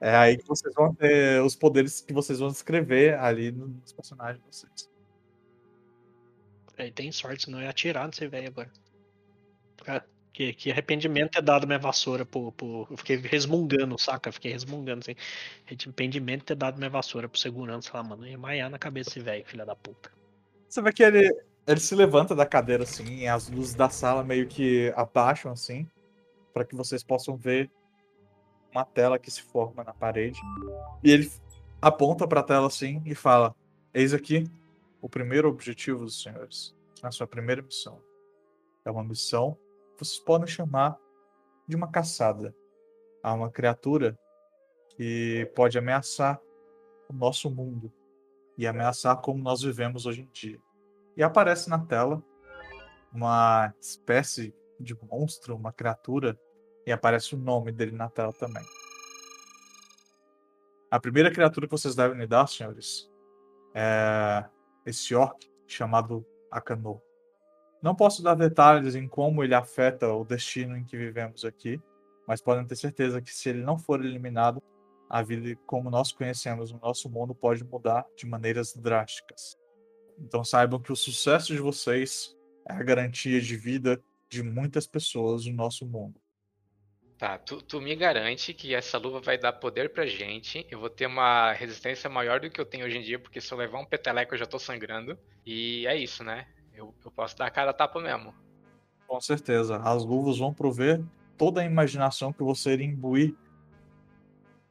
É 0.00 0.16
aí 0.16 0.36
que 0.38 0.48
vocês 0.48 0.74
vão 0.74 0.92
ter 0.94 1.40
os 1.42 1.54
poderes 1.54 2.00
que 2.00 2.12
vocês 2.12 2.38
vão 2.40 2.48
descrever 2.48 3.18
ali 3.18 3.52
nos 3.52 3.92
personagens 3.92 4.38
de 4.42 4.46
vocês. 4.50 4.90
Aí 6.82 6.90
tem 6.90 7.12
sorte, 7.12 7.44
senão 7.44 7.58
eu 7.58 7.64
ia 7.64 7.70
atirar 7.70 8.06
nesse 8.06 8.26
velho 8.26 8.48
agora. 8.48 8.70
Que, 10.32 10.52
que 10.52 10.70
arrependimento 10.72 11.32
ter 11.32 11.42
dado 11.42 11.66
minha 11.66 11.78
vassoura 11.78 12.24
pro, 12.24 12.50
pro. 12.52 12.88
Eu 12.90 12.96
fiquei 12.96 13.16
resmungando, 13.16 13.96
saca? 13.98 14.32
Fiquei 14.32 14.52
resmungando 14.52 15.00
assim. 15.00 15.14
Arrependimento 15.66 16.44
ter 16.44 16.56
dado 16.56 16.78
minha 16.78 16.90
vassoura 16.90 17.28
pro 17.28 17.38
segurança 17.38 17.90
lá, 17.94 18.02
mano. 18.02 18.24
Eu 18.26 18.30
ia 18.30 18.38
maiar 18.38 18.68
na 18.68 18.78
cabeça 18.78 19.10
desse 19.10 19.20
velho, 19.20 19.44
filha 19.44 19.64
da 19.64 19.76
puta. 19.76 20.10
Você 20.68 20.82
vê 20.82 20.92
que 20.92 21.04
ele, 21.04 21.30
ele 21.66 21.80
se 21.80 21.94
levanta 21.94 22.34
da 22.34 22.46
cadeira 22.46 22.82
assim, 22.82 23.18
e 23.18 23.28
as 23.28 23.48
luzes 23.48 23.74
da 23.74 23.88
sala 23.88 24.24
meio 24.24 24.48
que 24.48 24.92
abaixam 24.96 25.52
assim, 25.52 25.86
para 26.52 26.64
que 26.64 26.74
vocês 26.74 27.04
possam 27.04 27.36
ver 27.36 27.70
uma 28.72 28.84
tela 28.84 29.18
que 29.18 29.30
se 29.30 29.42
forma 29.42 29.84
na 29.84 29.92
parede. 29.92 30.40
E 31.04 31.10
ele 31.12 31.30
aponta 31.80 32.26
para 32.26 32.40
a 32.40 32.44
tela 32.44 32.66
assim 32.66 33.02
e 33.04 33.14
fala: 33.14 33.54
Eis 33.94 34.14
aqui 34.14 34.50
o 35.02 35.08
primeiro 35.08 35.48
objetivo 35.48 36.04
dos 36.04 36.22
senhores, 36.22 36.74
na 37.02 37.10
sua 37.10 37.26
primeira 37.26 37.60
missão. 37.60 38.00
É 38.84 38.90
uma 38.90 39.02
missão 39.02 39.58
que 39.96 40.04
vocês 40.04 40.20
podem 40.20 40.46
chamar 40.46 40.96
de 41.66 41.74
uma 41.74 41.90
caçada 41.90 42.54
a 43.20 43.34
uma 43.34 43.50
criatura 43.50 44.16
que 44.90 45.50
pode 45.56 45.76
ameaçar 45.76 46.40
o 47.08 47.12
nosso 47.12 47.50
mundo 47.50 47.92
e 48.56 48.64
ameaçar 48.64 49.20
como 49.20 49.42
nós 49.42 49.62
vivemos 49.62 50.06
hoje 50.06 50.22
em 50.22 50.30
dia. 50.32 50.60
E 51.16 51.22
aparece 51.22 51.68
na 51.68 51.84
tela 51.84 52.22
uma 53.12 53.74
espécie 53.80 54.54
de 54.78 54.96
monstro, 55.02 55.56
uma 55.56 55.72
criatura, 55.72 56.38
e 56.86 56.92
aparece 56.92 57.34
o 57.34 57.38
nome 57.38 57.72
dele 57.72 57.92
na 57.92 58.08
tela 58.08 58.32
também. 58.32 58.64
A 60.90 61.00
primeira 61.00 61.30
criatura 61.30 61.66
que 61.66 61.72
vocês 61.72 61.94
devem 61.94 62.18
lidar, 62.18 62.46
senhores, 62.46 63.10
é 63.74 64.44
esse 64.84 65.14
orc 65.14 65.50
chamado 65.66 66.26
Akano. 66.50 67.00
Não 67.82 67.94
posso 67.94 68.22
dar 68.22 68.34
detalhes 68.34 68.94
em 68.94 69.08
como 69.08 69.42
ele 69.42 69.54
afeta 69.54 70.12
o 70.12 70.24
destino 70.24 70.76
em 70.76 70.84
que 70.84 70.96
vivemos 70.96 71.44
aqui, 71.44 71.80
mas 72.26 72.40
podem 72.40 72.64
ter 72.64 72.76
certeza 72.76 73.20
que 73.20 73.34
se 73.34 73.48
ele 73.48 73.62
não 73.62 73.76
for 73.76 74.04
eliminado, 74.04 74.62
a 75.10 75.20
vida 75.20 75.58
como 75.66 75.90
nós 75.90 76.12
conhecemos 76.12 76.72
no 76.72 76.78
nosso 76.78 77.10
mundo 77.10 77.34
pode 77.34 77.64
mudar 77.64 78.06
de 78.16 78.26
maneiras 78.26 78.74
drásticas. 78.74 79.58
Então 80.18 80.44
saibam 80.44 80.80
que 80.80 80.92
o 80.92 80.96
sucesso 80.96 81.52
de 81.52 81.60
vocês 81.60 82.36
é 82.68 82.72
a 82.72 82.82
garantia 82.82 83.40
de 83.40 83.56
vida 83.56 84.02
de 84.28 84.42
muitas 84.42 84.86
pessoas 84.86 85.44
no 85.44 85.52
nosso 85.52 85.84
mundo. 85.84 86.21
Tá, 87.22 87.38
tu, 87.38 87.62
tu 87.62 87.80
me 87.80 87.94
garante 87.94 88.52
que 88.52 88.74
essa 88.74 88.98
luva 88.98 89.20
vai 89.20 89.38
dar 89.38 89.52
poder 89.52 89.92
pra 89.92 90.04
gente. 90.04 90.66
Eu 90.68 90.80
vou 90.80 90.90
ter 90.90 91.06
uma 91.06 91.52
resistência 91.52 92.10
maior 92.10 92.40
do 92.40 92.50
que 92.50 92.60
eu 92.60 92.66
tenho 92.66 92.84
hoje 92.84 92.98
em 92.98 93.00
dia, 93.00 93.16
porque 93.16 93.40
se 93.40 93.54
eu 93.54 93.58
levar 93.58 93.78
um 93.78 93.84
peteleco 93.84 94.34
eu 94.34 94.38
já 94.38 94.44
tô 94.44 94.58
sangrando. 94.58 95.16
E 95.46 95.86
é 95.86 95.96
isso, 95.96 96.24
né? 96.24 96.48
Eu, 96.74 96.92
eu 97.04 97.12
posso 97.12 97.38
dar 97.38 97.46
a 97.46 97.50
cara 97.50 97.70
a 97.70 97.72
tapa 97.72 98.00
mesmo. 98.00 98.34
Com 99.06 99.20
certeza. 99.20 99.76
As 99.84 100.04
luvas 100.04 100.38
vão 100.38 100.52
prover 100.52 101.00
toda 101.38 101.60
a 101.60 101.64
imaginação 101.64 102.32
que 102.32 102.42
você 102.42 102.72
iria 102.72 102.86
imbuir 102.86 103.36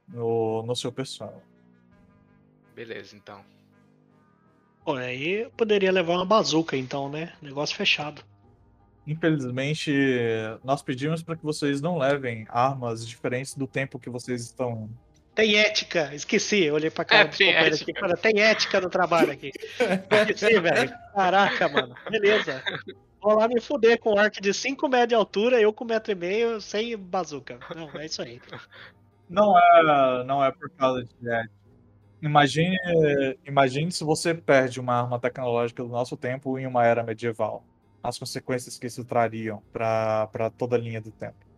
no, 0.09 0.61
no 0.63 0.75
seu 0.75 0.91
personagem. 0.91 1.47
Beleza, 2.75 3.15
então. 3.15 3.45
Pô, 4.83 4.95
aí 4.95 5.43
eu 5.43 5.51
poderia 5.51 5.89
levar 5.89 6.15
uma 6.15 6.25
bazuca, 6.25 6.75
então, 6.75 7.07
né? 7.07 7.31
Negócio 7.41 7.77
fechado. 7.77 8.21
Infelizmente, 9.07 9.91
nós 10.63 10.81
pedimos 10.81 11.23
para 11.23 11.35
que 11.35 11.43
vocês 11.43 11.81
não 11.81 11.97
levem 11.97 12.45
armas 12.49 13.05
diferentes 13.07 13.55
do 13.55 13.65
tempo 13.65 13.97
que 13.99 14.09
vocês 14.09 14.41
estão. 14.41 14.89
Tem 15.33 15.57
ética, 15.57 16.13
esqueci. 16.13 16.63
Eu 16.63 16.75
olhei 16.75 16.89
pra 16.89 17.05
cara 17.05 17.23
É, 17.23 17.31
tem 17.31 17.49
ética. 17.53 17.83
aqui, 17.83 17.93
cara, 17.93 18.17
tem 18.17 18.41
ética 18.41 18.81
no 18.81 18.89
trabalho 18.89 19.31
aqui. 19.31 19.51
Esqueci, 20.29 20.59
velho. 20.59 20.93
Caraca, 21.15 21.69
mano. 21.69 21.95
Beleza. 22.09 22.61
Vou 23.21 23.35
lá 23.35 23.47
me 23.47 23.59
fuder 23.61 23.97
com 23.99 24.15
um 24.15 24.19
arco 24.19 24.41
de 24.41 24.53
5 24.53 24.87
metros 24.89 25.09
de 25.09 25.15
altura, 25.15 25.61
eu 25.61 25.71
com 25.71 25.85
1,5m 25.85 26.59
sem 26.59 26.97
bazuca. 26.97 27.59
Não, 27.75 27.89
é 27.99 28.05
isso 28.05 28.21
aí. 28.21 28.41
Não 29.29 29.57
é, 29.57 30.23
não 30.25 30.43
é 30.43 30.51
por 30.51 30.69
causa 30.71 31.03
de 31.03 31.29
ética. 31.29 31.51
Imagine, 32.21 32.77
imagine 33.47 33.91
se 33.91 34.03
você 34.03 34.33
perde 34.33 34.79
uma 34.79 34.93
arma 35.01 35.19
tecnológica 35.19 35.81
do 35.81 35.89
nosso 35.89 36.15
tempo 36.15 36.59
em 36.59 36.67
uma 36.67 36.85
era 36.85 37.01
medieval. 37.03 37.63
As 38.03 38.17
consequências 38.17 38.77
que 38.77 38.87
isso 38.87 39.05
trariam 39.05 39.61
para 39.71 40.49
toda 40.57 40.75
a 40.75 40.79
linha 40.79 40.99
do 40.99 41.11
tempo. 41.11 41.51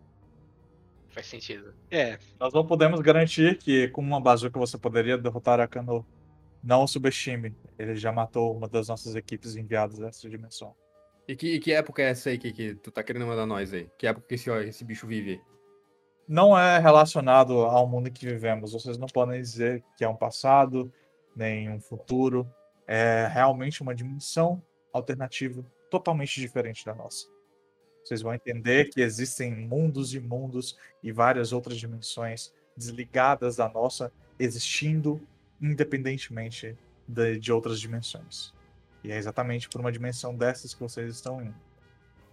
Faz 1.10 1.28
sentido. 1.28 1.74
É, 1.92 2.18
Nós 2.40 2.52
não 2.54 2.66
podemos 2.66 3.00
garantir 3.00 3.58
que 3.60 3.88
com 3.90 4.02
uma 4.02 4.20
bazuca 4.20 4.60
você 4.60 4.78
poderia 4.78 5.18
derrotar 5.18 5.60
a 5.60 5.68
Kano. 5.68 6.06
Não 6.64 6.84
o 6.84 6.88
subestime. 6.88 7.56
Ele 7.78 7.96
já 7.96 8.12
matou 8.12 8.56
uma 8.56 8.68
das 8.68 8.88
nossas 8.88 9.16
equipes 9.16 9.56
enviadas 9.56 10.00
dessa 10.00 10.28
dimensão. 10.30 10.76
E 11.28 11.36
que, 11.36 11.56
e 11.56 11.60
que 11.60 11.72
época 11.72 12.02
é 12.02 12.10
essa 12.10 12.30
aí 12.30 12.38
que, 12.38 12.52
que 12.52 12.76
tu 12.76 12.92
tá 12.92 13.04
querendo 13.04 13.28
mandar 13.28 13.46
nós 13.46 13.74
aí? 13.74 13.90
Que 13.98 14.08
época 14.08 14.28
que 14.28 14.36
esse, 14.36 14.50
ó, 14.50 14.60
esse 14.60 14.84
bicho 14.84 15.06
vive? 15.06 15.40
Não 16.28 16.58
é 16.58 16.80
relacionado 16.80 17.60
ao 17.60 17.88
mundo 17.88 18.10
que 18.10 18.26
vivemos. 18.26 18.74
Vocês 18.74 18.98
não 18.98 19.08
podem 19.08 19.40
dizer 19.40 19.84
que 19.98 20.04
é 20.04 20.10
um 20.10 20.16
passado, 20.16 20.92
nem 21.36 21.70
um 21.70 21.80
futuro. 21.80 22.50
É 22.88 23.28
realmente 23.28 23.82
uma 23.82 23.94
dimensão 23.94 24.62
alternativa 24.92 25.64
totalmente 25.94 26.42
diferente 26.42 26.84
da 26.84 26.96
nossa. 26.96 27.28
Vocês 28.04 28.24
vão 28.24 28.34
entender 28.34 28.90
que 28.90 29.00
existem 29.00 29.54
mundos 29.54 30.16
e 30.16 30.20
mundos 30.20 30.76
e 31.04 31.12
várias 31.12 31.54
outras 31.54 31.78
dimensões 31.78 32.52
desligadas 32.76 33.58
da 33.58 33.70
nossa, 33.70 34.12
existindo 34.40 35.22
independentemente 35.62 36.76
de, 37.08 37.38
de 37.38 37.54
outras 37.54 37.80
dimensões. 37.80 38.52
E 39.04 39.12
é 39.12 39.18
exatamente 39.18 39.70
por 39.70 39.80
uma 39.82 39.92
dimensão 39.92 40.36
dessas 40.36 40.74
que 40.74 40.80
vocês 40.82 41.14
estão 41.14 41.40
indo. 41.44 41.56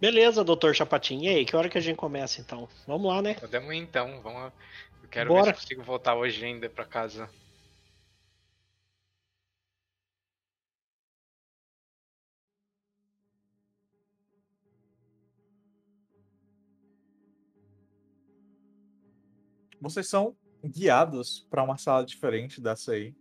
beleza, 0.00 0.42
doutor 0.42 0.74
Chapatin. 0.74 1.20
E 1.20 1.28
aí, 1.28 1.44
que 1.44 1.54
hora 1.54 1.68
que 1.68 1.76
a 1.76 1.82
gente 1.82 1.96
começa 1.96 2.40
então? 2.40 2.66
Vamos 2.86 3.12
lá, 3.12 3.20
né? 3.20 3.34
Podemos 3.34 3.70
ir 3.74 3.76
então, 3.76 4.22
vamos. 4.22 4.52
Eu 5.02 5.08
quero 5.10 5.28
Bora. 5.28 5.46
ver 5.46 5.50
se 5.50 5.50
eu 5.50 5.60
consigo 5.60 5.82
voltar 5.82 6.14
hoje 6.14 6.42
ainda 6.42 6.70
pra 6.70 6.86
casa. 6.86 7.28
Vocês 19.80 20.08
são 20.08 20.34
guiados 20.64 21.46
para 21.50 21.62
uma 21.62 21.76
sala 21.76 22.04
diferente 22.04 22.60
dessa 22.60 22.92
aí. 22.92 23.14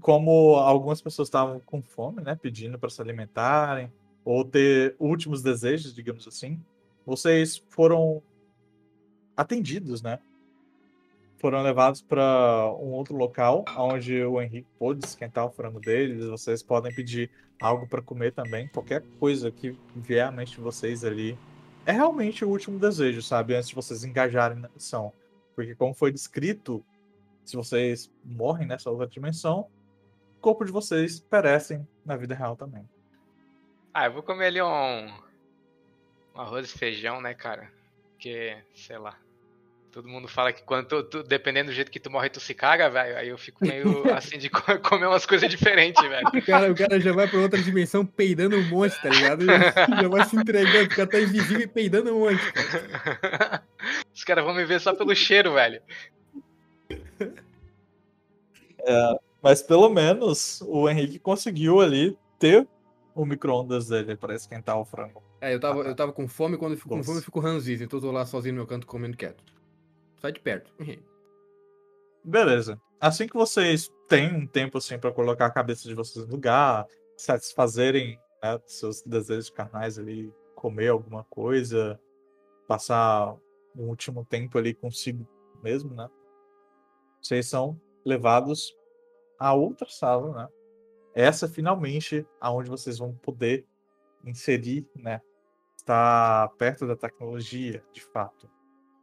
Como 0.00 0.56
algumas 0.56 1.00
pessoas 1.00 1.28
estavam 1.28 1.60
com 1.60 1.82
fome, 1.82 2.22
né, 2.22 2.34
pedindo 2.34 2.78
para 2.78 2.90
se 2.90 3.00
alimentarem 3.00 3.92
ou 4.24 4.44
ter 4.44 4.96
últimos 4.98 5.42
desejos, 5.42 5.94
digamos 5.94 6.26
assim, 6.26 6.60
vocês 7.06 7.62
foram 7.70 8.20
atendidos, 9.36 10.02
né? 10.02 10.18
Foram 11.38 11.62
levados 11.62 12.02
para 12.02 12.74
um 12.80 12.92
outro 12.92 13.14
local 13.14 13.64
onde 13.76 14.24
o 14.24 14.40
Henrique 14.40 14.66
pôde 14.78 15.06
esquentar 15.06 15.46
o 15.46 15.50
frango 15.50 15.78
deles. 15.78 16.24
Vocês 16.24 16.62
podem 16.62 16.92
pedir 16.92 17.30
algo 17.60 17.86
para 17.86 18.02
comer 18.02 18.32
também, 18.32 18.66
qualquer 18.68 19.02
coisa 19.20 19.50
que 19.50 19.78
vier 19.94 20.26
à 20.26 20.32
mente 20.32 20.56
de 20.56 20.60
vocês 20.60 21.04
ali. 21.04 21.38
É 21.84 21.92
realmente 21.92 22.44
o 22.44 22.48
último 22.48 22.78
desejo, 22.78 23.22
sabe? 23.22 23.54
Antes 23.54 23.68
de 23.68 23.74
vocês 23.74 24.02
engajarem 24.02 24.58
na 24.58 24.68
missão. 24.74 25.12
Porque 25.56 25.74
como 25.74 25.94
foi 25.94 26.12
descrito, 26.12 26.84
se 27.44 27.56
vocês 27.56 28.12
morrem 28.22 28.66
nessa 28.68 28.90
outra 28.90 29.06
dimensão, 29.06 29.60
o 30.36 30.40
corpo 30.40 30.64
de 30.64 30.70
vocês 30.70 31.18
perecem 31.18 31.88
na 32.04 32.14
vida 32.16 32.34
real 32.34 32.54
também. 32.56 32.86
Ah, 33.94 34.04
eu 34.06 34.12
vou 34.12 34.22
comer 34.22 34.46
ali 34.48 34.60
um. 34.62 35.06
Um 36.34 36.40
arroz 36.40 36.68
e 36.68 36.78
feijão, 36.78 37.20
né, 37.22 37.32
cara? 37.32 37.72
Porque, 38.12 38.56
sei 38.74 38.98
lá. 38.98 39.18
Todo 39.90 40.06
mundo 40.10 40.28
fala 40.28 40.52
que 40.52 40.62
quando 40.62 40.86
tu, 40.88 41.02
tu- 41.04 41.22
dependendo 41.22 41.70
do 41.70 41.74
jeito 41.74 41.90
que 41.90 41.98
tu 41.98 42.10
morre, 42.10 42.28
tu 42.28 42.38
se 42.38 42.52
caga, 42.52 42.90
velho. 42.90 43.16
Aí 43.16 43.28
eu 43.30 43.38
fico 43.38 43.64
meio 43.64 44.04
assim 44.14 44.36
de 44.36 44.50
co- 44.50 44.78
comer 44.80 45.06
umas 45.06 45.24
coisas 45.24 45.48
diferentes, 45.48 46.02
velho. 46.06 46.28
O 46.28 46.44
cara, 46.44 46.70
o 46.70 46.74
cara 46.76 47.00
já 47.00 47.14
vai 47.14 47.26
pra 47.26 47.38
outra 47.40 47.58
dimensão 47.62 48.04
peidando 48.04 48.56
um 48.58 48.68
monte, 48.68 49.00
tá 49.00 49.08
ligado? 49.08 49.46
Já, 49.46 49.72
já 50.02 50.08
vai 50.08 50.22
se 50.24 50.36
entregando, 50.36 50.84
o 50.84 50.96
cara 50.96 51.08
tá 51.08 51.18
invisível 51.18 51.62
e 51.62 51.66
peidando 51.66 52.14
um 52.14 52.20
monte. 52.20 52.52
cara. 52.52 53.66
Os 54.14 54.24
caras 54.24 54.44
vão 54.44 54.54
me 54.54 54.64
ver 54.64 54.80
só 54.80 54.94
pelo 54.94 55.14
cheiro, 55.14 55.54
velho. 55.54 55.82
Mas 59.42 59.62
pelo 59.62 59.88
menos 59.88 60.60
o 60.62 60.88
Henrique 60.88 61.18
conseguiu 61.18 61.80
ali 61.80 62.18
ter 62.38 62.66
o 63.14 63.24
micro-ondas 63.24 63.88
dele 63.88 64.16
para 64.16 64.34
esquentar 64.34 64.78
o 64.78 64.84
frango. 64.84 65.22
É, 65.40 65.54
eu 65.54 65.60
tava, 65.60 65.80
eu 65.80 65.94
tava 65.94 66.12
com 66.12 66.26
fome, 66.28 66.56
quando 66.56 66.72
eu 66.72 66.78
fico 66.78 66.88
com 66.88 67.02
fome 67.02 67.18
eu 67.18 67.22
fico 67.22 67.40
ranzinza, 67.40 67.84
então 67.84 67.98
eu 67.98 68.02
tô 68.02 68.10
lá 68.10 68.26
sozinho 68.26 68.54
no 68.54 68.60
meu 68.60 68.66
canto 68.66 68.86
comendo 68.86 69.16
quieto. 69.16 69.42
Sai 70.20 70.32
de 70.32 70.40
perto. 70.40 70.72
Beleza. 72.24 72.80
Assim 73.00 73.26
que 73.26 73.34
vocês 73.34 73.90
têm 74.08 74.34
um 74.34 74.46
tempo 74.46 74.78
assim 74.78 74.98
para 74.98 75.12
colocar 75.12 75.46
a 75.46 75.50
cabeça 75.50 75.88
de 75.88 75.94
vocês 75.94 76.26
no 76.26 76.32
lugar, 76.32 76.86
satisfazerem 77.16 78.18
né, 78.42 78.60
seus 78.66 79.02
desejos 79.02 79.50
carnais 79.50 79.98
ali, 79.98 80.32
comer 80.54 80.88
alguma 80.88 81.24
coisa, 81.24 82.00
passar 82.66 83.36
um 83.76 83.88
último 83.88 84.24
tempo 84.24 84.58
ali 84.58 84.74
consigo 84.74 85.26
mesmo, 85.62 85.94
né? 85.94 86.08
Vocês 87.20 87.46
são 87.48 87.80
levados 88.04 88.74
a 89.38 89.52
outra 89.54 89.88
sala, 89.88 90.32
né? 90.34 90.48
Essa 91.14 91.48
finalmente 91.48 92.26
aonde 92.40 92.70
vocês 92.70 92.98
vão 92.98 93.14
poder 93.14 93.66
inserir, 94.24 94.88
né? 94.94 95.20
Está 95.76 96.48
perto 96.58 96.86
da 96.86 96.96
tecnologia, 96.96 97.84
de 97.92 98.02
fato 98.02 98.50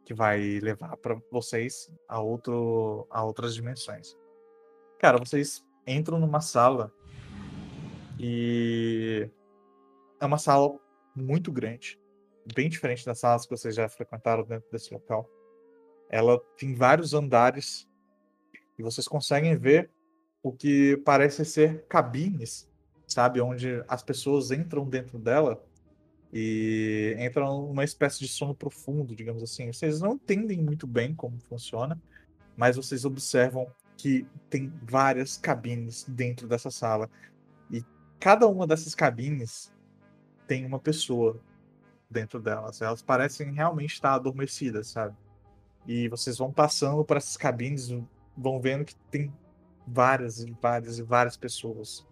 que 0.04 0.12
vai 0.12 0.58
levar 0.60 0.96
para 0.98 1.18
vocês 1.30 1.90
a 2.06 2.20
outro 2.20 3.06
a 3.10 3.24
outras 3.24 3.54
dimensões. 3.54 4.16
Cara, 4.98 5.18
vocês 5.18 5.64
entram 5.86 6.18
numa 6.18 6.40
sala 6.40 6.92
e 8.18 9.28
é 10.20 10.26
uma 10.26 10.38
sala 10.38 10.78
muito 11.14 11.50
grande, 11.50 11.98
bem 12.54 12.68
diferente 12.68 13.04
das 13.06 13.18
salas 13.18 13.44
que 13.44 13.56
vocês 13.56 13.74
já 13.74 13.88
frequentaram 13.88 14.44
dentro 14.44 14.70
desse 14.70 14.92
local. 14.92 15.28
Ela 16.10 16.38
tem 16.58 16.74
vários 16.74 17.14
andares 17.14 17.88
e 18.78 18.82
vocês 18.82 19.06
conseguem 19.08 19.56
ver 19.56 19.90
o 20.42 20.52
que 20.52 20.96
parece 20.98 21.44
ser 21.44 21.86
cabines, 21.88 22.68
sabe, 23.06 23.40
onde 23.40 23.82
as 23.88 24.02
pessoas 24.02 24.50
entram 24.50 24.88
dentro 24.88 25.18
dela 25.18 25.64
e 26.32 27.16
entram 27.18 27.68
numa 27.68 27.84
espécie 27.84 28.18
de 28.18 28.28
sono 28.28 28.54
profundo, 28.54 29.14
digamos 29.14 29.42
assim. 29.42 29.72
Vocês 29.72 30.00
não 30.00 30.14
entendem 30.14 30.60
muito 30.60 30.86
bem 30.86 31.14
como 31.14 31.38
funciona, 31.48 32.00
mas 32.56 32.76
vocês 32.76 33.04
observam 33.04 33.66
que 33.96 34.26
tem 34.50 34.72
várias 34.82 35.36
cabines 35.36 36.04
dentro 36.08 36.48
dessa 36.48 36.70
sala 36.70 37.08
e 37.70 37.82
cada 38.18 38.48
uma 38.48 38.66
dessas 38.66 38.94
cabines 38.94 39.72
tem 40.46 40.66
uma 40.66 40.78
pessoa 40.78 41.40
dentro 42.10 42.40
delas. 42.40 42.80
Elas 42.80 43.02
parecem 43.02 43.52
realmente 43.52 43.94
estar 43.94 44.14
adormecidas, 44.14 44.88
sabe? 44.88 45.16
E 45.86 46.08
vocês 46.08 46.38
vão 46.38 46.52
passando 46.52 47.04
por 47.04 47.16
essas 47.16 47.36
cabines, 47.36 47.88
vão 48.36 48.60
vendo 48.60 48.84
que 48.84 48.94
tem 49.10 49.32
várias 49.86 50.40
e 50.40 50.50
várias 50.60 50.98
e 50.98 51.02
várias 51.02 51.36
pessoas. 51.36 52.06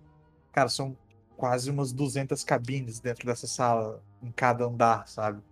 Cara, 0.52 0.68
são 0.68 0.96
quase 1.36 1.70
umas 1.70 1.92
200 1.92 2.44
cabines 2.44 3.00
dentro 3.00 3.26
dessa 3.26 3.46
sala, 3.46 4.02
em 4.22 4.30
cada 4.30 4.64
andar, 4.64 5.08
sabe? 5.08 5.42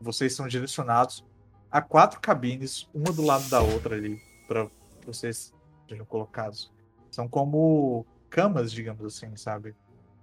Vocês 0.00 0.34
são 0.34 0.48
direcionados 0.48 1.24
a 1.70 1.80
quatro 1.80 2.20
cabines, 2.20 2.88
uma 2.92 3.12
do 3.12 3.22
lado 3.22 3.48
da 3.48 3.60
outra 3.60 3.94
ali, 3.94 4.20
para 4.46 4.68
vocês 5.06 5.54
sejam 5.88 6.04
colocados. 6.04 6.72
São 7.10 7.28
como 7.28 8.04
camas, 8.28 8.72
digamos 8.72 9.04
assim, 9.04 9.36
sabe? 9.36 9.74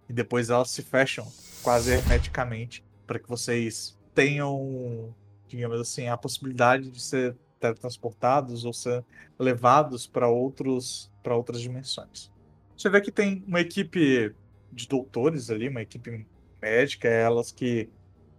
E 0.08 0.14
depois 0.14 0.50
elas 0.50 0.70
se 0.70 0.82
fecham 0.84 1.26
quase 1.64 1.92
hermeticamente 1.92 2.84
para 3.06 3.20
que 3.20 3.28
vocês 3.30 3.98
tenham, 4.14 5.14
digamos 5.48 5.80
assim, 5.80 6.08
a 6.08 6.18
possibilidade 6.18 6.90
de 6.90 7.02
ser 7.02 7.36
teletransportados 7.60 8.66
ou 8.66 8.74
ser 8.74 9.04
levados 9.40 10.08
para 10.08 10.28
outros 10.28 11.12
para 11.24 11.36
outras 11.36 11.60
dimensões. 11.60 12.32
Você 12.78 12.90
vê 12.90 13.02
que 13.02 13.12
tem 13.12 13.44
uma 13.48 13.62
equipe 13.62 14.36
de 14.72 14.88
doutores 14.88 15.50
ali, 15.50 15.68
uma 15.68 15.82
equipe 15.82 16.28
médica, 16.62 17.08
é 17.08 17.24
elas 17.24 17.52
que 17.52 17.90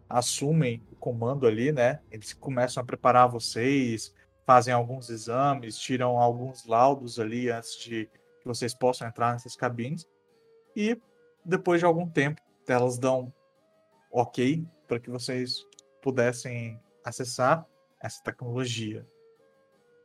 assumem 0.09 0.83
o 0.93 0.97
comando 0.97 1.47
ali, 1.47 1.73
né? 1.73 2.01
Eles 2.11 2.33
começam 2.33 2.83
a 2.83 2.87
preparar 2.87 3.29
vocês, 3.29 4.15
fazem 4.47 4.73
alguns 4.73 5.11
exames, 5.11 5.77
tiram 5.77 6.19
alguns 6.19 6.65
laudos 6.65 7.19
ali 7.19 7.51
antes 7.51 7.77
de 7.79 8.09
que 8.41 8.47
vocês 8.47 8.73
possam 8.73 9.09
entrar 9.09 9.33
nessas 9.33 9.57
cabines. 9.57 10.07
E 10.77 10.97
depois 11.45 11.81
de 11.81 11.87
algum 11.87 12.09
tempo, 12.09 12.41
elas 12.69 12.99
dão 12.99 13.33
ok 14.17 14.67
para 14.89 14.99
que 14.99 15.11
vocês 15.11 15.67
pudessem 16.01 16.81
acessar 17.05 17.67
essa 18.01 18.23
tecnologia. 18.23 19.07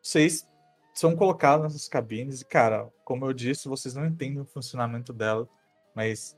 Vocês 0.02 0.46
são 0.94 1.16
colocados 1.16 1.64
nessas 1.64 1.88
cabines 1.88 2.42
e, 2.42 2.46
cara, 2.46 2.90
como 3.06 3.26
eu 3.26 3.32
disse, 3.32 3.70
vocês 3.70 3.96
não 3.96 4.06
entendem 4.06 4.42
o 4.42 4.46
funcionamento 4.46 5.14
dela, 5.14 5.48
mas 5.96 6.38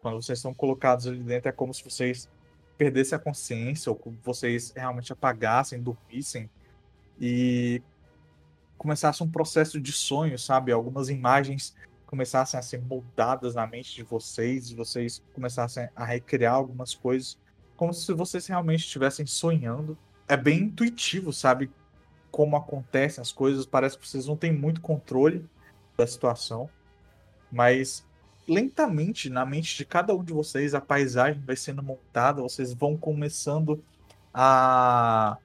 quando 0.00 0.20
vocês 0.20 0.40
são 0.40 0.52
colocados 0.52 1.06
ali 1.06 1.22
dentro 1.22 1.48
é 1.48 1.52
como 1.52 1.72
se 1.72 1.84
vocês 1.84 2.28
perdessem 2.76 3.14
a 3.14 3.20
consciência 3.20 3.92
ou 3.92 4.00
vocês 4.24 4.72
realmente 4.74 5.12
apagassem, 5.12 5.80
dormissem 5.80 6.50
e 7.20 7.80
começasse 8.76 9.22
um 9.22 9.30
processo 9.30 9.80
de 9.80 9.92
sonho, 9.92 10.36
sabe? 10.36 10.72
Algumas 10.72 11.08
imagens 11.08 11.72
começassem 12.12 12.60
a 12.60 12.62
ser 12.62 12.78
moldadas 12.82 13.54
na 13.54 13.66
mente 13.66 13.94
de 13.94 14.02
vocês 14.02 14.70
e 14.70 14.74
vocês 14.74 15.22
começassem 15.32 15.88
a 15.96 16.04
recriar 16.04 16.52
algumas 16.52 16.94
coisas 16.94 17.38
como 17.74 17.94
se 17.94 18.12
vocês 18.12 18.46
realmente 18.46 18.80
estivessem 18.80 19.24
sonhando. 19.24 19.96
É 20.28 20.36
bem 20.36 20.64
intuitivo, 20.64 21.32
sabe? 21.32 21.70
Como 22.30 22.54
acontecem 22.54 23.22
as 23.22 23.32
coisas. 23.32 23.64
Parece 23.64 23.96
que 23.96 24.06
vocês 24.06 24.26
não 24.26 24.36
têm 24.36 24.52
muito 24.52 24.82
controle 24.82 25.48
da 25.96 26.06
situação. 26.06 26.68
Mas 27.50 28.06
lentamente, 28.46 29.30
na 29.30 29.46
mente 29.46 29.74
de 29.74 29.86
cada 29.86 30.14
um 30.14 30.22
de 30.22 30.34
vocês, 30.34 30.74
a 30.74 30.82
paisagem 30.82 31.42
vai 31.46 31.56
sendo 31.56 31.82
montada. 31.82 32.42
Vocês 32.42 32.74
vão 32.74 32.94
começando 32.94 33.82
a, 34.34 35.38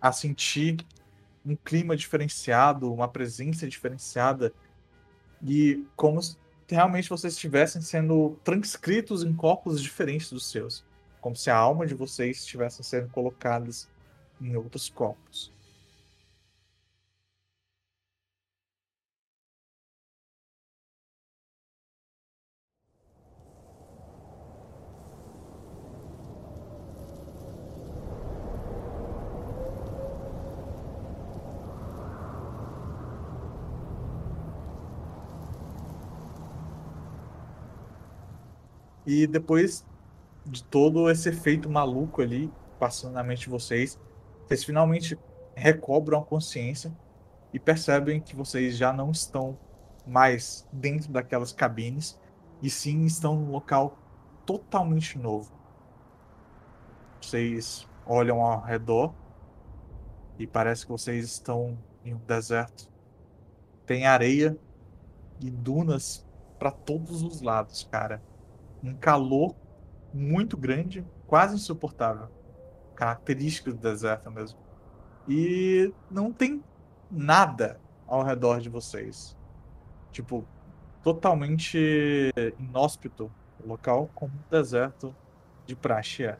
a 0.00 0.12
sentir 0.12 0.76
um 1.44 1.56
clima 1.56 1.96
diferenciado, 1.96 2.94
uma 2.94 3.08
presença 3.08 3.68
diferenciada, 3.68 4.52
e 5.44 5.86
como 5.94 6.20
se 6.22 6.36
realmente 6.68 7.08
vocês 7.08 7.34
estivessem 7.34 7.82
sendo 7.82 8.38
transcritos 8.42 9.22
em 9.22 9.34
corpos 9.34 9.80
diferentes 9.80 10.30
dos 10.30 10.46
seus, 10.50 10.84
como 11.20 11.36
se 11.36 11.50
a 11.50 11.56
alma 11.56 11.86
de 11.86 11.94
vocês 11.94 12.38
estivesse 12.38 12.82
sendo 12.82 13.08
colocadas 13.10 13.88
em 14.40 14.56
outros 14.56 14.88
corpos. 14.88 15.53
E 39.14 39.28
depois 39.28 39.86
de 40.44 40.64
todo 40.64 41.08
esse 41.08 41.28
efeito 41.28 41.70
maluco 41.70 42.20
ali 42.20 42.52
passando 42.80 43.12
na 43.12 43.22
mente 43.22 43.42
de 43.42 43.48
vocês, 43.48 43.96
vocês 44.44 44.64
finalmente 44.64 45.16
recobram 45.54 46.18
a 46.18 46.24
consciência 46.24 46.92
e 47.52 47.60
percebem 47.60 48.20
que 48.20 48.34
vocês 48.34 48.76
já 48.76 48.92
não 48.92 49.12
estão 49.12 49.56
mais 50.04 50.68
dentro 50.72 51.12
daquelas 51.12 51.52
cabines 51.52 52.18
e 52.60 52.68
sim 52.68 53.04
estão 53.04 53.36
num 53.36 53.52
local 53.52 53.96
totalmente 54.44 55.16
novo. 55.16 55.52
Vocês 57.22 57.86
olham 58.04 58.42
ao 58.42 58.60
redor 58.62 59.14
e 60.40 60.44
parece 60.44 60.86
que 60.86 60.90
vocês 60.90 61.24
estão 61.24 61.78
em 62.04 62.14
um 62.14 62.20
deserto. 62.26 62.90
Tem 63.86 64.06
areia 64.06 64.58
e 65.40 65.48
dunas 65.52 66.26
para 66.58 66.72
todos 66.72 67.22
os 67.22 67.40
lados, 67.40 67.84
cara 67.84 68.20
um 68.84 68.94
calor 68.94 69.54
muito 70.12 70.56
grande, 70.56 71.04
quase 71.26 71.56
insuportável. 71.56 72.28
Característico 72.94 73.70
do 73.70 73.78
deserto 73.78 74.30
mesmo. 74.30 74.58
E 75.28 75.92
não 76.10 76.32
tem 76.32 76.62
nada 77.10 77.80
ao 78.06 78.22
redor 78.22 78.60
de 78.60 78.68
vocês. 78.68 79.36
Tipo, 80.12 80.46
totalmente 81.02 82.30
inóspito 82.58 83.32
o 83.64 83.68
local, 83.68 84.10
como 84.14 84.32
um 84.32 84.50
deserto 84.50 85.14
de 85.66 85.74
praxe 85.74 86.24
é. 86.24 86.38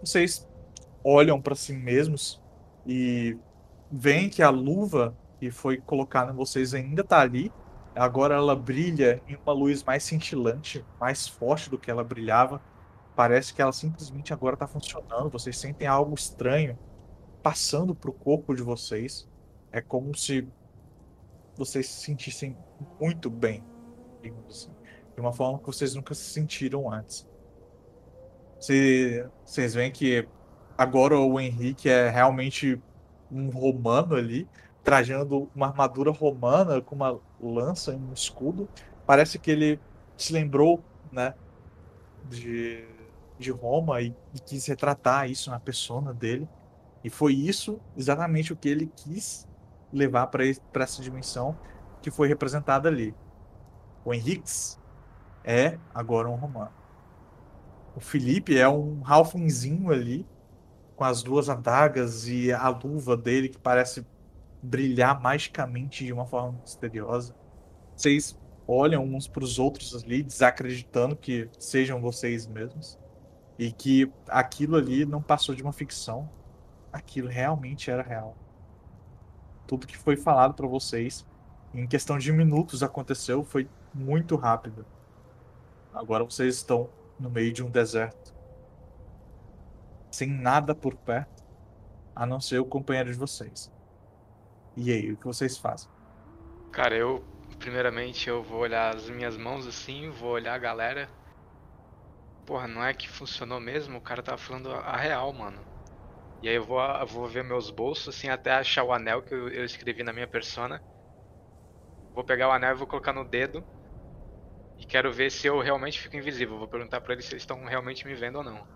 Vocês 0.00 0.48
olham 1.04 1.40
para 1.40 1.54
si 1.54 1.72
mesmos 1.72 2.42
e 2.86 3.38
veem 3.90 4.28
que 4.28 4.42
a 4.42 4.50
luva 4.50 5.16
que 5.38 5.50
foi 5.50 5.78
colocada 5.78 6.32
em 6.32 6.34
vocês 6.36 6.74
ainda 6.74 7.02
está 7.02 7.20
ali, 7.20 7.52
Agora 7.94 8.34
ela 8.34 8.56
brilha 8.56 9.22
em 9.28 9.36
uma 9.36 9.52
luz 9.52 9.84
mais 9.84 10.02
cintilante, 10.02 10.84
mais 10.98 11.28
forte 11.28 11.68
do 11.68 11.78
que 11.78 11.90
ela 11.90 12.02
brilhava. 12.02 12.60
Parece 13.14 13.52
que 13.52 13.60
ela 13.60 13.72
simplesmente 13.72 14.32
agora 14.32 14.54
está 14.54 14.66
funcionando. 14.66 15.28
Vocês 15.30 15.58
sentem 15.58 15.86
algo 15.86 16.14
estranho 16.14 16.78
passando 17.42 17.94
para 17.94 18.08
o 18.08 18.14
corpo 18.14 18.54
de 18.54 18.62
vocês. 18.62 19.28
É 19.70 19.80
como 19.80 20.16
se 20.16 20.48
vocês 21.54 21.86
se 21.86 22.06
sentissem 22.06 22.56
muito 22.98 23.28
bem, 23.28 23.62
assim, 24.48 24.70
de 25.14 25.20
uma 25.20 25.32
forma 25.32 25.58
que 25.58 25.66
vocês 25.66 25.94
nunca 25.94 26.14
se 26.14 26.24
sentiram 26.24 26.90
antes. 26.90 27.28
Vocês 28.58 29.74
veem 29.74 29.90
que 29.90 30.26
agora 30.78 31.18
o 31.18 31.38
Henrique 31.38 31.90
é 31.90 32.08
realmente 32.08 32.80
um 33.30 33.50
romano 33.50 34.14
ali 34.14 34.48
trajando 34.82 35.48
uma 35.54 35.68
armadura 35.68 36.10
romana 36.10 36.80
com 36.80 36.94
uma 36.94 37.18
lança 37.40 37.92
e 37.92 37.96
um 37.96 38.12
escudo. 38.12 38.68
Parece 39.06 39.38
que 39.38 39.50
ele 39.50 39.80
se 40.16 40.32
lembrou, 40.32 40.82
né, 41.10 41.34
de, 42.28 42.84
de 43.38 43.50
Roma 43.50 44.00
e, 44.00 44.14
e 44.34 44.40
quis 44.40 44.66
retratar 44.66 45.30
isso 45.30 45.50
na 45.50 45.60
persona 45.60 46.12
dele. 46.12 46.48
E 47.04 47.10
foi 47.10 47.34
isso 47.34 47.80
exatamente 47.96 48.52
o 48.52 48.56
que 48.56 48.68
ele 48.68 48.90
quis 48.94 49.48
levar 49.92 50.28
para 50.28 50.44
essa 50.46 51.02
dimensão 51.02 51.56
que 52.00 52.10
foi 52.10 52.28
representada 52.28 52.88
ali. 52.88 53.14
O 54.04 54.12
Henriques 54.12 54.80
é 55.44 55.78
agora 55.94 56.28
um 56.28 56.34
romano. 56.34 56.72
O 57.94 58.00
Felipe 58.00 58.56
é 58.58 58.68
um 58.68 59.02
Halflingzinho 59.04 59.90
ali, 59.90 60.26
com 60.96 61.04
as 61.04 61.22
duas 61.22 61.48
adagas 61.48 62.26
e 62.26 62.52
a 62.52 62.68
luva 62.68 63.16
dele 63.16 63.48
que 63.48 63.58
parece 63.58 64.06
brilhar 64.62 65.20
magicamente 65.20 66.04
de 66.04 66.12
uma 66.12 66.24
forma 66.24 66.58
misteriosa. 66.60 67.34
Vocês 67.96 68.38
olham 68.66 69.04
uns 69.04 69.26
para 69.26 69.42
os 69.42 69.58
outros 69.58 70.02
ali, 70.02 70.22
desacreditando 70.22 71.16
que 71.16 71.50
sejam 71.58 72.00
vocês 72.00 72.46
mesmos. 72.46 72.98
E 73.58 73.70
que 73.70 74.10
aquilo 74.28 74.76
ali 74.76 75.04
não 75.04 75.20
passou 75.20 75.54
de 75.54 75.62
uma 75.62 75.72
ficção. 75.72 76.30
Aquilo 76.92 77.28
realmente 77.28 77.90
era 77.90 78.02
real. 78.02 78.36
Tudo 79.66 79.86
que 79.86 79.96
foi 79.96 80.16
falado 80.16 80.54
para 80.54 80.66
vocês, 80.66 81.26
em 81.74 81.86
questão 81.86 82.18
de 82.18 82.32
minutos 82.32 82.82
aconteceu, 82.82 83.44
foi 83.44 83.68
muito 83.92 84.36
rápido. 84.36 84.86
Agora 85.92 86.24
vocês 86.24 86.56
estão 86.56 86.88
no 87.18 87.30
meio 87.30 87.52
de 87.52 87.62
um 87.62 87.70
deserto. 87.70 88.34
Sem 90.10 90.28
nada 90.28 90.74
por 90.74 90.96
perto, 90.96 91.44
a 92.14 92.26
não 92.26 92.40
ser 92.40 92.58
o 92.58 92.64
companheiro 92.64 93.10
de 93.10 93.18
vocês. 93.18 93.70
E 94.76 94.90
aí, 94.92 95.10
o 95.12 95.16
que 95.18 95.24
vocês 95.26 95.58
fazem? 95.58 95.88
Cara, 96.72 96.96
eu 96.96 97.24
primeiramente 97.58 98.28
eu 98.28 98.42
vou 98.42 98.60
olhar 98.62 98.94
as 98.94 99.08
minhas 99.08 99.36
mãos 99.36 99.64
assim, 99.64 100.10
vou 100.10 100.30
olhar 100.32 100.54
a 100.54 100.58
galera. 100.58 101.08
Porra, 102.46 102.68
não 102.68 102.84
é 102.84 102.94
que 102.94 103.08
funcionou 103.08 103.58
mesmo? 103.58 103.98
O 103.98 104.00
cara 104.00 104.22
tava 104.22 104.38
falando 104.38 104.70
a 104.72 104.96
real, 104.96 105.32
mano. 105.32 105.66
E 106.42 106.48
aí 106.48 106.56
eu 106.56 106.64
vou, 106.64 106.80
eu 106.80 107.06
vou 107.06 107.28
ver 107.28 107.44
meus 107.44 107.70
bolsos 107.70 108.14
assim 108.16 108.28
até 108.28 108.52
achar 108.52 108.84
o 108.84 108.92
anel 108.92 109.22
que 109.22 109.34
eu, 109.34 109.48
eu 109.50 109.64
escrevi 109.64 110.02
na 110.04 110.12
minha 110.12 110.28
persona. 110.28 110.82
Vou 112.14 112.24
pegar 112.24 112.48
o 112.48 112.52
anel 112.52 112.70
e 112.72 112.78
vou 112.78 112.86
colocar 112.86 113.12
no 113.12 113.22
dedo. 113.22 113.62
E 114.76 114.84
quero 114.84 115.10
ver 115.10 115.30
se 115.30 115.46
eu 115.46 115.60
realmente 115.60 115.98
fico 115.98 116.14
invisível. 116.14 116.58
Vou 116.58 116.68
perguntar 116.68 117.00
pra 117.00 117.14
eles 117.14 117.24
se 117.24 117.32
eles 117.32 117.42
estão 117.42 117.64
realmente 117.64 118.06
me 118.06 118.14
vendo 118.14 118.36
ou 118.36 118.44
não. 118.44 118.68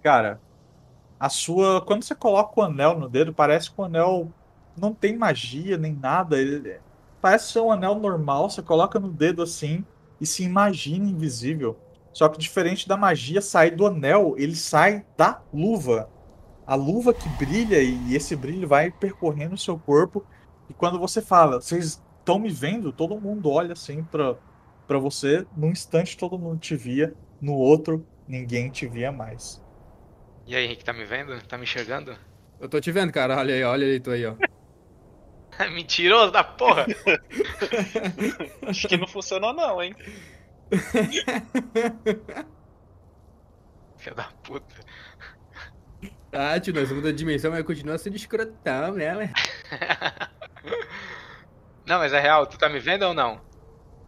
Cara, 0.00 0.42
a 1.22 1.28
sua. 1.28 1.80
Quando 1.80 2.02
você 2.02 2.16
coloca 2.16 2.60
o 2.60 2.64
anel 2.64 2.98
no 2.98 3.08
dedo, 3.08 3.32
parece 3.32 3.70
que 3.70 3.80
o 3.80 3.84
anel 3.84 4.28
não 4.76 4.92
tem 4.92 5.16
magia 5.16 5.78
nem 5.78 5.94
nada. 5.94 6.36
Ele, 6.36 6.80
parece 7.20 7.52
ser 7.52 7.60
um 7.60 7.70
anel 7.70 7.94
normal, 7.94 8.50
você 8.50 8.60
coloca 8.60 8.98
no 8.98 9.08
dedo 9.08 9.40
assim 9.40 9.84
e 10.20 10.26
se 10.26 10.42
imagina 10.42 11.08
invisível. 11.08 11.78
Só 12.12 12.28
que 12.28 12.40
diferente 12.40 12.88
da 12.88 12.96
magia 12.96 13.40
sair 13.40 13.70
do 13.76 13.86
anel, 13.86 14.34
ele 14.36 14.56
sai 14.56 15.06
da 15.16 15.40
luva. 15.54 16.10
A 16.66 16.74
luva 16.74 17.14
que 17.14 17.28
brilha 17.28 17.80
e 17.80 18.16
esse 18.16 18.34
brilho 18.34 18.66
vai 18.66 18.90
percorrendo 18.90 19.54
o 19.54 19.58
seu 19.58 19.78
corpo. 19.78 20.26
E 20.68 20.74
quando 20.74 20.98
você 20.98 21.22
fala, 21.22 21.60
vocês 21.60 22.02
estão 22.18 22.40
me 22.40 22.50
vendo? 22.50 22.92
Todo 22.92 23.20
mundo 23.20 23.48
olha 23.48 23.74
assim 23.74 24.02
pra, 24.02 24.34
pra 24.88 24.98
você. 24.98 25.46
Num 25.56 25.70
instante 25.70 26.16
todo 26.16 26.36
mundo 26.36 26.58
te 26.58 26.74
via, 26.74 27.14
no 27.40 27.54
outro 27.54 28.04
ninguém 28.26 28.70
te 28.70 28.88
via 28.88 29.12
mais. 29.12 29.62
E 30.46 30.56
aí, 30.56 30.64
Henrique, 30.64 30.84
tá 30.84 30.92
me 30.92 31.04
vendo? 31.04 31.40
Tá 31.46 31.56
me 31.56 31.64
enxergando? 31.64 32.16
Eu 32.60 32.68
tô 32.68 32.80
te 32.80 32.90
vendo, 32.92 33.12
cara. 33.12 33.36
Olha 33.36 33.54
aí, 33.54 33.62
olha 33.64 33.86
aí, 33.86 34.00
tu 34.00 34.10
aí, 34.10 34.26
ó. 34.26 34.34
Mentiroso 35.72 36.32
da 36.32 36.42
porra! 36.42 36.86
Acho 38.66 38.88
que 38.88 38.96
não 38.96 39.06
funcionou 39.06 39.52
não, 39.52 39.82
hein? 39.82 39.94
Filha 43.98 44.16
da 44.16 44.24
puta. 44.42 44.74
Ah, 46.32 46.58
tio, 46.58 46.72
nós 46.74 46.88
vamos 46.88 47.04
da 47.04 47.12
dimensão, 47.12 47.50
mas 47.50 47.62
continua 47.64 47.98
sendo 47.98 48.16
escrotão, 48.16 48.94
né, 48.94 49.14
ué? 49.16 49.30
Não, 51.84 51.98
mas 51.98 52.12
é 52.12 52.20
real, 52.20 52.46
tu 52.46 52.56
tá 52.58 52.68
me 52.68 52.78
vendo 52.78 53.02
ou 53.02 53.12
não? 53.12 53.40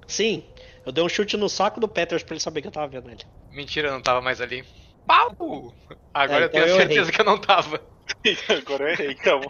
Sim, 0.07 0.45
eu 0.87 0.93
dei 0.93 1.03
um 1.05 1.09
chute 1.09 1.37
no 1.37 1.49
saco 1.49 1.80
do 1.80 1.89
Peters 1.89 2.22
pra 2.22 2.35
ele 2.35 2.41
saber 2.41 2.62
que 2.62 2.68
eu 2.68 2.72
tava 2.72 2.87
vendo 2.87 3.11
ele. 3.11 3.24
Mentira, 3.51 3.89
eu 3.89 3.93
não 3.93 4.01
tava 4.01 4.20
mais 4.20 4.41
ali. 4.41 4.64
Pau! 5.07 5.75
Agora 6.13 6.45
É, 6.45 6.45
eu 6.47 6.51
tenho 6.51 6.65
então 6.65 6.67
eu 6.67 6.77
certeza 6.77 7.11
errei. 7.11 7.13
que 7.13 7.21
eu 7.21 7.25
não 7.25 7.41
tava. 7.41 7.81
Agora 8.49 8.85
eu 8.85 8.89
errei, 8.89 9.13
então. 9.13 9.41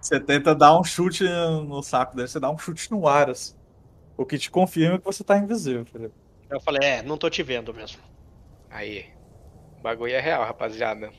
Você 0.00 0.18
tenta 0.20 0.54
dar 0.54 0.78
um 0.78 0.84
chute 0.84 1.24
no 1.24 1.82
saco 1.82 2.16
dele, 2.16 2.28
você 2.28 2.40
dá 2.40 2.50
um 2.50 2.58
chute 2.58 2.90
no 2.90 3.06
ar, 3.06 3.30
assim. 3.30 3.54
O 4.16 4.26
que 4.26 4.38
te 4.38 4.50
confirma 4.50 4.98
que 4.98 5.04
você 5.04 5.24
tá 5.24 5.38
invisível, 5.38 5.84
Felipe. 5.86 6.14
Eu 6.50 6.60
falei, 6.60 6.88
é, 6.88 7.02
não 7.02 7.16
tô 7.16 7.30
te 7.30 7.42
vendo 7.42 7.72
mesmo. 7.72 8.02
Aí. 8.70 9.06
O 9.78 9.82
bagulho 9.82 10.14
é 10.14 10.20
real, 10.20 10.44
rapaziada. 10.44 11.12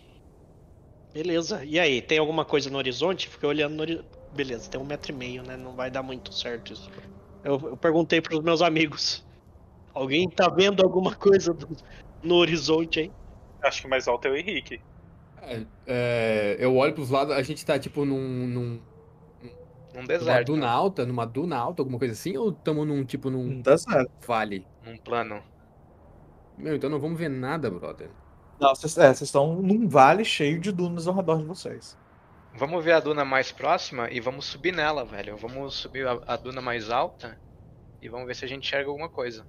Beleza. 1.13 1.63
E 1.65 1.79
aí, 1.79 2.01
tem 2.01 2.17
alguma 2.17 2.45
coisa 2.45 2.69
no 2.69 2.77
horizonte? 2.77 3.27
Fiquei 3.29 3.47
olhando 3.49 3.75
no 3.75 3.81
horizonte. 3.81 4.09
Beleza, 4.33 4.69
tem 4.69 4.79
um 4.79 4.85
metro 4.85 5.11
e 5.11 5.15
meio, 5.15 5.43
né? 5.43 5.57
Não 5.57 5.75
vai 5.75 5.91
dar 5.91 6.01
muito 6.03 6.33
certo 6.33 6.71
isso. 6.73 6.89
Eu, 7.43 7.59
eu 7.69 7.77
perguntei 7.77 8.21
pros 8.21 8.41
meus 8.41 8.61
amigos. 8.61 9.25
Alguém 9.93 10.29
tá 10.29 10.47
vendo 10.49 10.81
alguma 10.83 11.13
coisa 11.15 11.53
do- 11.53 11.67
no 12.23 12.35
horizonte 12.35 12.99
aí? 13.01 13.11
Acho 13.63 13.81
que 13.81 13.87
o 13.87 13.89
mais 13.89 14.07
alto 14.07 14.27
é 14.27 14.31
o 14.31 14.35
Henrique. 14.37 14.81
É, 15.41 15.65
é, 15.87 16.57
eu 16.59 16.75
olho 16.75 16.93
pros 16.93 17.09
lados, 17.09 17.35
a 17.35 17.41
gente 17.41 17.65
tá 17.65 17.77
tipo 17.79 18.05
num. 18.05 18.19
num 18.47 18.79
Num 19.93 20.01
numa 20.01 20.07
deserto. 20.07 20.45
duna 20.47 20.69
alta, 20.69 21.05
numa 21.05 21.25
duna 21.25 21.57
alta, 21.57 21.81
alguma 21.81 21.99
coisa 21.99 22.13
assim, 22.13 22.37
ou 22.37 22.51
tamo 22.51 22.85
num 22.85 23.03
tipo 23.03 23.29
num 23.29 23.43
Não 23.45 23.61
dá 23.61 23.77
certo. 23.77 24.09
vale? 24.25 24.65
Num 24.85 24.95
plano. 24.97 25.43
Meu, 26.57 26.75
então 26.75 26.89
não 26.89 26.99
vamos 26.99 27.17
ver 27.19 27.29
nada, 27.29 27.69
brother. 27.69 28.09
Não, 28.59 28.69
vocês 28.73 28.97
é, 28.97 29.11
estão 29.11 29.55
num 29.61 29.89
vale 29.89 30.23
cheio 30.23 30.59
de 30.61 30.71
dunas 30.71 31.07
ao 31.07 31.15
redor 31.15 31.39
de 31.39 31.45
vocês. 31.45 31.97
Vamos 32.53 32.83
ver 32.85 32.93
a 32.93 32.99
duna 32.99 33.25
mais 33.25 33.51
próxima 33.51 34.09
e 34.11 34.19
vamos 34.19 34.45
subir 34.45 34.71
nela, 34.73 35.03
velho. 35.03 35.35
Vamos 35.37 35.73
subir 35.75 36.05
a, 36.07 36.19
a 36.27 36.35
duna 36.37 36.61
mais 36.61 36.89
alta 36.89 37.37
e 38.01 38.07
vamos 38.07 38.27
ver 38.27 38.35
se 38.35 38.45
a 38.45 38.47
gente 38.47 38.65
enxerga 38.67 38.89
alguma 38.89 39.09
coisa. 39.09 39.45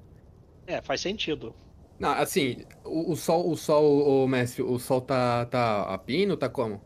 É, 0.66 0.80
faz 0.80 1.00
sentido. 1.00 1.54
Não, 1.98 2.10
assim, 2.10 2.64
o, 2.84 3.12
o 3.12 3.16
sol, 3.16 3.50
o 3.50 3.56
sol, 3.56 4.24
o 4.24 4.28
mestre, 4.28 4.62
o 4.62 4.78
sol 4.78 5.00
tá, 5.00 5.46
tá 5.46 5.82
a 5.82 5.98
pino, 5.98 6.36
tá 6.36 6.48
como? 6.48 6.80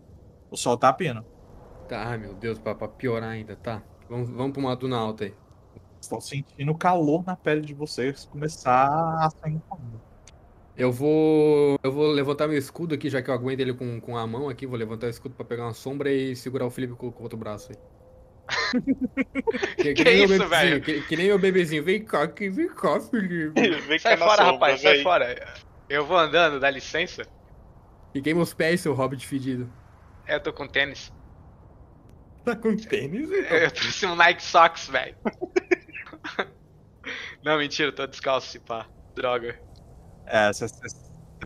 O 0.51 0.57
sol 0.57 0.77
tá 0.77 0.93
pino. 0.93 1.24
Tá, 1.89 2.09
ai 2.09 2.18
meu 2.18 2.35
Deus, 2.35 2.59
pra, 2.59 2.74
pra 2.74 2.89
piorar 2.89 3.31
ainda, 3.31 3.57
tá. 3.57 3.83
Vamos, 4.09 4.29
vamos 4.31 4.53
pra 4.53 4.61
uma 4.61 4.77
duna 4.77 4.99
alta 4.99 5.24
aí. 5.24 5.35
Estão 6.01 6.20
sentindo 6.20 6.70
o 6.70 6.77
calor 6.77 7.24
na 7.24 7.35
pele 7.35 7.62
de 7.62 7.74
vocês 7.74 8.27
começar 8.27 8.89
a 8.89 9.31
sair. 9.31 9.61
Eu 10.77 10.93
vou. 10.93 11.79
Eu 11.83 11.91
vou 11.91 12.07
levantar 12.09 12.47
meu 12.47 12.59
escudo 12.59 12.95
aqui, 12.95 13.09
já 13.09 13.22
que 13.22 13.31
eu 13.31 13.35
aguento 13.35 13.61
ele 13.61 13.72
com, 13.72 14.01
com 14.01 14.16
a 14.16 14.27
mão 14.27 14.49
aqui. 14.49 14.66
Vou 14.66 14.79
levantar 14.79 15.07
o 15.07 15.11
escudo 15.11 15.35
pra 15.35 15.45
pegar 15.45 15.64
uma 15.64 15.72
sombra 15.72 16.12
e 16.12 16.37
segurar 16.37 16.66
o 16.66 16.70
Felipe 16.70 16.95
com, 16.95 17.11
com 17.11 17.20
o 17.20 17.22
outro 17.22 17.39
braço 17.39 17.72
aí. 17.72 17.79
que, 19.76 19.94
Que 19.94 20.05
nem 20.05 20.16
meu 20.16 20.24
isso, 20.24 20.38
bebezinho, 20.38 20.49
velho? 20.49 20.80
Que, 20.82 21.03
que 21.03 21.16
nem 21.16 21.26
meu 21.26 21.38
bebezinho. 21.38 21.84
Vem 21.84 22.05
cá, 22.05 22.22
aqui, 22.22 22.49
vem 22.49 22.68
cá, 22.68 23.01
Felipe. 23.01 23.80
Vem 23.80 23.99
Sai 23.99 24.16
fora, 24.16 24.36
sombra, 24.36 24.53
rapaz, 24.53 24.80
sai 24.80 24.94
véi. 24.94 25.03
fora. 25.03 25.55
Eu 25.88 26.05
vou 26.07 26.16
andando, 26.16 26.61
dá 26.61 26.70
licença. 26.70 27.22
E 28.14 28.20
queima 28.20 28.42
os 28.42 28.55
pés, 28.55 28.80
seu 28.80 28.94
hobbit 28.94 29.26
fedido. 29.26 29.70
É, 30.26 30.36
eu 30.36 30.40
tô 30.40 30.53
com 30.53 30.66
tênis. 30.66 31.12
Tá 32.44 32.57
com 32.57 32.76
tênis? 32.76 33.30
Eu, 33.30 33.42
eu 33.42 33.70
trouxe 33.70 34.07
um 34.07 34.14
Nike 34.14 34.42
Socks, 34.42 34.88
velho. 34.88 35.16
Não, 37.44 37.59
mentira, 37.59 37.90
eu 37.90 37.94
tô 37.94 38.07
descalço, 38.07 38.49
se 38.49 38.59
pá. 38.59 38.88
Droga. 39.14 39.61
É, 40.26 40.53
você, 40.53 40.66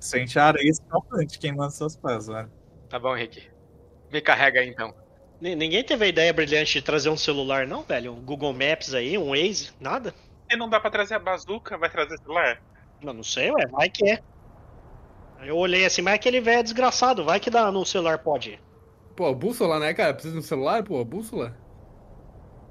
sente 0.00 0.38
a 0.38 0.46
areia 0.46 0.70
escaldante 0.70 1.38
queimando 1.38 1.72
seus 1.72 1.96
pés, 1.96 2.26
velho. 2.26 2.50
Tá 2.88 2.98
bom, 2.98 3.16
Henrique. 3.16 3.50
Me 4.10 4.20
carrega 4.20 4.60
aí 4.60 4.68
então. 4.68 4.94
Ni- 5.40 5.54
Ninguém 5.56 5.82
teve 5.82 6.04
a 6.04 6.08
ideia 6.08 6.32
brilhante 6.32 6.72
de 6.72 6.82
trazer 6.82 7.08
um 7.08 7.16
celular, 7.16 7.66
não, 7.66 7.82
velho? 7.82 8.12
Um 8.12 8.20
Google 8.20 8.52
Maps 8.52 8.92
aí, 8.94 9.16
um 9.16 9.30
Waze, 9.30 9.70
nada? 9.80 10.14
E 10.50 10.56
não 10.56 10.68
dá 10.68 10.78
pra 10.80 10.90
trazer 10.90 11.14
a 11.14 11.18
bazuca, 11.18 11.78
vai 11.78 11.88
trazer 11.88 12.18
celular? 12.18 12.60
Eu 13.00 13.12
não 13.14 13.22
sei, 13.22 13.50
ué, 13.50 13.66
vai 13.66 13.88
que 13.88 14.08
é. 14.10 14.22
Eu 15.42 15.56
olhei 15.56 15.86
assim, 15.86 16.02
mas 16.02 16.14
aquele 16.14 16.40
velho 16.40 16.60
é 16.60 16.62
desgraçado, 16.62 17.24
vai 17.24 17.40
que 17.40 17.48
dá 17.48 17.72
no 17.72 17.86
celular 17.86 18.18
pode. 18.18 18.60
Pô, 19.16 19.34
bússola, 19.34 19.78
né, 19.78 19.94
cara? 19.94 20.12
Precisa 20.12 20.34
de 20.34 20.40
um 20.40 20.42
celular, 20.42 20.82
pô, 20.82 21.02
bússola? 21.04 21.56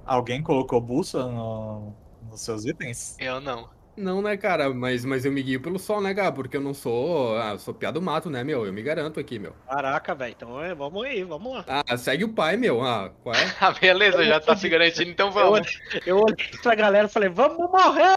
Alguém 0.05 0.41
colocou 0.43 0.79
bússola 0.79 1.31
no- 1.31 1.93
nos 2.29 2.41
seus 2.41 2.65
itens? 2.65 3.15
Eu 3.19 3.39
não. 3.39 3.69
Não, 3.99 4.21
né, 4.21 4.37
cara? 4.37 4.73
Mas, 4.73 5.03
mas 5.03 5.25
eu 5.25 5.31
me 5.31 5.43
guio 5.43 5.61
pelo 5.61 5.77
sol, 5.77 5.99
né, 5.99 6.13
cara? 6.13 6.31
Porque 6.31 6.55
eu 6.55 6.61
não 6.61 6.73
sou. 6.73 7.35
Ah, 7.37 7.51
eu 7.51 7.59
sou 7.59 7.73
piada 7.73 7.99
do 7.99 8.01
mato, 8.01 8.29
né, 8.29 8.45
meu? 8.45 8.65
Eu 8.65 8.71
me 8.71 8.81
garanto 8.81 9.19
aqui, 9.19 9.37
meu. 9.37 9.53
Caraca, 9.67 10.15
velho, 10.15 10.31
então 10.37 10.63
é, 10.63 10.73
vamos 10.73 11.03
aí, 11.03 11.21
vamos 11.23 11.53
lá. 11.53 11.65
Ah, 11.67 11.97
segue 11.97 12.23
o 12.23 12.33
pai, 12.33 12.55
meu. 12.55 12.81
Ah, 12.81 13.11
qual 13.21 13.35
é? 13.35 13.39
Ah, 13.59 13.71
beleza, 13.71 14.23
já 14.23 14.39
tá 14.39 14.55
se 14.55 14.69
garantindo, 14.69 15.09
então 15.11 15.27
Eu 15.27 15.33
vamos. 15.33 15.59
olhei, 15.59 16.01
eu 16.05 16.17
olhei 16.17 16.47
pra 16.63 16.75
galera 16.75 17.07
e 17.07 17.11
falei, 17.11 17.27
vamos 17.27 17.57
morrer! 17.69 18.15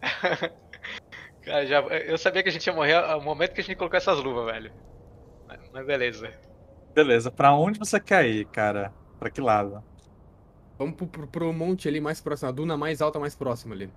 Cara, 1.42 1.66
já, 1.66 1.80
eu 1.80 2.16
sabia 2.16 2.42
que 2.42 2.48
a 2.48 2.52
gente 2.52 2.66
ia 2.66 2.72
morrer 2.72 2.94
ao 2.94 3.20
momento 3.20 3.54
que 3.54 3.60
a 3.60 3.64
gente 3.64 3.76
colocou 3.76 3.96
essas 3.96 4.22
luvas, 4.22 4.46
velho. 4.46 4.70
Mas, 5.48 5.58
mas 5.72 5.84
beleza. 5.86 6.30
Beleza, 6.94 7.28
pra 7.30 7.52
onde 7.54 7.78
você 7.78 7.98
quer 7.98 8.24
ir, 8.28 8.44
cara? 8.46 8.92
Pra 9.18 9.30
que 9.30 9.40
lado? 9.40 9.82
Vamos 10.78 10.94
pro, 10.94 11.06
pro, 11.08 11.26
pro 11.26 11.52
monte 11.52 11.88
ali 11.88 12.00
mais 12.00 12.20
próximo, 12.20 12.48
a 12.50 12.52
duna 12.52 12.76
mais 12.76 13.02
alta 13.02 13.18
mais 13.18 13.34
próxima 13.34 13.74
ali. 13.74 13.90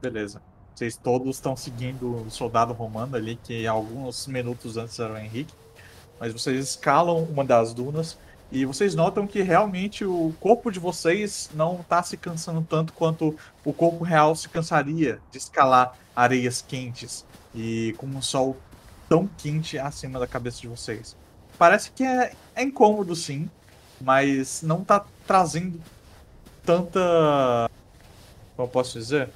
Beleza. 0.00 0.40
Vocês 0.74 0.96
todos 0.96 1.36
estão 1.36 1.56
seguindo 1.56 2.26
o 2.26 2.30
soldado 2.30 2.72
romano 2.72 3.16
ali, 3.16 3.36
que 3.42 3.66
alguns 3.66 4.26
minutos 4.28 4.76
antes 4.76 4.98
era 4.98 5.12
o 5.12 5.18
Henrique. 5.18 5.52
Mas 6.20 6.32
vocês 6.32 6.68
escalam 6.68 7.24
uma 7.24 7.44
das 7.44 7.74
dunas 7.74 8.16
e 8.50 8.64
vocês 8.64 8.94
notam 8.94 9.26
que 9.26 9.42
realmente 9.42 10.04
o 10.04 10.32
corpo 10.40 10.70
de 10.70 10.78
vocês 10.78 11.50
não 11.52 11.80
está 11.80 12.02
se 12.02 12.16
cansando 12.16 12.62
tanto 12.62 12.92
quanto 12.92 13.36
o 13.64 13.72
corpo 13.72 14.04
real 14.04 14.34
se 14.34 14.48
cansaria 14.48 15.20
de 15.30 15.38
escalar 15.38 15.94
areias 16.16 16.62
quentes 16.62 17.26
e 17.54 17.94
com 17.98 18.06
um 18.06 18.22
sol 18.22 18.56
tão 19.08 19.28
quente 19.36 19.78
acima 19.78 20.18
da 20.18 20.26
cabeça 20.26 20.60
de 20.60 20.68
vocês. 20.68 21.16
Parece 21.58 21.90
que 21.90 22.04
é, 22.04 22.32
é 22.54 22.62
incômodo 22.62 23.14
sim, 23.14 23.50
mas 24.00 24.62
não 24.62 24.82
está 24.82 25.04
trazendo 25.26 25.80
tanta. 26.64 27.68
Como 28.56 28.68
eu 28.68 28.70
posso 28.70 28.98
dizer? 28.98 29.30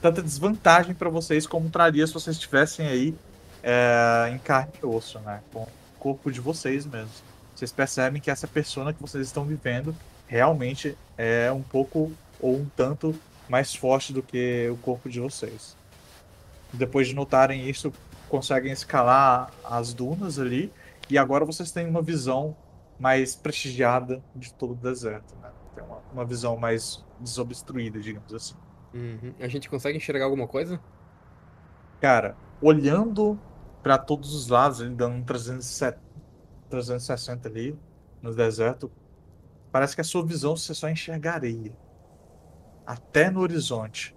Tanta 0.00 0.22
desvantagem 0.22 0.94
para 0.94 1.08
vocês 1.08 1.46
como 1.46 1.68
traria 1.70 2.06
se 2.06 2.12
vocês 2.12 2.36
estivessem 2.36 2.86
aí 2.86 3.14
é, 3.62 4.30
em 4.32 4.38
carne 4.38 4.72
e 4.82 4.86
osso, 4.86 5.18
né? 5.20 5.40
Com 5.52 5.62
o 5.62 5.68
corpo 5.98 6.30
de 6.30 6.40
vocês 6.40 6.86
mesmo. 6.86 7.10
Vocês 7.54 7.72
percebem 7.72 8.20
que 8.20 8.30
essa 8.30 8.46
persona 8.46 8.92
que 8.92 9.00
vocês 9.00 9.26
estão 9.26 9.44
vivendo 9.44 9.94
realmente 10.26 10.96
é 11.16 11.50
um 11.50 11.62
pouco 11.62 12.12
ou 12.40 12.56
um 12.56 12.66
tanto 12.76 13.18
mais 13.48 13.74
forte 13.74 14.12
do 14.12 14.22
que 14.22 14.68
o 14.70 14.76
corpo 14.76 15.08
de 15.08 15.18
vocês. 15.18 15.76
Depois 16.72 17.08
de 17.08 17.14
notarem 17.14 17.68
isso, 17.68 17.92
conseguem 18.28 18.70
escalar 18.70 19.50
as 19.64 19.92
dunas 19.92 20.38
ali 20.38 20.72
e 21.10 21.18
agora 21.18 21.44
vocês 21.44 21.72
têm 21.72 21.88
uma 21.88 22.02
visão 22.02 22.54
mais 23.00 23.34
prestigiada 23.34 24.22
de 24.36 24.52
todo 24.52 24.72
o 24.72 24.76
deserto, 24.76 25.34
né? 25.42 25.50
Tem 25.74 25.82
uma, 25.82 25.98
uma 26.12 26.24
visão 26.24 26.56
mais 26.56 27.02
desobstruída, 27.20 27.98
digamos 27.98 28.32
assim. 28.34 28.54
Uhum. 28.94 29.34
A 29.38 29.48
gente 29.48 29.68
consegue 29.68 29.96
enxergar 29.96 30.24
alguma 30.24 30.46
coisa? 30.46 30.80
Cara, 32.00 32.36
olhando 32.60 33.38
pra 33.82 33.98
todos 33.98 34.34
os 34.34 34.48
lados, 34.48 34.80
ele 34.80 34.94
dando 34.94 35.16
um 35.16 35.22
370 35.22 36.08
360 36.68 37.48
ali 37.48 37.78
no 38.22 38.34
deserto, 38.34 38.90
parece 39.72 39.94
que 39.94 40.00
a 40.00 40.04
sua 40.04 40.24
visão 40.24 40.56
você 40.56 40.74
só 40.74 40.88
enxerga 40.88 41.32
areia. 41.32 41.76
Até 42.86 43.30
no 43.30 43.40
horizonte. 43.40 44.16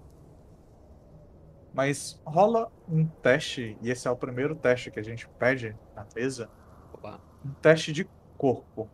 Mas 1.74 2.22
rola 2.26 2.72
um 2.88 3.06
teste, 3.06 3.78
e 3.82 3.90
esse 3.90 4.08
é 4.08 4.12
o 4.12 4.16
primeiro 4.16 4.56
teste 4.56 4.92
que 4.92 5.00
a 5.00 5.04
gente 5.04 5.28
pede 5.40 5.78
na 5.96 6.06
mesa, 6.16 6.50
Opa. 6.94 7.20
um 7.46 7.52
teste 7.62 7.94
de 7.94 8.08
corpo. 8.38 8.90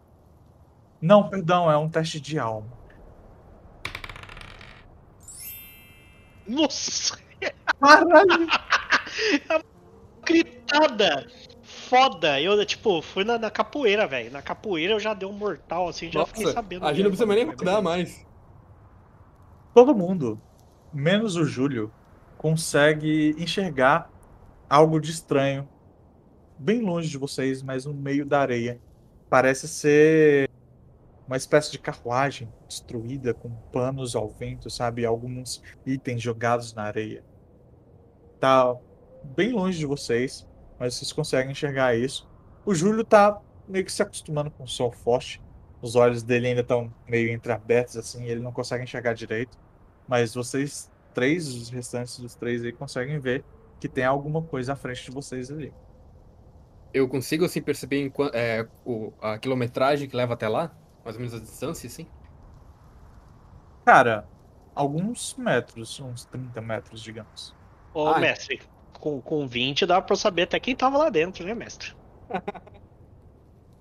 Não, 1.01 1.29
perdão, 1.29 1.69
é 1.69 1.77
um 1.77 1.89
teste 1.89 2.19
de 2.19 2.37
alma. 2.37 2.77
Nossa! 6.47 7.17
Caralho! 7.79 8.47
Gritada! 10.25 11.27
Foda! 11.63 12.41
Eu, 12.41 12.65
tipo, 12.65 13.01
fui 13.01 13.23
na, 13.23 13.37
na 13.37 13.49
capoeira, 13.49 14.07
velho. 14.07 14.31
Na 14.31 14.41
capoeira 14.41 14.93
eu 14.93 14.99
já 14.99 15.13
dei 15.13 15.27
um 15.27 15.33
mortal, 15.33 15.87
assim, 15.87 16.11
já 16.11 16.25
fiquei 16.25 16.51
sabendo. 16.51 16.85
a 16.85 16.93
gente 16.93 17.03
não 17.03 17.11
precisa 17.11 17.25
mais 17.25 17.39
nem 17.39 17.47
mudar 17.47 17.81
mais. 17.81 18.25
Todo 19.73 19.95
mundo, 19.95 20.41
menos 20.93 21.35
o 21.35 21.45
Júlio, 21.45 21.91
consegue 22.37 23.35
enxergar 23.37 24.09
algo 24.69 24.99
de 24.99 25.11
estranho 25.11 25.67
bem 26.57 26.81
longe 26.81 27.09
de 27.09 27.17
vocês, 27.17 27.61
mas 27.61 27.85
no 27.85 27.93
meio 27.93 28.25
da 28.25 28.41
areia. 28.41 28.79
Parece 29.29 29.67
ser 29.67 30.46
uma 31.27 31.37
espécie 31.37 31.71
de 31.71 31.79
carruagem 31.79 32.51
destruída 32.67 33.33
com 33.33 33.49
panos 33.71 34.15
ao 34.15 34.29
vento, 34.29 34.69
sabe? 34.69 35.05
Alguns 35.05 35.61
itens 35.85 36.21
jogados 36.21 36.73
na 36.73 36.83
areia. 36.83 37.23
Tá 38.39 38.75
bem 39.23 39.51
longe 39.51 39.77
de 39.77 39.85
vocês, 39.85 40.47
mas 40.79 40.95
vocês 40.95 41.11
conseguem 41.11 41.51
enxergar 41.51 41.95
isso. 41.95 42.29
O 42.65 42.73
Júlio 42.73 43.03
tá 43.03 43.41
meio 43.67 43.83
que 43.83 43.91
se 43.91 44.01
acostumando 44.01 44.51
com 44.51 44.63
o 44.63 44.67
sol 44.67 44.91
forte. 44.91 45.41
Os 45.81 45.95
olhos 45.95 46.23
dele 46.23 46.47
ainda 46.47 46.61
estão 46.61 46.93
meio 47.07 47.31
entreabertos, 47.31 47.97
assim, 47.97 48.25
ele 48.25 48.41
não 48.41 48.51
consegue 48.51 48.83
enxergar 48.83 49.13
direito. 49.13 49.57
Mas 50.07 50.33
vocês 50.33 50.89
três, 51.13 51.47
os 51.47 51.69
restantes 51.69 52.19
dos 52.19 52.35
três 52.35 52.63
aí, 52.63 52.71
conseguem 52.71 53.19
ver 53.19 53.43
que 53.79 53.89
tem 53.89 54.05
alguma 54.05 54.41
coisa 54.41 54.73
à 54.73 54.75
frente 54.75 55.03
de 55.05 55.11
vocês 55.11 55.51
ali. 55.51 55.73
Eu 56.93 57.07
consigo, 57.07 57.45
assim, 57.45 57.61
perceber 57.61 58.11
é, 58.33 58.67
o- 58.85 59.13
a 59.21 59.37
quilometragem 59.37 60.07
que 60.07 60.15
leva 60.15 60.33
até 60.33 60.47
lá? 60.47 60.75
Mais 61.07 61.15
ou 61.15 61.21
menos 61.21 61.35
a 61.35 61.39
distância, 61.39 61.87
assim? 61.87 62.05
Cara, 63.85 64.27
alguns 64.75 65.35
metros, 65.37 65.97
uns 66.01 66.25
30 66.25 66.61
metros, 66.61 67.01
digamos. 67.01 67.55
Ô, 67.93 68.09
Ai. 68.09 68.19
mestre, 68.19 68.59
com, 68.99 69.21
com 69.21 69.47
20 69.47 69.85
dá 69.85 70.01
pra 70.01 70.17
saber 70.17 70.41
até 70.41 70.59
quem 70.59 70.75
tava 70.75 70.97
lá 70.97 71.09
dentro, 71.09 71.45
né, 71.45 71.55
mestre? 71.55 71.93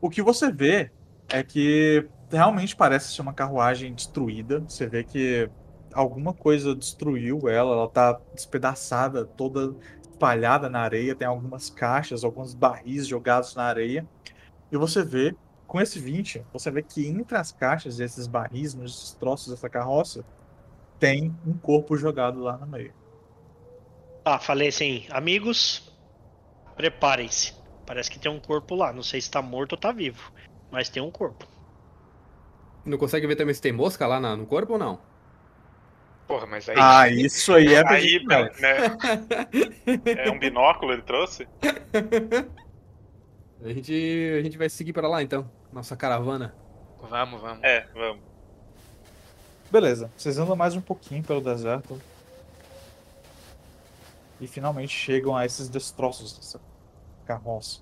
O 0.01 0.09
que 0.09 0.23
você 0.23 0.53
vê 0.53 0.93
é 1.29 1.43
que 1.43 2.09
realmente 2.31 2.77
parece 2.77 3.13
ser 3.13 3.23
uma 3.23 3.35
carruagem 3.35 3.93
destruída. 3.93 4.61
Você 4.61 4.87
vê 4.87 5.03
que 5.03 5.51
alguma 5.93 6.33
coisa 6.33 6.77
destruiu 6.77 7.49
ela, 7.49 7.73
ela 7.73 7.91
tá 7.91 8.21
despedaçada, 8.33 9.27
toda 9.27 9.75
espalhada 10.13 10.69
na 10.71 10.81
areia, 10.81 11.17
tem 11.17 11.27
algumas 11.27 11.71
caixas, 11.71 12.23
alguns 12.23 12.55
barris 12.55 13.09
jogados 13.09 13.57
na 13.57 13.65
areia. 13.65 14.07
E 14.71 14.77
você 14.77 15.05
vê, 15.05 15.37
com 15.67 15.81
esse 15.81 15.99
20, 15.99 16.45
você 16.53 16.71
vê 16.71 16.83
que 16.83 17.07
entre 17.07 17.37
as 17.37 17.53
caixas 17.53 17.99
e 17.99 18.05
esses 18.05 18.27
barris, 18.27 18.75
nos 18.75 18.93
destroços 19.01 19.49
dessa 19.53 19.69
carroça, 19.69 20.25
tem 20.99 21.35
um 21.47 21.55
corpo 21.55 21.97
jogado 21.97 22.41
lá 22.41 22.57
no 22.57 22.67
meio. 22.67 22.93
Tá, 24.25 24.39
falei 24.39 24.69
assim, 24.69 25.07
amigos, 25.11 25.93
preparem-se. 26.77 27.55
Parece 27.85 28.11
que 28.11 28.19
tem 28.19 28.31
um 28.31 28.41
corpo 28.41 28.75
lá. 28.75 28.93
Não 28.93 29.03
sei 29.03 29.21
se 29.21 29.31
tá 29.31 29.41
morto 29.41 29.73
ou 29.73 29.79
tá 29.79 29.93
vivo. 29.93 30.33
Mas 30.71 30.89
tem 30.89 31.03
um 31.03 31.11
corpo. 31.11 31.47
Não 32.85 32.99
consegue 32.99 33.27
ver 33.27 33.37
também 33.37 33.55
se 33.55 33.63
tem 33.63 33.73
mosca 33.73 34.07
lá 34.07 34.19
no 34.37 34.47
corpo 34.47 34.73
ou 34.75 34.79
não? 34.79 35.01
Porra, 36.27 36.47
mas 36.47 36.69
aí. 36.69 36.77
Ah, 36.79 37.09
isso 37.09 37.55
aí 37.55 37.73
é 37.73 37.89
Aí, 37.89 38.19
demais. 38.19 38.61
né? 38.61 38.77
É 40.25 40.31
um 40.31 40.39
binóculo 40.39 40.93
ele 40.93 41.03
trouxe? 41.03 41.47
A 43.65 43.73
gente, 43.73 44.37
a 44.39 44.43
gente 44.43 44.59
vai 44.59 44.69
seguir 44.69 44.93
para 44.93 45.09
lá 45.09 45.23
então, 45.23 45.51
nossa 45.77 45.95
caravana. 45.95 46.55
Vamos, 46.99 47.41
vamos. 47.41 47.63
É, 47.63 47.87
vamos. 47.93 48.23
Beleza, 49.71 50.11
vocês 50.17 50.39
andam 50.39 50.57
mais 50.57 50.75
um 50.75 50.81
pouquinho 50.81 51.23
pelo 51.23 51.41
deserto. 51.41 52.01
E 54.41 54.47
finalmente 54.47 54.97
chegam 54.97 55.37
a 55.37 55.45
esses 55.45 55.69
destroços 55.69 56.35
dessa 56.35 56.61
carroça. 57.27 57.81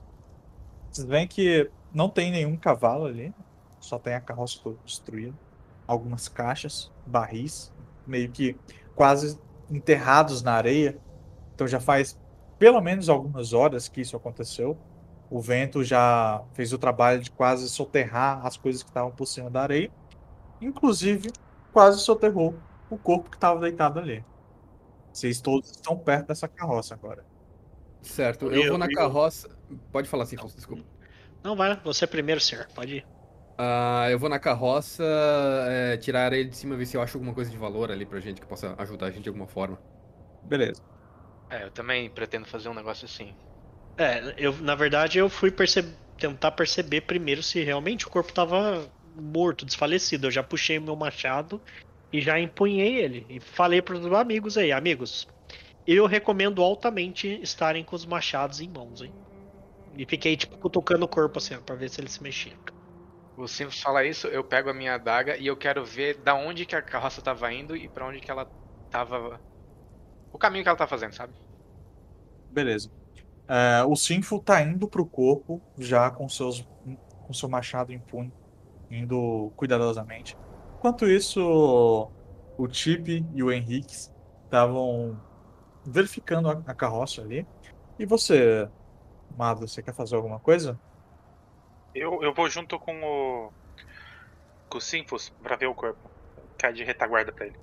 Vocês 0.90 1.06
veem 1.06 1.28
que 1.28 1.70
não 1.92 2.08
tem 2.08 2.30
nenhum 2.30 2.56
cavalo 2.56 3.06
ali, 3.06 3.32
só 3.78 3.98
tem 3.98 4.14
a 4.14 4.20
carroça 4.20 4.58
toda 4.62 4.76
destruída. 4.84 5.36
Algumas 5.86 6.28
caixas, 6.28 6.90
barris, 7.06 7.72
meio 8.06 8.30
que 8.30 8.56
quase 8.96 9.38
enterrados 9.70 10.42
na 10.42 10.54
areia. 10.54 10.98
Então 11.54 11.66
já 11.68 11.78
faz 11.78 12.18
pelo 12.58 12.80
menos 12.80 13.08
algumas 13.08 13.52
horas 13.52 13.86
que 13.88 14.00
isso 14.00 14.16
aconteceu. 14.16 14.76
O 15.30 15.40
vento 15.40 15.82
já 15.82 16.42
fez 16.52 16.72
o 16.72 16.78
trabalho 16.78 17.20
de 17.20 17.30
quase 17.30 17.68
soterrar 17.68 18.44
as 18.46 18.56
coisas 18.56 18.82
que 18.82 18.90
estavam 18.90 19.10
por 19.10 19.26
cima 19.26 19.50
da 19.50 19.62
areia. 19.62 19.90
Inclusive, 20.60 21.30
quase 21.72 22.00
soterrou 22.00 22.54
o 22.90 22.96
corpo 22.96 23.30
que 23.30 23.36
estava 23.36 23.60
deitado 23.60 23.98
ali. 23.98 24.24
Vocês 25.12 25.40
todos 25.40 25.70
estão 25.70 25.96
perto 25.96 26.28
dessa 26.28 26.46
carroça 26.48 26.94
agora. 26.94 27.24
Certo, 28.02 28.46
Eu- 28.46 28.62
eu 28.62 28.68
vou 28.70 28.78
na 28.78 28.86
eu- 28.86 28.94
carroça. 28.94 29.48
Pode 29.90 30.08
falar 30.08 30.24
assim, 30.24 30.36
Fausto, 30.36 30.56
desculpa. 30.56 30.84
Não, 31.42 31.56
vai, 31.56 31.78
você 31.82 32.06
primeiro, 32.06 32.40
senhor. 32.40 32.66
Pode 32.74 32.96
ir. 32.96 33.06
Ah, 33.56 34.08
eu 34.10 34.18
vou 34.18 34.28
na 34.28 34.38
carroça 34.38 35.04
é, 35.68 35.96
tirar 35.96 36.22
a 36.22 36.24
areia 36.24 36.44
de 36.44 36.56
cima, 36.56 36.76
ver 36.76 36.86
se 36.86 36.96
eu 36.96 37.02
acho 37.02 37.16
alguma 37.16 37.32
coisa 37.32 37.50
de 37.50 37.56
valor 37.56 37.90
ali 37.90 38.04
pra 38.04 38.18
gente 38.20 38.40
que 38.40 38.46
possa 38.46 38.74
ajudar 38.78 39.06
a 39.06 39.10
gente 39.10 39.22
de 39.22 39.28
alguma 39.28 39.46
forma. 39.46 39.78
Beleza. 40.42 40.82
É, 41.48 41.62
eu 41.64 41.70
também 41.70 42.10
pretendo 42.10 42.46
fazer 42.46 42.68
um 42.68 42.74
negócio 42.74 43.04
assim. 43.04 43.34
É, 43.98 44.34
eu, 44.36 44.52
na 44.58 44.74
verdade, 44.74 45.18
eu 45.18 45.28
fui 45.30 45.50
perce- 45.52 45.96
tentar 46.16 46.50
perceber 46.52 47.02
primeiro 47.02 47.42
se 47.42 47.62
realmente 47.62 48.06
o 48.06 48.10
corpo 48.10 48.32
tava 48.32 48.92
morto, 49.02 49.64
desfalecido. 49.64 50.26
Eu 50.26 50.30
já 50.30 50.42
puxei 50.42 50.78
meu 50.80 50.96
machado 50.96 51.62
e 52.12 52.20
já 52.20 52.38
empunhei 52.40 52.96
ele. 52.96 53.26
E 53.28 53.40
falei 53.40 53.80
pros 53.82 54.04
amigos 54.06 54.56
aí, 54.58 54.72
amigos, 54.72 55.26
eu 55.86 56.06
recomendo 56.06 56.62
altamente 56.62 57.28
estarem 57.42 57.84
com 57.84 57.96
os 57.96 58.06
machados 58.06 58.60
em 58.60 58.68
mãos, 58.68 59.02
hein? 59.02 59.14
E 59.92 60.06
fiquei, 60.06 60.36
tipo, 60.36 60.58
cutucando 60.58 61.04
o 61.06 61.08
corpo 61.08 61.38
assim, 61.38 61.54
ó, 61.56 61.62
pra 61.62 61.76
ver 61.76 61.90
se 61.90 62.00
ele 62.00 62.08
se 62.10 62.22
mexia. 62.22 62.58
O 63.36 63.48
Simples 63.48 63.80
fala 63.80 64.04
isso, 64.04 64.26
eu 64.28 64.44
pego 64.44 64.70
a 64.70 64.74
minha 64.74 64.94
adaga 64.94 65.36
e 65.36 65.46
eu 65.46 65.56
quero 65.56 65.84
ver 65.84 66.22
da 66.22 66.34
onde 66.34 66.66
que 66.66 66.76
a 66.76 66.82
carroça 66.82 67.22
tava 67.22 67.52
indo 67.52 67.76
e 67.76 67.88
pra 67.88 68.06
onde 68.06 68.20
que 68.20 68.30
ela 68.30 68.50
tava. 68.90 69.42
O 70.32 70.38
caminho 70.38 70.64
que 70.64 70.68
ela 70.68 70.78
tá 70.78 70.86
fazendo, 70.88 71.14
sabe? 71.14 71.34
Beleza. 72.48 72.88
É, 73.48 73.84
o 73.84 73.94
Sinful 73.94 74.40
tá 74.40 74.62
indo 74.62 74.88
pro 74.88 75.04
corpo, 75.04 75.60
já 75.78 76.10
com, 76.10 76.28
seus, 76.28 76.66
com 77.26 77.32
seu 77.32 77.48
machado 77.48 77.92
em 77.92 77.98
punho, 77.98 78.32
indo 78.90 79.52
cuidadosamente. 79.56 80.36
Enquanto 80.78 81.06
isso, 81.06 82.10
o 82.58 82.68
Chip 82.72 83.24
e 83.34 83.42
o 83.42 83.52
Henrique 83.52 83.94
estavam 84.44 85.20
verificando 85.84 86.48
a, 86.48 86.62
a 86.66 86.74
carroça 86.74 87.22
ali. 87.22 87.46
E 87.98 88.06
você, 88.06 88.68
Mado, 89.36 89.66
você 89.66 89.82
quer 89.82 89.94
fazer 89.94 90.16
alguma 90.16 90.38
coisa? 90.38 90.78
Eu, 91.94 92.22
eu 92.22 92.32
vou 92.32 92.48
junto 92.48 92.78
com 92.78 93.02
o. 93.02 93.52
com 94.68 94.78
o 94.78 94.80
ver 95.56 95.66
o 95.66 95.74
corpo. 95.74 96.10
Cai 96.58 96.72
de 96.72 96.84
retaguarda 96.84 97.32
pra 97.32 97.46
ele. 97.46 97.56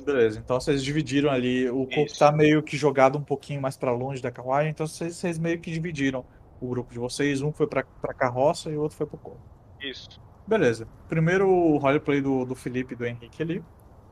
Beleza, 0.00 0.38
então 0.38 0.58
vocês 0.58 0.82
dividiram 0.82 1.30
ali. 1.30 1.68
O 1.68 1.86
corpo 1.86 2.06
Isso. 2.06 2.18
tá 2.18 2.32
meio 2.32 2.62
que 2.62 2.76
jogado 2.76 3.18
um 3.18 3.22
pouquinho 3.22 3.60
mais 3.60 3.76
pra 3.76 3.92
longe 3.92 4.22
da 4.22 4.30
carruagem, 4.30 4.70
então 4.70 4.86
vocês, 4.86 5.16
vocês 5.16 5.38
meio 5.38 5.60
que 5.60 5.70
dividiram 5.70 6.24
o 6.60 6.68
grupo 6.68 6.92
de 6.92 6.98
vocês. 6.98 7.42
Um 7.42 7.52
foi 7.52 7.66
pra, 7.66 7.84
pra 8.00 8.14
carroça 8.14 8.70
e 8.70 8.76
o 8.76 8.80
outro 8.80 8.96
foi 8.96 9.06
pro 9.06 9.18
corpo. 9.18 9.40
Isso. 9.80 10.20
Beleza. 10.46 10.88
Primeiro 11.08 11.48
o 11.48 11.76
roleplay 11.76 12.20
do, 12.20 12.44
do 12.44 12.54
Felipe 12.54 12.94
e 12.94 12.96
do 12.96 13.04
Henrique 13.04 13.42
ali. 13.42 13.62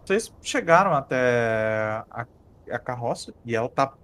Vocês 0.05 0.33
chegaram 0.43 0.93
até 0.93 2.05
a, 2.11 2.27
a 2.71 2.79
carroça 2.79 3.33
e 3.45 3.55
ela 3.55 3.69
tá 3.69 3.95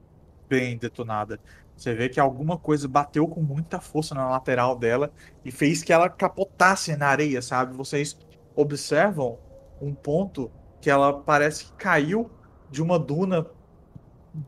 bem 0.48 0.76
detonada. 0.76 1.40
Você 1.76 1.94
vê 1.94 2.08
que 2.08 2.18
alguma 2.18 2.56
coisa 2.56 2.88
bateu 2.88 3.28
com 3.28 3.42
muita 3.42 3.80
força 3.80 4.14
na 4.14 4.28
lateral 4.30 4.76
dela 4.76 5.12
e 5.44 5.50
fez 5.50 5.82
que 5.82 5.92
ela 5.92 6.08
capotasse 6.08 6.96
na 6.96 7.08
areia, 7.08 7.42
sabe? 7.42 7.76
Vocês 7.76 8.16
observam 8.54 9.38
um 9.80 9.94
ponto 9.94 10.50
que 10.80 10.90
ela 10.90 11.12
parece 11.12 11.66
que 11.66 11.72
caiu 11.72 12.30
de 12.70 12.82
uma 12.82 12.98
duna 12.98 13.46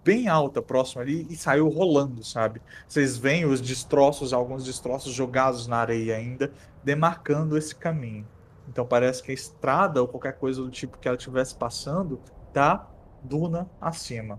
bem 0.04 0.28
alta 0.28 0.60
próxima 0.60 1.02
ali 1.02 1.26
e 1.30 1.36
saiu 1.36 1.68
rolando, 1.68 2.22
sabe? 2.22 2.60
Vocês 2.86 3.16
veem 3.16 3.46
os 3.46 3.60
destroços, 3.60 4.32
alguns 4.32 4.64
destroços 4.64 5.12
jogados 5.12 5.66
na 5.66 5.78
areia 5.78 6.16
ainda, 6.16 6.52
demarcando 6.84 7.56
esse 7.56 7.74
caminho. 7.74 8.26
Então 8.68 8.84
parece 8.86 9.22
que 9.22 9.30
a 9.30 9.34
estrada 9.34 10.02
ou 10.02 10.08
qualquer 10.08 10.34
coisa 10.38 10.62
do 10.62 10.70
tipo 10.70 10.98
que 10.98 11.08
ela 11.08 11.16
estivesse 11.16 11.54
passando 11.54 12.20
tá 12.52 12.86
duna 13.22 13.68
acima. 13.80 14.38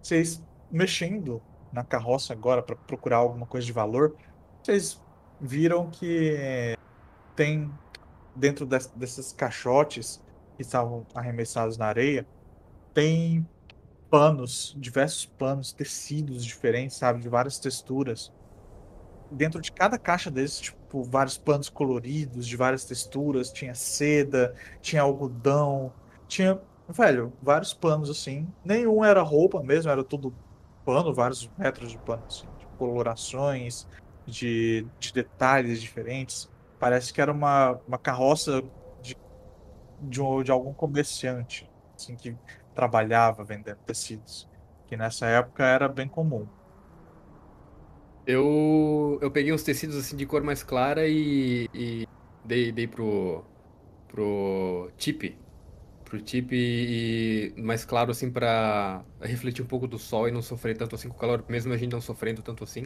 Vocês 0.00 0.42
mexendo 0.70 1.42
na 1.72 1.82
carroça 1.84 2.32
agora 2.32 2.62
para 2.62 2.76
procurar 2.76 3.16
alguma 3.16 3.46
coisa 3.46 3.66
de 3.66 3.72
valor, 3.72 4.14
vocês 4.62 5.02
viram 5.40 5.90
que 5.90 6.76
tem 7.34 7.70
dentro 8.36 8.64
des- 8.64 8.86
desses 8.94 9.32
caixotes 9.32 10.22
que 10.60 10.62
estavam 10.62 11.06
arremessados 11.14 11.78
na 11.78 11.86
areia, 11.86 12.26
tem 12.92 13.48
panos, 14.10 14.76
diversos 14.78 15.24
panos, 15.24 15.72
tecidos 15.72 16.44
diferentes, 16.44 16.98
sabe, 16.98 17.22
de 17.22 17.30
várias 17.30 17.58
texturas. 17.58 18.30
Dentro 19.30 19.58
de 19.58 19.72
cada 19.72 19.96
caixa 19.96 20.30
desses, 20.30 20.60
tipo, 20.60 21.02
vários 21.02 21.38
panos 21.38 21.70
coloridos, 21.70 22.46
de 22.46 22.58
várias 22.58 22.84
texturas, 22.84 23.50
tinha 23.50 23.74
seda, 23.74 24.54
tinha 24.82 25.00
algodão, 25.00 25.94
tinha 26.28 26.60
velho, 26.86 27.32
vários 27.40 27.72
panos 27.72 28.10
assim. 28.10 28.46
Nenhum 28.62 29.02
era 29.02 29.22
roupa 29.22 29.62
mesmo, 29.62 29.90
era 29.90 30.04
tudo 30.04 30.34
pano, 30.84 31.14
vários 31.14 31.50
metros 31.56 31.90
de 31.90 31.96
pano, 31.98 32.22
assim, 32.26 32.46
de 32.58 32.66
colorações, 32.76 33.88
de, 34.26 34.86
de 34.98 35.10
detalhes 35.10 35.80
diferentes. 35.80 36.50
Parece 36.78 37.14
que 37.14 37.20
era 37.22 37.32
uma, 37.32 37.80
uma 37.88 37.96
carroça 37.96 38.62
de, 40.00 40.20
um- 40.22 40.42
de 40.42 40.50
algum 40.50 40.74
comerciante, 40.74 41.70
assim, 41.98 42.16
que 42.16 42.38
trabalhava 42.74 43.44
vendendo 43.44 43.78
tecidos. 43.86 44.48
Que 44.86 44.96
nessa 44.96 45.26
época 45.26 45.64
era 45.64 45.88
bem 45.88 46.08
comum. 46.08 46.50
Eu, 48.26 49.18
eu 49.22 49.30
peguei 49.32 49.52
uns 49.52 49.62
tecidos 49.62 49.96
assim 49.96 50.16
de 50.16 50.26
cor 50.26 50.42
mais 50.44 50.62
clara 50.62 51.08
e, 51.08 51.66
e 51.74 52.06
dei, 52.44 52.70
dei 52.72 52.86
pro, 52.86 53.50
pro 54.08 54.92
Tip. 54.96 55.40
Pro 56.04 56.22
Tip 56.22 56.52
e 56.54 57.54
mais 57.58 57.84
claro 57.84 58.10
assim 58.12 58.32
pra 58.32 59.06
refletir 59.20 59.62
um 59.64 59.68
pouco 59.68 59.88
do 59.88 59.98
sol 59.98 60.28
e 60.28 60.32
não 60.32 60.42
sofrer 60.42 60.76
tanto 60.78 60.94
assim 60.96 61.08
com 61.08 61.16
o 61.16 61.18
calor, 61.18 61.44
mesmo 61.48 61.72
a 61.72 61.76
gente 61.78 61.92
não 61.92 62.00
sofrendo 62.02 62.42
tanto 62.42 62.64
assim. 62.64 62.84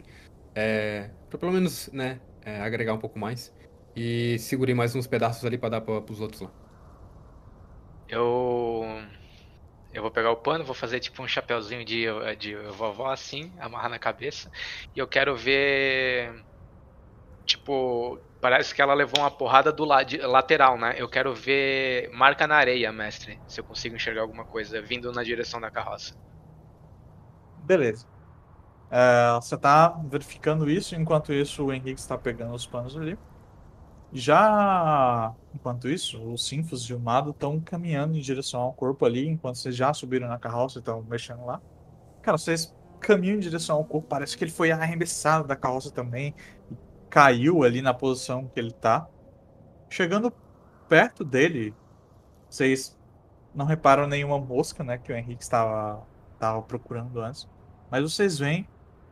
É, 0.55 1.15
pra 1.29 1.39
pelo 1.39 1.51
menos, 1.53 1.89
né, 1.93 2.21
é, 2.41 2.61
agregar 2.61 2.93
um 2.95 2.99
pouco 2.99 3.19
mais. 3.19 3.53
E 3.95 4.39
segurei 4.39 4.75
mais 4.75 4.95
uns 4.95 5.07
pedaços 5.07 5.45
ali 5.45 5.57
pra 5.59 5.69
dar 5.69 5.81
pra, 5.81 6.01
pros 6.01 6.21
outros 6.21 6.41
lá. 6.41 6.53
Eu. 8.07 8.83
Eu 9.93 10.01
vou 10.01 10.11
pegar 10.11 10.31
o 10.31 10.35
pano, 10.35 10.65
vou 10.65 10.75
fazer 10.75 10.99
tipo 10.99 11.23
um 11.23 11.27
chapeuzinho 11.27 11.85
de, 11.85 12.05
de 12.37 12.55
vovó 12.55 13.11
assim, 13.11 13.53
amarrar 13.59 13.89
na 13.89 13.97
cabeça. 13.97 14.51
E 14.95 14.99
eu 14.99 15.07
quero 15.07 15.35
ver. 15.35 16.43
Tipo, 17.45 18.19
parece 18.41 18.75
que 18.75 18.81
ela 18.81 18.93
levou 18.93 19.19
uma 19.19 19.31
porrada 19.31 19.71
do 19.71 19.85
lado 19.85 20.15
lateral, 20.27 20.77
né? 20.77 20.95
Eu 20.97 21.07
quero 21.07 21.33
ver 21.33 22.09
marca 22.11 22.45
na 22.45 22.55
areia, 22.55 22.91
mestre. 22.91 23.39
Se 23.47 23.59
eu 23.59 23.63
consigo 23.63 23.95
enxergar 23.95 24.21
alguma 24.21 24.43
coisa 24.43 24.81
vindo 24.81 25.11
na 25.11 25.23
direção 25.23 25.61
da 25.61 25.71
carroça. 25.71 26.15
Beleza. 27.63 28.05
É, 28.91 29.35
você 29.35 29.57
tá 29.57 29.89
verificando 30.05 30.69
isso, 30.69 30.95
enquanto 30.95 31.33
isso 31.33 31.65
o 31.65 31.73
Henrique 31.73 31.99
está 31.99 32.17
pegando 32.17 32.53
os 32.53 32.67
panos 32.67 32.95
ali. 32.97 33.17
Já 34.17 35.35
enquanto 35.53 35.89
isso, 35.89 36.21
os 36.31 36.47
Sinfos 36.47 36.83
e 36.83 36.93
o 36.93 36.99
Mado 36.99 37.31
estão 37.31 37.59
caminhando 37.59 38.15
em 38.17 38.21
direção 38.21 38.61
ao 38.61 38.71
corpo 38.71 39.05
ali, 39.05 39.27
enquanto 39.27 39.57
vocês 39.57 39.75
já 39.75 39.93
subiram 39.93 40.29
na 40.29 40.39
carroça 40.39 40.77
e 40.77 40.79
estão 40.79 41.03
mexendo 41.03 41.45
lá. 41.45 41.61
Cara, 42.21 42.37
vocês 42.37 42.73
caminham 43.01 43.35
em 43.35 43.39
direção 43.39 43.75
ao 43.75 43.83
corpo, 43.83 44.07
parece 44.07 44.37
que 44.37 44.45
ele 44.45 44.51
foi 44.51 44.71
arremessado 44.71 45.45
da 45.45 45.55
carroça 45.55 45.91
também, 45.91 46.33
caiu 47.09 47.63
ali 47.65 47.81
na 47.81 47.93
posição 47.93 48.47
que 48.47 48.57
ele 48.57 48.71
tá. 48.71 49.05
Chegando 49.89 50.31
perto 50.87 51.25
dele, 51.25 51.73
vocês 52.49 52.97
não 53.53 53.65
reparam 53.65 54.07
nenhuma 54.07 54.39
mosca, 54.39 54.81
né, 54.81 54.97
que 54.97 55.11
o 55.11 55.15
Henrique 55.15 55.43
estava, 55.43 56.07
estava 56.35 56.61
procurando 56.61 57.19
antes. 57.19 57.49
Mas 57.91 58.01
vocês 58.01 58.39
veem 58.39 58.65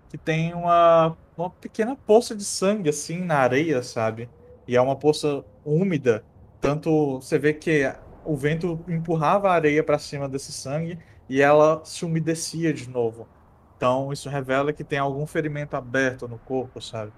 que 0.07 0.17
tem 0.17 0.53
uma, 0.53 1.17
uma 1.37 1.49
pequena 1.49 1.93
poça 1.93 2.33
de 2.33 2.45
sangue 2.45 2.89
assim 2.89 3.19
na 3.19 3.39
areia, 3.39 3.83
sabe? 3.83 4.29
E 4.67 4.75
é 4.75 4.81
uma 4.81 4.95
poça 4.95 5.43
úmida. 5.65 6.23
Tanto 6.59 7.19
você 7.19 7.37
vê 7.37 7.53
que 7.53 7.83
o 8.25 8.35
vento 8.35 8.83
empurrava 8.87 9.49
a 9.49 9.53
areia 9.53 9.83
para 9.83 9.99
cima 9.99 10.29
desse 10.29 10.51
sangue 10.51 10.97
e 11.27 11.41
ela 11.41 11.83
se 11.83 12.05
umedecia 12.05 12.73
de 12.73 12.89
novo. 12.89 13.27
Então 13.75 14.13
isso 14.13 14.29
revela 14.29 14.71
que 14.71 14.83
tem 14.83 14.99
algum 14.99 15.25
ferimento 15.25 15.75
aberto 15.75 16.27
no 16.27 16.37
corpo, 16.37 16.81
sabe? 16.81 17.11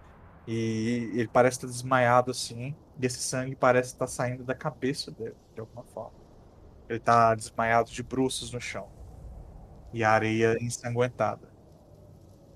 E 0.47 1.11
ele 1.13 1.27
parece 1.27 1.57
estar 1.57 1.67
desmaiado 1.67 2.31
assim. 2.31 2.75
E 2.99 3.05
esse 3.05 3.19
sangue 3.19 3.55
parece 3.55 3.89
estar 3.89 4.07
saindo 4.07 4.43
da 4.43 4.55
cabeça 4.55 5.11
dele, 5.11 5.35
de 5.53 5.59
alguma 5.59 5.83
forma. 5.83 6.13
Ele 6.87 6.99
está 6.99 7.33
desmaiado 7.35 7.91
de 7.91 8.03
bruços 8.03 8.51
no 8.51 8.61
chão. 8.61 8.87
E 9.93 10.03
a 10.03 10.11
areia 10.11 10.55
ensanguentada. 10.61 11.49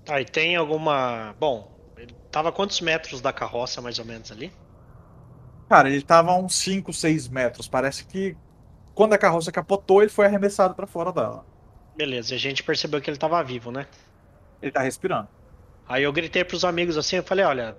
Tá, 0.04 0.20
e 0.20 0.24
tem 0.24 0.56
alguma. 0.56 1.34
Bom, 1.38 1.70
ele 1.96 2.14
tava 2.30 2.48
a 2.48 2.52
quantos 2.52 2.80
metros 2.80 3.20
da 3.20 3.32
carroça, 3.32 3.80
mais 3.80 3.98
ou 3.98 4.04
menos 4.04 4.30
ali? 4.32 4.52
Cara, 5.70 5.88
ele 5.88 6.02
tava 6.02 6.32
a 6.32 6.36
uns 6.36 6.56
5, 6.56 6.92
6 6.92 7.28
metros. 7.28 7.68
Parece 7.68 8.04
que 8.04 8.36
quando 8.92 9.12
a 9.12 9.18
carroça 9.18 9.52
capotou, 9.52 10.02
ele 10.02 10.10
foi 10.10 10.26
arremessado 10.26 10.74
para 10.74 10.84
fora 10.84 11.12
dela. 11.12 11.46
Beleza, 11.96 12.34
e 12.34 12.36
a 12.36 12.40
gente 12.40 12.64
percebeu 12.64 13.00
que 13.00 13.08
ele 13.08 13.16
tava 13.16 13.40
vivo, 13.44 13.70
né? 13.70 13.86
Ele 14.60 14.72
tá 14.72 14.82
respirando. 14.82 15.28
Aí 15.88 16.02
eu 16.02 16.12
gritei 16.12 16.42
pros 16.42 16.64
amigos 16.64 16.98
assim, 16.98 17.16
eu 17.16 17.22
falei, 17.22 17.44
olha, 17.44 17.78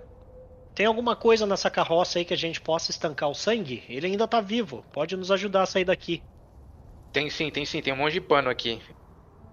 tem 0.74 0.86
alguma 0.86 1.14
coisa 1.14 1.46
nessa 1.46 1.68
carroça 1.68 2.18
aí 2.18 2.24
que 2.24 2.32
a 2.32 2.36
gente 2.36 2.62
possa 2.62 2.90
estancar 2.90 3.28
o 3.28 3.34
sangue? 3.34 3.84
Ele 3.86 4.06
ainda 4.06 4.26
tá 4.26 4.40
vivo, 4.40 4.82
pode 4.90 5.14
nos 5.14 5.30
ajudar 5.30 5.64
a 5.64 5.66
sair 5.66 5.84
daqui. 5.84 6.22
Tem 7.12 7.28
sim, 7.28 7.50
tem 7.50 7.66
sim, 7.66 7.82
tem 7.82 7.92
um 7.92 7.96
monte 7.96 8.14
de 8.14 8.22
pano 8.22 8.48
aqui. 8.48 8.80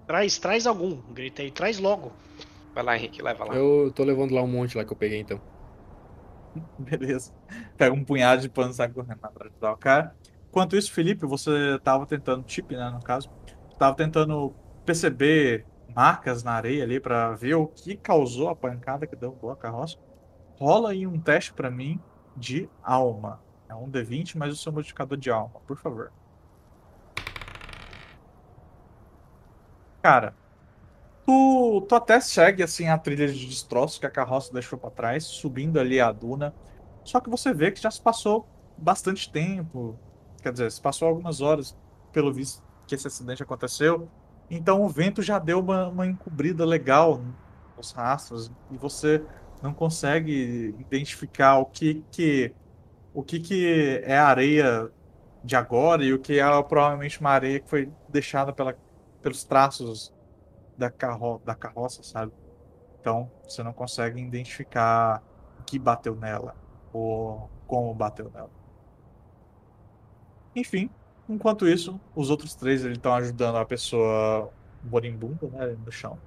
Traz, 0.07 0.37
traz 0.37 0.65
algum, 0.65 0.95
gritei, 1.11 1.51
traz 1.51 1.77
logo. 1.77 2.13
Vai 2.73 2.83
lá, 2.85 2.95
Henrique, 2.95 3.21
leva 3.21 3.43
lá. 3.43 3.53
Eu 3.53 3.91
tô 3.93 4.05
levando 4.05 4.33
lá 4.33 4.41
um 4.41 4.47
monte 4.47 4.77
lá 4.77 4.85
que 4.85 4.93
eu 4.93 4.97
peguei 4.97 5.19
então. 5.19 5.41
Beleza. 6.77 7.33
Pega 7.77 7.93
um 7.93 8.03
punhado 8.03 8.41
de 8.41 8.49
pano 8.49 8.71
e 8.71 8.73
sai 8.73 8.89
correndo 8.89 9.19
lá 9.21 9.29
pra 9.29 9.47
ajudar 9.47 9.73
o 9.73 9.77
cara. 9.77 10.15
Enquanto 10.49 10.75
isso, 10.75 10.91
Felipe, 10.91 11.25
você 11.25 11.79
tava 11.83 12.05
tentando, 12.05 12.43
Chip, 12.47 12.75
né, 12.75 12.89
no 12.89 13.01
caso, 13.01 13.29
tava 13.77 13.95
tentando 13.95 14.53
perceber 14.85 15.65
marcas 15.95 16.43
na 16.43 16.53
areia 16.53 16.83
ali 16.83 16.99
pra 16.99 17.31
ver 17.33 17.55
o 17.55 17.67
que 17.67 17.95
causou 17.95 18.49
a 18.49 18.55
pancada 18.55 19.05
que 19.05 19.15
derrubou 19.15 19.51
a 19.51 19.55
carroça. 19.55 19.97
Rola 20.59 20.91
aí 20.91 21.05
um 21.05 21.19
teste 21.19 21.53
pra 21.53 21.69
mim 21.69 21.99
de 22.35 22.69
alma. 22.81 23.41
É 23.67 23.75
um 23.75 23.89
D20, 23.89 24.35
mas 24.37 24.53
o 24.53 24.57
seu 24.57 24.73
modificador 24.73 25.17
de 25.17 25.29
alma, 25.29 25.59
por 25.67 25.77
favor. 25.77 26.11
Cara, 30.01 30.33
tu, 31.29 31.81
tu 31.87 31.93
até 31.93 32.19
segue 32.19 32.63
assim 32.63 32.87
a 32.87 32.97
trilha 32.97 33.31
de 33.31 33.45
destroços 33.45 33.99
que 33.99 34.05
a 34.07 34.09
carroça 34.09 34.51
deixou 34.51 34.79
pra 34.79 34.89
trás, 34.89 35.25
subindo 35.25 35.79
ali 35.79 35.99
a 35.99 36.11
duna. 36.11 36.55
Só 37.03 37.19
que 37.19 37.29
você 37.29 37.53
vê 37.53 37.71
que 37.71 37.79
já 37.79 37.91
se 37.91 38.01
passou 38.01 38.47
bastante 38.75 39.31
tempo. 39.31 39.95
Quer 40.41 40.51
dizer, 40.51 40.71
se 40.71 40.81
passou 40.81 41.07
algumas 41.07 41.39
horas, 41.39 41.77
pelo 42.11 42.33
visto 42.33 42.63
que 42.87 42.95
esse 42.95 43.05
acidente 43.05 43.43
aconteceu. 43.43 44.09
Então 44.49 44.81
o 44.81 44.89
vento 44.89 45.21
já 45.21 45.37
deu 45.37 45.59
uma, 45.59 45.89
uma 45.89 46.07
encobrida 46.07 46.65
legal 46.65 47.21
nos 47.77 47.91
rastros 47.91 48.51
e 48.71 48.77
você 48.77 49.23
não 49.61 49.71
consegue 49.71 50.73
identificar 50.79 51.59
o 51.59 51.65
que 51.65 52.03
que 52.11 52.55
o 53.13 53.21
que 53.21 53.39
que 53.39 54.01
é 54.03 54.17
areia 54.17 54.89
de 55.43 55.55
agora 55.55 56.03
e 56.03 56.11
o 56.11 56.17
que 56.17 56.39
é 56.39 56.63
provavelmente 56.63 57.19
uma 57.19 57.29
areia 57.29 57.59
que 57.59 57.69
foi 57.69 57.91
deixada 58.07 58.51
pela, 58.51 58.75
pelos 59.21 59.43
traços 59.43 60.11
da, 60.79 60.89
carro, 60.89 61.41
da 61.45 61.53
carroça, 61.53 62.01
sabe? 62.01 62.31
Então 62.99 63.29
você 63.43 63.61
não 63.61 63.73
consegue 63.73 64.19
identificar 64.21 65.21
o 65.59 65.63
que 65.63 65.77
bateu 65.77 66.15
nela 66.15 66.55
ou 66.91 67.49
como 67.67 67.93
bateu 67.93 68.31
nela. 68.33 68.49
Enfim, 70.55 70.89
enquanto 71.27 71.67
isso, 71.67 71.99
os 72.15 72.29
outros 72.29 72.55
três 72.55 72.83
estão 72.83 73.13
ajudando 73.13 73.57
a 73.57 73.65
pessoa 73.65 74.51
moribunda, 74.83 75.47
né, 75.47 75.77
no 75.85 75.91
chão. 75.91 76.17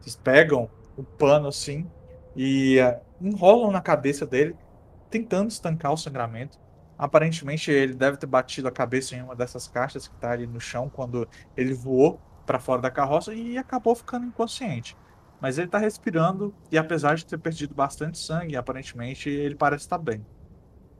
Eles 0.00 0.16
pegam 0.16 0.70
o 0.96 1.02
pano 1.02 1.48
assim 1.48 1.86
e 2.34 2.78
uh, 2.80 3.00
enrolam 3.20 3.70
na 3.70 3.80
cabeça 3.80 4.24
dele, 4.24 4.56
tentando 5.10 5.50
estancar 5.50 5.92
o 5.92 5.96
sangramento. 5.96 6.58
Aparentemente 6.96 7.70
ele 7.70 7.94
deve 7.94 8.16
ter 8.16 8.26
batido 8.26 8.68
a 8.68 8.72
cabeça 8.72 9.14
em 9.14 9.22
uma 9.22 9.34
dessas 9.34 9.68
caixas 9.68 10.08
que 10.08 10.14
está 10.14 10.30
ali 10.30 10.46
no 10.46 10.60
chão 10.60 10.88
quando 10.88 11.28
ele 11.56 11.74
voou 11.74 12.18
para 12.46 12.58
fora 12.58 12.80
da 12.80 12.90
carroça 12.90 13.34
e 13.34 13.58
acabou 13.58 13.94
ficando 13.94 14.26
inconsciente. 14.26 14.96
Mas 15.40 15.58
ele 15.58 15.66
está 15.66 15.78
respirando 15.78 16.54
e 16.72 16.78
apesar 16.78 17.16
de 17.16 17.26
ter 17.26 17.38
perdido 17.38 17.74
bastante 17.74 18.18
sangue, 18.18 18.56
aparentemente 18.56 19.28
ele 19.28 19.54
parece 19.54 19.84
estar 19.84 19.98
bem. 19.98 20.24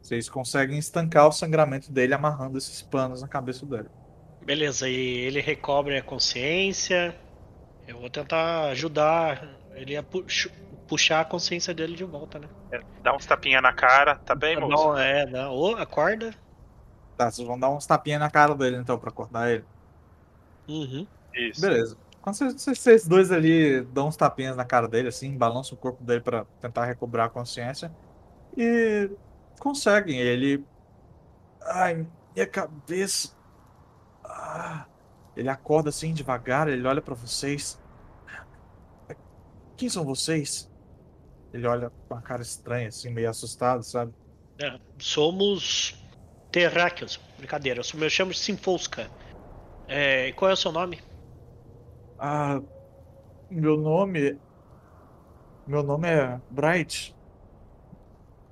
Vocês 0.03 0.29
conseguem 0.29 0.79
estancar 0.79 1.27
o 1.27 1.33
sangramento 1.33 1.91
dele 1.91 2.15
amarrando 2.15 2.59
esses 2.59 2.83
panos 2.83 3.23
na 3.23 3.29
cabeça 3.29 3.65
dele. 3.65 3.89
Beleza, 4.45 4.89
e 4.89 4.95
ele 4.95 5.41
recobre 5.41 5.97
a 5.97 6.03
consciência. 6.03 7.17
Eu 7.89 7.99
vou 7.99 8.11
tentar 8.11 8.69
ajudar 8.69 9.49
ele 9.75 9.97
a 9.97 10.03
pu 10.03 10.25
puxar 10.87 11.21
a 11.21 11.25
consciência 11.25 11.75
dele 11.75 11.97
de 11.97 12.05
volta, 12.05 12.39
né? 12.39 12.49
É, 12.71 12.81
dá 13.03 13.17
uns 13.17 13.27
tapinha 13.27 13.61
na 13.61 13.73
cara, 13.73 14.15
tá 14.17 14.37
bem, 14.37 14.57
moço? 14.57 14.71
Não, 14.71 14.97
é, 14.97 15.27
dá. 15.27 15.51
Ô, 15.51 15.75
acorda. 15.75 16.33
Tá, 17.17 17.29
vocês 17.29 17.47
vão 17.47 17.59
dar 17.59 17.71
uns 17.71 17.87
tapinha 17.87 18.21
na 18.21 18.31
cara 18.31 18.55
dele 18.55 18.77
então 18.77 18.97
pra 18.97 19.11
acordar 19.11 19.51
ele. 19.51 19.65
Uhum. 20.69 21.07
Isso. 21.37 21.61
Beleza. 21.61 21.97
Quando 22.23 22.37
vocês, 22.59 23.07
dois 23.07 23.31
ali 23.31 23.83
dão 23.83 24.09
uns 24.09 24.17
tapinhas 24.17 24.57
na 24.57 24.65
cara 24.65 24.89
dele, 24.89 25.09
assim, 25.09 25.37
balançam 25.37 25.79
o 25.79 25.81
corpo 25.81 26.03
dele 26.03 26.21
para 26.21 26.45
tentar 26.61 26.85
recobrar 26.85 27.27
a 27.27 27.31
consciência. 27.31 27.95
E 28.57 29.09
conseguem. 29.61 30.19
Ele. 30.19 30.65
Ai, 31.63 32.07
minha 32.35 32.47
cabeça. 32.47 33.37
Ah. 34.25 34.87
Ele 35.37 35.49
acorda 35.51 35.91
assim 35.91 36.15
devagar, 36.15 36.67
ele 36.67 36.87
olha 36.87 37.03
para 37.03 37.15
vocês. 37.15 37.79
Quem 39.77 39.89
são 39.89 40.05
vocês? 40.05 40.71
Ele 41.53 41.67
olha 41.67 41.91
com 41.91 42.15
uma 42.15 42.23
cara 42.23 42.41
estranha, 42.41 42.89
assim, 42.89 43.11
meio 43.11 43.29
assustado, 43.29 43.83
sabe? 43.83 44.13
É, 44.59 44.81
somos 44.99 46.03
terráqueos. 46.51 47.21
Brincadeira, 47.37 47.81
eu, 47.81 48.01
eu 48.01 48.11
chamo 48.11 48.33
de 48.33 48.39
Sinfolska. 48.39 49.11
É, 49.87 50.29
e 50.29 50.33
qual 50.33 50.51
é 50.51 50.55
o 50.55 50.57
seu 50.57 50.73
nome? 50.73 51.01
Ah, 52.19 52.63
meu 53.51 53.77
nome. 53.77 54.39
Meu 55.67 55.83
nome 55.83 56.09
é 56.09 56.41
Bright. 56.51 57.15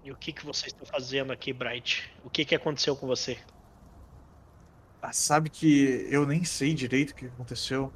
E 0.02 0.12
o 0.12 0.16
que, 0.16 0.32
que 0.32 0.44
você 0.44 0.66
está 0.66 0.84
fazendo 0.84 1.32
aqui, 1.32 1.52
Bright? 1.52 2.12
O 2.22 2.28
que, 2.28 2.44
que 2.44 2.54
aconteceu 2.54 2.94
com 2.94 3.06
você? 3.06 3.38
Ah, 5.00 5.12
sabe 5.12 5.48
que 5.48 6.06
eu 6.10 6.26
nem 6.26 6.44
sei 6.44 6.74
direito 6.74 7.12
o 7.12 7.14
que 7.14 7.26
aconteceu. 7.26 7.92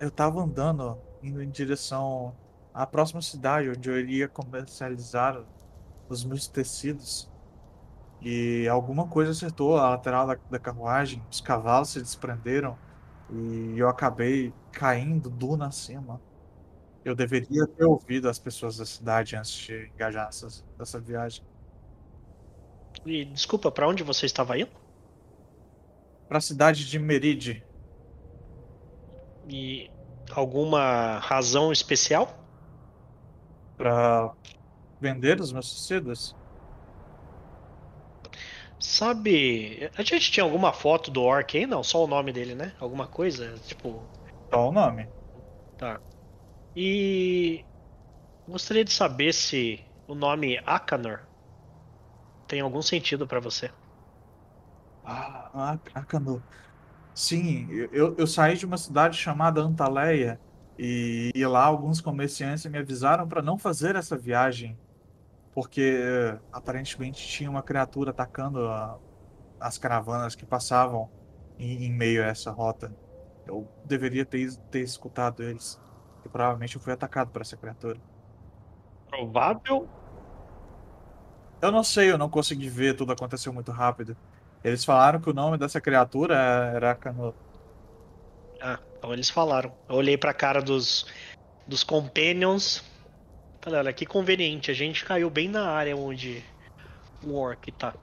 Eu 0.00 0.10
tava 0.10 0.40
andando, 0.40 0.98
indo 1.22 1.42
em 1.42 1.50
direção 1.50 2.34
à 2.74 2.86
próxima 2.86 3.22
cidade, 3.22 3.70
onde 3.70 3.88
eu 3.88 3.98
iria 3.98 4.28
comercializar 4.28 5.44
os 6.08 6.24
meus 6.24 6.48
tecidos. 6.48 7.30
E 8.20 8.66
alguma 8.68 9.06
coisa 9.06 9.30
acertou 9.30 9.76
a 9.76 9.90
lateral 9.90 10.26
da, 10.26 10.36
da 10.50 10.58
carruagem, 10.58 11.22
os 11.30 11.40
cavalos 11.40 11.90
se 11.90 12.00
desprenderam 12.00 12.76
e 13.30 13.78
eu 13.78 13.88
acabei 13.88 14.52
caindo 14.72 15.28
duna 15.28 15.66
acima. 15.66 16.20
Eu 17.04 17.14
deveria 17.14 17.66
ter 17.66 17.84
ouvido 17.84 18.28
as 18.28 18.38
pessoas 18.38 18.78
da 18.78 18.84
cidade 18.84 19.36
antes 19.36 19.52
de 19.52 19.90
engajar 19.94 20.26
nessas, 20.26 20.64
nessa 20.78 21.00
viagem. 21.00 21.44
E 23.04 23.24
desculpa, 23.24 23.70
pra 23.70 23.88
onde 23.88 24.02
você 24.02 24.26
estava 24.26 24.58
indo? 24.58 24.70
Pra 26.28 26.40
cidade 26.40 26.86
de 26.86 26.98
Meride. 26.98 27.64
E 29.48 29.90
alguma 30.32 31.18
razão 31.18 31.72
especial? 31.72 32.38
Pra 33.76 34.34
vender 35.00 35.40
os 35.40 35.52
meus 35.52 35.72
tecidos. 35.72 36.36
Sabe, 38.80 39.88
a 39.96 40.02
gente 40.02 40.30
tinha 40.32 40.42
alguma 40.44 40.72
foto 40.72 41.10
do 41.10 41.22
Orc 41.22 41.56
aí? 41.56 41.66
Não, 41.66 41.82
só 41.84 42.02
o 42.04 42.06
nome 42.08 42.32
dele, 42.32 42.54
né? 42.54 42.74
Alguma 42.80 43.06
coisa, 43.08 43.56
tipo, 43.60 44.02
Só 44.52 44.68
o 44.68 44.72
nome. 44.72 45.08
tá. 45.76 46.00
E 46.76 47.64
gostaria 48.48 48.84
de 48.84 48.92
saber 48.92 49.32
se 49.34 49.84
o 50.08 50.14
nome 50.14 50.58
Akanor 50.66 51.28
tem 52.48 52.60
algum 52.60 52.82
sentido 52.82 53.26
pra 53.28 53.38
você. 53.40 53.70
Ah, 55.02 55.50
ah, 55.54 55.80
Akano. 55.94 56.44
Sim, 57.14 57.68
eu, 57.92 58.16
eu 58.18 58.26
saí 58.26 58.56
de 58.56 58.66
uma 58.66 58.78
cidade 58.78 59.16
chamada 59.18 59.60
Antaleia 59.62 60.40
e, 60.78 61.30
e 61.34 61.46
lá 61.46 61.64
alguns 61.64 62.00
comerciantes 62.00 62.66
me 62.66 62.78
avisaram 62.78 63.28
para 63.28 63.42
não 63.42 63.58
fazer 63.58 63.96
essa 63.96 64.16
viagem 64.18 64.80
porque 65.58 65.80
eh, 65.82 66.40
aparentemente 66.52 67.26
tinha 67.26 67.50
uma 67.50 67.62
criatura 67.64 68.12
atacando 68.12 68.68
a- 68.68 69.00
as 69.60 69.78
caravanas 69.78 70.36
que 70.36 70.46
passavam 70.46 71.12
em, 71.58 71.86
em 71.86 71.92
meio 71.92 72.22
a 72.24 72.28
essa 72.28 72.50
rota. 72.52 72.96
Eu 73.46 73.72
deveria 73.84 74.26
ter, 74.26 74.56
ter 74.70 74.82
escutado 74.82 75.42
eles. 75.42 75.82
E 76.24 76.28
provavelmente 76.30 76.76
eu 76.76 76.82
fui 76.82 76.92
atacado 76.94 77.32
por 77.32 77.42
essa 77.42 77.56
criatura. 77.58 78.00
Provável? 79.10 79.90
Eu 81.60 81.72
não 81.72 81.82
sei, 81.82 82.10
eu 82.10 82.18
não 82.18 82.30
consegui 82.30 82.68
ver, 82.68 82.94
tudo 82.96 83.12
aconteceu 83.12 83.52
muito 83.52 83.72
rápido. 83.72 84.16
Eles 84.62 84.84
falaram 84.84 85.20
que 85.20 85.30
o 85.30 85.34
nome 85.34 85.58
dessa 85.58 85.80
criatura 85.80 86.34
era 86.36 86.92
Akano. 86.92 87.36
Ah, 88.60 88.80
então 88.98 89.12
eles 89.12 89.30
falaram. 89.30 89.76
Eu 89.88 89.96
olhei 89.96 90.16
pra 90.18 90.34
cara 90.34 90.60
dos, 90.62 91.06
dos 91.66 91.84
companions. 91.84 92.82
Falei, 93.62 93.80
olha, 93.80 93.92
que 93.92 94.06
conveniente. 94.06 94.70
A 94.70 94.74
gente 94.74 95.04
caiu 95.04 95.28
bem 95.30 95.48
na 95.48 95.70
área 95.70 95.96
onde 95.96 96.42
o 97.24 97.34
Orc 97.34 97.70
tá. 97.72 97.94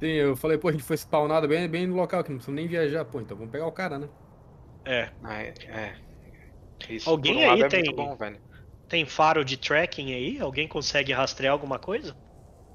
Sim, 0.00 0.08
eu 0.10 0.36
falei, 0.36 0.58
pô, 0.58 0.68
a 0.68 0.72
gente 0.72 0.84
foi 0.84 0.96
spawnado 0.96 1.48
bem, 1.48 1.68
bem 1.68 1.86
no 1.86 1.96
local, 1.96 2.22
que 2.22 2.30
não 2.30 2.36
precisamos 2.36 2.60
nem 2.60 2.68
viajar, 2.68 3.04
pô, 3.04 3.20
então 3.20 3.36
vamos 3.36 3.52
pegar 3.52 3.66
o 3.66 3.72
cara, 3.72 3.98
né? 3.98 4.08
É. 4.84 5.10
Ah, 5.22 5.42
é, 5.42 5.54
é. 5.68 5.96
Isso, 6.88 7.08
Alguém 7.08 7.46
um 7.46 7.50
aí 7.50 7.60
é 7.62 7.68
tem- 7.68 7.94
bom. 7.94 8.16
Tem 8.86 9.06
faro 9.06 9.44
de 9.44 9.56
tracking 9.56 10.12
aí? 10.12 10.38
Alguém 10.38 10.68
consegue 10.68 11.12
rastrear 11.12 11.52
alguma 11.52 11.78
coisa? 11.78 12.16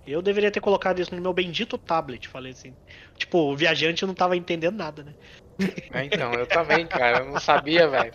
Eu 0.05 0.21
deveria 0.21 0.51
ter 0.51 0.59
colocado 0.59 0.99
isso 0.99 1.13
no 1.13 1.21
meu 1.21 1.33
bendito 1.33 1.77
tablet, 1.77 2.27
falei 2.27 2.51
assim. 2.51 2.75
Tipo, 3.15 3.37
o 3.51 3.55
viajante 3.55 4.05
não 4.05 4.15
tava 4.15 4.35
entendendo 4.35 4.75
nada, 4.75 5.03
né? 5.03 5.15
É, 5.93 6.05
então, 6.05 6.33
eu 6.33 6.47
também, 6.47 6.87
cara, 6.87 7.19
eu 7.19 7.25
não 7.31 7.39
sabia, 7.39 7.87
velho. 7.89 8.13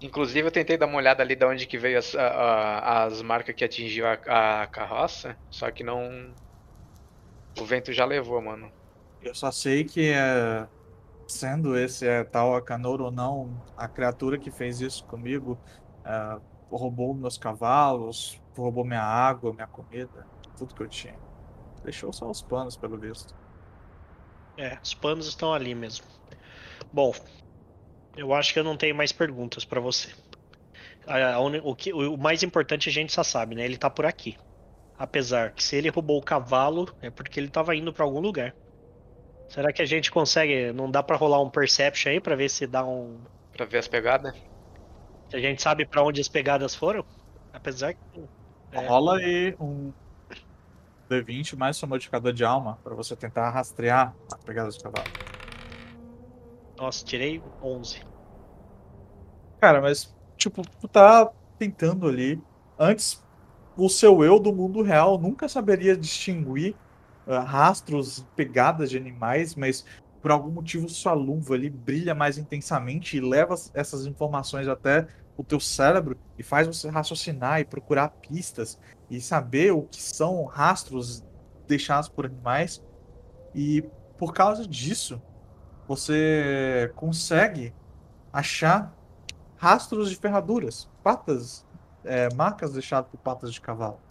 Inclusive, 0.00 0.46
eu 0.48 0.52
tentei 0.52 0.76
dar 0.76 0.86
uma 0.86 0.98
olhada 0.98 1.22
ali 1.22 1.34
de 1.36 1.44
onde 1.46 1.66
que 1.66 1.78
veio 1.78 1.98
as, 1.98 2.14
a- 2.14 2.22
a- 2.28 3.04
as 3.04 3.22
marcas 3.22 3.54
que 3.54 3.64
atingiu 3.64 4.06
a, 4.06 4.62
a 4.62 4.66
carroça, 4.66 5.38
só 5.50 5.70
que 5.70 5.82
não. 5.84 6.34
O 7.60 7.64
vento 7.64 7.92
já 7.92 8.04
levou, 8.04 8.40
mano. 8.40 8.72
Eu 9.20 9.34
só 9.34 9.50
sei 9.50 9.84
que 9.84 10.10
é, 10.10 10.68
sendo 11.28 11.76
esse 11.78 12.06
é, 12.08 12.24
tal 12.24 12.54
Akanor 12.56 13.00
ou 13.02 13.12
não, 13.12 13.62
a 13.76 13.88
criatura 13.88 14.38
que 14.40 14.50
fez 14.52 14.80
isso 14.80 15.04
comigo 15.06 15.62
é, 16.06 16.10
roubou 16.70 17.14
meus 17.14 17.38
cavalos, 17.38 18.42
roubou 18.56 18.84
minha 18.86 19.02
água, 19.02 19.54
minha 19.54 19.68
comida, 19.68 20.28
tudo 20.56 20.74
que 20.74 20.82
eu 20.82 20.88
tinha. 20.88 21.20
Deixou 21.84 22.12
só 22.12 22.30
os 22.30 22.42
panos, 22.42 22.76
pelo 22.76 22.98
visto. 23.00 23.34
É, 24.56 24.78
os 24.82 24.94
panos 24.94 25.26
estão 25.26 25.52
ali 25.52 25.74
mesmo. 25.74 26.06
Bom, 26.92 27.12
eu 28.16 28.32
acho 28.32 28.52
que 28.52 28.58
eu 28.58 28.64
não 28.64 28.76
tenho 28.76 28.94
mais 28.94 29.12
perguntas 29.12 29.64
pra 29.64 29.80
você. 29.80 30.12
O, 31.62 31.74
que, 31.74 31.92
o 31.92 32.16
mais 32.16 32.42
importante 32.42 32.88
a 32.88 32.92
gente 32.92 33.14
já 33.14 33.24
sabe, 33.24 33.54
né? 33.54 33.64
Ele 33.64 33.76
tá 33.76 33.90
por 33.90 34.06
aqui. 34.06 34.36
Apesar 34.98 35.52
que 35.52 35.62
se 35.62 35.76
ele 35.76 35.88
roubou 35.88 36.18
o 36.18 36.22
cavalo, 36.22 36.94
é 37.02 37.10
porque 37.10 37.38
ele 37.38 37.48
tava 37.48 37.74
indo 37.74 37.92
pra 37.92 38.04
algum 38.04 38.20
lugar. 38.20 38.54
Será 39.48 39.72
que 39.72 39.82
a 39.82 39.84
gente 39.84 40.10
consegue? 40.10 40.72
Não 40.72 40.90
dá 40.90 41.02
pra 41.02 41.16
rolar 41.16 41.40
um 41.42 41.50
perception 41.50 42.12
aí 42.12 42.20
pra 42.20 42.34
ver 42.34 42.48
se 42.48 42.66
dá 42.66 42.84
um. 42.84 43.20
Pra 43.52 43.66
ver 43.66 43.78
as 43.78 43.88
pegadas. 43.88 44.34
Se 45.28 45.36
a 45.36 45.40
gente 45.40 45.60
sabe 45.60 45.84
pra 45.84 46.02
onde 46.02 46.20
as 46.20 46.28
pegadas 46.28 46.74
foram? 46.74 47.04
Apesar 47.52 47.94
que. 47.94 48.00
É. 48.72 48.86
Rola 48.86 49.18
aí 49.18 49.54
um 49.60 49.92
D20 51.10 51.56
mais 51.56 51.76
seu 51.76 51.86
modificador 51.86 52.32
de 52.32 52.44
alma 52.44 52.78
pra 52.82 52.94
você 52.94 53.14
tentar 53.14 53.50
rastrear 53.50 54.14
a 54.32 54.36
pegada 54.38 54.68
dos 54.68 54.78
cavalos. 54.78 55.33
Nossa, 56.76 57.04
tirei 57.04 57.42
11. 57.62 58.02
Cara, 59.60 59.80
mas, 59.80 60.14
tipo, 60.36 60.62
tu 60.80 60.88
tá 60.88 61.30
tentando 61.58 62.08
ali. 62.08 62.42
Antes, 62.78 63.22
o 63.76 63.88
seu 63.88 64.24
eu 64.24 64.38
do 64.38 64.52
mundo 64.52 64.82
real 64.82 65.18
nunca 65.18 65.48
saberia 65.48 65.96
distinguir 65.96 66.74
ah, 67.26 67.40
rastros, 67.40 68.24
pegadas 68.36 68.90
de 68.90 68.96
animais, 68.96 69.54
mas 69.54 69.84
por 70.20 70.30
algum 70.30 70.50
motivo 70.50 70.88
sua 70.88 71.12
luva 71.12 71.54
ali 71.54 71.68
brilha 71.68 72.14
mais 72.14 72.38
intensamente 72.38 73.16
e 73.16 73.20
leva 73.20 73.54
essas 73.74 74.06
informações 74.06 74.66
até 74.68 75.06
o 75.36 75.44
teu 75.44 75.60
cérebro 75.60 76.16
e 76.38 76.42
faz 76.42 76.66
você 76.66 76.88
raciocinar 76.88 77.60
e 77.60 77.64
procurar 77.64 78.08
pistas 78.08 78.78
e 79.10 79.20
saber 79.20 79.72
o 79.72 79.82
que 79.82 80.00
são 80.00 80.44
rastros 80.44 81.24
deixados 81.66 82.08
por 82.08 82.26
animais. 82.26 82.82
E 83.54 83.82
por 84.16 84.32
causa 84.32 84.66
disso, 84.66 85.20
você 85.86 86.92
consegue 86.96 87.74
achar 88.32 88.96
rastros 89.56 90.10
de 90.10 90.16
ferraduras, 90.16 90.90
patas, 91.02 91.66
é, 92.04 92.30
marcas 92.30 92.72
deixadas 92.74 93.10
por 93.10 93.18
patas 93.18 93.52
de 93.54 93.60
cavalo. 93.60 94.02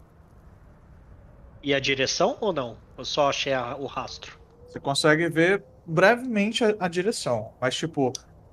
E 1.64 1.74
a 1.74 1.80
direção 1.80 2.38
ou 2.42 2.54
não? 2.54 2.78
Eu 2.96 3.04
só 3.04 3.28
achei 3.30 3.54
a- 3.54 3.76
o 3.76 3.88
rastro. 3.88 4.38
Você 4.68 4.80
consegue 4.80 5.30
ver 5.30 5.66
brevemente 5.86 6.64
a, 6.64 6.76
a 6.80 6.88
direção, 6.88 7.56
mas 7.60 7.76
tipo, 7.76 8.12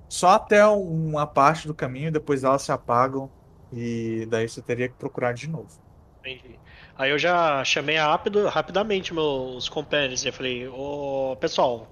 só 0.09 0.29
até 0.31 0.65
uma 0.67 1.25
parte 1.25 1.67
do 1.67 1.75
caminho, 1.75 2.11
depois 2.11 2.43
elas 2.43 2.61
se 2.63 2.71
apagam 2.71 3.31
e 3.71 4.25
daí 4.29 4.47
você 4.47 4.61
teria 4.61 4.89
que 4.89 4.95
procurar 4.95 5.33
de 5.33 5.47
novo. 5.47 5.79
Entendi. 6.23 6.59
Aí 6.95 7.09
eu 7.11 7.17
já 7.17 7.63
chamei 7.63 7.97
rápido, 7.97 8.47
rapidamente 8.47 9.13
meus 9.13 9.67
companheiros. 9.69 10.23
Eu 10.25 10.31
falei, 10.33 10.67
ô 10.67 11.35
pessoal, 11.39 11.91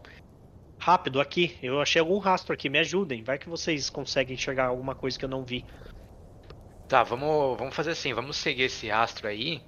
rápido 0.79 1.19
aqui. 1.19 1.57
Eu 1.61 1.81
achei 1.81 1.99
algum 1.99 2.17
rastro 2.17 2.53
aqui, 2.53 2.69
me 2.69 2.79
ajudem. 2.79 3.23
Vai 3.23 3.37
que 3.37 3.49
vocês 3.49 3.89
conseguem 3.89 4.35
enxergar 4.35 4.67
alguma 4.67 4.95
coisa 4.95 5.17
que 5.17 5.25
eu 5.25 5.29
não 5.29 5.43
vi. 5.43 5.65
Tá, 6.87 7.03
vamos, 7.03 7.57
vamos 7.57 7.75
fazer 7.75 7.91
assim, 7.91 8.13
vamos 8.13 8.37
seguir 8.37 8.63
esse 8.63 8.87
rastro 8.87 9.27
aí 9.27 9.61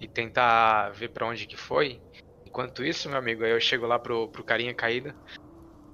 e 0.00 0.08
tentar 0.08 0.90
ver 0.90 1.10
pra 1.10 1.26
onde 1.26 1.46
que 1.46 1.56
foi. 1.56 2.00
Enquanto 2.44 2.84
isso, 2.84 3.08
meu 3.08 3.18
amigo, 3.18 3.44
eu 3.44 3.60
chego 3.60 3.86
lá 3.86 3.98
pro, 3.98 4.28
pro 4.28 4.42
carinha 4.42 4.74
caída. 4.74 5.14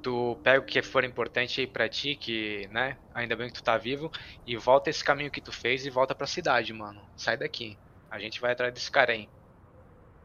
Tu 0.03 0.37
pega 0.43 0.61
o 0.61 0.65
que 0.65 0.83
for 0.83 1.05
importante 1.05 1.61
aí 1.61 1.67
pra 1.67 1.89
ti, 1.89 2.17
que, 2.17 2.67
né, 2.69 2.97
ainda 3.15 3.37
bem 3.37 3.49
que 3.49 3.55
tu 3.55 3.63
tá 3.63 3.77
vivo, 3.77 4.11
e 4.45 4.57
volta 4.57 4.91
esse 4.91 5.05
caminho 5.05 5.31
que 5.31 5.41
tu 5.41 5.53
fez 5.53 5.87
e 5.87 5.91
volta 5.91 6.15
pra 6.15 6.27
cidade, 6.27 6.73
mano. 6.73 7.01
Sai 7.17 7.37
daqui. 7.37 7.77
A 8.11 8.19
gente 8.19 8.41
vai 8.41 8.53
atrás 8.53 8.73
desse 8.73 8.91
cara 8.91 9.13
aí. 9.13 9.29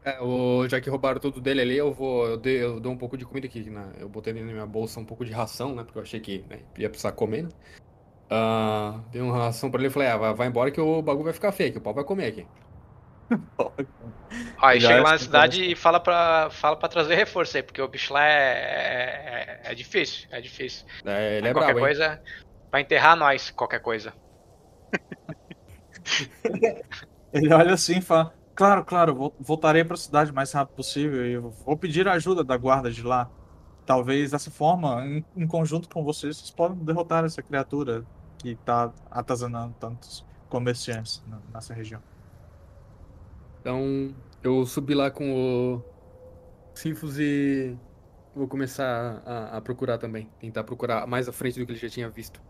É, 0.04 0.20
o, 0.22 0.66
já 0.68 0.80
que 0.80 0.88
roubaram 0.88 1.20
tudo 1.20 1.40
dele 1.40 1.60
ali, 1.60 1.76
eu 1.76 1.92
vou. 1.92 2.26
Eu, 2.26 2.36
dei- 2.36 2.62
eu 2.62 2.80
dou 2.80 2.92
um 2.92 2.98
pouco 2.98 3.16
de 3.16 3.24
comida 3.24 3.46
aqui. 3.46 3.68
Né? 3.68 3.92
Eu 3.98 4.08
botei 4.08 4.32
na 4.32 4.40
minha 4.42 4.66
bolsa 4.66 5.00
um 5.00 5.04
pouco 5.04 5.24
de 5.24 5.32
ração, 5.32 5.74
né? 5.74 5.84
Porque 5.84 5.98
eu 5.98 6.02
achei 6.02 6.20
que 6.20 6.44
né, 6.48 6.60
ia 6.78 6.88
precisar 6.88 7.12
comer, 7.12 7.44
né? 7.44 7.48
Ah, 8.30 9.00
dei 9.10 9.22
uma 9.22 9.36
ração 9.38 9.70
pra 9.70 9.80
ele 9.80 9.88
e 9.88 9.90
falei, 9.92 10.08
ah, 10.08 10.16
vai, 10.16 10.34
vai 10.34 10.48
embora 10.48 10.70
que 10.70 10.80
o 10.80 11.02
bagulho 11.02 11.24
vai 11.24 11.32
ficar 11.32 11.52
feio, 11.52 11.72
que 11.72 11.78
o 11.78 11.80
pau 11.82 11.94
vai 11.94 12.04
comer 12.04 12.26
aqui. 12.26 12.46
Já 14.80 14.80
chega 14.88 15.00
lá 15.02 15.12
na 15.12 15.18
explica 15.18 15.24
cidade 15.40 15.64
e 15.70 15.76
fala 15.76 16.00
pra, 16.00 16.50
fala 16.50 16.76
pra 16.76 16.88
trazer 16.88 17.14
reforço 17.14 17.56
aí, 17.56 17.62
porque 17.62 17.80
o 17.80 17.88
bicho 17.88 18.12
lá 18.12 18.24
é, 18.24 19.60
é, 19.64 19.68
é- 19.68 19.72
é 19.72 19.74
difícil, 19.74 20.26
é 20.30 20.40
difícil. 20.40 20.84
É, 21.04 21.38
ele 21.38 21.46
Aí 21.46 21.50
é 21.50 21.52
qualquer 21.54 21.72
hein? 21.78 21.80
coisa, 21.80 22.20
vai 22.70 22.82
enterrar 22.82 23.16
nós, 23.16 23.50
qualquer 23.50 23.80
coisa. 23.80 24.12
Ele 27.32 27.52
olha 27.52 27.74
assim 27.74 27.98
e 27.98 28.02
fala: 28.02 28.37
Claro, 28.58 28.84
claro, 28.84 29.14
vol- 29.14 29.36
voltarei 29.38 29.84
para 29.84 29.94
a 29.94 29.96
cidade 29.96 30.32
o 30.32 30.34
mais 30.34 30.50
rápido 30.50 30.74
possível 30.74 31.24
e 31.24 31.36
vou 31.38 31.76
pedir 31.76 32.08
a 32.08 32.14
ajuda 32.14 32.42
da 32.42 32.56
guarda 32.56 32.90
de 32.90 33.04
lá. 33.04 33.30
Talvez 33.86 34.32
dessa 34.32 34.50
forma, 34.50 35.06
em, 35.06 35.24
em 35.36 35.46
conjunto 35.46 35.88
com 35.88 36.02
vocês, 36.02 36.36
vocês 36.38 36.50
podem 36.50 36.76
derrotar 36.78 37.24
essa 37.24 37.40
criatura 37.40 38.04
que 38.36 38.50
está 38.50 38.92
atazanando 39.12 39.76
tantos 39.78 40.26
comerciantes 40.48 41.22
na- 41.28 41.38
nessa 41.54 41.72
região. 41.72 42.02
Então, 43.60 44.12
eu 44.42 44.66
subi 44.66 44.92
lá 44.92 45.08
com 45.08 45.32
o 45.32 45.84
Sinfos 46.74 47.16
e 47.16 47.78
vou 48.34 48.48
começar 48.48 49.22
a, 49.24 49.58
a 49.58 49.60
procurar 49.60 49.98
também. 49.98 50.28
Tentar 50.40 50.64
procurar 50.64 51.06
mais 51.06 51.28
à 51.28 51.32
frente 51.32 51.60
do 51.60 51.64
que 51.64 51.70
ele 51.70 51.78
já 51.78 51.88
tinha 51.88 52.10
visto. 52.10 52.42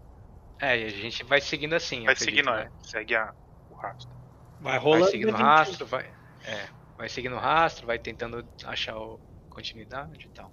É, 0.59 0.80
e 0.80 0.85
a 0.86 0.89
gente 0.89 1.22
vai 1.22 1.43
seguindo 1.43 1.74
assim. 1.74 2.05
Vai 2.05 2.14
acredito, 2.14 2.36
seguindo, 2.36 2.51
né? 2.51 2.64
né? 2.64 2.70
Segue 2.82 3.14
a, 3.14 3.35
o 3.70 3.74
rastro. 3.74 4.18
Vai 4.60 4.72
Vai 4.72 4.78
rolando. 4.78 5.10
seguindo 5.10 5.30
o 5.30 5.35
D20. 5.35 5.39
rastro, 5.39 5.86
vai. 5.86 6.05
É, 6.44 6.68
vai 6.97 7.09
seguindo 7.09 7.35
o 7.36 7.39
rastro, 7.39 7.86
vai 7.86 7.98
tentando 7.98 8.44
achar 8.64 8.97
o 8.97 9.20
continuidade 9.51 10.26
e 10.26 10.28
tal. 10.30 10.52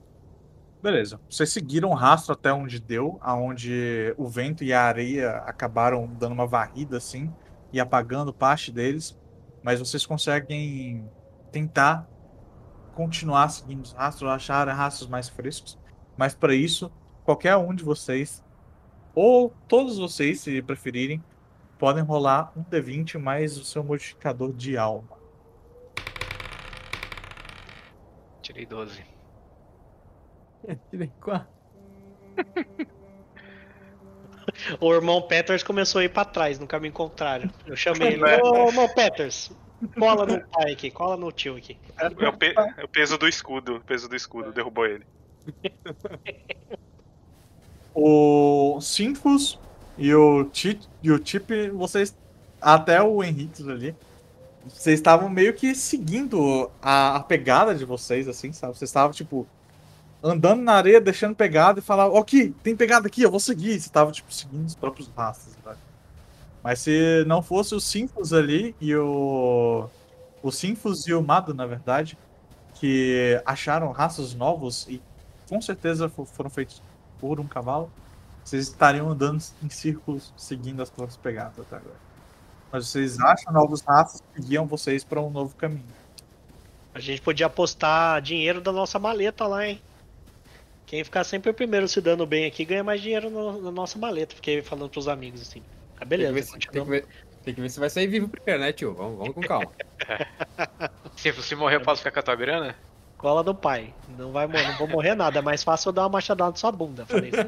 Beleza. 0.82 1.20
Vocês 1.30 1.52
seguiram 1.52 1.90
o 1.90 1.94
rastro 1.94 2.34
até 2.34 2.52
onde 2.54 2.80
deu, 2.80 3.18
aonde 3.22 4.14
o 4.18 4.28
vento 4.28 4.64
e 4.64 4.74
a 4.74 4.84
areia 4.84 5.32
acabaram 5.46 6.06
dando 6.08 6.34
uma 6.34 6.46
varrida 6.48 6.98
assim 6.98 7.34
e 7.72 7.80
apagando 7.80 8.34
parte 8.34 8.72
deles, 8.72 9.18
mas 9.64 9.80
vocês 9.80 10.06
conseguem 10.06 11.10
tentar 11.52 12.08
continuar 12.94 13.50
seguindo 13.50 13.84
os 13.84 13.94
rastros, 13.94 14.30
achar 14.30 14.68
rastros 14.70 15.10
mais 15.10 15.28
frescos. 15.28 15.78
Mas 16.18 16.34
para 16.34 16.54
isso, 16.54 16.92
qualquer 17.24 17.56
um 17.58 17.74
de 17.74 17.84
vocês 17.84 18.44
ou 19.14 19.54
todos 19.68 19.98
vocês, 19.98 20.42
se 20.42 20.62
preferirem, 20.62 21.24
podem 21.78 22.04
rolar 22.04 22.52
um 22.58 22.64
D20 22.64 23.18
mais 23.20 23.58
o 23.58 23.64
seu 23.66 23.84
modificador 23.84 24.52
de 24.54 24.78
alma. 24.78 25.18
Tirei 28.42 28.66
12. 28.66 29.04
O 34.80 34.94
irmão 34.94 35.22
Peters 35.24 35.64
começou 35.64 36.00
a 36.00 36.04
ir 36.06 36.10
pra 36.10 36.24
trás, 36.24 36.60
no 36.60 36.68
caminho 36.68 36.94
contrário. 36.94 37.52
Eu 37.66 37.76
chamei 37.76 38.14
ele. 38.14 38.24
É. 38.26 38.42
Ô, 38.42 38.68
irmão 38.68 38.88
Peters, 38.94 39.52
cola 39.98 40.26
no 40.26 40.40
pai 40.48 40.72
aqui, 40.72 40.90
cola 40.92 41.18
no 41.18 41.32
tio 41.32 41.58
aqui. 41.58 41.78
É 41.98 42.30
o, 42.30 42.38
pe- 42.38 42.54
é 42.78 42.84
o 42.84 42.88
peso 42.88 43.18
do 43.18 43.28
escudo. 43.28 43.78
O 43.78 43.82
peso 43.82 44.08
do 44.08 44.16
escudo 44.16 44.52
derrubou 44.54 44.86
ele. 44.86 45.06
O 47.94 48.80
Sinfus 48.82 49.60
e 49.98 50.14
o 50.14 50.48
Chip, 50.52 50.82
e 51.02 51.12
o 51.12 51.22
Chip, 51.24 51.70
vocês 51.70 52.16
até 52.62 53.02
o 53.02 53.24
Henrique 53.24 53.70
ali, 53.70 53.96
vocês 54.68 55.00
estavam 55.00 55.30
meio 55.30 55.54
que 55.54 55.76
seguindo 55.76 56.70
a, 56.82 57.18
a 57.18 57.20
pegada 57.20 57.76
de 57.76 57.86
vocês, 57.86 58.28
assim, 58.28 58.52
sabe? 58.52 58.76
Vocês 58.78 58.90
estavam, 58.90 59.12
tipo, 59.14 59.48
andando 60.24 60.62
na 60.64 60.74
areia, 60.74 61.00
deixando 61.00 61.36
pegada 61.36 61.80
e 61.80 61.84
falavam, 61.84 62.18
ok, 62.18 62.54
tem 62.64 62.76
pegada 62.76 63.08
aqui, 63.08 63.22
eu 63.22 63.30
vou 63.30 63.40
seguir. 63.40 63.70
Vocês 63.70 63.84
estavam, 63.86 64.12
tipo, 64.12 64.34
seguindo 64.34 64.66
os 64.66 64.76
próprios 64.76 65.10
rastros, 65.16 65.56
sabe? 65.64 65.78
Mas 66.64 66.80
se 66.80 67.24
não 67.28 67.44
fosse 67.44 67.76
o 67.76 67.80
Sinfus 67.80 68.34
ali 68.34 68.76
e 68.82 68.96
o. 68.96 69.88
O 70.42 70.52
Sinfus 70.52 71.08
e 71.08 71.14
o 71.14 71.22
Mado, 71.22 71.54
na 71.54 71.66
verdade, 71.66 72.18
que 72.76 73.40
acharam 73.46 73.92
rastros 73.92 74.34
novos 74.34 74.88
e 74.88 75.02
com 75.48 75.62
certeza 75.62 76.10
fo- 76.10 76.26
foram 76.26 76.50
feitos 76.50 76.82
por 77.20 77.40
um 77.40 77.48
cavalo, 77.48 77.92
vocês 78.46 78.68
estariam 78.68 79.10
andando 79.10 79.44
em 79.64 79.70
círculos 79.70 80.32
seguindo 80.38 80.82
as 80.82 80.90
próprias 80.90 81.18
pegadas 81.18 81.60
até 81.60 81.76
agora. 81.78 81.96
Mas 82.72 82.88
vocês 82.88 83.20
acham 83.20 83.52
novos 83.52 83.82
rastros 83.82 84.22
que 84.34 84.42
guiam 84.42 84.66
vocês 84.68 85.04
para 85.04 85.20
um 85.20 85.30
novo 85.30 85.56
caminho. 85.56 85.84
A 86.94 87.00
gente 87.00 87.22
podia 87.22 87.48
apostar 87.48 88.22
dinheiro 88.22 88.62
da 88.62 88.72
nossa 88.72 88.98
maleta 89.00 89.46
lá, 89.48 89.68
hein? 89.68 89.82
Quem 90.86 91.04
ficar 91.04 91.24
sempre 91.24 91.50
o 91.50 91.54
primeiro 91.54 91.88
se 91.88 92.00
dando 92.00 92.26
bem 92.28 92.46
aqui 92.46 92.64
ganha 92.64 92.84
mais 92.84 93.02
dinheiro 93.02 93.30
no- 93.30 93.62
na 93.62 93.72
nossa 93.72 93.98
maleta. 93.98 94.36
Fiquei 94.36 94.62
falando 94.62 94.90
pros 94.90 95.08
amigos 95.08 95.42
assim. 95.42 95.62
Ah, 95.96 96.00
Tem 96.00 96.00
que, 96.00 96.06
beleza, 96.06 96.34
ver 96.34 96.44
se, 96.44 96.52
tem, 96.52 96.84
que 96.84 96.90
ver, 96.90 97.06
tem 97.44 97.54
que 97.56 97.62
ver 97.62 97.70
se 97.70 97.80
vai 97.80 97.90
sair 97.90 98.08
vivo 98.08 98.28
primeiro, 98.30 98.62
né, 98.62 98.72
tio? 98.72 98.94
Vamos, 98.94 99.18
vamos 99.18 99.34
com 99.34 99.42
calma. 99.42 99.72
Se 101.18 101.32
você 101.32 101.56
morrer, 101.56 101.78
eu 101.78 101.82
posso 101.82 102.00
ficar 102.00 102.12
com 102.12 102.20
a 102.20 102.24
tua 102.24 102.36
grana? 102.36 102.76
Cola 103.18 103.44
do 103.44 103.56
pai. 103.56 103.94
Não 104.18 104.32
vai 104.32 104.46
morrer, 104.46 104.68
não 104.68 104.78
vou 104.78 104.88
morrer 104.88 105.16
nada. 105.16 105.40
É 105.40 105.42
mais 105.42 105.64
fácil 105.64 105.90
eu 105.90 105.94
dar 105.94 106.04
uma 106.04 106.10
machadada 106.10 106.52
na 106.52 106.58
sua 106.58 106.72
bunda. 106.72 107.06
Falei. 107.06 107.32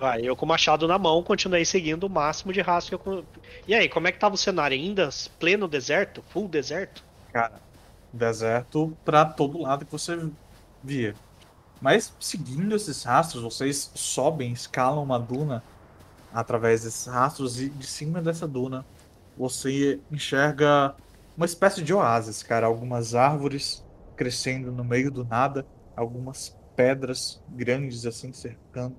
Vai, 0.00 0.22
eu 0.22 0.34
com 0.34 0.44
o 0.44 0.48
machado 0.48 0.88
na 0.88 0.98
mão 0.98 1.22
continuei 1.22 1.64
seguindo 1.64 2.04
o 2.04 2.10
máximo 2.10 2.52
de 2.52 2.60
rastro 2.60 2.98
que 2.98 3.06
eu. 3.06 3.24
E 3.66 3.74
aí, 3.74 3.88
como 3.88 4.08
é 4.08 4.12
que 4.12 4.18
tava 4.18 4.34
o 4.34 4.38
cenário 4.38 4.76
ainda? 4.76 5.08
Pleno 5.38 5.68
deserto? 5.68 6.24
Full 6.30 6.48
deserto? 6.48 7.04
Cara, 7.32 7.60
deserto 8.12 8.96
para 9.04 9.24
todo 9.24 9.62
lado 9.62 9.84
que 9.84 9.92
você 9.92 10.18
via. 10.82 11.14
Mas 11.80 12.12
seguindo 12.18 12.74
esses 12.74 13.02
rastros, 13.04 13.42
vocês 13.42 13.90
sobem, 13.94 14.52
escalam 14.52 15.02
uma 15.02 15.18
duna 15.18 15.62
através 16.32 16.82
desses 16.82 17.06
rastros 17.06 17.60
e 17.60 17.68
de 17.68 17.86
cima 17.86 18.20
dessa 18.20 18.46
duna 18.46 18.84
você 19.36 20.00
enxerga 20.10 20.94
uma 21.38 21.46
espécie 21.46 21.82
de 21.82 21.94
oásis, 21.94 22.42
cara. 22.42 22.66
Algumas 22.66 23.14
árvores 23.14 23.86
crescendo 24.16 24.72
no 24.72 24.82
meio 24.82 25.08
do 25.10 25.24
nada, 25.24 25.64
algumas 25.96 26.58
pedras 26.74 27.40
grandes 27.48 28.04
assim 28.04 28.32
cercando. 28.32 28.96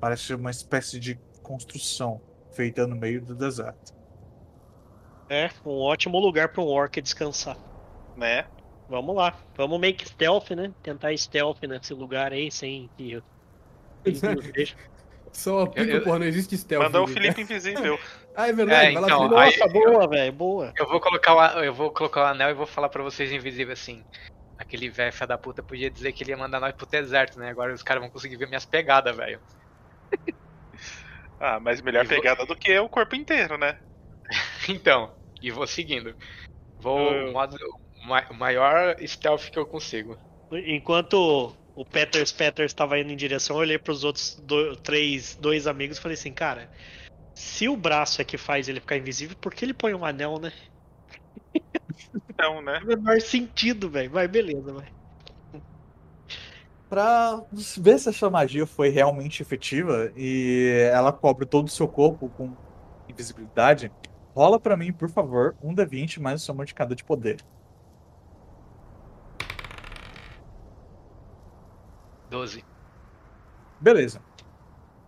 Parece 0.00 0.34
uma 0.34 0.50
espécie 0.50 0.98
de 0.98 1.20
construção 1.42 2.20
feita 2.52 2.86
no 2.86 2.96
meio 2.96 3.20
do 3.20 3.34
deserto. 3.34 3.94
É, 5.28 5.50
um 5.66 5.78
ótimo 5.80 6.18
lugar 6.18 6.48
para 6.48 6.62
um 6.62 6.66
orc 6.66 6.98
descansar. 7.00 7.58
Né? 8.16 8.46
Vamos 8.88 9.14
lá, 9.14 9.36
vamos 9.54 9.78
meio 9.78 9.94
que 9.94 10.08
stealth, 10.08 10.50
né? 10.52 10.72
Tentar 10.82 11.14
stealth 11.16 11.60
nesse 11.62 11.92
lugar 11.92 12.32
aí 12.32 12.50
sem 12.50 12.88
que. 12.96 13.22
Só 15.32 15.70
Eu- 15.74 15.84
eu- 15.84 16.02
porra, 16.02 16.20
não 16.20 16.26
existe 16.26 16.56
stealth. 16.56 16.84
Mandou 16.84 17.04
o. 17.04 17.08
Felipe 17.08 17.42
Invisível. 17.42 17.98
Ah, 18.36 18.48
é 18.48 18.52
verdade. 18.52 18.86
É, 18.88 18.92
vai 18.92 19.00
lá, 19.02 19.06
então, 19.08 19.18
Felipe. 19.20 19.36
aí- 19.40 19.58
Nossa, 19.58 19.72
boa, 19.72 20.08
velho, 20.08 20.32
boa. 20.32 20.72
Eu 20.76 20.86
vou 20.86 21.00
colocar 21.00 21.34
o, 21.34 21.64
eu 21.64 21.72
vou 21.72 21.90
colocar 21.90 22.20
o 22.22 22.26
anel 22.26 22.50
e 22.50 22.54
vou 22.54 22.66
falar 22.66 22.88
pra 22.90 23.02
vocês 23.02 23.32
invisível 23.32 23.72
assim. 23.72 24.04
Aquele 24.58 24.88
velho 24.90 25.12
filho 25.12 25.26
da 25.28 25.38
puta 25.38 25.62
podia 25.62 25.90
dizer 25.90 26.12
que 26.12 26.22
ele 26.22 26.30
ia 26.30 26.36
mandar 26.36 26.60
nós 26.60 26.74
pro 26.74 26.86
deserto, 26.86 27.38
né? 27.38 27.50
Agora 27.50 27.72
os 27.72 27.82
caras 27.82 28.02
vão 28.02 28.10
conseguir 28.10 28.36
ver 28.36 28.46
minhas 28.48 28.64
pegadas, 28.66 29.16
velho. 29.16 29.40
Ah, 31.38 31.60
mas 31.60 31.82
melhor 31.82 32.04
E 32.04 32.08
vou- 32.08 32.16
pegada 32.16 32.46
do 32.46 32.56
que 32.56 32.78
o 32.78 32.88
corpo 32.88 33.14
inteiro, 33.14 33.58
né? 33.58 33.76
Então, 34.68 35.12
e 35.42 35.50
vou 35.50 35.66
seguindo. 35.66 36.16
Vou 36.78 36.98
Ah. 37.10 37.24
o 37.28 37.32
modo- 37.32 37.56
o 38.02 38.06
ma- 38.06 38.26
o 38.30 38.34
maior 38.34 38.96
stealth 39.06 39.50
que 39.50 39.58
eu 39.58 39.66
consigo. 39.66 40.18
Enquanto 40.50 41.54
o 41.74 41.84
Peters 41.84 42.32
Peters 42.32 42.70
estava 42.70 42.98
indo 42.98 43.12
em 43.12 43.16
direção, 43.16 43.56
eu 43.56 43.60
olhei 43.60 43.78
pros 43.78 44.02
outros 44.04 44.34
do- 44.36 44.76
três, 44.76 45.36
dois 45.38 45.66
amigos 45.66 45.98
e 45.98 46.00
falei 46.00 46.14
assim, 46.14 46.32
cara, 46.32 46.70
se 47.36 47.68
o 47.68 47.76
braço 47.76 48.22
é 48.22 48.24
que 48.24 48.38
faz 48.38 48.66
ele 48.66 48.80
ficar 48.80 48.96
invisível, 48.96 49.36
por 49.36 49.54
que 49.54 49.62
ele 49.62 49.74
põe 49.74 49.92
um 49.92 50.06
anel, 50.06 50.38
né? 50.40 50.50
Então, 52.30 52.62
né? 52.62 52.80
Não 52.80 52.86
menor 52.86 53.20
sentido, 53.20 53.90
velho. 53.90 54.10
Vai, 54.10 54.26
beleza, 54.26 54.72
vai. 54.72 54.90
Pra 56.88 57.42
ver 57.52 57.98
se 57.98 58.08
essa 58.08 58.30
magia 58.30 58.66
foi 58.66 58.88
realmente 58.88 59.42
efetiva 59.42 60.10
e 60.16 60.88
ela 60.90 61.12
cobre 61.12 61.44
todo 61.44 61.66
o 61.66 61.70
seu 61.70 61.86
corpo 61.86 62.30
com 62.30 62.56
invisibilidade, 63.06 63.92
rola 64.34 64.58
pra 64.58 64.76
mim, 64.76 64.90
por 64.92 65.10
favor, 65.10 65.54
um 65.62 65.74
D20 65.74 66.20
mais 66.20 66.40
o 66.40 66.44
seu 66.44 66.54
modificador 66.54 66.96
de 66.96 67.04
poder. 67.04 67.36
12. 72.30 72.64
Beleza. 73.78 74.25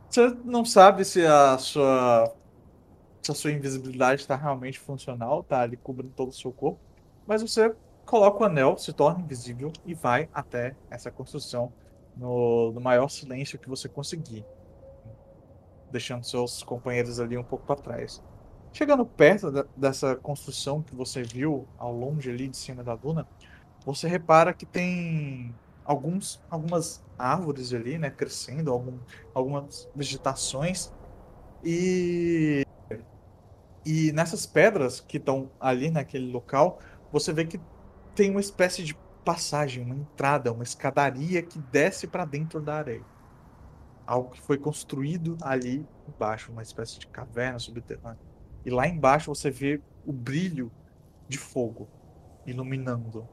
Você 0.09 0.29
não 0.45 0.65
sabe 0.65 1.05
se 1.05 1.25
a 1.27 1.59
sua 1.59 2.35
se 3.23 3.33
a 3.33 3.35
sua 3.35 3.53
invisibilidade 3.53 4.23
está 4.23 4.37
realmente 4.37 4.79
funcional, 4.81 5.45
tá 5.45 5.61
ali 5.63 5.77
cobrindo 5.77 6.13
todo 6.15 6.31
o 6.31 6.33
seu 6.33 6.53
corpo, 6.53 6.81
mas 7.27 7.43
você 7.43 7.75
coloca 8.07 8.43
o 8.43 8.47
anel, 8.47 8.79
se 8.79 8.93
torna 8.93 9.23
invisível 9.23 9.73
e 9.85 9.95
vai 9.95 10.29
até 10.33 10.77
essa 10.91 11.11
construção 11.11 11.73
no, 12.17 12.73
no 12.73 12.81
maior 12.81 13.09
silêncio 13.09 13.59
que 13.59 13.69
você 13.69 13.89
conseguir, 13.89 14.47
deixando 15.91 16.25
seus 16.25 16.63
companheiros 16.63 17.19
ali 17.21 17.37
um 17.37 17.45
pouco 17.45 17.65
para 17.67 17.81
trás. 17.81 18.23
Chegando 18.73 19.05
perto 19.07 19.51
da- 19.51 19.67
dessa 19.77 20.17
construção 20.17 20.83
que 20.83 20.95
você 20.95 21.23
viu 21.23 21.67
ao 21.79 21.93
longe 21.93 22.31
ali 22.31 22.49
de 22.49 22.57
cima 22.57 22.85
da 22.85 22.95
duna, 22.95 23.27
você 23.85 24.09
repara 24.09 24.55
que 24.55 24.67
tem 24.67 25.55
alguns, 25.89 26.45
algumas 26.51 27.05
árvores 27.19 27.73
ali, 27.75 27.99
né, 27.99 28.11
crescendo, 28.11 28.71
algum, 28.73 29.01
algumas 29.35 29.91
vegetações 29.95 30.93
e 31.65 32.63
E 33.85 34.13
nessas 34.13 34.47
pedras 34.47 35.01
que 35.01 35.17
estão 35.17 35.51
ali 35.59 35.91
naquele 35.91 36.31
local, 36.31 36.81
você 37.11 37.33
vê 37.33 37.47
que 37.47 37.61
tem 38.15 38.31
uma 38.31 38.41
espécie 38.41 38.85
de 38.85 38.95
passagem, 39.25 39.85
uma 39.85 39.97
entrada, 39.97 40.53
uma 40.53 40.63
escadaria 40.65 41.43
que 41.43 41.59
desce 41.59 42.07
para 42.09 42.25
dentro 42.25 42.61
da 42.63 42.77
areia. 42.77 43.07
Algo 44.07 44.31
que 44.31 44.41
foi 44.41 44.59
construído 44.59 45.39
ali 45.43 45.89
embaixo, 46.07 46.53
uma 46.53 46.63
espécie 46.63 46.99
de 46.99 47.07
caverna 47.09 47.59
subterrânea. 47.59 48.21
E 48.65 48.71
lá 48.71 48.89
embaixo 48.89 49.35
você 49.35 49.51
vê 49.51 49.83
o 50.05 50.13
brilho 50.13 50.73
de 51.29 51.39
fogo 51.39 51.91
iluminando 52.47 53.29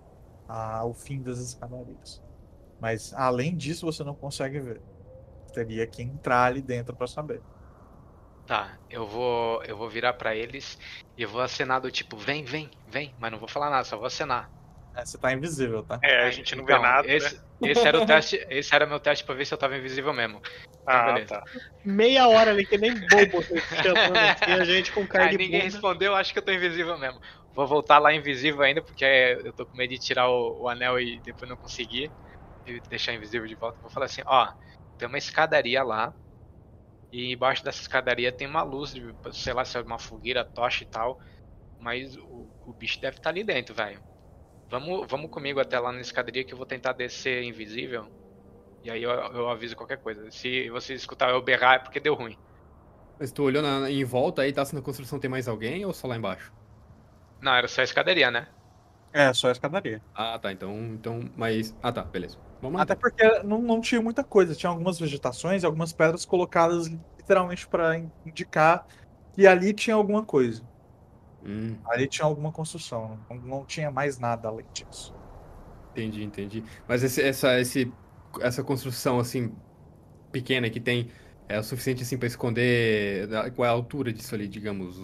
a, 0.48 0.86
o 0.86 0.94
fim 0.94 1.24
das 1.24 1.40
escadarias. 1.40 2.25
Mas 2.80 3.14
além 3.14 3.56
disso 3.56 3.86
você 3.86 4.04
não 4.04 4.16
consegue 4.16 4.60
ver. 4.60 4.84
Teria 5.54 5.88
que 5.88 6.02
entrar 6.04 6.46
ali 6.46 6.62
dentro 6.62 6.96
para 6.96 7.08
saber. 7.08 7.44
Tá, 8.46 8.80
eu 8.90 9.06
vou 9.08 9.64
eu 9.64 9.76
vou 9.78 9.90
virar 9.90 10.14
pra 10.14 10.36
eles 10.36 10.78
e 11.18 11.26
vou 11.26 11.42
acenar 11.42 11.82
do 11.82 11.92
tipo, 11.92 12.16
vem, 12.18 12.44
vem, 12.44 12.70
vem, 12.86 13.16
mas 13.18 13.32
não 13.32 13.40
vou 13.40 13.48
falar 13.48 13.70
nada, 13.70 13.84
só 13.84 13.98
vou 13.98 14.06
acenar. 14.06 14.52
É, 14.94 15.06
você 15.06 15.18
tá 15.18 15.34
invisível, 15.34 15.84
tá? 15.84 16.04
É, 16.04 16.24
a 16.26 16.32
gente 16.32 16.56
não 16.56 16.64
Então, 16.64 16.66
vê 16.66 16.78
nada. 16.80 17.08
Esse, 17.08 17.36
né? 17.36 17.40
esse 17.64 17.88
era 17.88 17.98
o 17.98 18.02
teste, 18.06 18.46
esse 18.50 18.76
era 18.76 18.86
meu 18.86 19.00
teste 19.00 19.26
pra 19.26 19.34
ver 19.36 19.46
se 19.46 19.54
eu 19.54 19.58
tava 19.58 19.76
invisível 19.78 20.14
mesmo. 20.14 20.40
Ah, 20.86 21.20
beleza. 21.20 21.28
tá. 21.28 21.44
Meia 21.84 22.28
hora 22.28 22.52
ali, 22.52 22.66
que 22.66 22.78
nem 22.78 22.94
bobo, 23.08 23.42
chamando 23.82 24.24
aqui, 24.26 24.52
a 24.52 24.64
gente 24.64 24.92
com 24.92 25.08
cara 25.08 25.28
Aí 25.28 25.28
de 25.28 25.38
ninguém 25.38 25.62
bunda. 25.62 25.64
respondeu, 25.64 26.16
acho 26.16 26.34
que 26.34 26.40
eu 26.40 26.44
tô 26.46 26.52
invisível 26.52 26.98
mesmo. 26.98 27.20
Vou 27.54 27.66
voltar 27.68 28.00
lá 28.00 28.14
invisível 28.14 28.62
ainda, 28.62 28.84
porque 28.84 29.06
eu 29.06 29.54
tô 29.54 29.66
com 29.66 29.78
medo 29.78 29.92
de 29.92 30.00
tirar 30.00 30.30
o, 30.30 30.64
o 30.64 30.70
anel 30.70 31.00
e 31.00 31.22
depois 31.22 31.50
não 31.50 31.58
conseguir. 31.58 32.14
E 32.66 32.82
deixar 32.90 33.14
invisível 33.14 33.48
de 33.48 33.56
volta. 33.56 33.80
Vou 33.82 33.90
falar 33.92 34.08
assim, 34.08 34.22
ó, 34.26 34.52
tem 34.98 35.08
uma 35.08 35.18
escadaria 35.18 35.84
lá. 35.84 36.16
E 37.12 37.32
embaixo 37.34 37.64
dessa 37.64 37.82
escadaria 37.82 38.32
tem 38.32 38.48
uma 38.48 38.64
luz, 38.64 38.92
de, 38.94 39.02
sei 39.34 39.54
lá 39.54 39.66
se 39.66 39.78
é 39.78 39.82
uma 39.82 40.00
fogueira, 40.00 40.44
tocha 40.46 40.84
e 40.84 40.88
tal. 40.88 41.20
Mas 41.78 42.16
o, 42.18 42.52
o 42.66 42.74
bicho 42.74 43.00
deve 43.02 43.18
estar 43.18 43.32
ali 43.32 43.44
dentro, 43.44 43.76
velho. 43.76 44.04
Vamos, 44.70 45.08
vamos 45.10 45.32
comigo 45.32 45.60
até 45.60 45.80
lá 45.80 45.92
na 45.94 46.02
escadaria 46.02 46.46
que 46.46 46.54
eu 46.54 46.58
vou 46.58 46.68
tentar 46.68 46.94
descer 46.94 47.44
invisível. 47.44 48.12
E 48.84 48.92
aí 48.92 49.04
eu, 49.04 49.12
eu 49.12 49.50
aviso 49.50 49.76
qualquer 49.76 50.00
coisa. 50.02 50.30
Se 50.32 50.70
você 50.72 50.94
escutar 50.96 51.32
eu 51.32 51.42
berrar 51.44 51.76
é 51.78 51.80
porque 51.80 52.00
deu 52.00 52.16
ruim. 52.16 52.40
Mas 53.20 53.32
tu 53.34 53.44
olhou 53.44 53.62
na- 53.62 53.90
em 53.92 54.04
volta 54.06 54.42
aí, 54.42 54.54
tá 54.54 54.64
se 54.66 54.74
na 54.76 54.82
construção 54.82 55.20
tem 55.20 55.30
mais 55.30 55.48
alguém 55.50 55.86
ou 55.86 55.94
só 55.94 56.08
lá 56.08 56.16
embaixo? 56.18 56.54
Não, 57.42 57.54
era 57.56 57.68
só 57.70 57.80
a 57.82 57.84
escadaria, 57.86 58.30
né? 58.32 58.48
É, 59.12 59.34
só 59.34 59.48
a 59.48 59.52
escadaria. 59.52 60.04
Ah, 60.14 60.38
tá, 60.40 60.52
então, 60.52 60.78
então, 60.94 61.22
mas... 61.36 61.76
Ah, 61.82 61.92
tá, 61.92 62.04
beleza. 62.04 62.38
Vamos. 62.66 62.82
Até 62.82 62.96
porque 62.96 63.24
não, 63.44 63.62
não 63.62 63.82
tinha 63.82 64.02
muita 64.02 64.24
coisa. 64.24 64.56
Tinha 64.56 64.70
algumas 64.70 65.00
vegetações 65.00 65.64
e 65.64 65.66
algumas 65.66 65.94
pedras 65.94 66.26
colocadas 66.26 66.88
literalmente 67.18 67.68
para 67.68 67.98
indicar 68.26 68.88
que 69.34 69.46
ali 69.48 69.74
tinha 69.74 69.96
alguma 69.96 70.26
coisa. 70.26 70.64
Hum, 71.44 71.80
Ali 71.86 72.08
tinha 72.08 72.26
alguma 72.26 72.52
construção. 72.52 73.20
Não, 73.30 73.38
não 73.38 73.66
tinha 73.66 73.92
mais 73.92 74.18
nada 74.20 74.48
além 74.50 74.66
disso. 74.74 75.16
entendi, 75.92 76.24
entendi. 76.24 76.66
Mas 76.88 77.04
esse, 77.04 77.22
essa, 77.22 77.60
esse, 77.60 77.96
essa 78.42 78.64
construção, 78.64 79.20
assim, 79.20 79.56
pequena 80.32 80.70
que 80.70 80.80
tem, 80.80 81.12
é 81.48 81.60
o 81.60 81.64
suficiente, 81.64 82.04
assim, 82.04 82.18
pra 82.18 82.28
esconder... 82.28 83.30
Qual 83.56 83.66
é 83.66 83.70
a 83.70 83.72
altura 83.72 84.12
disso 84.14 84.36
ali, 84.36 84.48
digamos, 84.48 84.98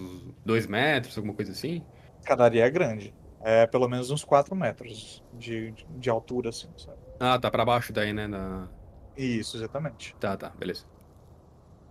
dois 0.44 0.66
metros, 0.66 1.16
alguma 1.16 1.34
coisa 1.34 1.52
assim? 1.52 1.86
A 2.16 2.20
escadaria 2.20 2.64
é 2.64 2.70
grande. 2.70 3.14
É 3.40 3.66
pelo 3.66 3.88
menos 3.88 4.10
uns 4.10 4.24
4 4.24 4.54
metros 4.54 5.22
de, 5.32 5.72
de, 5.72 5.86
de 5.98 6.10
altura, 6.10 6.50
assim, 6.50 6.68
sabe? 6.76 7.01
Ah, 7.24 7.38
tá 7.38 7.50
pra 7.50 7.64
baixo 7.64 7.92
daí, 7.92 8.12
né? 8.12 8.26
Na... 8.26 8.70
Isso, 9.16 9.56
exatamente. 9.56 10.16
Tá, 10.18 10.36
tá, 10.36 10.50
beleza. 10.50 10.86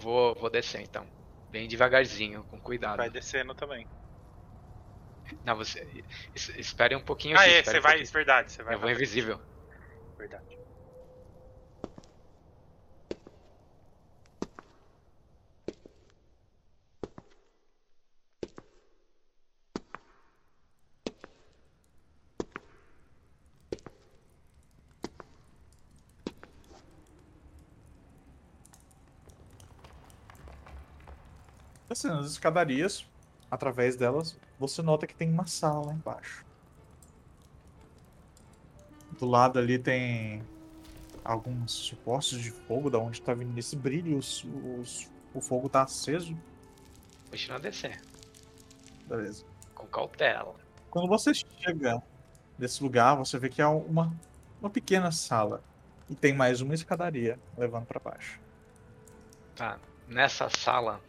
Vou, 0.02 0.36
vou 0.36 0.50
descer 0.50 0.82
então. 0.82 1.10
Bem 1.48 1.66
devagarzinho, 1.68 2.44
com 2.46 2.60
cuidado. 2.60 2.98
Vai 2.98 3.10
descendo 3.10 3.56
também. 3.56 3.88
Não, 5.44 5.56
você. 5.56 6.06
es- 6.36 6.50
Espere 6.50 6.96
um 6.96 7.02
pouquinho 7.04 7.36
Ah, 7.38 7.42
aqui, 7.42 7.50
é, 7.52 7.64
você 7.64 7.80
um 7.80 7.82
vai, 7.82 7.94
pouquinho. 7.94 8.10
verdade, 8.14 8.52
você 8.52 8.64
vai. 8.64 8.76
Eu 8.76 8.80
vou 8.80 8.90
invisível. 8.90 9.42
Verdade. 10.18 10.61
Assim, 31.92 32.08
nas 32.08 32.28
escadarias, 32.32 33.06
através 33.50 33.96
delas, 33.96 34.38
você 34.58 34.82
nota 34.82 35.06
que 35.06 35.14
tem 35.14 35.30
uma 35.30 35.46
sala 35.46 35.88
lá 35.88 35.94
embaixo. 35.94 36.46
Do 39.20 39.26
lado 39.26 39.60
ali 39.60 39.78
tem 39.78 40.42
alguns 41.24 41.72
supostos 41.72 42.40
de 42.40 42.50
fogo, 42.52 42.90
da 42.90 42.98
onde 42.98 43.22
tá 43.22 43.34
vindo 43.34 43.58
esse 43.58 43.76
brilho, 43.76 44.18
os, 44.18 44.46
os- 44.80 45.10
o 45.34 45.42
fogo 45.42 45.68
tá 45.70 45.82
aceso. 45.84 46.38
Continua 47.30 47.58
a 47.58 47.62
descer. 47.62 48.02
Beleza. 49.08 49.46
Com 49.76 49.86
cautela. 49.88 50.56
Quando 50.90 51.08
você 51.08 51.34
chega 51.34 52.02
nesse 52.58 52.82
lugar, 52.82 53.16
você 53.16 53.38
vê 53.38 53.50
que 53.50 53.62
é 53.62 53.68
uma, 53.68 54.14
uma 54.62 54.70
pequena 54.70 55.12
sala. 55.12 55.62
E 56.10 56.16
tem 56.16 56.34
mais 56.34 56.62
uma 56.62 56.74
escadaria 56.74 57.40
levando 57.58 57.86
pra 57.86 58.00
baixo. 58.00 58.40
Tá. 59.56 59.80
Nessa 60.08 60.50
sala, 60.50 61.00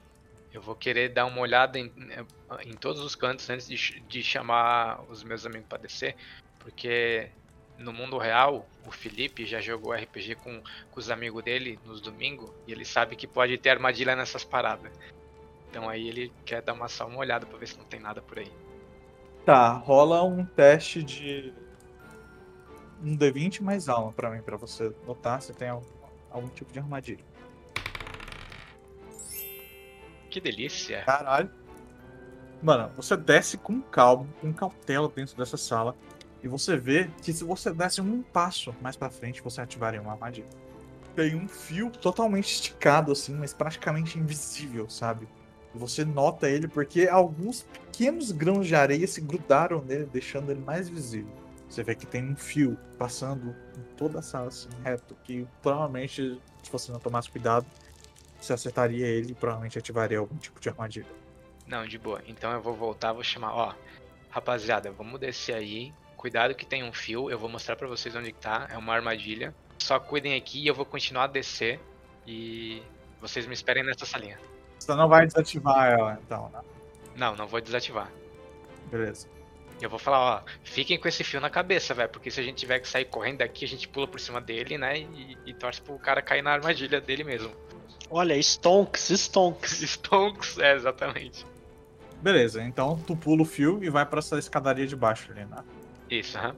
eu 0.52 0.60
vou 0.60 0.74
querer 0.74 1.08
dar 1.08 1.24
uma 1.24 1.40
olhada 1.40 1.78
em, 1.78 1.92
em 2.64 2.72
todos 2.74 3.02
os 3.02 3.14
cantos 3.14 3.48
antes 3.48 3.66
de, 3.66 4.00
de 4.00 4.22
chamar 4.22 5.00
os 5.08 5.22
meus 5.22 5.46
amigos 5.46 5.66
pra 5.66 5.78
descer. 5.78 6.14
Porque 6.58 7.30
no 7.78 7.92
mundo 7.92 8.18
real, 8.18 8.66
o 8.86 8.90
Felipe 8.90 9.46
já 9.46 9.60
jogou 9.60 9.92
RPG 9.92 10.36
com, 10.36 10.62
com 10.90 11.00
os 11.00 11.10
amigos 11.10 11.42
dele 11.42 11.78
nos 11.84 12.00
domingos. 12.00 12.50
E 12.66 12.72
ele 12.72 12.84
sabe 12.84 13.16
que 13.16 13.26
pode 13.26 13.56
ter 13.58 13.70
armadilha 13.70 14.14
nessas 14.14 14.44
paradas. 14.44 14.92
Então 15.70 15.88
aí 15.88 16.06
ele 16.06 16.30
quer 16.44 16.60
dar 16.60 16.74
uma, 16.74 16.88
só 16.88 17.06
uma 17.06 17.18
olhada 17.18 17.46
pra 17.46 17.58
ver 17.58 17.66
se 17.66 17.78
não 17.78 17.84
tem 17.84 17.98
nada 17.98 18.20
por 18.20 18.38
aí. 18.38 18.52
Tá, 19.44 19.72
rola 19.72 20.22
um 20.22 20.44
teste 20.44 21.02
de. 21.02 21.52
Um 23.02 23.16
D20 23.16 23.62
mais 23.62 23.88
alma 23.88 24.12
pra 24.12 24.30
mim, 24.30 24.42
pra 24.42 24.56
você 24.56 24.94
notar 25.06 25.42
se 25.42 25.52
tem 25.52 25.70
algum, 25.70 25.86
algum 26.30 26.48
tipo 26.48 26.72
de 26.72 26.78
armadilha. 26.78 27.24
Que 30.32 30.40
delícia! 30.40 31.04
Caralho. 31.04 31.50
Mano, 32.62 32.90
você 32.96 33.14
desce 33.18 33.58
com 33.58 33.82
calma, 33.82 34.26
com 34.40 34.50
cautela 34.50 35.12
dentro 35.14 35.36
dessa 35.36 35.58
sala. 35.58 35.94
E 36.42 36.48
você 36.48 36.74
vê 36.74 37.10
que 37.22 37.34
se 37.34 37.44
você 37.44 37.70
desse 37.70 38.00
um 38.00 38.22
passo 38.22 38.74
mais 38.80 38.96
pra 38.96 39.10
frente, 39.10 39.42
você 39.42 39.60
ativaria 39.60 40.00
uma 40.00 40.12
armadilha. 40.12 40.48
Tem 41.14 41.36
um 41.36 41.46
fio 41.46 41.90
totalmente 41.90 42.50
esticado, 42.50 43.12
assim, 43.12 43.34
mas 43.34 43.52
praticamente 43.52 44.18
invisível, 44.18 44.88
sabe? 44.88 45.28
Você 45.74 46.02
nota 46.02 46.48
ele 46.48 46.66
porque 46.66 47.06
alguns 47.06 47.62
pequenos 47.62 48.32
grãos 48.32 48.66
de 48.66 48.74
areia 48.74 49.06
se 49.06 49.20
grudaram 49.20 49.82
nele, 49.84 50.06
deixando 50.06 50.50
ele 50.50 50.60
mais 50.60 50.88
visível. 50.88 51.32
Você 51.68 51.82
vê 51.82 51.94
que 51.94 52.06
tem 52.06 52.24
um 52.24 52.36
fio 52.36 52.78
passando 52.98 53.54
em 53.78 53.96
toda 53.96 54.20
a 54.20 54.22
sala, 54.22 54.48
assim, 54.48 54.68
reto, 54.82 55.14
que 55.24 55.46
provavelmente, 55.60 56.40
se 56.62 56.72
você 56.72 56.90
não 56.90 56.98
tomasse 56.98 57.30
cuidado, 57.30 57.66
você 58.44 58.52
acertaria 58.52 59.06
ele 59.06 59.34
provavelmente 59.34 59.78
ativaria 59.78 60.18
algum 60.18 60.36
tipo 60.36 60.60
de 60.60 60.68
armadilha. 60.68 61.06
Não, 61.66 61.86
de 61.86 61.98
boa. 61.98 62.20
Então 62.26 62.52
eu 62.52 62.60
vou 62.60 62.74
voltar, 62.74 63.12
vou 63.12 63.22
chamar, 63.22 63.54
ó. 63.54 63.74
Rapaziada, 64.30 64.90
vamos 64.90 65.20
descer 65.20 65.54
aí. 65.54 65.92
Cuidado 66.16 66.54
que 66.54 66.66
tem 66.66 66.84
um 66.84 66.92
fio, 66.92 67.30
eu 67.30 67.38
vou 67.38 67.48
mostrar 67.48 67.76
pra 67.76 67.88
vocês 67.88 68.14
onde 68.14 68.32
que 68.32 68.38
tá. 68.38 68.68
É 68.70 68.76
uma 68.76 68.94
armadilha. 68.94 69.54
Só 69.78 69.98
cuidem 69.98 70.34
aqui 70.34 70.62
e 70.62 70.66
eu 70.66 70.74
vou 70.74 70.84
continuar 70.84 71.24
a 71.24 71.28
descer. 71.28 71.80
E 72.26 72.82
vocês 73.20 73.46
me 73.46 73.54
esperem 73.54 73.84
nessa 73.84 74.06
salinha. 74.06 74.38
Você 74.78 74.94
não 74.94 75.08
vai 75.08 75.26
desativar 75.26 75.92
ela, 75.92 76.18
então, 76.24 76.48
né? 76.50 76.60
Não, 77.16 77.36
não 77.36 77.46
vou 77.46 77.60
desativar. 77.60 78.10
Beleza. 78.90 79.28
Eu 79.80 79.90
vou 79.90 79.98
falar, 79.98 80.20
ó, 80.20 80.42
fiquem 80.62 80.98
com 80.98 81.08
esse 81.08 81.24
fio 81.24 81.40
na 81.40 81.50
cabeça, 81.50 81.92
velho. 81.92 82.08
Porque 82.08 82.30
se 82.30 82.40
a 82.40 82.42
gente 82.42 82.56
tiver 82.56 82.78
que 82.78 82.88
sair 82.88 83.04
correndo 83.04 83.38
daqui, 83.38 83.64
a 83.64 83.68
gente 83.68 83.88
pula 83.88 84.06
por 84.06 84.20
cima 84.20 84.40
dele, 84.40 84.78
né? 84.78 84.98
E, 84.98 85.36
e 85.46 85.54
torce 85.54 85.80
pro 85.80 85.98
cara 85.98 86.22
cair 86.22 86.42
na 86.42 86.52
armadilha 86.52 87.00
dele 87.00 87.24
mesmo. 87.24 87.52
Olha, 88.14 88.38
Stonks, 88.38 89.08
Stonks. 89.08 89.80
Stonks, 89.88 90.58
é, 90.58 90.74
exatamente. 90.74 91.46
Beleza, 92.20 92.62
então 92.62 92.98
tu 93.06 93.16
pula 93.16 93.40
o 93.40 93.44
fio 93.46 93.82
e 93.82 93.88
vai 93.88 94.04
pra 94.04 94.18
essa 94.18 94.38
escadaria 94.38 94.86
de 94.86 94.94
baixo 94.94 95.32
ali, 95.32 95.46
né? 95.46 95.56
Isso, 96.10 96.36
aham. 96.36 96.54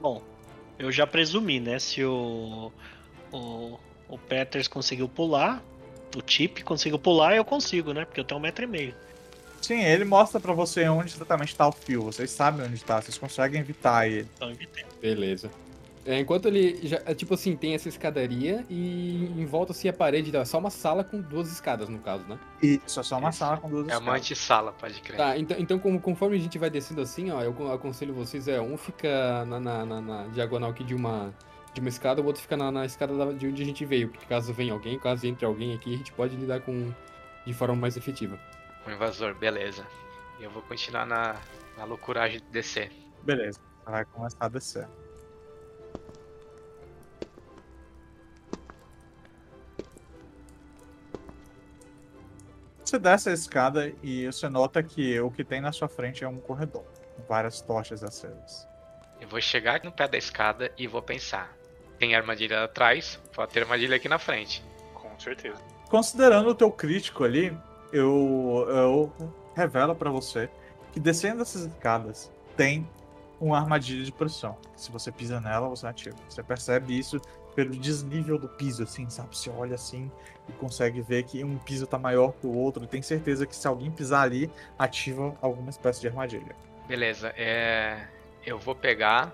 Bom, 0.00 0.22
eu 0.78 0.90
já 0.90 1.06
presumi, 1.06 1.60
né? 1.60 1.78
Se 1.78 2.02
o, 2.02 2.72
o, 3.30 3.78
o 4.08 4.18
Peters 4.18 4.66
conseguiu 4.66 5.08
pular, 5.10 5.62
o 6.16 6.22
Chip 6.26 6.64
conseguiu 6.64 6.98
pular, 6.98 7.36
eu 7.36 7.44
consigo, 7.44 7.92
né? 7.92 8.06
Porque 8.06 8.18
eu 8.18 8.24
tenho 8.24 8.40
um 8.40 8.42
metro 8.42 8.64
e 8.64 8.66
meio. 8.66 8.94
Sim, 9.60 9.82
ele 9.82 10.06
mostra 10.06 10.40
pra 10.40 10.54
você 10.54 10.88
onde 10.88 11.14
exatamente 11.14 11.54
tá 11.54 11.68
o 11.68 11.72
fio. 11.72 12.02
Vocês 12.02 12.30
sabem 12.30 12.66
onde 12.66 12.82
tá, 12.82 13.00
vocês 13.00 13.18
conseguem 13.18 13.60
evitar 13.60 14.08
ele. 14.08 14.28
Então 14.36 14.50
evitei. 14.50 14.84
Beleza. 15.02 15.50
É, 16.06 16.20
enquanto 16.20 16.46
ele 16.46 16.86
já. 16.86 17.00
é, 17.06 17.14
tipo 17.14 17.32
assim, 17.32 17.56
tem 17.56 17.74
essa 17.74 17.88
escadaria 17.88 18.64
e 18.68 19.24
em 19.24 19.46
volta 19.46 19.72
assim 19.72 19.88
a 19.88 19.92
parede, 19.92 20.36
é 20.36 20.44
só 20.44 20.58
uma 20.58 20.68
sala 20.68 21.02
com 21.02 21.18
duas 21.20 21.50
escadas, 21.50 21.88
no 21.88 21.98
caso, 21.98 22.24
né? 22.28 22.38
E 22.62 22.78
isso 22.86 23.00
é 23.00 23.02
só 23.02 23.16
uma 23.18 23.30
Isso. 23.30 23.38
sala 23.38 23.56
com 23.56 23.70
duas 23.70 23.88
É 23.88 23.92
uma 23.96 24.00
escadas. 24.18 24.20
antessala, 24.26 24.72
pode 24.72 25.00
crer. 25.00 25.16
Tá, 25.16 25.38
então, 25.38 25.56
então 25.58 25.78
como, 25.78 25.98
conforme 26.00 26.36
a 26.36 26.40
gente 26.40 26.58
vai 26.58 26.68
descendo 26.68 27.00
assim, 27.00 27.30
ó, 27.30 27.40
eu 27.42 27.72
aconselho 27.72 28.12
vocês, 28.12 28.46
é, 28.48 28.60
um 28.60 28.76
fica 28.76 29.44
na, 29.46 29.58
na, 29.58 29.86
na- 29.86 30.00
na 30.00 30.26
diagonal 30.28 30.70
aqui 30.70 30.84
de 30.84 30.94
uma, 30.94 31.32
de 31.72 31.80
uma 31.80 31.88
escada, 31.88 32.20
o 32.20 32.26
outro 32.26 32.42
fica 32.42 32.56
na, 32.56 32.70
na 32.70 32.84
escada 32.84 33.16
da- 33.16 33.32
de 33.32 33.46
onde 33.46 33.62
a 33.62 33.64
gente 33.64 33.82
veio, 33.86 34.08
porque 34.10 34.26
caso 34.26 34.52
venha 34.52 34.74
alguém, 34.74 34.98
caso 34.98 35.26
entre 35.26 35.46
alguém 35.46 35.74
aqui, 35.74 35.94
a 35.94 35.96
gente 35.96 36.12
pode 36.12 36.36
lidar 36.36 36.60
com 36.60 36.92
de 37.46 37.54
forma 37.54 37.74
mais 37.76 37.96
efetiva. 37.96 38.38
Um 38.86 38.90
invasor, 38.90 39.34
beleza. 39.34 39.86
E 40.38 40.44
eu 40.44 40.50
vou 40.50 40.60
continuar 40.62 41.06
na, 41.06 41.36
na 41.78 41.84
loucuragem 41.84 42.40
de 42.40 42.44
descer. 42.52 42.92
Beleza, 43.22 43.58
vai 43.86 44.04
começar 44.04 44.44
a 44.44 44.48
descer. 44.48 44.86
Você 52.84 52.98
desce 52.98 53.30
a 53.30 53.32
escada 53.32 53.92
e 54.02 54.26
você 54.26 54.46
nota 54.48 54.82
que 54.82 55.18
o 55.18 55.30
que 55.30 55.42
tem 55.42 55.60
na 55.60 55.72
sua 55.72 55.88
frente 55.88 56.22
é 56.22 56.28
um 56.28 56.36
corredor, 56.36 56.84
com 57.16 57.22
várias 57.26 57.62
tochas 57.62 58.04
acesas. 58.04 58.68
Eu 59.18 59.26
vou 59.26 59.40
chegar 59.40 59.82
no 59.82 59.90
pé 59.90 60.06
da 60.06 60.18
escada 60.18 60.70
e 60.76 60.86
vou 60.86 61.00
pensar. 61.00 61.56
Tem 61.98 62.14
armadilha 62.14 62.64
atrás, 62.64 63.18
pode 63.34 63.52
ter 63.52 63.62
armadilha 63.62 63.96
aqui 63.96 64.06
na 64.06 64.18
frente. 64.18 64.62
Com 64.92 65.18
certeza. 65.18 65.56
Considerando 65.88 66.50
o 66.50 66.54
teu 66.54 66.70
crítico 66.70 67.24
ali, 67.24 67.56
eu, 67.90 68.66
eu 68.68 69.12
revelo 69.56 69.94
pra 69.94 70.10
você 70.10 70.50
que 70.92 71.00
descendo 71.00 71.40
essas 71.40 71.62
escadas 71.62 72.30
tem 72.54 72.86
uma 73.40 73.58
armadilha 73.58 74.04
de 74.04 74.12
pressão. 74.12 74.58
Se 74.76 74.92
você 74.92 75.10
pisa 75.10 75.40
nela, 75.40 75.68
você 75.68 75.86
ativa. 75.86 76.16
Você 76.28 76.42
percebe 76.42 76.98
isso 76.98 77.18
pelo 77.54 77.70
desnível 77.70 78.38
do 78.38 78.48
piso, 78.48 78.82
assim, 78.82 79.08
sabe? 79.08 79.36
Você 79.36 79.50
olha 79.50 79.74
assim 79.74 80.10
e 80.48 80.52
consegue 80.52 81.00
ver 81.00 81.22
que 81.24 81.42
um 81.44 81.56
piso 81.58 81.86
tá 81.86 81.98
maior 81.98 82.32
que 82.32 82.46
o 82.46 82.54
outro. 82.54 82.84
E 82.84 82.86
tem 82.86 83.02
certeza 83.02 83.46
que 83.46 83.54
se 83.54 83.66
alguém 83.66 83.90
pisar 83.90 84.22
ali, 84.22 84.50
ativa 84.78 85.36
alguma 85.40 85.70
espécie 85.70 86.00
de 86.00 86.08
armadilha. 86.08 86.54
Beleza, 86.86 87.32
é. 87.36 88.06
Eu 88.44 88.58
vou 88.58 88.74
pegar, 88.74 89.32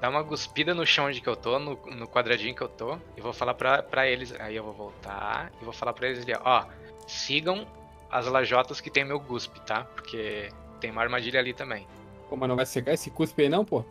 dar 0.00 0.10
uma 0.10 0.22
cuspida 0.22 0.74
no 0.74 0.84
chão 0.84 1.06
onde 1.06 1.20
que 1.20 1.28
eu 1.28 1.36
tô, 1.36 1.58
no, 1.58 1.74
no 1.96 2.06
quadradinho 2.06 2.54
que 2.54 2.60
eu 2.60 2.68
tô, 2.68 2.98
e 3.16 3.20
vou 3.20 3.32
falar 3.32 3.54
pra, 3.54 3.82
pra 3.82 4.06
eles. 4.06 4.34
Aí 4.38 4.56
eu 4.56 4.64
vou 4.64 4.74
voltar 4.74 5.50
e 5.60 5.64
vou 5.64 5.72
falar 5.72 5.92
pra 5.92 6.08
eles 6.08 6.22
ali, 6.22 6.34
ó. 6.44 6.66
Sigam 7.06 7.66
as 8.10 8.26
lajotas 8.26 8.80
que 8.80 8.90
tem 8.90 9.04
meu 9.04 9.18
guspe, 9.18 9.58
tá? 9.60 9.84
Porque 9.84 10.50
tem 10.80 10.90
uma 10.90 11.00
armadilha 11.00 11.40
ali 11.40 11.54
também. 11.54 11.86
Pô, 12.28 12.36
mas 12.36 12.48
não 12.48 12.56
vai 12.56 12.66
secar 12.66 12.92
esse 12.92 13.10
cuspe 13.10 13.42
aí 13.42 13.48
não, 13.48 13.64
pô? 13.64 13.84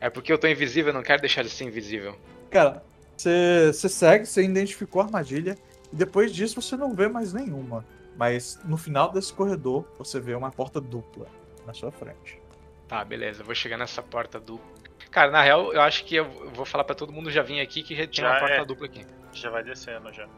É 0.00 0.08
porque 0.08 0.32
eu 0.32 0.38
tô 0.38 0.46
invisível, 0.46 0.90
eu 0.90 0.94
não 0.94 1.02
quero 1.02 1.20
deixar 1.20 1.42
de 1.42 1.50
ser 1.50 1.64
invisível. 1.64 2.16
Cara, 2.50 2.82
você 3.20 3.72
você 3.72 3.88
segue, 3.88 4.26
você 4.26 4.42
identificou 4.42 5.02
a 5.02 5.04
armadilha, 5.06 5.56
e 5.92 5.96
depois 5.96 6.32
disso 6.32 6.60
você 6.60 6.76
não 6.76 6.94
vê 6.94 7.08
mais 7.08 7.32
nenhuma. 7.32 7.84
Mas 8.16 8.58
no 8.64 8.76
final 8.76 9.10
desse 9.10 9.32
corredor, 9.32 9.86
você 9.96 10.20
vê 10.20 10.34
uma 10.34 10.50
porta 10.50 10.80
dupla 10.80 11.26
na 11.66 11.72
sua 11.72 11.90
frente. 11.90 12.40
Tá, 12.88 13.04
beleza, 13.04 13.42
eu 13.42 13.46
vou 13.46 13.54
chegar 13.54 13.78
nessa 13.78 14.02
porta 14.02 14.40
dupla. 14.40 14.66
Cara, 15.10 15.30
na 15.30 15.42
real, 15.42 15.72
eu 15.72 15.80
acho 15.80 16.04
que 16.04 16.16
eu 16.16 16.24
vou 16.52 16.64
falar 16.64 16.84
pra 16.84 16.94
todo 16.94 17.12
mundo 17.12 17.30
já 17.30 17.42
vir 17.42 17.60
aqui 17.60 17.82
que 17.82 17.94
já 17.96 18.06
tem 18.06 18.14
Já 18.14 18.30
uma 18.30 18.38
porta 18.38 18.54
é. 18.54 18.64
dupla 18.64 18.86
aqui. 18.86 19.06
Já 19.32 19.50
vai 19.50 19.62
descendo 19.62 20.12
já. 20.12 20.28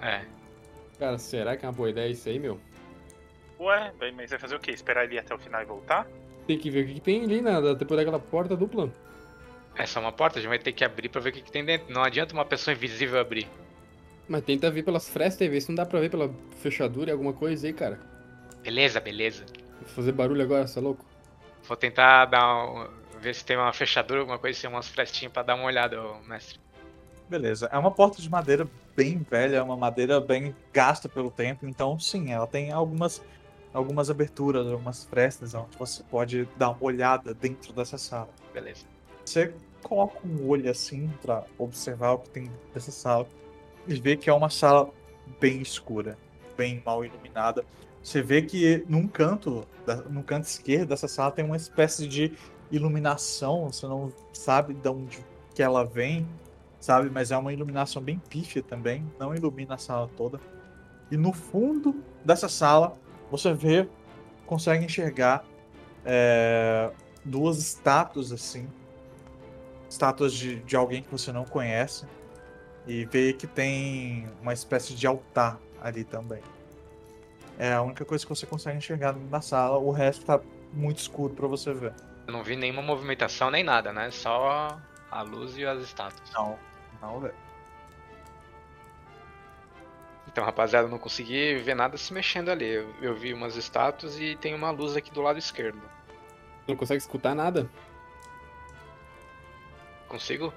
É. 0.00 0.24
Cara, 0.98 1.18
será 1.18 1.56
que 1.56 1.64
é 1.64 1.68
uma 1.68 1.74
boa 1.74 1.90
ideia 1.90 2.10
isso 2.10 2.28
aí, 2.28 2.38
meu? 2.38 2.58
Ué, 3.58 3.92
mas 4.14 4.30
vai 4.30 4.38
fazer 4.38 4.56
o 4.56 4.60
quê? 4.60 4.70
Esperar 4.70 5.04
ele 5.04 5.18
até 5.18 5.34
o 5.34 5.38
final 5.38 5.62
e 5.62 5.64
voltar? 5.64 6.06
Tem 6.46 6.58
que 6.58 6.70
ver 6.70 6.84
o 6.84 6.86
que, 6.86 6.94
que 6.94 7.00
tem 7.00 7.24
ali, 7.24 7.40
né? 7.40 7.60
Depois 7.74 7.98
daquela 7.98 8.18
porta 8.18 8.56
dupla. 8.56 8.90
Essa 9.76 9.98
é 9.98 10.02
uma 10.02 10.12
porta, 10.12 10.38
a 10.38 10.42
gente 10.42 10.48
vai 10.48 10.58
ter 10.58 10.72
que 10.72 10.84
abrir 10.84 11.08
pra 11.08 11.20
ver 11.20 11.30
o 11.30 11.32
que, 11.32 11.42
que 11.42 11.52
tem 11.52 11.64
dentro. 11.64 11.92
Não 11.92 12.02
adianta 12.02 12.32
uma 12.32 12.44
pessoa 12.44 12.74
invisível 12.74 13.20
abrir. 13.20 13.46
Mas 14.28 14.42
tenta 14.42 14.70
ver 14.70 14.82
pelas 14.82 15.08
frestas 15.08 15.46
e 15.46 15.50
ver 15.50 15.60
se 15.60 15.68
não 15.68 15.76
dá 15.76 15.86
pra 15.86 16.00
ver 16.00 16.10
pela 16.10 16.32
fechadura 16.58 17.10
e 17.10 17.12
alguma 17.12 17.32
coisa 17.32 17.66
aí, 17.66 17.72
cara. 17.72 18.00
Beleza, 18.62 18.98
beleza. 18.98 19.44
Vou 19.80 19.88
fazer 19.88 20.12
barulho 20.12 20.42
agora, 20.42 20.66
você 20.66 20.78
é 20.78 20.82
louco? 20.82 21.04
Vou 21.62 21.76
tentar 21.76 22.24
dar 22.24 22.64
um, 22.64 22.88
ver 23.20 23.34
se 23.34 23.44
tem 23.44 23.56
uma 23.56 23.72
fechadura, 23.72 24.20
alguma 24.20 24.38
coisa 24.38 24.58
assim, 24.58 24.66
umas 24.66 24.88
frestinhas 24.88 25.32
pra 25.32 25.42
dar 25.42 25.54
uma 25.54 25.64
olhada, 25.64 26.00
ô, 26.00 26.20
mestre. 26.22 26.58
Beleza, 27.28 27.68
é 27.72 27.78
uma 27.78 27.90
porta 27.90 28.22
de 28.22 28.30
madeira 28.30 28.68
bem 28.96 29.18
velha, 29.18 29.62
uma 29.62 29.76
madeira 29.76 30.20
bem 30.20 30.54
gasta 30.72 31.08
pelo 31.08 31.30
tempo, 31.30 31.66
então 31.66 31.98
sim, 31.98 32.32
ela 32.32 32.46
tem 32.46 32.70
algumas, 32.70 33.22
algumas 33.74 34.10
aberturas, 34.10 34.66
algumas 34.66 35.04
frestas 35.04 35.54
onde 35.54 35.76
você 35.76 36.02
pode 36.04 36.48
dar 36.56 36.70
uma 36.70 36.84
olhada 36.84 37.34
dentro 37.34 37.72
dessa 37.72 37.98
sala. 37.98 38.28
Beleza. 38.54 38.86
Você 39.24 39.52
coloca 39.86 40.18
um 40.26 40.48
olho 40.48 40.70
assim 40.70 41.08
pra 41.22 41.44
observar 41.56 42.12
o 42.12 42.18
que 42.18 42.30
tem 42.30 42.50
dessa 42.74 42.90
sala 42.90 43.26
e 43.86 43.94
vê 43.94 44.16
que 44.16 44.28
é 44.28 44.32
uma 44.32 44.50
sala 44.50 44.90
bem 45.40 45.62
escura, 45.62 46.18
bem 46.56 46.82
mal 46.84 47.04
iluminada. 47.04 47.64
Você 48.02 48.20
vê 48.20 48.42
que 48.42 48.84
num 48.88 49.06
canto, 49.06 49.66
no 50.10 50.22
canto 50.22 50.44
esquerdo 50.44 50.88
dessa 50.88 51.06
sala 51.06 51.30
tem 51.30 51.44
uma 51.44 51.56
espécie 51.56 52.06
de 52.08 52.32
iluminação, 52.70 53.70
você 53.70 53.86
não 53.86 54.12
sabe 54.32 54.74
de 54.74 54.88
onde 54.88 55.24
que 55.54 55.62
ela 55.62 55.84
vem, 55.84 56.26
sabe? 56.80 57.08
Mas 57.08 57.30
é 57.30 57.36
uma 57.36 57.52
iluminação 57.52 58.02
bem 58.02 58.20
pífia 58.28 58.62
também, 58.62 59.06
não 59.18 59.34
ilumina 59.34 59.74
a 59.74 59.78
sala 59.78 60.10
toda. 60.16 60.40
E 61.10 61.16
no 61.16 61.32
fundo 61.32 61.94
dessa 62.24 62.48
sala 62.48 62.96
você 63.30 63.52
vê, 63.52 63.88
consegue 64.46 64.84
enxergar 64.84 65.44
é, 66.04 66.90
duas 67.24 67.58
estátuas 67.58 68.32
assim, 68.32 68.68
estátuas 69.96 70.32
de, 70.34 70.56
de 70.60 70.76
alguém 70.76 71.02
que 71.02 71.10
você 71.10 71.32
não 71.32 71.44
conhece 71.44 72.06
e 72.86 73.04
vê 73.06 73.32
que 73.32 73.46
tem 73.46 74.28
uma 74.42 74.52
espécie 74.52 74.94
de 74.94 75.06
altar 75.06 75.58
ali 75.80 76.04
também. 76.04 76.42
É 77.58 77.72
a 77.72 77.82
única 77.82 78.04
coisa 78.04 78.24
que 78.24 78.28
você 78.28 78.46
consegue 78.46 78.76
enxergar 78.76 79.14
na 79.14 79.40
sala, 79.40 79.78
o 79.78 79.90
resto 79.90 80.26
tá 80.26 80.38
muito 80.72 80.98
escuro 80.98 81.34
pra 81.34 81.48
você 81.48 81.72
ver. 81.72 81.94
Eu 82.26 82.32
não 82.32 82.42
vi 82.42 82.54
nenhuma 82.56 82.82
movimentação 82.82 83.50
nem 83.50 83.64
nada, 83.64 83.92
né? 83.92 84.10
Só 84.10 84.78
a 85.10 85.22
luz 85.22 85.56
e 85.56 85.64
as 85.64 85.82
estátuas. 85.82 86.30
Não, 86.32 86.58
não 87.00 87.20
vê. 87.20 87.32
Então, 90.28 90.44
rapaziada, 90.44 90.86
eu 90.86 90.90
não 90.90 90.98
consegui 90.98 91.54
ver 91.54 91.74
nada 91.74 91.96
se 91.96 92.12
mexendo 92.12 92.50
ali. 92.50 92.68
Eu, 92.68 92.94
eu 93.00 93.14
vi 93.14 93.32
umas 93.32 93.56
estátuas 93.56 94.20
e 94.20 94.36
tem 94.36 94.54
uma 94.54 94.70
luz 94.70 94.94
aqui 94.94 95.10
do 95.10 95.22
lado 95.22 95.38
esquerdo. 95.38 95.80
Não 96.68 96.76
consegue 96.76 97.00
escutar 97.00 97.34
nada? 97.34 97.70
Consigo? 100.08 100.52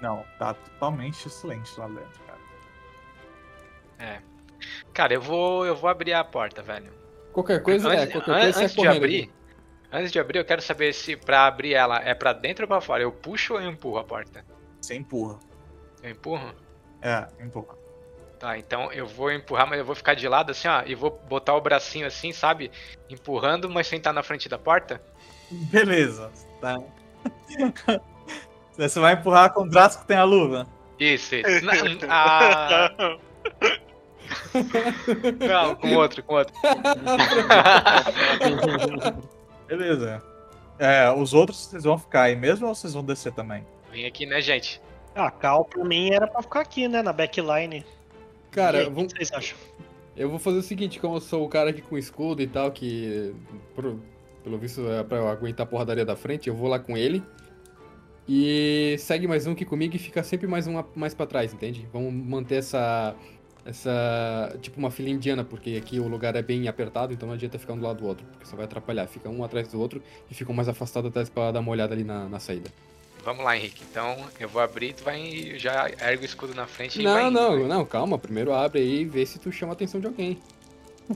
Não, 0.00 0.24
tá 0.38 0.54
totalmente 0.54 1.28
silêncio 1.30 1.80
lá 1.80 1.88
dentro, 1.88 2.20
cara. 2.26 2.38
É. 3.98 4.20
Cara, 4.92 5.14
eu 5.14 5.20
vou, 5.20 5.64
eu 5.66 5.74
vou 5.76 5.88
abrir 5.88 6.12
a 6.12 6.24
porta, 6.24 6.62
velho. 6.62 6.92
Qualquer 7.32 7.62
coisa, 7.62 7.92
é, 7.92 7.98
antes, 8.02 8.12
qualquer 8.12 8.30
an- 8.32 8.40
coisa 8.40 8.60
antes 8.60 8.70
de 8.72 8.76
correndo 8.76 8.96
abrir, 8.96 9.22
aqui. 9.22 9.32
antes 9.92 10.12
de 10.12 10.18
abrir, 10.18 10.38
eu 10.38 10.44
quero 10.44 10.62
saber 10.62 10.92
se 10.94 11.16
pra 11.16 11.46
abrir 11.46 11.74
ela 11.74 11.98
é 11.98 12.14
pra 12.14 12.32
dentro 12.32 12.64
ou 12.64 12.68
pra 12.68 12.80
fora. 12.80 13.02
Eu 13.02 13.12
puxo 13.12 13.54
ou 13.54 13.60
eu 13.60 13.70
empurro 13.70 13.98
a 13.98 14.04
porta? 14.04 14.44
Você 14.80 14.94
empurra. 14.94 15.38
Eu 16.02 16.10
empurro? 16.10 16.54
É, 17.02 17.26
empurra. 17.42 17.76
Tá, 18.38 18.58
então 18.58 18.92
eu 18.92 19.06
vou 19.06 19.32
empurrar, 19.32 19.66
mas 19.66 19.78
eu 19.78 19.84
vou 19.84 19.94
ficar 19.94 20.14
de 20.14 20.28
lado 20.28 20.50
assim, 20.50 20.68
ó, 20.68 20.82
e 20.84 20.94
vou 20.94 21.10
botar 21.26 21.54
o 21.54 21.60
bracinho 21.60 22.06
assim, 22.06 22.32
sabe? 22.32 22.70
Empurrando, 23.08 23.68
mas 23.70 23.86
sem 23.86 23.96
estar 23.98 24.12
na 24.12 24.22
frente 24.22 24.46
da 24.48 24.58
porta. 24.58 25.00
Beleza, 25.50 26.30
tá. 26.60 26.76
Você 28.76 29.00
vai 29.00 29.14
empurrar 29.14 29.52
com 29.54 29.62
o 29.62 29.68
braço 29.70 30.00
que 30.00 30.06
tem 30.06 30.16
a 30.18 30.24
luva. 30.24 30.66
Isso, 30.98 31.34
isso. 31.34 31.64
Na- 31.64 31.72
ah, 32.10 33.16
não, 35.48 35.74
com 35.76 35.94
outro, 35.94 36.22
com 36.22 36.34
outro. 36.34 36.54
Beleza. 39.66 40.22
É, 40.78 41.10
os 41.10 41.32
outros 41.32 41.58
vocês 41.66 41.84
vão 41.84 41.98
ficar 41.98 42.22
aí 42.22 42.36
mesmo 42.36 42.66
ou 42.66 42.74
vocês 42.74 42.92
vão 42.92 43.02
descer 43.02 43.32
também? 43.32 43.64
Vem 43.90 44.04
aqui, 44.06 44.26
né, 44.26 44.40
gente? 44.40 44.80
Ah, 45.14 45.30
Cal 45.30 45.64
pra 45.64 45.82
mim 45.84 46.10
era 46.10 46.26
pra 46.26 46.42
ficar 46.42 46.60
aqui, 46.60 46.86
né? 46.88 47.02
Na 47.02 47.12
backline. 47.12 47.84
Cara, 48.50 48.78
aí, 48.80 48.84
vamos- 48.84 49.04
o 49.04 49.06
que 49.08 49.16
vocês 49.16 49.32
acham? 49.32 49.56
eu 50.16 50.28
vou 50.30 50.38
fazer 50.38 50.58
o 50.58 50.62
seguinte, 50.62 50.98
como 50.98 51.16
eu 51.16 51.20
sou 51.20 51.44
o 51.44 51.48
cara 51.48 51.70
aqui 51.70 51.82
com 51.82 51.96
escudo 51.98 52.40
e 52.42 52.46
tal, 52.46 52.70
que 52.70 53.34
pro- 53.74 54.00
pelo 54.46 54.58
visto 54.58 54.88
é 54.88 55.02
pra 55.02 55.18
eu 55.18 55.28
aguentar 55.28 55.64
a 55.64 55.68
porradaria 55.68 56.04
da 56.04 56.14
frente, 56.14 56.48
eu 56.48 56.54
vou 56.54 56.68
lá 56.68 56.78
com 56.78 56.96
ele. 56.96 57.20
E 58.28 58.94
segue 59.00 59.26
mais 59.26 59.44
um 59.44 59.52
aqui 59.52 59.64
comigo 59.64 59.96
e 59.96 59.98
fica 59.98 60.22
sempre 60.22 60.46
mais 60.46 60.68
um 60.68 60.80
mais 60.94 61.14
pra 61.14 61.26
trás, 61.26 61.52
entende? 61.52 61.88
Vamos 61.92 62.12
manter 62.14 62.56
essa. 62.56 63.14
Essa. 63.64 64.56
Tipo 64.62 64.78
uma 64.78 64.92
fila 64.92 65.10
indiana, 65.10 65.42
porque 65.42 65.74
aqui 65.76 65.98
o 65.98 66.06
lugar 66.06 66.36
é 66.36 66.42
bem 66.42 66.68
apertado, 66.68 67.12
então 67.12 67.26
não 67.26 67.34
adianta 67.34 67.58
ficar 67.58 67.72
um 67.72 67.78
do 67.78 67.84
lado 67.84 67.98
do 67.98 68.06
outro, 68.06 68.24
porque 68.26 68.46
só 68.46 68.54
vai 68.54 68.64
atrapalhar. 68.66 69.08
Fica 69.08 69.28
um 69.28 69.42
atrás 69.42 69.66
do 69.66 69.80
outro 69.80 70.00
e 70.30 70.34
ficam 70.34 70.54
mais 70.54 70.68
afastados 70.68 71.10
até 71.10 71.28
pra 71.28 71.50
dar 71.50 71.58
uma 71.58 71.72
olhada 71.72 71.92
ali 71.92 72.04
na, 72.04 72.28
na 72.28 72.38
saída. 72.38 72.70
Vamos 73.24 73.44
lá, 73.44 73.56
Henrique. 73.56 73.82
Então 73.90 74.16
eu 74.38 74.48
vou 74.48 74.62
abrir, 74.62 74.92
tu 74.92 75.02
vai 75.02 75.58
já 75.58 75.88
ergue 76.00 76.22
o 76.22 76.26
escudo 76.26 76.54
na 76.54 76.68
frente 76.68 77.00
e 77.00 77.02
vai 77.02 77.24
Não, 77.24 77.30
indo, 77.30 77.40
não, 77.40 77.58
né? 77.58 77.68
não, 77.74 77.84
calma. 77.84 78.16
Primeiro 78.16 78.52
abre 78.52 78.78
aí 78.80 79.00
e 79.00 79.04
vê 79.04 79.26
se 79.26 79.40
tu 79.40 79.50
chama 79.50 79.72
a 79.72 79.74
atenção 79.74 80.00
de 80.00 80.06
alguém. 80.06 80.38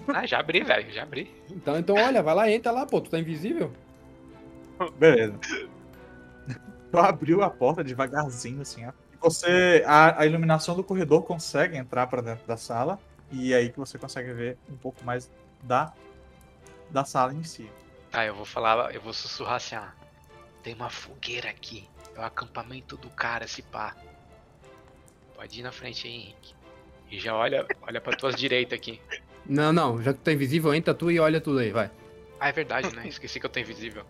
Ah, 0.09 0.27
já 0.27 0.39
abri, 0.39 0.63
velho, 0.63 0.91
já 0.93 1.03
abri. 1.03 1.35
Então, 1.51 1.79
então 1.79 1.97
olha, 1.97 2.23
vai 2.23 2.35
lá, 2.35 2.51
entra 2.51 2.71
lá, 2.71 2.87
pô, 2.87 3.01
tu 3.01 3.11
tá 3.11 3.19
invisível? 3.19 3.73
Beleza. 4.99 5.39
Tu 6.91 6.99
abriu 6.99 7.41
a 7.41 7.49
porta 7.49 7.85
devagarzinho, 7.85 8.63
assim, 8.63 8.85
ó. 8.85 8.93
Você. 9.21 9.85
A, 9.87 10.23
a 10.23 10.27
iluminação 10.27 10.75
do 10.75 10.83
corredor 10.83 11.23
consegue 11.23 11.77
entrar 11.77 12.09
pra 12.09 12.21
dentro 12.21 12.45
da 12.49 12.57
sala. 12.57 12.99
E 13.31 13.53
é 13.53 13.59
aí 13.59 13.71
que 13.71 13.79
você 13.79 13.97
consegue 13.97 14.33
ver 14.33 14.59
um 14.69 14.77
pouco 14.77 15.05
mais 15.05 15.31
da, 15.63 15.93
da 16.91 17.05
sala 17.05 17.33
em 17.33 17.45
si. 17.45 17.71
Tá, 18.11 18.27
eu 18.27 18.35
vou 18.35 18.45
falar, 18.45 18.93
eu 18.93 19.01
vou 19.01 19.13
sussurrar 19.13 19.55
assim, 19.55 19.77
ó. 19.77 19.87
Tem 20.65 20.75
uma 20.75 20.91
fogueira 20.91 21.49
aqui. 21.49 21.89
É 22.17 22.21
o 22.21 22.25
acampamento 22.25 22.97
do 22.97 23.09
cara, 23.11 23.45
esse 23.45 23.63
pá. 23.63 23.95
Pode 25.37 25.61
ir 25.61 25.63
na 25.63 25.71
frente 25.71 26.09
aí, 26.09 26.15
Henrique. 26.15 26.55
E 27.09 27.21
já 27.21 27.35
olha, 27.35 27.67
olha 27.83 28.01
pra 28.01 28.17
tuas 28.17 28.35
direitas 28.35 28.77
aqui. 28.77 29.01
Não, 29.51 29.73
não, 29.73 30.01
já 30.01 30.13
que 30.13 30.21
tu 30.21 30.23
tá 30.23 30.33
invisível, 30.33 30.73
entra 30.73 30.95
tu 30.95 31.11
e 31.11 31.19
olha 31.19 31.41
tudo 31.41 31.59
aí, 31.59 31.73
vai. 31.73 31.91
Ah, 32.39 32.51
é 32.51 32.53
verdade, 32.53 32.95
né? 32.95 33.09
Esqueci 33.09 33.41
que 33.41 33.47
eu 33.47 33.51
tô 33.51 33.59
invisível. 33.59 34.05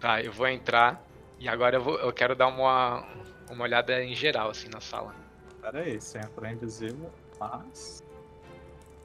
Tá, 0.00 0.22
eu 0.22 0.32
vou 0.32 0.48
entrar 0.48 1.04
e 1.38 1.46
agora 1.46 1.76
eu, 1.76 1.82
vou, 1.82 1.98
eu 1.98 2.10
quero 2.14 2.34
dar 2.34 2.46
uma, 2.46 3.06
uma 3.50 3.64
olhada 3.64 4.02
em 4.02 4.14
geral, 4.14 4.48
assim, 4.48 4.70
na 4.70 4.80
sala. 4.80 5.14
Pera 5.60 5.80
aí, 5.80 6.00
você 6.00 6.18
entrou 6.18 6.50
invisível, 6.50 7.10
mas. 7.38 8.02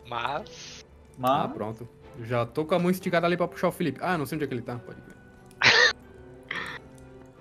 Mas. 0.07 0.85
Ah, 1.21 1.43
Mas. 1.45 1.51
pronto. 1.51 1.89
Já 2.21 2.45
tô 2.45 2.63
com 2.63 2.75
a 2.75 2.79
mão 2.79 2.89
esticada 2.89 3.27
ali 3.27 3.35
pra 3.35 3.47
puxar 3.47 3.67
o 3.67 3.71
Felipe. 3.73 3.99
Ah, 4.01 4.17
não 4.17 4.25
sei 4.25 4.37
onde 4.37 4.45
é 4.45 4.47
que 4.47 4.53
ele 4.53 4.61
tá, 4.61 4.77
pode 4.77 5.01
ver. 5.01 5.93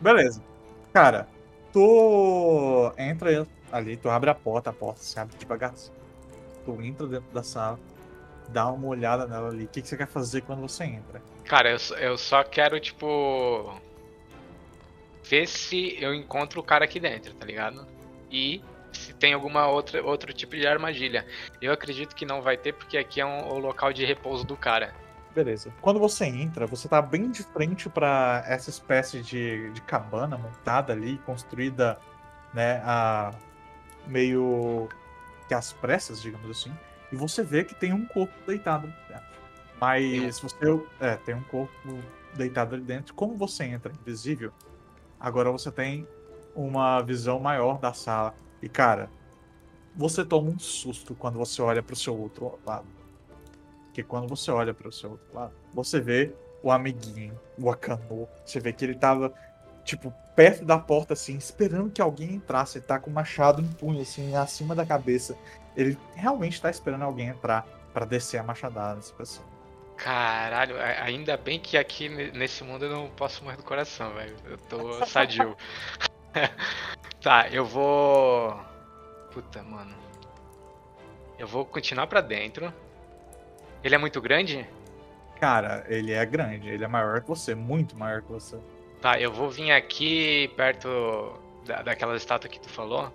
Beleza. 0.01 0.43
Cara, 0.93 1.29
tu 1.73 2.93
entra 2.99 3.47
ali, 3.71 3.97
tu 3.97 4.11
abre 4.11 4.29
a 4.29 4.35
porta, 4.35 4.71
a 4.71 4.73
porta 4.73 5.03
se 5.03 5.21
abre 5.21 5.37
devagarzinho. 5.37 5.97
Tu 6.65 6.83
entra 6.83 7.07
dentro 7.07 7.33
da 7.33 7.45
sala, 7.45 7.79
dá 8.49 8.67
uma 8.71 8.87
olhada 8.89 9.27
nela 9.27 9.49
ali. 9.49 9.65
O 9.65 9.69
que, 9.69 9.83
que 9.83 9.89
você 9.89 9.97
quer 9.97 10.07
fazer 10.09 10.43
quando 10.43 10.61
você 10.61 10.85
entra? 10.85 11.23
Cara, 11.45 11.71
eu, 11.71 11.79
só- 11.79 11.97
eu 11.97 12.19
só 12.19 12.45
quero, 12.45 12.79
tipo. 12.81 13.75
Ver 15.25 15.47
se 15.47 15.97
eu 16.03 16.15
encontro 16.15 16.61
o 16.61 16.63
cara 16.63 16.85
aqui 16.85 16.99
dentro, 16.99 17.35
tá 17.35 17.45
ligado? 17.45 17.87
E 18.31 18.63
se 18.93 19.13
tem 19.13 19.35
alguma 19.35 19.67
outra 19.67 20.03
outro 20.03 20.33
tipo 20.33 20.57
de 20.57 20.67
armadilha. 20.67 21.27
Eu 21.61 21.73
acredito 21.73 22.15
que 22.15 22.25
não 22.25 22.41
vai 22.41 22.57
ter, 22.57 22.73
porque 22.73 22.97
aqui 22.97 23.21
é 23.21 23.27
um- 23.27 23.49
o 23.49 23.59
local 23.59 23.93
de 23.93 24.05
repouso 24.07 24.45
do 24.45 24.57
cara. 24.57 24.95
Beleza. 25.35 25.73
Quando 25.83 26.01
você 26.01 26.25
entra, 26.25 26.67
você 26.67 26.89
tá 26.89 27.01
bem 27.03 27.31
de 27.31 27.43
frente 27.43 27.89
pra 27.91 28.43
essa 28.47 28.71
espécie 28.71 29.21
de, 29.21 29.71
de 29.73 29.81
cabana 29.83 30.37
montada 30.39 30.93
ali, 30.95 31.19
construída, 31.19 31.99
né, 32.55 32.83
a 32.85 33.33
meio 34.07 34.89
que 35.47 35.55
às 35.55 35.73
pressas, 35.75 36.21
digamos 36.23 36.51
assim. 36.51 36.73
E 37.13 37.17
você 37.17 37.43
vê 37.43 37.65
que 37.65 37.75
tem 37.75 37.93
um 37.93 38.05
corpo 38.05 38.35
deitado 38.47 38.87
ali 38.87 38.97
dentro. 39.09 39.29
Mas 39.81 40.41
você 40.41 40.57
é, 41.01 41.17
tem 41.17 41.35
um 41.35 41.43
corpo 41.43 41.73
deitado 42.35 42.75
ali 42.75 42.85
dentro. 42.85 43.15
Como 43.15 43.37
você 43.37 43.65
entra 43.65 43.93
invisível, 43.93 44.53
agora 45.19 45.51
você 45.51 45.71
tem 45.71 46.07
uma 46.55 47.01
visão 47.01 47.39
maior 47.39 47.79
da 47.79 47.93
sala. 47.93 48.35
E 48.61 48.69
cara, 48.69 49.09
você 49.95 50.25
toma 50.25 50.51
um 50.51 50.59
susto 50.59 51.15
quando 51.15 51.39
você 51.39 51.63
olha 51.63 51.83
pro 51.83 51.97
seu 51.97 52.19
outro 52.19 52.59
lado. 52.67 52.87
Porque 53.87 54.03
quando 54.03 54.29
você 54.29 54.51
olha 54.51 54.75
para 54.75 54.89
o 54.89 54.93
seu 54.93 55.13
outro 55.13 55.27
lado, 55.35 55.53
você 55.75 56.01
vê 56.01 56.33
o 56.63 56.71
amiguinho, 56.71 57.39
o 57.59 57.71
Akano. 57.71 58.29
Você 58.45 58.61
vê 58.61 58.73
que 58.73 58.85
ele 58.85 58.95
tava, 58.95 59.33
tipo, 59.85 60.13
perto 60.37 60.65
da 60.65 60.79
porta, 60.79 61.15
assim, 61.15 61.37
esperando 61.37 61.91
que 61.91 62.01
alguém 62.01 62.35
entrasse. 62.35 62.79
Ele 62.79 62.87
tá 62.87 62.99
com 62.99 63.11
o 63.11 63.13
machado 63.13 63.61
em 63.61 63.67
punho, 63.67 64.01
assim, 64.01 64.37
acima 64.37 64.75
da 64.75 64.87
cabeça. 64.87 65.37
Ele 65.79 65.97
realmente 66.17 66.61
tá 66.61 66.69
esperando 66.69 67.03
alguém 67.05 67.29
entrar 67.29 67.65
para 67.95 68.05
descer 68.05 68.39
a 68.39 68.43
machadada 68.43 68.97
nessa 68.97 69.15
pessoa. 69.15 69.47
Caralho, 69.97 70.77
ainda 71.03 71.37
bem 71.37 71.61
que 71.61 71.79
aqui 71.79 72.09
ne- 72.09 72.33
nesse 72.33 72.65
mundo 72.65 72.85
eu 72.85 72.91
não 72.91 73.09
posso 73.11 73.45
morrer 73.45 73.57
do 73.57 73.63
coração, 73.63 74.13
velho. 74.13 74.37
Eu 74.45 74.59
tô 74.59 75.07
sadio. 75.07 75.57
tá, 77.23 77.49
eu 77.49 77.65
vou. 77.65 78.59
Puta, 79.33 79.63
mano. 79.63 79.95
Eu 81.39 81.47
vou 81.47 81.65
continuar 81.65 82.09
pra 82.09 82.21
dentro. 82.21 82.73
Ele 83.85 83.95
é 83.95 83.99
muito 83.99 84.21
grande? 84.21 84.67
Cara, 85.39 85.85
ele 85.89 86.13
é 86.13 86.27
grande, 86.27 86.69
ele 86.69 86.83
é 86.83 86.89
maior 86.89 87.21
que 87.21 87.29
você, 87.29 87.55
muito 87.55 87.97
maior 87.97 88.23
que 88.23 88.33
você. 88.33 88.59
Tá, 89.01 89.21
eu 89.21 89.33
vou 89.33 89.49
vir 89.49 89.71
aqui 89.71 90.49
perto 90.57 91.39
da, 91.65 91.83
daquela 91.83 92.17
estátua 92.17 92.51
que 92.51 92.59
tu 92.59 92.69
falou. 92.69 93.13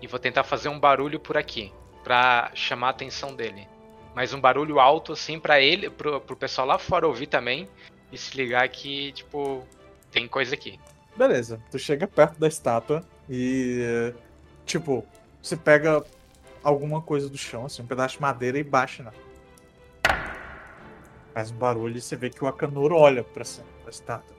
E 0.00 0.06
vou 0.06 0.18
tentar 0.18 0.44
fazer 0.44 0.68
um 0.68 0.78
barulho 0.78 1.18
por 1.18 1.36
aqui. 1.36 1.72
Pra 2.04 2.50
chamar 2.54 2.88
a 2.88 2.90
atenção 2.90 3.34
dele. 3.34 3.66
Mas 4.14 4.32
um 4.32 4.40
barulho 4.40 4.80
alto, 4.80 5.12
assim, 5.12 5.38
pra 5.38 5.60
ele, 5.60 5.90
pro, 5.90 6.20
pro 6.20 6.36
pessoal 6.36 6.66
lá 6.66 6.78
fora 6.78 7.06
ouvir 7.06 7.26
também. 7.26 7.68
E 8.10 8.16
se 8.16 8.36
ligar 8.36 8.68
que, 8.68 9.12
tipo, 9.12 9.66
tem 10.10 10.28
coisa 10.28 10.54
aqui. 10.54 10.78
Beleza, 11.16 11.60
tu 11.70 11.78
chega 11.78 12.06
perto 12.06 12.38
da 12.38 12.46
estátua 12.46 13.02
e, 13.28 14.12
tipo, 14.64 15.04
você 15.42 15.56
pega 15.56 16.04
alguma 16.62 17.00
coisa 17.00 17.28
do 17.28 17.38
chão, 17.38 17.66
assim, 17.66 17.82
um 17.82 17.86
pedaço 17.86 18.16
de 18.16 18.22
madeira 18.22 18.58
e 18.58 18.64
baixa 18.64 19.02
na. 19.02 19.12
Faz 21.34 21.50
um 21.50 21.56
barulho 21.56 21.96
e 21.96 22.00
você 22.00 22.16
vê 22.16 22.30
que 22.30 22.42
o 22.42 22.46
Akanoro 22.46 22.96
olha 22.96 23.24
pra 23.24 23.44
cima 23.44 23.66
da 23.84 23.90
estátua. 23.90 24.36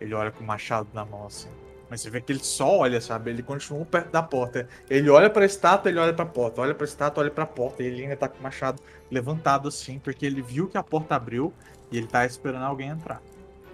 Ele 0.00 0.14
olha 0.14 0.30
com 0.30 0.44
o 0.44 0.46
machado 0.46 0.88
na 0.92 1.04
mão, 1.04 1.26
assim. 1.26 1.50
Mas 1.90 2.00
você 2.00 2.10
vê 2.10 2.20
que 2.20 2.32
ele 2.32 2.44
só 2.44 2.78
olha, 2.78 3.00
sabe? 3.00 3.30
Ele 3.30 3.42
continua 3.42 3.84
perto 3.84 4.10
da 4.10 4.22
porta. 4.22 4.68
Ele 4.90 5.08
olha 5.08 5.30
pra 5.30 5.44
estátua, 5.44 5.90
ele 5.90 5.98
olha 5.98 6.12
pra 6.12 6.26
porta. 6.26 6.60
Olha 6.60 6.74
pra 6.74 6.84
estátua, 6.84 7.22
olha 7.22 7.30
pra 7.30 7.46
porta. 7.46 7.82
E 7.82 7.86
ele 7.86 8.02
ainda 8.02 8.16
tá 8.16 8.28
com 8.28 8.38
o 8.38 8.42
machado 8.42 8.82
levantado, 9.10 9.68
assim, 9.68 9.98
porque 9.98 10.26
ele 10.26 10.42
viu 10.42 10.68
que 10.68 10.76
a 10.76 10.82
porta 10.82 11.14
abriu 11.14 11.52
e 11.90 11.96
ele 11.96 12.06
tá 12.06 12.26
esperando 12.26 12.64
alguém 12.64 12.88
entrar. 12.88 13.22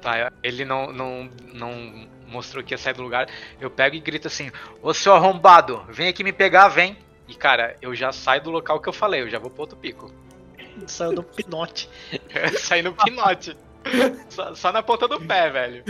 Tá, 0.01 0.31
ele 0.43 0.65
não, 0.65 0.93
não, 0.93 1.31
não 1.53 2.07
mostrou 2.28 2.62
que 2.62 2.74
ia 2.74 2.78
sair 2.78 2.95
do 2.95 3.03
lugar. 3.03 3.28
Eu 3.61 3.70
pego 3.70 3.97
e 3.97 4.01
grito 4.01 4.28
assim: 4.28 4.51
Ô 4.82 4.93
seu 4.93 5.15
arrombado, 5.15 5.82
vem 5.89 6.09
aqui 6.09 6.23
me 6.23 6.32
pegar, 6.32 6.69
vem. 6.69 6.97
E 7.27 7.35
cara, 7.35 7.77
eu 7.81 7.95
já 7.95 8.12
saio 8.12 8.43
do 8.43 8.51
local 8.51 8.81
que 8.81 8.89
eu 8.89 8.93
falei, 8.93 9.23
eu 9.23 9.31
já 9.31 9.39
vou 9.39 9.51
pro 9.51 9.62
outro 9.62 9.77
pico. 9.77 10.12
Saiu 10.86 11.15
do 11.15 11.23
pinote. 11.23 11.89
Saí 12.59 12.82
no 12.82 12.93
pinote. 12.93 13.57
só, 14.28 14.55
só 14.55 14.73
na 14.73 14.82
ponta 14.82 15.09
do 15.09 15.20
pé, 15.20 15.51
velho. 15.51 15.85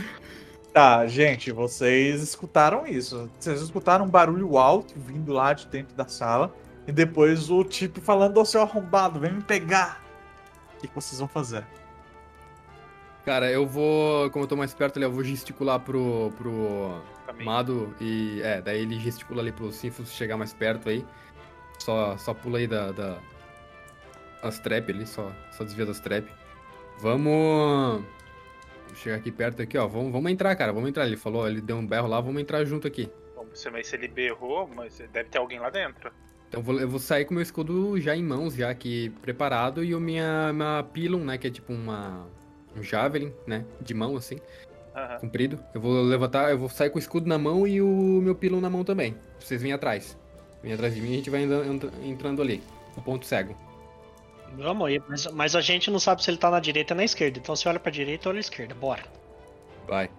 Tá, 0.74 1.06
gente, 1.06 1.52
vocês 1.52 2.20
escutaram 2.20 2.84
isso. 2.84 3.30
Vocês 3.38 3.62
escutaram 3.62 4.06
um 4.06 4.08
barulho 4.08 4.58
alto 4.58 4.92
vindo 4.96 5.32
lá 5.32 5.52
de 5.52 5.68
dentro 5.68 5.94
da 5.94 6.08
sala. 6.08 6.52
E 6.84 6.90
depois 6.90 7.48
o 7.48 7.62
tipo 7.62 8.00
falando, 8.00 8.38
ô 8.38 8.44
seu 8.44 8.60
arrombado, 8.60 9.20
vem 9.20 9.34
me 9.34 9.40
pegar. 9.40 10.04
O 10.74 10.80
que, 10.80 10.88
que 10.88 10.94
vocês 10.96 11.20
vão 11.20 11.28
fazer? 11.28 11.64
Cara, 13.24 13.48
eu 13.52 13.64
vou, 13.64 14.28
como 14.30 14.46
eu 14.46 14.48
tô 14.48 14.56
mais 14.56 14.74
perto 14.74 14.96
ali, 14.96 15.06
eu 15.06 15.12
vou 15.12 15.22
gesticular 15.22 15.78
pro, 15.78 16.32
pro 16.36 17.00
Também. 17.24 17.46
Mado 17.46 17.94
e, 18.00 18.42
é, 18.42 18.60
daí 18.60 18.80
ele 18.80 18.98
gesticula 18.98 19.42
ali 19.42 19.52
pro 19.52 19.70
Sinfos 19.70 20.10
chegar 20.10 20.36
mais 20.36 20.52
perto 20.52 20.88
aí. 20.88 21.06
Só, 21.78 22.18
só 22.18 22.34
pula 22.34 22.58
aí 22.58 22.66
da, 22.66 22.90
da 22.90 23.18
as 24.42 24.58
trap 24.58 24.90
ali, 24.90 25.06
só, 25.06 25.30
só 25.52 25.62
desvia 25.62 25.86
das 25.86 26.00
trap. 26.00 26.28
Vamos 26.98 28.04
chegar 28.94 29.16
aqui 29.16 29.30
perto 29.30 29.62
aqui, 29.62 29.76
ó, 29.76 29.86
vamos, 29.86 30.12
vamos 30.12 30.30
entrar, 30.30 30.54
cara, 30.56 30.72
vamos 30.72 30.88
entrar. 30.88 31.06
Ele 31.06 31.16
falou, 31.16 31.48
ele 31.48 31.60
deu 31.60 31.76
um 31.76 31.86
berro 31.86 32.08
lá, 32.08 32.20
vamos 32.20 32.40
entrar 32.40 32.64
junto 32.64 32.86
aqui. 32.86 33.10
Bom, 33.34 33.46
você 33.52 33.70
vai 33.70 33.82
se 33.84 33.94
ele 33.96 34.08
berrou, 34.08 34.68
mas 34.74 34.98
deve 35.12 35.28
ter 35.28 35.38
alguém 35.38 35.58
lá 35.58 35.70
dentro. 35.70 36.10
Então 36.48 36.60
eu 36.60 36.64
vou, 36.64 36.80
eu 36.80 36.88
vou 36.88 37.00
sair 37.00 37.24
com 37.24 37.34
meu 37.34 37.42
escudo 37.42 38.00
já 38.00 38.14
em 38.16 38.22
mãos, 38.22 38.54
já 38.54 38.70
aqui 38.70 39.10
preparado, 39.22 39.82
e 39.82 39.94
o 39.94 40.00
minha, 40.00 40.52
minha 40.52 40.84
pilum, 40.92 41.24
né, 41.24 41.36
que 41.38 41.46
é 41.46 41.50
tipo 41.50 41.72
uma 41.72 42.26
um 42.76 42.82
javelin, 42.82 43.32
né, 43.46 43.64
de 43.80 43.94
mão 43.94 44.16
assim. 44.16 44.38
Aham. 44.96 45.18
comprido. 45.18 45.58
Eu 45.74 45.80
vou 45.80 46.02
levantar, 46.02 46.50
eu 46.52 46.58
vou 46.58 46.68
sair 46.68 46.88
com 46.88 46.96
o 46.96 47.00
escudo 47.00 47.28
na 47.28 47.36
mão 47.36 47.66
e 47.66 47.82
o 47.82 48.20
meu 48.22 48.34
pilão 48.34 48.60
na 48.60 48.70
mão 48.70 48.84
também. 48.84 49.16
Vocês 49.40 49.60
vêm 49.60 49.72
atrás. 49.72 50.16
Vem 50.62 50.72
atrás 50.72 50.94
de 50.94 51.00
mim 51.00 51.10
e 51.10 51.12
a 51.14 51.16
gente 51.16 51.30
vai 51.30 51.42
entra- 51.42 51.66
entra- 51.66 51.90
entrando 52.04 52.40
ali. 52.40 52.62
O 52.96 53.02
ponto 53.02 53.26
cego. 53.26 53.56
Vamos 54.52 54.86
aí, 54.86 55.02
mas, 55.08 55.26
mas 55.32 55.56
a 55.56 55.60
gente 55.60 55.90
não 55.90 55.98
sabe 55.98 56.22
se 56.22 56.30
ele 56.30 56.38
tá 56.38 56.50
na 56.50 56.60
direita 56.60 56.94
ou 56.94 56.96
na 56.96 57.04
esquerda. 57.04 57.38
Então 57.38 57.56
você 57.56 57.68
olha 57.68 57.80
pra 57.80 57.90
direita 57.90 58.28
ou 58.28 58.30
olha 58.30 58.38
à 58.38 58.40
esquerda. 58.40 58.74
Bora. 58.74 59.02
Vai. 59.88 60.10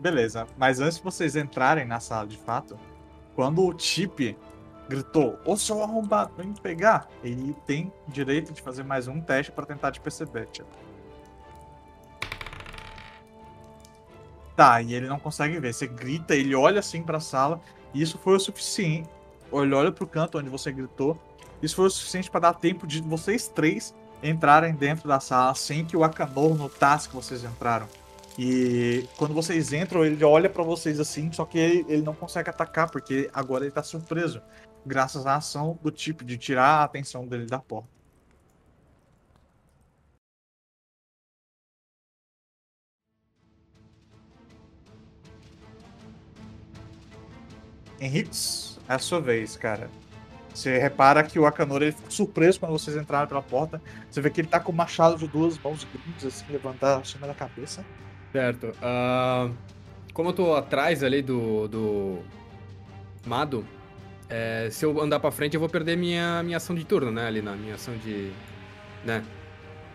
Beleza, 0.00 0.46
mas 0.56 0.80
antes 0.80 0.98
de 0.98 1.04
vocês 1.04 1.36
entrarem 1.36 1.84
na 1.84 2.00
sala 2.00 2.26
de 2.26 2.36
fato, 2.36 2.78
quando 3.34 3.64
o 3.64 3.78
Chip 3.78 4.36
gritou, 4.88 5.38
ô 5.46 5.56
seu 5.56 5.82
arrombado, 5.82 6.34
vem 6.36 6.48
me 6.48 6.60
pegar, 6.60 7.08
ele 7.22 7.54
tem 7.64 7.92
direito 8.08 8.52
de 8.52 8.60
fazer 8.60 8.82
mais 8.82 9.08
um 9.08 9.20
teste 9.20 9.52
pra 9.52 9.64
tentar 9.64 9.92
te 9.92 10.00
perceber, 10.00 10.48
Chip. 10.52 10.66
Tá, 14.56 14.80
e 14.82 14.94
ele 14.94 15.08
não 15.08 15.18
consegue 15.18 15.58
ver. 15.58 15.72
Você 15.72 15.86
grita, 15.86 16.34
ele 16.34 16.54
olha 16.54 16.80
assim 16.80 17.02
pra 17.02 17.18
sala, 17.18 17.60
e 17.92 18.02
isso 18.02 18.18
foi 18.18 18.36
o 18.36 18.40
suficiente. 18.40 19.08
Ele 19.52 19.74
olha 19.74 19.92
pro 19.92 20.06
canto 20.06 20.38
onde 20.38 20.48
você 20.48 20.72
gritou. 20.72 21.18
Isso 21.64 21.76
foi 21.76 21.86
o 21.86 21.90
suficiente 21.90 22.30
pra 22.30 22.40
dar 22.40 22.52
tempo 22.52 22.86
de 22.86 23.00
vocês 23.00 23.48
três 23.48 23.94
entrarem 24.22 24.74
dentro 24.74 25.08
da 25.08 25.18
sala 25.18 25.54
sem 25.54 25.82
que 25.82 25.96
o 25.96 26.04
Akanor 26.04 26.54
notasse 26.54 27.08
que 27.08 27.14
vocês 27.14 27.42
entraram. 27.42 27.88
E 28.38 29.08
quando 29.16 29.32
vocês 29.32 29.72
entram, 29.72 30.04
ele 30.04 30.22
olha 30.24 30.50
pra 30.50 30.62
vocês 30.62 31.00
assim, 31.00 31.32
só 31.32 31.46
que 31.46 31.58
ele, 31.58 31.86
ele 31.88 32.02
não 32.02 32.14
consegue 32.14 32.50
atacar, 32.50 32.90
porque 32.90 33.30
agora 33.32 33.64
ele 33.64 33.72
tá 33.72 33.82
surpreso. 33.82 34.42
Graças 34.84 35.26
à 35.26 35.36
ação 35.36 35.78
do 35.82 35.90
tipo 35.90 36.22
de 36.22 36.36
tirar 36.36 36.80
a 36.80 36.84
atenção 36.84 37.26
dele 37.26 37.46
da 37.46 37.58
porta. 37.58 37.88
Henriques, 47.98 48.78
é 48.86 48.94
a 48.94 48.98
sua 48.98 49.20
vez, 49.20 49.56
cara. 49.56 49.88
Você 50.54 50.78
repara 50.78 51.24
que 51.24 51.36
o 51.36 51.46
Akanori 51.46 51.86
ele 51.86 51.92
fica 51.92 52.10
surpreso 52.10 52.60
quando 52.60 52.70
vocês 52.70 52.96
entraram 52.96 53.26
pela 53.26 53.42
porta. 53.42 53.82
Você 54.08 54.20
vê 54.20 54.30
que 54.30 54.40
ele 54.40 54.46
tá 54.46 54.60
com 54.60 54.70
o 54.70 54.74
machado 54.74 55.18
de 55.18 55.26
duas 55.26 55.58
mãos 55.58 55.84
grandes, 55.92 56.24
assim, 56.24 56.44
levantado 56.48 57.00
acima 57.02 57.26
da 57.26 57.34
cabeça. 57.34 57.84
Certo. 58.32 58.72
Ah, 58.80 59.50
como 60.12 60.28
eu 60.28 60.32
tô 60.32 60.54
atrás 60.54 61.02
ali 61.02 61.20
do. 61.20 61.66
do. 61.66 62.18
Mado, 63.26 63.66
é, 64.28 64.68
se 64.70 64.84
eu 64.84 65.00
andar 65.00 65.18
pra 65.18 65.30
frente 65.30 65.54
eu 65.54 65.60
vou 65.60 65.68
perder 65.68 65.96
minha, 65.96 66.42
minha 66.42 66.58
ação 66.58 66.76
de 66.76 66.84
turno, 66.84 67.10
né? 67.10 67.26
Ali 67.26 67.42
na 67.42 67.56
minha 67.56 67.74
ação 67.74 67.96
de. 67.96 68.30
Né? 69.04 69.24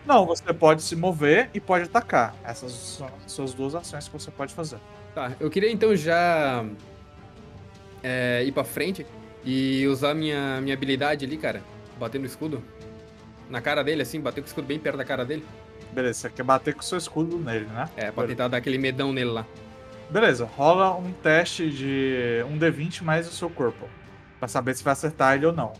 Não, 0.04 0.26
você 0.26 0.52
pode 0.52 0.82
se 0.82 0.94
mover 0.94 1.48
e 1.54 1.60
pode 1.60 1.84
atacar. 1.84 2.34
Essas 2.44 2.72
são 2.72 3.06
as 3.24 3.32
suas 3.32 3.54
duas 3.54 3.74
ações 3.74 4.08
que 4.08 4.12
você 4.12 4.30
pode 4.30 4.52
fazer. 4.52 4.78
Tá, 5.14 5.32
eu 5.40 5.48
queria 5.50 5.70
então 5.70 5.96
já. 5.96 6.64
é, 8.02 8.44
ir 8.44 8.52
pra 8.52 8.64
frente 8.64 9.06
e 9.44 9.86
usar 9.86 10.14
minha, 10.14 10.60
minha 10.60 10.74
habilidade 10.74 11.24
ali, 11.24 11.36
cara. 11.36 11.62
Bater 11.98 12.18
no 12.18 12.26
escudo. 12.26 12.62
Na 13.48 13.60
cara 13.60 13.82
dele, 13.82 14.02
assim, 14.02 14.20
bater 14.20 14.40
com 14.40 14.46
o 14.46 14.48
escudo 14.48 14.66
bem 14.66 14.78
perto 14.78 14.96
da 14.96 15.04
cara 15.04 15.24
dele. 15.24 15.44
Beleza, 15.92 16.20
você 16.20 16.30
quer 16.30 16.42
bater 16.42 16.74
com 16.74 16.80
o 16.80 16.84
seu 16.84 16.98
escudo 16.98 17.38
nele, 17.38 17.66
né? 17.66 17.88
É, 17.96 18.10
pra 18.10 18.26
tentar 18.26 18.48
dar 18.48 18.58
aquele 18.58 18.78
medão 18.78 19.12
nele 19.12 19.30
lá. 19.30 19.46
Beleza, 20.08 20.44
rola 20.44 20.96
um 20.96 21.12
teste 21.12 21.70
de 21.70 22.44
um 22.48 22.58
D20 22.58 23.02
mais 23.02 23.28
o 23.28 23.32
seu 23.32 23.50
corpo. 23.50 23.88
Pra 24.38 24.48
saber 24.48 24.74
se 24.74 24.84
vai 24.84 24.92
acertar 24.92 25.34
ele 25.34 25.46
ou 25.46 25.52
não. 25.52 25.72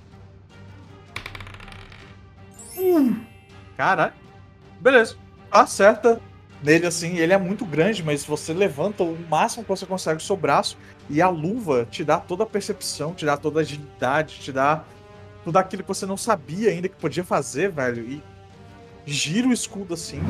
Hum. 2.77 3.25
Caralho. 3.77 4.13
Beleza. 4.81 5.17
Acerta 5.51 6.21
nele 6.63 6.87
assim. 6.87 7.17
Ele 7.19 7.33
é 7.33 7.39
muito 7.39 7.65
grande, 7.65 8.03
mas 8.03 8.25
você 8.25 8.53
levanta 8.53 9.03
o 9.03 9.17
máximo 9.29 9.63
que 9.65 9.69
você 9.69 9.87
consegue 9.87 10.19
o 10.19 10.25
seu 10.25 10.37
braço. 10.37 10.77
E 11.09 11.21
a 11.21 11.29
luva 11.29 11.87
te 11.91 12.05
dá 12.05 12.19
toda 12.19 12.45
a 12.45 12.47
percepção, 12.47 13.15
te 13.15 13.25
dá 13.25 13.37
toda 13.37 13.61
a 13.61 13.63
agilidade, 13.63 14.39
te 14.41 14.53
dá 14.53 14.85
tudo 15.45 15.57
aquilo 15.57 15.83
que 15.83 15.89
você 15.89 16.07
não 16.07 16.17
sabia 16.17 16.71
ainda 16.71 16.89
que 16.89 16.97
podia 16.97 17.25
fazer, 17.25 17.71
velho. 17.71 18.05
E 18.05 18.23
gira 19.07 19.49
o 19.49 19.53
escudo 19.53 19.95
assim, 19.95 20.21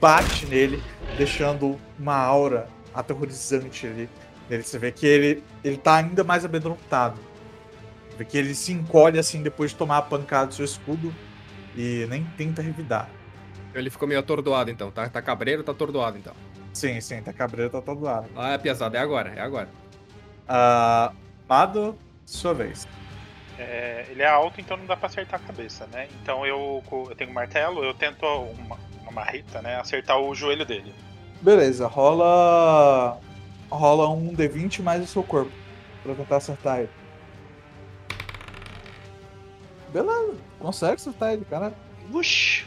bate 0.00 0.46
nele, 0.46 0.82
deixando 1.16 1.78
uma 1.98 2.16
aura 2.16 2.68
aterrorizante 2.94 3.86
ali. 3.86 4.08
Nele. 4.48 4.62
Você 4.62 4.78
vê 4.78 4.90
que 4.90 5.06
ele, 5.06 5.42
ele 5.62 5.76
tá 5.76 5.96
ainda 5.96 6.24
mais 6.24 6.44
amedrontado. 6.44 7.20
Vê 8.18 8.24
que 8.24 8.36
ele 8.36 8.54
se 8.54 8.72
encolhe 8.72 9.18
assim 9.18 9.42
depois 9.42 9.70
de 9.70 9.76
tomar 9.76 9.98
a 9.98 10.02
pancada 10.02 10.48
do 10.48 10.54
seu 10.54 10.64
escudo 10.64 11.14
e 11.76 12.06
nem 12.10 12.24
tenta 12.36 12.60
revidar. 12.60 13.08
Ele 13.74 13.90
ficou 13.90 14.08
meio 14.08 14.20
atordoado 14.20 14.70
então, 14.70 14.90
tá? 14.90 15.08
Tá 15.08 15.22
cabreiro, 15.22 15.62
tá 15.62 15.72
atordoado 15.72 16.18
então. 16.18 16.34
Sim, 16.72 17.00
sim, 17.00 17.22
tá 17.22 17.32
cabreiro, 17.32 17.70
tá 17.70 17.80
todo 17.80 18.02
lado. 18.02 18.28
Ah, 18.36 18.52
é 18.52 18.58
pesado, 18.58 18.96
é 18.96 19.00
agora, 19.00 19.30
é 19.30 19.40
agora. 19.40 19.68
Ah, 20.48 21.12
Mado, 21.50 21.98
sua 22.24 22.54
vez. 22.54 22.86
É, 23.58 24.06
ele 24.08 24.22
é 24.22 24.28
alto, 24.28 24.60
então 24.60 24.76
não 24.76 24.86
dá 24.86 24.96
pra 24.96 25.08
acertar 25.08 25.40
a 25.40 25.42
cabeça, 25.44 25.84
né? 25.88 26.08
Então 26.22 26.46
eu, 26.46 26.80
eu 26.92 27.14
tenho 27.16 27.28
um 27.28 27.32
martelo, 27.32 27.82
eu 27.82 27.92
tento 27.92 28.24
uma, 28.24 28.78
uma 29.02 29.10
marrita, 29.10 29.60
né? 29.60 29.74
Acertar 29.80 30.16
o 30.20 30.32
joelho 30.32 30.64
dele. 30.64 30.94
Beleza, 31.42 31.88
rola. 31.88 33.18
Rola 33.68 34.08
um 34.10 34.32
D20 34.32 34.80
mais 34.80 35.02
o 35.02 35.08
seu 35.08 35.24
corpo. 35.24 35.50
Pra 36.04 36.14
tentar 36.14 36.36
acertar 36.36 36.78
ele. 36.78 36.90
Beleza, 39.92 40.36
consegue 40.60 40.94
acertar 40.94 41.32
ele, 41.32 41.44
cara. 41.46 41.74
Uxi. 42.12 42.64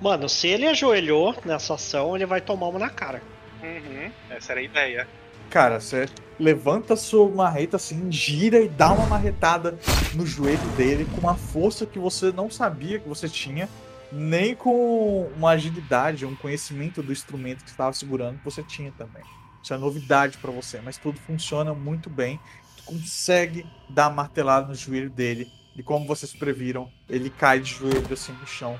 Mano, 0.00 0.28
se 0.28 0.48
ele 0.48 0.66
ajoelhou 0.66 1.34
nessa 1.44 1.74
ação, 1.74 2.14
ele 2.14 2.26
vai 2.26 2.40
tomar 2.40 2.68
uma 2.68 2.78
na 2.78 2.90
cara. 2.90 3.22
Uhum, 3.62 4.10
essa 4.30 4.52
era 4.52 4.60
a 4.60 4.64
ideia. 4.64 5.08
Cara, 5.50 5.80
você 5.80 6.08
levanta 6.38 6.96
sua 6.96 7.28
marreta 7.28 7.76
assim, 7.76 8.10
gira 8.10 8.58
e 8.58 8.68
dá 8.68 8.92
uma 8.92 9.06
marretada 9.06 9.78
no 10.14 10.26
joelho 10.26 10.66
dele 10.76 11.06
com 11.14 11.20
uma 11.20 11.36
força 11.36 11.86
que 11.86 11.98
você 11.98 12.32
não 12.32 12.50
sabia 12.50 12.98
que 12.98 13.08
você 13.08 13.28
tinha, 13.28 13.68
nem 14.10 14.54
com 14.54 15.30
uma 15.36 15.50
agilidade, 15.50 16.26
um 16.26 16.34
conhecimento 16.34 17.02
do 17.02 17.12
instrumento 17.12 17.62
que 17.62 17.70
você 17.70 17.74
estava 17.74 17.92
segurando 17.92 18.38
que 18.38 18.44
você 18.44 18.62
tinha 18.62 18.92
também. 18.92 19.22
Isso 19.62 19.72
é 19.72 19.78
novidade 19.78 20.38
pra 20.38 20.50
você, 20.50 20.80
mas 20.80 20.98
tudo 20.98 21.18
funciona 21.20 21.72
muito 21.72 22.10
bem. 22.10 22.38
Tu 22.76 22.84
consegue 22.84 23.64
dar 23.88 24.10
martelada 24.10 24.68
no 24.68 24.74
joelho 24.74 25.08
dele 25.08 25.50
e 25.76 25.82
como 25.82 26.06
vocês 26.06 26.32
previram, 26.32 26.90
ele 27.08 27.30
cai 27.30 27.58
de 27.58 27.70
joelho 27.72 28.12
assim 28.12 28.32
no 28.32 28.46
chão, 28.46 28.78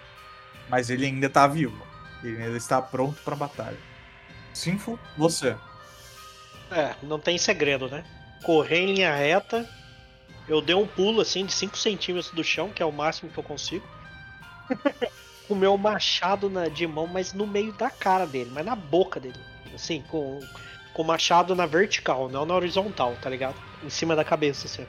mas 0.69 0.91
ele 0.91 1.07
ainda 1.07 1.29
tá 1.29 1.47
vivo. 1.47 1.85
Ele 2.23 2.43
ainda 2.43 2.57
está 2.57 2.81
pronto 2.81 3.21
pra 3.23 3.37
batalha. 3.37 3.79
Sinfo, 4.53 4.99
você. 5.17 5.57
É, 6.71 6.95
não 7.03 7.19
tem 7.19 7.37
segredo, 7.37 7.89
né? 7.89 8.05
Correr 8.43 8.79
em 8.79 8.95
linha 8.95 9.15
reta. 9.15 9.69
Eu 10.49 10.61
dei 10.61 10.75
um 10.75 10.87
pulo 10.87 11.21
assim 11.21 11.45
de 11.47 11.53
5 11.53 11.77
centímetros 11.77 12.33
do 12.33 12.45
chão, 12.45 12.71
que 12.71 12.83
é 12.83 12.87
o 12.87 12.93
máximo 12.93 13.31
que 13.31 13.39
eu 13.39 13.45
consigo. 13.45 13.87
com 15.47 15.55
o 15.55 15.57
meu 15.57 15.77
machado 15.77 16.49
na, 16.49 16.69
de 16.69 16.87
mão, 16.87 17.07
mas 17.07 17.33
no 17.33 17.47
meio 17.47 17.73
da 17.73 17.91
cara 17.91 18.27
dele, 18.27 18.51
mas 18.53 18.65
na 18.65 18.75
boca 18.75 19.21
dele. 19.21 19.39
Assim, 19.75 20.03
com, 20.09 20.41
com 20.93 21.03
o 21.03 21.07
machado 21.07 21.55
na 21.55 21.67
vertical, 21.67 22.29
não 22.29 22.47
na 22.47 22.55
horizontal, 22.55 23.15
tá 23.21 23.29
ligado? 23.29 23.57
Em 23.83 23.91
cima 23.91 24.15
da 24.17 24.25
cabeça, 24.25 24.67
assim. 24.67 24.87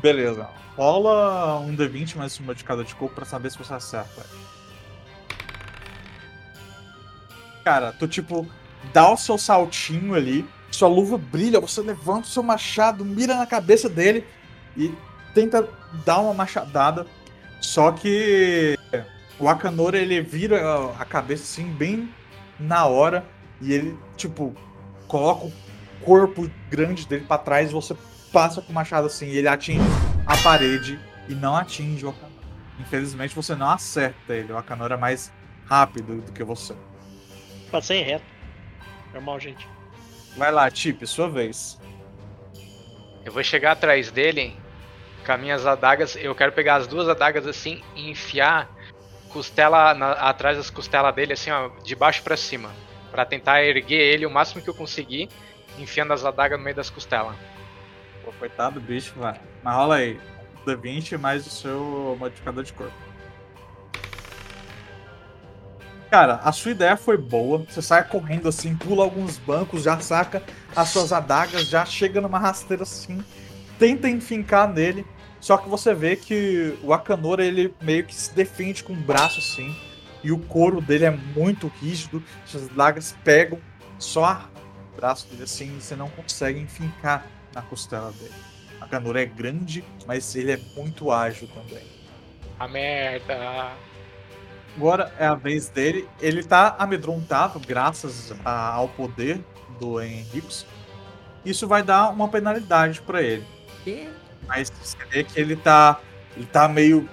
Beleza. 0.00 0.48
Rola 0.76 1.58
um 1.58 1.76
D20 1.76 2.16
mais 2.16 2.38
uma 2.38 2.54
de 2.54 2.62
cada 2.62 2.84
de 2.84 2.94
corpo 2.94 3.14
pra 3.14 3.24
saber 3.24 3.50
se 3.50 3.58
você 3.58 3.74
acerta. 3.74 4.24
Cara, 7.68 7.92
tu 7.92 8.08
tipo 8.08 8.46
dá 8.94 9.12
o 9.12 9.16
seu 9.18 9.36
saltinho 9.36 10.14
ali, 10.14 10.48
sua 10.70 10.88
luva 10.88 11.18
brilha, 11.18 11.60
você 11.60 11.82
levanta 11.82 12.22
o 12.22 12.30
seu 12.30 12.42
machado, 12.42 13.04
mira 13.04 13.36
na 13.36 13.44
cabeça 13.44 13.90
dele 13.90 14.24
e 14.74 14.90
tenta 15.34 15.68
dar 16.02 16.16
uma 16.20 16.32
machadada. 16.32 17.06
Só 17.60 17.92
que 17.92 18.74
o 19.38 19.46
Akanora 19.50 19.98
ele 19.98 20.22
vira 20.22 20.62
a- 20.98 21.04
cabeça 21.04 21.42
assim 21.42 21.70
bem 21.70 22.08
na 22.58 22.86
hora 22.86 23.22
e 23.60 23.70
ele 23.70 23.94
tipo 24.16 24.54
coloca 25.06 25.44
o 25.44 25.52
corpo 26.02 26.50
grande 26.70 27.06
dele 27.06 27.26
pra 27.28 27.36
trás 27.36 27.70
você 27.70 27.94
passa 28.32 28.62
com 28.62 28.72
o 28.72 28.74
machado 28.74 29.08
assim 29.08 29.26
e 29.26 29.36
ele 29.36 29.46
atinge 29.48 29.84
a 30.26 30.34
parede 30.38 30.98
e 31.28 31.34
não 31.34 31.54
atinge 31.54 32.06
o 32.06 32.08
Akanora. 32.08 32.32
Infelizmente 32.80 33.34
você 33.36 33.54
não 33.54 33.68
acerta 33.68 34.32
ele, 34.34 34.54
o 34.54 34.56
Akanora 34.56 34.94
é 34.94 34.98
mais 34.98 35.30
rápido 35.66 36.22
do 36.22 36.32
que 36.32 36.42
você. 36.42 36.74
Passei 37.70 38.02
reto. 38.02 38.24
Normal, 39.12 39.40
gente. 39.40 39.68
Vai 40.36 40.50
lá, 40.52 40.70
Tip, 40.70 41.06
sua 41.06 41.28
vez. 41.28 41.78
Eu 43.24 43.32
vou 43.32 43.42
chegar 43.42 43.72
atrás 43.72 44.10
dele 44.10 44.56
com 45.24 45.32
as 45.32 45.40
minhas 45.40 45.66
adagas. 45.66 46.16
Eu 46.16 46.34
quero 46.34 46.52
pegar 46.52 46.76
as 46.76 46.86
duas 46.86 47.08
adagas 47.08 47.46
assim 47.46 47.82
e 47.94 48.10
enfiar 48.10 48.68
costela 49.30 49.92
na- 49.94 50.12
atrás 50.12 50.56
das 50.56 50.70
costelas 50.70 51.14
dele, 51.14 51.34
assim, 51.34 51.50
ó, 51.50 51.68
de 51.82 51.94
baixo 51.94 52.22
pra 52.22 52.36
cima. 52.36 52.70
Pra 53.10 53.24
tentar 53.24 53.62
erguer 53.62 54.00
ele 54.00 54.24
o 54.26 54.30
máximo 54.30 54.62
que 54.62 54.68
eu 54.70 54.74
conseguir, 54.74 55.28
enfiando 55.78 56.12
as 56.12 56.24
adagas 56.24 56.58
no 56.58 56.64
meio 56.64 56.76
das 56.76 56.88
costelas. 56.90 57.34
Pô, 58.24 58.32
coitado 58.38 58.80
do 58.80 58.86
bicho, 58.86 59.14
vai. 59.16 59.38
Mas 59.62 59.74
rola 59.74 59.96
aí. 59.96 60.18
D20 60.66 61.18
mais 61.18 61.46
o 61.46 61.50
seu 61.50 62.16
modificador 62.18 62.62
de 62.62 62.72
corpo. 62.72 62.94
Cara, 66.10 66.40
a 66.42 66.52
sua 66.52 66.70
ideia 66.70 66.96
foi 66.96 67.18
boa. 67.18 67.58
Você 67.68 67.82
sai 67.82 68.06
correndo 68.06 68.48
assim, 68.48 68.74
pula 68.74 69.04
alguns 69.04 69.36
bancos, 69.36 69.82
já 69.82 70.00
saca 70.00 70.42
as 70.74 70.88
suas 70.88 71.12
adagas, 71.12 71.68
já 71.68 71.84
chega 71.84 72.20
numa 72.20 72.38
rasteira 72.38 72.82
assim, 72.82 73.22
tenta 73.78 74.08
enfincar 74.08 74.72
nele. 74.72 75.06
Só 75.40 75.56
que 75.56 75.68
você 75.68 75.94
vê 75.94 76.16
que 76.16 76.76
o 76.82 76.92
Akanora 76.92 77.44
ele 77.44 77.74
meio 77.80 78.04
que 78.04 78.14
se 78.14 78.34
defende 78.34 78.82
com 78.82 78.92
o 78.92 78.96
braço 78.96 79.38
assim, 79.38 79.76
e 80.24 80.32
o 80.32 80.38
couro 80.38 80.80
dele 80.80 81.04
é 81.04 81.10
muito 81.10 81.70
rígido. 81.80 82.22
Suas 82.44 82.70
adagas 82.70 83.14
pegam 83.22 83.58
só 83.98 84.48
o 84.92 84.96
braço 84.96 85.28
dele 85.28 85.44
assim, 85.44 85.76
e 85.76 85.80
você 85.80 85.94
não 85.94 86.08
consegue 86.08 86.58
enfincar 86.58 87.24
na 87.54 87.62
costela 87.62 88.10
dele. 88.12 88.34
A 88.80 88.86
Akanora 88.86 89.22
é 89.22 89.26
grande, 89.26 89.84
mas 90.06 90.34
ele 90.34 90.52
é 90.52 90.58
muito 90.74 91.12
ágil 91.12 91.48
também. 91.48 91.84
A 92.58 92.66
merda. 92.66 93.72
Agora 94.78 95.12
é 95.18 95.26
a 95.26 95.34
vez 95.34 95.68
dele. 95.68 96.08
Ele 96.20 96.40
tá 96.44 96.76
amedrontado 96.78 97.58
graças 97.58 98.32
a- 98.44 98.74
ao 98.74 98.86
poder 98.88 99.40
do 99.80 100.00
Henriques. 100.00 100.64
Isso 101.44 101.66
vai 101.66 101.82
dar 101.82 102.10
uma 102.10 102.28
penalidade 102.28 103.00
pra 103.02 103.20
ele. 103.20 103.44
Mas 104.46 104.70
você 104.70 104.96
vê 105.10 105.24
que 105.24 105.38
ele 105.40 105.56
tá. 105.56 105.98
Ele 106.36 106.46
tá 106.46 106.68
meio 106.68 107.08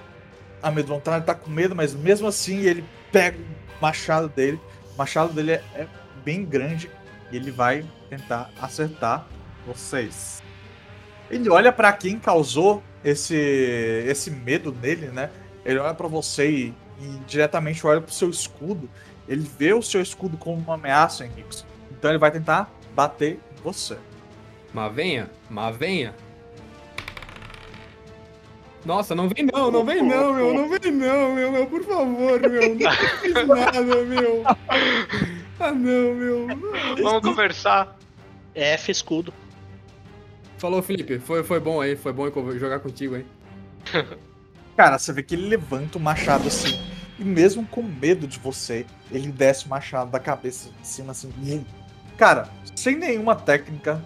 amedrontado, 0.62 1.16
ele 1.16 1.24
tá 1.24 1.34
com 1.34 1.50
medo, 1.50 1.74
mas 1.74 1.92
mesmo 1.92 2.28
assim 2.28 2.58
ele 2.60 2.84
pega 3.10 3.36
o 3.36 3.82
machado 3.82 4.28
dele. 4.28 4.60
O 4.94 4.98
machado 4.98 5.32
dele 5.32 5.50
é, 5.52 5.64
é 5.74 5.88
bem 6.24 6.44
grande 6.44 6.88
e 7.32 7.36
ele 7.36 7.50
vai 7.50 7.84
tentar 8.08 8.48
acertar 8.62 9.26
vocês. 9.66 10.40
Ele 11.28 11.48
olha 11.50 11.72
pra 11.72 11.92
quem 11.92 12.16
causou 12.20 12.80
esse, 13.02 13.34
esse 14.06 14.30
medo 14.30 14.70
nele, 14.72 15.08
né? 15.08 15.30
Ele 15.64 15.80
olha 15.80 15.94
pra 15.94 16.06
você 16.06 16.48
e, 16.48 16.74
e 17.00 17.06
diretamente 17.26 17.86
olha 17.86 18.00
pro 18.00 18.12
seu 18.12 18.30
escudo. 18.30 18.88
Ele 19.28 19.48
vê 19.58 19.74
o 19.74 19.82
seu 19.82 20.00
escudo 20.00 20.36
como 20.36 20.58
uma 20.58 20.74
ameaça, 20.74 21.24
Henrique. 21.24 21.64
Então 21.90 22.10
ele 22.10 22.18
vai 22.18 22.30
tentar 22.30 22.70
bater 22.94 23.40
você. 23.62 23.98
Mas 24.72 24.94
venha, 24.94 25.30
mas 25.50 25.76
venha. 25.76 26.14
Nossa, 28.84 29.16
não 29.16 29.28
vem 29.28 29.48
não, 29.52 29.70
não 29.70 29.84
vem 29.84 30.00
não, 30.00 30.32
meu, 30.32 30.54
não 30.54 30.68
vem 30.68 30.92
não, 30.92 31.34
meu, 31.34 31.50
meu, 31.50 31.66
por 31.66 31.82
favor, 31.82 32.40
meu, 32.40 32.76
não 32.76 32.90
fiz 33.20 33.34
nada, 33.48 33.82
meu. 33.82 34.44
Ah, 35.58 35.72
não, 35.72 36.14
meu. 36.14 36.46
Vamos 37.02 37.22
conversar. 37.22 37.98
F 38.54 38.92
escudo. 38.92 39.34
Falou, 40.58 40.82
Felipe, 40.82 41.18
foi, 41.18 41.42
foi 41.42 41.58
bom 41.58 41.80
aí, 41.80 41.96
foi 41.96 42.12
bom 42.12 42.30
jogar 42.58 42.78
contigo 42.78 43.16
aí. 43.16 43.26
Cara, 44.76 44.98
você 44.98 45.10
vê 45.10 45.22
que 45.22 45.34
ele 45.34 45.48
levanta 45.48 45.96
o 45.96 46.00
machado 46.00 46.48
assim, 46.48 46.78
e 47.18 47.24
mesmo 47.24 47.66
com 47.66 47.82
medo 47.82 48.26
de 48.28 48.38
você, 48.38 48.84
ele 49.10 49.32
desce 49.32 49.64
o 49.64 49.70
machado 49.70 50.10
da 50.10 50.20
cabeça 50.20 50.68
de 50.80 50.86
cima 50.86 51.12
assim. 51.12 51.32
Cara, 52.18 52.50
sem 52.74 52.94
nenhuma 52.94 53.34
técnica, 53.34 54.04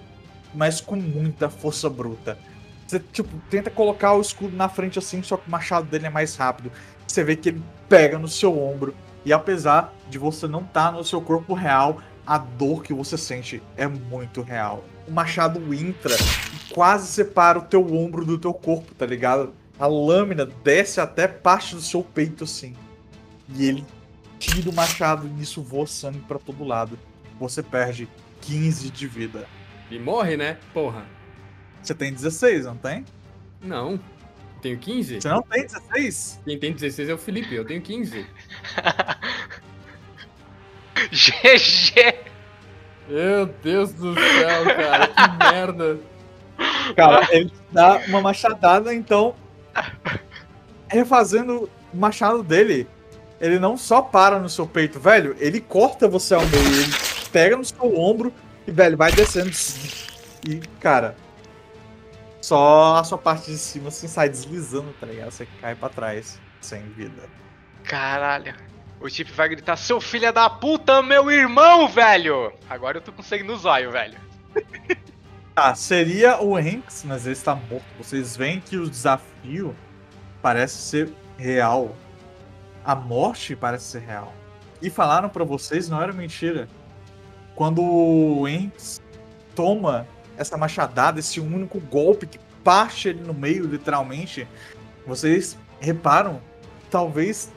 mas 0.55 0.80
com 0.80 0.94
muita 0.94 1.51
força 1.51 1.90
bruta. 1.90 2.38
Você, 2.86 3.01
tipo, 3.01 3.36
tenta 3.51 3.68
colocar 3.68 4.12
o 4.12 4.20
escudo 4.20 4.56
na 4.56 4.68
frente 4.68 4.97
assim, 4.97 5.22
só 5.24 5.36
que 5.36 5.48
o 5.48 5.51
machado 5.51 5.88
dele 5.88 6.06
é 6.06 6.10
mais 6.10 6.36
rápido. 6.36 6.70
Você 7.06 7.24
vê 7.24 7.34
que 7.34 7.48
ele 7.48 7.62
pega 7.88 8.16
no 8.16 8.28
seu 8.28 8.56
ombro. 8.56 8.94
E 9.24 9.32
apesar 9.32 9.92
de 10.09 10.18
você 10.18 10.47
não 10.47 10.62
estar 10.62 10.92
no 10.92 11.05
seu 11.05 11.20
corpo 11.20 11.52
real, 11.52 12.01
a 12.24 12.38
dor 12.38 12.82
que 12.82 12.94
você 12.94 13.18
sente 13.18 13.60
é 13.76 13.88
muito 13.88 14.40
real. 14.40 14.84
O 15.06 15.10
machado 15.10 15.74
entra 15.74 16.14
e 16.14 16.72
quase 16.72 17.09
separa 17.09 17.59
o 17.59 17.62
teu 17.62 17.92
ombro 17.92 18.24
do 18.24 18.38
teu 18.38 18.55
corpo, 18.55 18.94
tá 18.94 19.05
ligado? 19.05 19.52
A 19.81 19.86
lâmina 19.86 20.44
desce 20.44 21.01
até 21.01 21.27
parte 21.27 21.74
do 21.74 21.81
seu 21.81 22.05
peito 22.05 22.44
assim. 22.44 22.77
E 23.48 23.66
ele 23.66 23.86
tira 24.39 24.69
o 24.69 24.74
machado 24.74 25.27
e 25.27 25.31
nisso 25.31 25.62
voa 25.62 25.86
sangue 25.86 26.20
pra 26.20 26.39
todo 26.39 26.62
lado. 26.62 26.98
Você 27.39 27.62
perde 27.62 28.07
15 28.43 28.90
de 28.90 29.07
vida. 29.07 29.48
E 29.90 29.98
morre, 29.98 30.36
né? 30.36 30.59
Porra. 30.74 31.07
Você 31.82 31.94
tem 31.94 32.12
16, 32.12 32.66
não 32.66 32.77
tem? 32.77 33.07
Não. 33.62 33.98
Tenho 34.61 34.78
15? 34.78 35.23
Você 35.23 35.28
não 35.28 35.43
tem 35.43 35.66
16? 35.66 36.40
Quem 36.44 36.59
tem 36.59 36.73
16 36.74 37.09
é 37.09 37.15
o 37.15 37.19
Felipe, 37.19 37.55
eu 37.55 37.65
tenho 37.65 37.81
15. 37.81 38.20
GG! 41.11 42.19
Meu 43.09 43.47
Deus 43.47 43.94
do 43.94 44.15
céu, 44.15 44.65
cara, 44.77 45.09
que 45.09 45.52
merda. 45.52 45.98
Cara, 46.94 47.27
ele 47.35 47.48
te 47.48 47.62
dá 47.73 47.97
uma 48.07 48.20
machadada, 48.20 48.94
então. 48.94 49.35
Refazendo 50.88 51.70
o 51.92 51.97
machado 51.97 52.42
dele, 52.42 52.88
ele 53.40 53.59
não 53.59 53.76
só 53.76 54.02
para 54.02 54.38
no 54.38 54.48
seu 54.48 54.66
peito, 54.66 54.98
velho, 55.01 55.36
ele 55.38 55.60
corta 55.60 56.09
você 56.09 56.34
ao 56.34 56.44
meio, 56.47 56.66
ele 56.66 56.92
pega 57.32 57.56
no 57.56 57.64
seu 57.64 57.98
ombro 57.98 58.32
e, 58.66 58.70
velho, 58.70 58.97
vai 58.97 59.12
descendo. 59.12 59.51
E, 60.48 60.56
cara, 60.80 61.16
só 62.40 62.97
a 62.97 63.05
sua 63.05 63.18
parte 63.18 63.51
de 63.51 63.59
cima 63.59 63.88
assim 63.88 64.09
sai 64.09 64.28
deslizando, 64.28 64.94
tá 64.98 65.06
ligado? 65.06 65.30
Você 65.30 65.47
cai 65.60 65.74
pra 65.74 65.88
trás, 65.88 66.40
sem 66.60 66.82
vida. 66.92 67.22
Caralho. 67.84 68.55
O 69.01 69.09
Chip 69.09 69.32
vai 69.32 69.48
gritar, 69.48 69.76
seu 69.76 70.01
filho 70.01 70.30
da 70.32 70.51
puta, 70.51 71.02
meu 71.02 71.30
irmão, 71.30 71.88
velho! 71.88 72.52
Agora 72.68 72.98
eu 72.98 73.01
tô 73.01 73.10
com 73.12 73.22
sangue 73.22 73.55
zóio, 73.56 73.90
velho. 73.90 74.18
Tá, 75.60 75.74
seria 75.74 76.42
o 76.42 76.56
Hanks, 76.56 77.04
mas 77.04 77.26
ele 77.26 77.34
está 77.34 77.54
morto. 77.54 77.84
Vocês 77.98 78.34
veem 78.34 78.62
que 78.62 78.78
o 78.78 78.88
desafio 78.88 79.76
parece 80.40 80.78
ser 80.78 81.12
real. 81.36 81.94
A 82.82 82.94
morte 82.94 83.54
parece 83.54 83.84
ser 83.84 83.98
real. 83.98 84.32
E 84.80 84.88
falaram 84.88 85.28
pra 85.28 85.44
vocês, 85.44 85.86
não 85.86 86.00
era 86.00 86.14
mentira. 86.14 86.66
Quando 87.54 87.82
o 87.82 88.46
Hanks 88.46 89.02
toma 89.54 90.08
essa 90.34 90.56
machadada, 90.56 91.20
esse 91.20 91.40
único 91.40 91.78
golpe 91.78 92.26
que 92.26 92.38
parte 92.64 93.10
ele 93.10 93.20
no 93.20 93.34
meio, 93.34 93.66
literalmente, 93.66 94.48
vocês 95.06 95.58
reparam, 95.78 96.40
talvez 96.90 97.52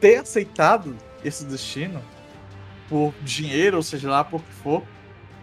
ter 0.00 0.16
aceitado 0.16 0.96
esse 1.24 1.44
destino 1.44 2.02
por 2.88 3.14
dinheiro, 3.22 3.76
ou 3.76 3.82
seja 3.84 4.10
lá 4.10 4.24
por 4.24 4.42
que 4.42 4.52
for, 4.54 4.82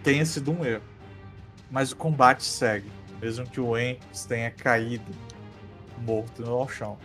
tenha 0.04 0.26
sido 0.26 0.52
um 0.52 0.66
erro. 0.66 0.91
Mas 1.72 1.92
o 1.92 1.96
combate 1.96 2.44
segue, 2.44 2.92
mesmo 3.22 3.50
que 3.50 3.60
o 3.60 3.78
Enx 3.78 4.26
tenha 4.26 4.52
caído 4.52 5.12
morto 6.00 6.44
no 6.44 6.68
chão. 6.68 6.98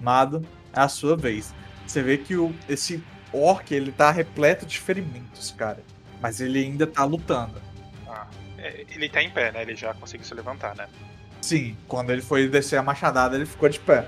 Mado, 0.00 0.46
é 0.74 0.80
a 0.80 0.88
sua 0.88 1.16
vez. 1.16 1.54
Você 1.86 2.02
vê 2.02 2.18
que 2.18 2.36
o, 2.36 2.52
esse 2.68 3.02
orc 3.32 3.72
ele 3.72 3.92
tá 3.92 4.10
repleto 4.10 4.66
de 4.66 4.78
ferimentos, 4.78 5.52
cara. 5.52 5.82
Mas 6.20 6.40
ele 6.40 6.58
ainda 6.58 6.86
tá 6.86 7.04
lutando. 7.04 7.60
É, 8.62 8.86
Ele 8.88 9.08
tá 9.08 9.20
em 9.20 9.28
pé, 9.28 9.50
né? 9.50 9.62
Ele 9.62 9.74
já 9.74 9.92
conseguiu 9.92 10.24
se 10.24 10.32
levantar, 10.34 10.76
né? 10.76 10.86
Sim, 11.40 11.76
quando 11.88 12.10
ele 12.10 12.22
foi 12.22 12.48
descer 12.48 12.76
a 12.76 12.82
machadada, 12.82 13.34
ele 13.34 13.44
ficou 13.44 13.68
de 13.68 13.80
pé. 13.80 14.06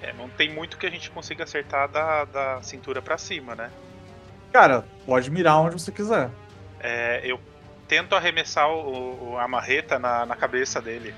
É, 0.00 0.12
não 0.14 0.28
tem 0.30 0.50
muito 0.52 0.78
que 0.78 0.86
a 0.86 0.90
gente 0.90 1.10
consiga 1.10 1.44
acertar 1.44 1.86
da, 1.88 2.24
da 2.24 2.62
cintura 2.62 3.02
pra 3.02 3.18
cima, 3.18 3.54
né? 3.54 3.70
Cara, 4.50 4.86
pode 5.04 5.30
mirar 5.30 5.58
onde 5.60 5.74
você 5.74 5.92
quiser. 5.92 6.30
É, 6.80 7.20
eu 7.30 7.38
tento 7.88 8.14
arremessar 8.14 8.68
o, 8.70 9.32
o- 9.32 9.38
a 9.38 9.48
marreta 9.48 9.98
na, 9.98 10.24
na 10.26 10.36
cabeça 10.36 10.80
dele. 10.80 11.14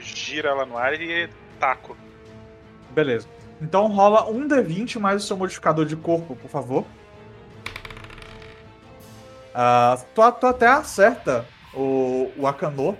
Gira 0.00 0.50
ela 0.50 0.64
no 0.64 0.78
ar 0.78 0.94
e 1.00 1.28
taco. 1.58 1.96
Beleza. 2.90 3.26
Então 3.60 3.86
rola 3.88 4.28
um 4.30 4.46
D20 4.48 4.98
mais 4.98 5.22
o 5.22 5.26
seu 5.26 5.36
modificador 5.36 5.84
de 5.86 5.96
corpo, 5.96 6.36
por 6.36 6.50
favor. 6.50 6.84
Ah, 9.54 9.98
tu, 10.14 10.32
tu 10.32 10.46
até 10.46 10.66
acerta 10.66 11.46
o, 11.72 12.30
o 12.36 12.46
Akanor, 12.46 12.96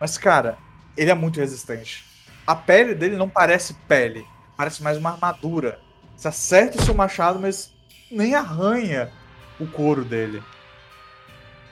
mas 0.00 0.16
cara, 0.16 0.56
ele 0.96 1.10
é 1.10 1.14
muito 1.14 1.40
resistente. 1.40 2.04
A 2.46 2.54
pele 2.54 2.94
dele 2.94 3.16
não 3.16 3.28
parece 3.28 3.74
pele, 3.88 4.24
parece 4.56 4.82
mais 4.82 4.96
uma 4.96 5.10
armadura. 5.10 5.80
Você 6.16 6.28
acerta 6.28 6.78
o 6.80 6.82
seu 6.84 6.94
machado, 6.94 7.38
mas 7.40 7.74
nem 8.10 8.34
arranha 8.34 9.10
o 9.58 9.66
couro 9.66 10.04
dele. 10.04 10.42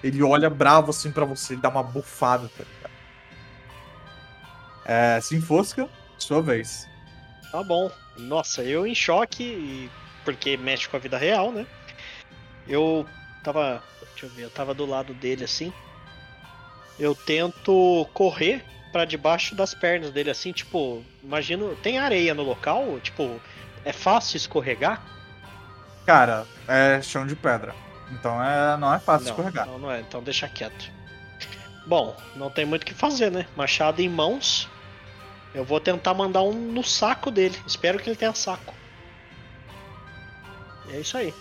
Ele 0.04 0.22
olha 0.22 0.50
bravo 0.50 0.90
assim 0.90 1.10
pra 1.10 1.24
você, 1.24 1.56
dá 1.56 1.70
uma 1.70 1.82
bufada, 1.82 2.50
tá 2.56 2.62
ligado? 2.62 2.92
É, 4.84 5.18
se 5.22 5.34
enfosca, 5.34 5.88
sua 6.18 6.42
vez. 6.42 6.86
Tá 7.50 7.62
bom. 7.62 7.90
Nossa, 8.18 8.62
eu 8.62 8.86
em 8.86 8.94
choque, 8.94 9.42
e- 9.42 9.90
porque 10.22 10.58
mexe 10.58 10.86
com 10.86 10.96
a 10.98 11.00
vida 11.00 11.16
real, 11.16 11.50
né? 11.50 11.66
Eu 12.68 13.06
tava. 13.42 13.82
Deixa 14.10 14.26
eu 14.26 14.30
ver, 14.30 14.42
eu 14.44 14.50
tava 14.50 14.74
do 14.74 14.84
lado 14.84 15.14
dele 15.14 15.44
assim. 15.44 15.72
Eu 16.98 17.14
tento 17.14 18.06
correr 18.12 18.62
pra 18.92 19.06
debaixo 19.06 19.54
das 19.54 19.72
pernas 19.72 20.10
dele, 20.10 20.30
assim, 20.30 20.52
tipo, 20.52 21.02
imagino. 21.22 21.74
Tem 21.76 21.96
areia 21.98 22.34
no 22.34 22.42
local? 22.42 23.00
Tipo, 23.00 23.40
é 23.86 23.92
fácil 23.92 24.36
escorregar? 24.36 25.02
Cara, 26.04 26.46
é 26.68 27.00
chão 27.00 27.26
de 27.26 27.34
pedra. 27.34 27.74
Então 28.12 28.42
é, 28.42 28.76
não 28.76 28.92
é 28.94 28.98
fácil 28.98 29.26
não, 29.28 29.32
escorregar. 29.32 29.66
não, 29.66 29.78
não 29.78 29.90
é, 29.90 30.00
então 30.00 30.22
deixa 30.22 30.48
quieto. 30.48 30.90
Bom, 31.86 32.16
não 32.36 32.50
tem 32.50 32.64
muito 32.64 32.82
o 32.82 32.86
que 32.86 32.94
fazer, 32.94 33.30
né? 33.30 33.46
Machado 33.56 34.00
em 34.00 34.08
mãos. 34.08 34.68
Eu 35.54 35.64
vou 35.64 35.78
tentar 35.80 36.14
mandar 36.14 36.42
um 36.42 36.52
no 36.52 36.82
saco 36.82 37.30
dele. 37.30 37.56
Espero 37.66 37.98
que 37.98 38.08
ele 38.08 38.16
tenha 38.16 38.34
saco. 38.34 38.74
E 40.88 40.96
é 40.96 41.00
isso 41.00 41.16
aí. 41.16 41.32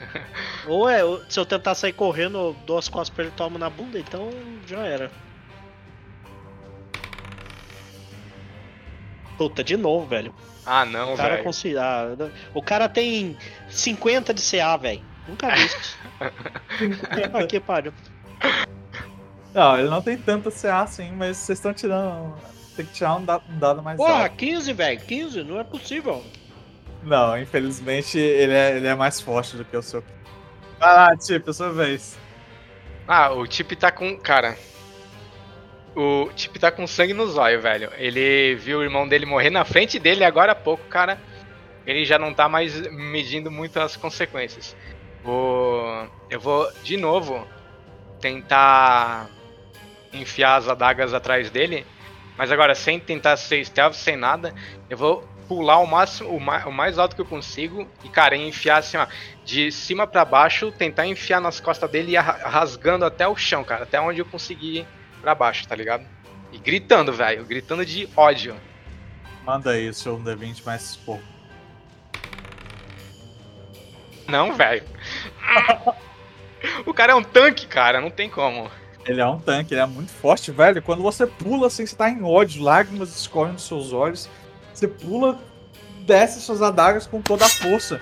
Ou 0.66 0.88
é, 0.88 1.00
se 1.28 1.38
eu 1.40 1.44
tentar 1.46 1.74
sair 1.74 1.92
correndo, 1.92 2.38
eu 2.38 2.56
dou 2.66 2.78
as 2.78 2.88
costas 2.88 3.10
pra 3.14 3.24
ele 3.24 3.32
tomo 3.36 3.58
na 3.58 3.68
bunda, 3.68 3.98
então 3.98 4.30
já 4.66 4.80
era. 4.80 5.10
Puta, 9.36 9.64
de 9.64 9.76
novo, 9.76 10.06
velho. 10.06 10.34
Ah, 10.66 10.84
não, 10.84 11.14
O 11.14 11.16
cara, 11.16 11.30
velho. 11.34 11.44
consegui- 11.44 11.78
ah, 11.78 12.06
o 12.52 12.62
cara 12.62 12.88
tem 12.88 13.36
50 13.68 14.34
de 14.34 14.42
CA, 14.42 14.76
velho. 14.76 15.02
Nunca 15.28 15.50
vi 15.54 15.64
isso. 15.64 15.98
Aqui, 17.34 17.60
pariu. 17.60 17.92
Não, 19.54 19.78
ele 19.78 19.88
não 19.88 20.00
tem 20.00 20.16
tanta 20.16 20.50
CA 20.50 20.82
assim, 20.82 21.10
mas 21.12 21.36
vocês 21.36 21.58
estão 21.58 21.72
tirando. 21.74 22.34
Tem 22.76 22.86
que 22.86 22.92
tirar 22.92 23.16
um 23.16 23.24
dado, 23.24 23.44
um 23.48 23.58
dado 23.58 23.82
mais 23.82 23.96
Porra, 23.96 24.24
alto. 24.24 24.36
15, 24.36 24.72
velho. 24.72 25.00
15, 25.00 25.44
não 25.44 25.58
é 25.58 25.64
possível. 25.64 26.24
Não, 27.02 27.38
infelizmente 27.38 28.18
ele 28.18 28.52
é, 28.52 28.76
ele 28.76 28.86
é 28.86 28.94
mais 28.94 29.20
forte 29.20 29.56
do 29.56 29.64
que 29.64 29.76
o 29.76 29.82
seu. 29.82 30.04
Vai 30.78 30.94
lá, 30.94 31.16
tipo, 31.16 31.52
sua 31.52 31.72
vez. 31.72 32.18
Ah, 33.06 33.32
o 33.32 33.44
Chip 33.50 33.74
tá 33.76 33.90
com. 33.90 34.16
Cara. 34.16 34.56
O 35.96 36.30
Chip 36.36 36.58
tá 36.58 36.70
com 36.70 36.86
sangue 36.86 37.12
no 37.12 37.26
zóio, 37.26 37.60
velho. 37.60 37.90
Ele 37.96 38.54
viu 38.54 38.78
o 38.78 38.82
irmão 38.82 39.08
dele 39.08 39.26
morrer 39.26 39.50
na 39.50 39.64
frente 39.64 39.98
dele 39.98 40.24
agora 40.24 40.52
há 40.52 40.54
pouco, 40.54 40.84
cara. 40.84 41.20
Ele 41.86 42.04
já 42.04 42.18
não 42.18 42.32
tá 42.32 42.48
mais 42.48 42.80
medindo 42.92 43.50
muito 43.50 43.80
as 43.80 43.96
consequências. 43.96 44.76
O... 45.24 46.06
Eu 46.28 46.40
vou, 46.40 46.70
de 46.82 46.96
novo, 46.96 47.46
tentar 48.20 49.28
enfiar 50.12 50.56
as 50.56 50.68
adagas 50.68 51.14
atrás 51.14 51.50
dele. 51.50 51.86
Mas 52.36 52.50
agora, 52.50 52.74
sem 52.74 52.98
tentar 52.98 53.36
ser 53.36 53.64
stealth, 53.64 53.94
sem 53.94 54.16
nada, 54.16 54.54
eu 54.88 54.96
vou 54.96 55.28
pular 55.46 55.78
o 55.78 55.86
máximo, 55.86 56.30
o 56.30 56.40
mais, 56.40 56.64
o 56.64 56.70
mais 56.70 56.98
alto 56.98 57.16
que 57.16 57.20
eu 57.20 57.26
consigo 57.26 57.86
e, 58.04 58.08
cara, 58.08 58.36
enfiar 58.36 58.78
assim, 58.78 58.96
ó, 58.96 59.06
de 59.44 59.72
cima 59.72 60.06
pra 60.06 60.24
baixo, 60.24 60.70
tentar 60.70 61.06
enfiar 61.06 61.40
nas 61.40 61.58
costas 61.58 61.90
dele 61.90 62.12
e 62.12 62.16
rasgando 62.16 63.04
até 63.04 63.26
o 63.26 63.34
chão, 63.34 63.64
cara, 63.64 63.82
até 63.82 64.00
onde 64.00 64.20
eu 64.20 64.24
conseguir 64.24 64.78
ir 64.78 64.86
pra 65.20 65.34
baixo, 65.34 65.66
tá 65.66 65.74
ligado? 65.74 66.06
E 66.52 66.58
gritando, 66.58 67.12
velho, 67.12 67.44
gritando 67.44 67.84
de 67.84 68.08
ódio. 68.16 68.56
Manda 69.44 69.72
aí 69.72 69.92
seu 69.92 70.18
D20 70.18 70.64
mais 70.64 70.96
pouco. 70.96 71.24
Não, 74.30 74.54
velho. 74.54 74.82
o 76.86 76.94
cara 76.94 77.12
é 77.12 77.14
um 77.14 77.22
tanque, 77.22 77.66
cara, 77.66 78.00
não 78.00 78.10
tem 78.10 78.30
como. 78.30 78.70
Ele 79.06 79.20
é 79.20 79.26
um 79.26 79.38
tanque, 79.38 79.74
ele 79.74 79.80
é 79.80 79.86
muito 79.86 80.12
forte, 80.12 80.50
velho. 80.50 80.82
Quando 80.82 81.02
você 81.02 81.26
pula 81.26 81.66
assim, 81.66 81.86
você 81.86 81.96
tá 81.96 82.08
em 82.08 82.22
ódio, 82.22 82.62
lágrimas 82.62 83.14
escorrem 83.14 83.54
dos 83.54 83.66
seus 83.66 83.92
olhos. 83.92 84.28
Você 84.72 84.86
pula, 84.86 85.38
desce 86.06 86.40
suas 86.40 86.62
adagas 86.62 87.06
com 87.06 87.20
toda 87.20 87.44
a 87.44 87.48
força. 87.48 88.00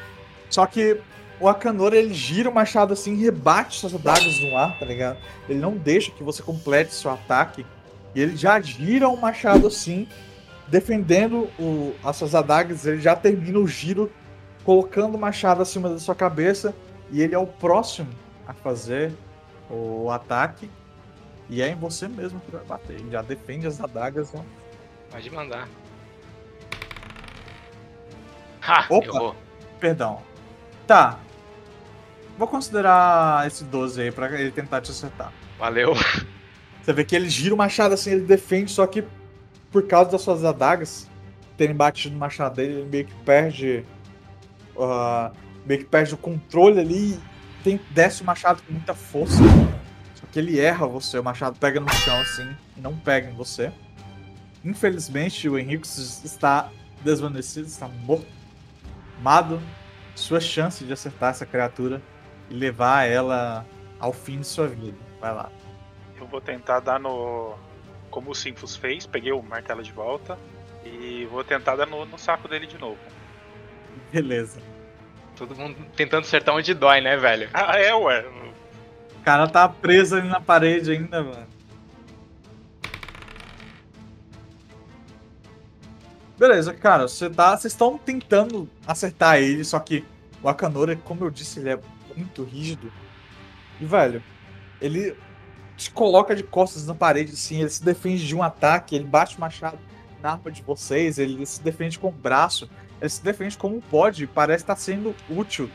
Só 0.51 0.67
que 0.67 1.01
o 1.41 1.49
Akanor, 1.49 1.95
ele 1.95 2.13
gira 2.13 2.51
o 2.51 2.55
machado 2.55 2.93
assim, 2.93 3.15
rebate 3.17 3.79
suas 3.79 3.95
adagas 3.95 4.41
no 4.41 4.57
ar, 4.57 4.77
tá 4.79 4.85
ligado? 4.85 5.19
Ele 5.49 5.59
não 5.59 5.77
deixa 5.77 6.11
que 6.11 6.23
você 6.23 6.43
complete 6.43 6.93
seu 6.93 7.11
ataque. 7.11 7.65
E 8.15 8.21
ele 8.21 8.37
já 8.37 8.61
gira 8.61 9.09
o 9.09 9.17
machado 9.17 9.67
assim, 9.67 10.09
defendendo 10.67 11.49
o, 11.59 11.95
as 12.03 12.17
suas 12.17 12.35
adagas. 12.35 12.85
Ele 12.85 13.01
já 13.01 13.15
termina 13.15 13.59
o 13.59 13.69
giro, 13.69 14.11
colocando 14.69 15.15
o 15.15 15.19
machado 15.19 15.62
acima 15.62 15.89
da 15.89 15.99
sua 15.99 16.15
cabeça. 16.15 16.74
E 17.11 17.23
ele 17.23 17.35
é 17.35 17.39
o 17.39 17.47
próximo 17.47 18.11
a 18.47 18.53
fazer 18.53 19.15
o 19.70 20.11
ataque. 20.11 20.70
E 21.49 21.62
é 21.62 21.70
em 21.70 21.74
você 21.74 22.07
mesmo 22.07 22.39
que 22.40 22.51
vai 22.51 22.62
bater. 22.66 22.97
Ele 22.97 23.11
já 23.11 23.23
defende 23.23 23.66
as 23.66 23.81
adagas. 23.81 24.31
Né? 24.35 24.45
Pode 25.11 25.31
mandar. 25.31 25.66
Ha! 28.61 28.85
Opa! 28.90 29.07
Errou. 29.07 29.36
Perdão. 29.81 30.20
Tá. 30.86 31.19
Vou 32.36 32.47
considerar 32.47 33.47
esse 33.47 33.65
12 33.65 34.03
aí 34.03 34.12
pra 34.12 34.39
ele 34.39 34.51
tentar 34.51 34.82
te 34.82 34.90
acertar. 34.90 35.32
Valeu. 35.59 35.95
Você 36.82 36.93
vê 36.93 37.07
que 37.07 37.16
ele 37.16 37.31
gira 37.31 37.55
o 37.55 37.59
machado 37.59 37.95
assim, 37.95 38.11
ele 38.11 38.27
defende, 38.27 38.70
só 38.70 38.86
que 38.86 39.03
por 39.73 39.86
causa 39.86 40.11
das 40.11 40.20
suas 40.20 40.45
adagas 40.45 41.09
terem 41.57 41.74
batido 41.74 42.12
no 42.12 42.20
machado 42.20 42.57
dele, 42.57 42.81
ele 42.81 42.89
meio 42.90 43.07
que 43.07 43.15
perde. 43.24 43.82
Ah, 44.79 45.33
meio 45.65 45.81
que 45.81 45.87
perde 45.87 46.15
o 46.15 46.19
controle 46.19 46.81
ali 46.81 47.13
e 47.15 47.21
tem, 47.63 47.81
desce 47.91 48.23
o 48.23 48.25
machado 48.25 48.63
com 48.63 48.73
muita 48.73 48.95
força. 48.95 49.43
Só 50.15 50.27
que 50.33 50.39
ele 50.39 50.59
erra 50.59 50.87
você, 50.87 51.19
o 51.19 51.25
machado 51.25 51.59
pega 51.59 51.81
no 51.81 51.93
chão 51.93 52.21
assim 52.21 52.49
e 52.77 52.81
não 52.81 52.97
pega 52.97 53.31
em 53.31 53.35
você. 53.35 53.73
Infelizmente, 54.65 55.49
o 55.49 55.59
Henrique 55.59 55.87
está 55.87 56.71
desvanecido, 57.03 57.67
está 57.67 57.89
morto. 57.89 58.27
Mado, 59.23 59.61
sua 60.15 60.41
chance 60.41 60.85
de 60.85 60.93
acertar 60.93 61.31
essa 61.31 61.47
criatura 61.47 62.03
e 62.51 62.55
levar 62.55 63.05
ela 63.05 63.65
ao 63.99 64.13
fim 64.13 64.41
de 64.41 64.47
sua 64.47 64.67
vida. 64.67 64.97
Vai 65.21 65.35
lá. 65.35 65.51
Eu 66.21 66.27
vou 66.27 66.41
tentar 66.41 66.81
dar 66.81 66.99
no. 66.99 67.55
Como 68.11 68.31
o 68.31 68.35
Simfus 68.35 68.75
fez, 68.75 69.07
peguei 69.07 69.33
o 69.33 69.43
martelo 69.43 69.83
de 69.83 69.93
volta. 69.93 70.39
E 70.85 71.27
vou 71.31 71.45
tentar 71.45 71.77
dar 71.77 71.87
no, 71.87 72.07
no 72.07 72.19
saco 72.19 72.49
dele 72.49 72.67
de 72.67 72.79
novo. 72.79 72.99
Beleza. 74.12 74.60
Todo 75.36 75.55
mundo 75.55 75.76
tentando 75.94 76.24
acertar 76.24 76.55
onde 76.55 76.74
dói, 76.74 77.01
né, 77.01 77.16
velho? 77.16 77.48
Ah, 77.52 77.78
é, 77.78 77.94
ué. 77.94 78.26
O 79.16 79.22
cara 79.22 79.47
tá 79.47 79.68
preso 79.68 80.16
ali 80.16 80.28
na 80.28 80.40
parede 80.40 80.90
ainda, 80.90 81.22
mano. 81.22 81.47
Beleza, 86.39 86.72
cara, 86.72 87.09
você 87.09 87.28
tá. 87.28 87.56
Vocês 87.56 87.72
estão 87.72 87.98
tentando 87.98 88.68
acertar 88.86 89.39
ele, 89.39 89.64
só 89.64 89.78
que 89.80 90.05
o 90.43 90.48
Akanora, 90.48 90.94
como 90.97 91.24
eu 91.24 91.30
disse, 91.30 91.59
ele 91.59 91.70
é 91.70 91.78
muito 92.16 92.44
rígido. 92.44 92.93
E, 93.80 93.85
velho, 93.85 94.22
ele 94.80 95.16
te 95.76 95.90
coloca 95.90 96.35
de 96.35 96.43
costas 96.43 96.86
na 96.86 96.94
parede, 96.94 97.32
assim, 97.32 97.60
ele 97.60 97.70
se 97.70 97.85
defende 97.85 98.26
de 98.26 98.35
um 98.35 98.43
ataque, 98.43 98.97
ele 98.97 99.05
bate 99.05 99.36
o 99.36 99.40
machado 99.40 99.78
na 100.22 100.32
arma 100.32 100.51
de 100.51 100.62
vocês, 100.62 101.18
ele 101.18 101.44
se 101.47 101.62
defende 101.62 101.98
com 101.98 102.09
o 102.09 102.12
braço, 102.12 102.68
ele 103.01 103.09
se 103.09 103.23
defende 103.23 103.57
como 103.57 103.81
pode, 103.81 104.27
parece 104.27 104.65
estar 104.65 104.77
sendo 104.77 105.15
útil. 105.29 105.70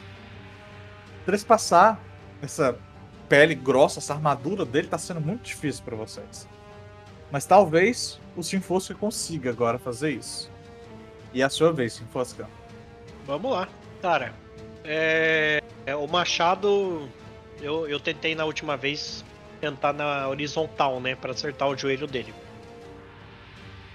Trespassar 1.26 2.00
essa 2.42 2.78
pele 3.30 3.56
grossa, 3.56 4.00
essa 4.00 4.14
armadura 4.14 4.66
dele 4.66 4.88
tá 4.88 4.98
sendo 4.98 5.22
muito 5.22 5.44
difícil 5.44 5.84
pra 5.84 5.96
vocês. 5.96 6.48
Mas 7.32 7.46
talvez 7.46 8.20
o 8.36 8.44
Sinfosca 8.44 8.94
consiga 8.94 9.50
agora 9.50 9.80
fazer 9.80 10.12
isso. 10.12 10.52
E 11.34 11.42
é 11.42 11.46
a 11.46 11.50
sua 11.50 11.72
vez, 11.72 11.94
Sinfosca. 11.94 12.48
Vamos 13.26 13.52
lá. 13.52 13.68
Cara, 14.02 14.34
é, 14.84 15.62
é, 15.86 15.96
o 15.96 16.06
machado 16.08 17.10
eu, 17.62 17.88
eu 17.88 18.00
tentei 18.00 18.36
na 18.36 18.46
última 18.46 18.76
vez 18.76 19.24
tentar 19.62 19.94
na 19.94 20.28
horizontal, 20.28 21.00
né, 21.00 21.16
Pra 21.16 21.32
acertar 21.32 21.70
o 21.70 21.78
joelho 21.78 22.06
dele. 22.06 22.34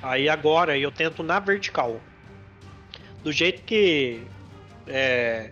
Aí 0.03 0.29
agora 0.29 0.79
eu 0.79 0.91
tento 0.91 1.23
na 1.23 1.39
vertical. 1.39 2.01
Do 3.23 3.33
jeito 3.33 3.63
que 3.63 4.23
é, 4.87 5.51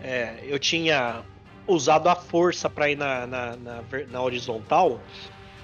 é, 0.00 0.38
eu 0.42 0.58
tinha 0.58 1.22
usado 1.66 2.08
a 2.08 2.14
força 2.14 2.68
pra 2.68 2.90
ir 2.90 2.96
na, 2.96 3.26
na, 3.26 3.56
na, 3.56 3.82
na 4.10 4.22
horizontal, 4.22 5.00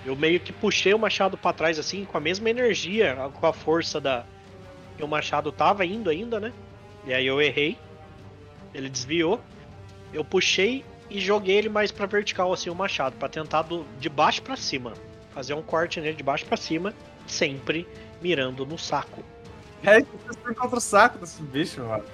eu 0.04 0.16
meio 0.16 0.40
que 0.40 0.52
puxei 0.52 0.94
o 0.94 0.98
machado 0.98 1.36
pra 1.36 1.52
trás 1.52 1.78
assim, 1.78 2.04
com 2.04 2.16
a 2.16 2.20
mesma 2.20 2.48
energia, 2.48 3.16
com 3.34 3.46
a 3.46 3.52
força 3.52 4.00
da 4.00 4.24
que 4.96 5.04
o 5.04 5.08
machado 5.08 5.50
tava 5.50 5.84
indo 5.84 6.10
ainda, 6.10 6.38
né? 6.38 6.52
E 7.06 7.14
aí 7.14 7.26
eu 7.26 7.40
errei. 7.40 7.78
Ele 8.74 8.88
desviou. 8.88 9.40
Eu 10.12 10.24
puxei 10.24 10.84
e 11.08 11.18
joguei 11.18 11.56
ele 11.56 11.68
mais 11.68 11.90
pra 11.90 12.06
vertical 12.06 12.52
assim 12.52 12.70
o 12.70 12.74
machado, 12.74 13.16
pra 13.16 13.28
tentar 13.28 13.62
do, 13.62 13.84
de 13.98 14.08
baixo 14.08 14.42
pra 14.42 14.56
cima, 14.56 14.92
fazer 15.34 15.54
um 15.54 15.62
corte 15.62 16.00
nele 16.00 16.16
de 16.16 16.22
baixo 16.22 16.44
pra 16.46 16.56
cima, 16.56 16.94
sempre 17.26 17.86
mirando 18.20 18.64
no 18.64 18.78
saco. 18.78 19.24
É, 19.82 20.00
você 20.00 20.50
encontra 20.50 20.76
o 20.76 20.80
saco 20.80 21.18
desse 21.18 21.42
bicho, 21.42 21.82
mano. 21.82 22.04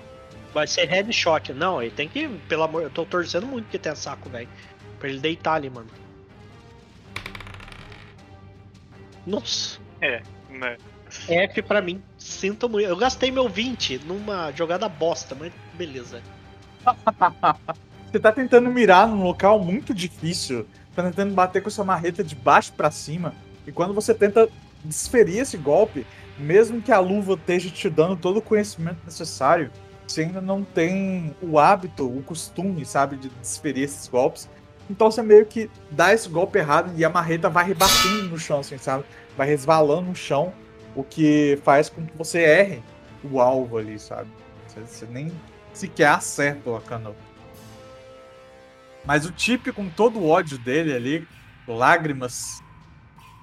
Vai 0.55 0.66
ser 0.66 0.86
headshot. 0.86 1.52
Não, 1.52 1.82
ele 1.82 1.90
tem 1.90 2.09
que, 2.09 2.28
pelo 2.48 2.62
amor, 2.62 2.82
eu 2.82 2.90
tô 2.90 3.05
torcendo 3.05 3.47
muito 3.47 3.68
que 3.68 3.78
tenha 3.78 3.97
saco, 3.97 4.28
velho. 4.28 4.48
Pra 4.98 5.09
ele 5.09 5.18
deitar 5.18 5.55
ali, 5.55 5.68
mano. 5.68 5.88
Nossa, 9.26 9.78
Né? 10.48 10.76
F 11.28 11.62
pra 11.62 11.82
mim. 11.82 12.02
Sinto 12.16 12.68
muito. 12.68 12.88
Eu 12.88 12.97
gastei 12.97 13.30
meu 13.30 13.48
20 13.48 13.98
numa 14.06 14.52
jogada 14.52 14.88
bosta, 14.88 15.34
mas 15.34 15.52
beleza. 15.74 16.22
Você 18.10 18.20
tá 18.20 18.32
tentando 18.32 18.70
mirar 18.70 19.09
num 19.09 19.22
local 19.24 19.59
muito 19.59 19.93
difícil. 19.93 20.66
Tá 20.94 21.02
tentando 21.02 21.34
bater 21.34 21.62
com 21.62 21.68
sua 21.68 21.84
marreta 21.84 22.24
de 22.24 22.34
baixo 22.34 22.72
pra 22.72 22.90
cima. 22.90 23.34
E 23.66 23.72
quando 23.72 23.93
você 23.93 24.14
tenta 24.14 24.48
desferir 24.84 25.38
esse 25.40 25.56
golpe, 25.56 26.06
mesmo 26.38 26.82
que 26.82 26.92
a 26.92 26.98
luva 26.98 27.34
esteja 27.34 27.70
te 27.70 27.88
dando 27.88 28.16
todo 28.16 28.38
o 28.38 28.42
conhecimento 28.42 28.98
necessário, 29.04 29.70
você 30.06 30.22
ainda 30.22 30.40
não 30.40 30.62
tem 30.62 31.34
o 31.42 31.58
hábito, 31.58 32.06
o 32.06 32.22
costume, 32.22 32.84
sabe, 32.84 33.16
de 33.16 33.28
desferir 33.28 33.84
esses 33.84 34.06
golpes. 34.08 34.48
Então 34.88 35.10
você 35.10 35.22
meio 35.22 35.44
que 35.46 35.68
dá 35.90 36.12
esse 36.12 36.28
golpe 36.28 36.58
errado 36.58 36.92
e 36.96 37.04
a 37.04 37.10
marreta 37.10 37.48
vai 37.50 37.64
rebatendo 37.64 38.28
no 38.28 38.38
chão, 38.38 38.60
assim, 38.60 38.78
sabe? 38.78 39.04
Vai 39.36 39.48
resvalando 39.48 40.08
no 40.08 40.14
chão, 40.14 40.52
o 40.94 41.02
que 41.02 41.58
faz 41.64 41.88
com 41.88 42.06
que 42.06 42.16
você 42.16 42.40
erre 42.40 42.82
o 43.24 43.40
alvo 43.40 43.78
ali, 43.78 43.98
sabe? 43.98 44.30
Você, 44.66 44.80
você 44.80 45.06
nem 45.06 45.32
sequer 45.72 46.08
acerta 46.08 46.70
o 46.70 46.76
Akano. 46.76 47.14
Mas 49.04 49.24
o 49.24 49.32
Tip, 49.32 49.72
com 49.72 49.88
todo 49.88 50.18
o 50.18 50.28
ódio 50.28 50.58
dele 50.58 50.94
ali, 50.94 51.28
lágrimas, 51.66 52.62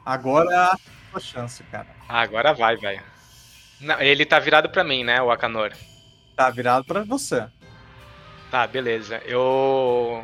agora 0.05 0.53
é 0.53 0.57
a 0.57 0.77
sua 1.11 1.19
chance, 1.19 1.63
cara. 1.65 1.87
Ah, 2.13 2.21
agora 2.21 2.53
vai, 2.53 2.75
velho. 2.77 3.01
Não, 3.81 3.99
ele 3.99 4.23
tá 4.23 4.37
virado 4.37 4.69
pra 4.69 4.83
mim, 4.83 5.03
né, 5.03 5.19
o 5.19 5.31
Akanor? 5.31 5.71
Tá 6.35 6.47
virado 6.51 6.85
pra 6.85 7.03
você. 7.03 7.47
Tá, 8.51 8.67
beleza. 8.67 9.19
Eu. 9.25 10.23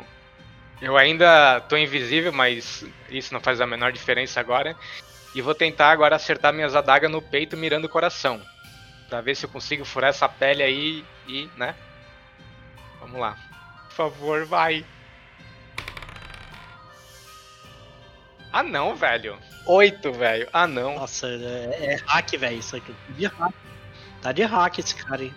Eu 0.80 0.96
ainda 0.96 1.60
tô 1.62 1.76
invisível, 1.76 2.32
mas 2.32 2.86
isso 3.10 3.34
não 3.34 3.40
faz 3.40 3.60
a 3.60 3.66
menor 3.66 3.90
diferença 3.90 4.38
agora. 4.38 4.76
E 5.34 5.42
vou 5.42 5.52
tentar 5.52 5.90
agora 5.90 6.14
acertar 6.14 6.52
minhas 6.52 6.76
adagas 6.76 7.10
no 7.10 7.20
peito 7.20 7.56
mirando 7.56 7.86
o 7.86 7.90
coração. 7.90 8.40
Pra 9.08 9.20
ver 9.20 9.34
se 9.34 9.44
eu 9.44 9.50
consigo 9.50 9.84
furar 9.84 10.10
essa 10.10 10.28
pele 10.28 10.62
aí 10.62 11.04
e, 11.26 11.50
né? 11.56 11.74
Vamos 13.00 13.20
lá. 13.20 13.36
Por 13.88 13.94
favor, 13.96 14.44
vai. 14.44 14.86
Ah 18.52 18.62
não, 18.62 18.96
velho. 18.96 19.38
Oito, 19.66 20.12
velho. 20.12 20.48
Ah 20.52 20.66
não. 20.66 20.96
Nossa, 20.96 21.26
é, 21.28 21.94
é 21.94 21.96
hack, 22.06 22.36
velho, 22.36 22.58
isso 22.58 22.76
aqui. 22.76 22.92
Tá 22.92 23.12
de 23.12 23.26
hack. 23.26 23.54
Tá 24.22 24.32
de 24.32 24.42
hack 24.42 24.78
esse 24.78 24.94
cara 24.94 25.22
aí. 25.22 25.32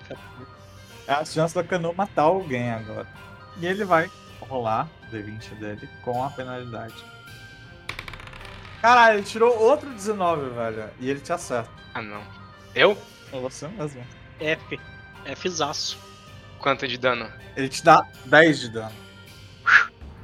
É 1.07 1.13
a 1.13 1.25
chance 1.25 1.53
do 1.53 1.59
Akano 1.59 1.93
matar 1.93 2.23
alguém 2.23 2.71
agora. 2.71 3.07
E 3.57 3.65
ele 3.65 3.83
vai 3.85 4.09
rolar 4.41 4.89
o 5.03 5.15
D20 5.15 5.55
dele 5.59 5.89
com 6.01 6.23
a 6.23 6.29
penalidade. 6.29 6.95
Caralho, 8.81 9.19
ele 9.19 9.25
tirou 9.25 9.57
outro 9.59 9.89
19, 9.89 10.49
velho. 10.49 10.89
E 10.99 11.09
ele 11.09 11.19
te 11.19 11.31
acerta. 11.31 11.69
Ah 11.93 12.01
não. 12.01 12.23
Eu? 12.73 12.97
É 13.31 13.39
você 13.39 13.67
mesmo. 13.67 14.05
F. 14.39 14.79
Fzaço. 15.35 15.97
Quanto 16.59 16.87
de 16.87 16.97
dano? 16.97 17.31
Ele 17.55 17.69
te 17.69 17.83
dá 17.83 18.05
10 18.25 18.59
de 18.59 18.69
dano. 18.69 18.95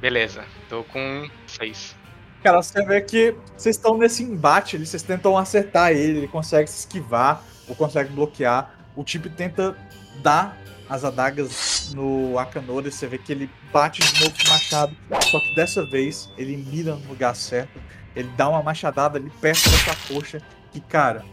Beleza. 0.00 0.44
Tô 0.68 0.82
com 0.84 1.30
seis. 1.46 1.96
Cara, 2.42 2.62
você 2.62 2.82
vê 2.84 3.00
que 3.02 3.34
vocês 3.56 3.76
estão 3.76 3.98
nesse 3.98 4.22
embate 4.22 4.76
ali, 4.76 4.86
vocês 4.86 5.02
tentam 5.02 5.36
acertar 5.36 5.92
ele, 5.92 6.18
ele 6.18 6.28
consegue 6.28 6.70
se 6.70 6.80
esquivar 6.80 7.42
ou 7.68 7.74
consegue 7.74 8.10
bloquear. 8.12 8.74
O 8.96 9.04
Tip 9.04 9.26
tenta 9.36 9.76
dar 10.22 10.58
as 10.88 11.04
adagas 11.04 11.92
no 11.94 12.38
Akanori, 12.38 12.90
você 12.90 13.06
vê 13.06 13.18
que 13.18 13.30
ele 13.30 13.50
bate 13.72 14.00
de 14.02 14.20
novo 14.20 14.34
com 14.36 14.48
o 14.48 14.52
machado, 14.52 14.96
só 15.30 15.38
que 15.38 15.54
dessa 15.54 15.84
vez 15.86 16.30
ele 16.36 16.56
mira 16.56 16.96
no 16.96 17.08
lugar 17.08 17.36
certo, 17.36 17.80
ele 18.16 18.28
dá 18.36 18.48
uma 18.48 18.62
machadada 18.62 19.18
ali 19.18 19.30
perto 19.40 19.70
da 19.70 19.76
sua 19.76 19.94
coxa, 20.08 20.42
que 20.72 20.80
cara, 20.80 21.24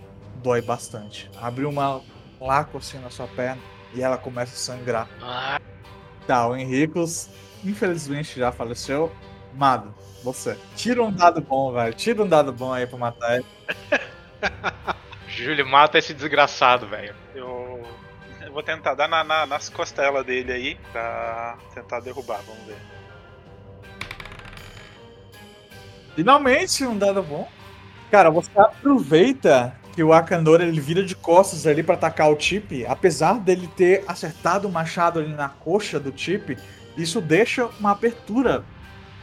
dói 0.43 0.61
bastante. 0.61 1.29
Abre 1.41 1.65
uma 1.65 2.01
um 2.39 2.45
laco 2.45 2.77
assim 2.77 2.99
na 2.99 3.09
sua 3.09 3.27
perna 3.27 3.61
e 3.95 4.01
ela 4.01 4.17
começa 4.17 4.53
a 4.53 4.57
sangrar. 4.57 5.09
Ah, 5.21 5.59
Tá, 6.27 6.45
o 6.47 6.55
Henricos 6.55 7.29
infelizmente 7.63 8.38
já 8.38 8.51
faleceu. 8.51 9.11
Mado, 9.53 9.95
você. 10.33 10.57
Tira 10.75 11.03
um 11.03 11.11
dado 11.11 11.41
bom, 11.41 11.71
velho. 11.73 11.93
Tira 11.93 12.23
um 12.23 12.27
dado 12.27 12.51
bom 12.53 12.71
aí 12.73 12.85
pra 12.85 12.97
matar 12.97 13.35
ele. 13.35 13.45
Júlio, 15.27 15.65
mata 15.67 15.97
esse 15.97 16.13
desgraçado, 16.13 16.87
velho. 16.87 17.13
Eu, 17.35 17.83
eu 18.41 18.51
vou 18.51 18.63
tentar 18.63 18.93
dar 18.95 19.07
na- 19.07 19.23
na- 19.23 19.45
nas 19.45 19.69
costelas 19.69 20.25
dele 20.25 20.51
aí 20.51 20.77
pra 20.91 21.57
tentar 21.73 21.99
derrubar, 21.99 22.39
vamos 22.47 22.63
ver. 22.65 22.77
Finalmente 26.15 26.85
um 26.85 26.97
dado 26.97 27.21
bom. 27.21 27.47
Cara, 28.09 28.29
você 28.29 28.49
aproveita 28.55 29.75
que 29.93 30.01
o 30.03 30.13
Akanori 30.13 30.63
ele 30.63 30.79
vira 30.79 31.03
de 31.03 31.15
costas 31.15 31.67
ali 31.67 31.83
pra 31.83 31.95
atacar 31.95 32.31
o 32.31 32.39
Chip, 32.39 32.85
apesar 32.85 33.39
dele 33.39 33.67
ter 33.75 34.03
acertado 34.07 34.67
o 34.67 34.71
machado 34.71 35.19
ali 35.19 35.33
na 35.33 35.49
coxa 35.49 35.99
do 35.99 36.13
Chip, 36.17 36.57
isso 36.95 37.19
deixa 37.19 37.65
uma 37.79 37.91
abertura 37.91 38.63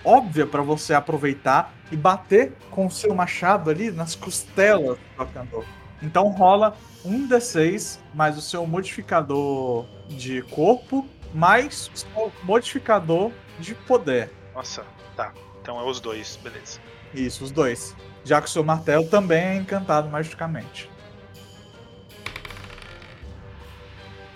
óbvia 0.04 0.46
pra 0.46 0.62
você 0.62 0.94
aproveitar 0.94 1.72
e 1.90 1.96
bater 1.96 2.52
com 2.70 2.86
o 2.86 2.90
seu 2.90 3.14
machado 3.14 3.70
ali 3.70 3.90
nas 3.90 4.14
costelas 4.14 4.98
do 5.16 5.22
Akanori. 5.22 5.66
Então 6.02 6.28
rola 6.30 6.76
um 7.04 7.26
D6 7.28 7.98
mais 8.12 8.36
o 8.36 8.40
seu 8.40 8.66
modificador 8.66 9.86
de 10.08 10.42
corpo 10.42 11.06
mais 11.32 11.90
o 11.94 11.98
seu 11.98 12.32
modificador 12.42 13.32
de 13.58 13.74
poder. 13.74 14.30
Nossa, 14.54 14.84
tá. 15.16 15.32
Então 15.60 15.80
é 15.80 15.84
os 15.84 15.98
dois, 16.00 16.36
beleza. 16.36 16.78
Isso, 17.12 17.44
os 17.44 17.50
dois. 17.50 17.96
Já 18.24 18.40
que 18.40 18.46
o 18.46 18.50
seu 18.50 18.62
martelo 18.62 19.06
também 19.08 19.42
é 19.42 19.56
encantado 19.56 20.08
magicamente. 20.08 20.90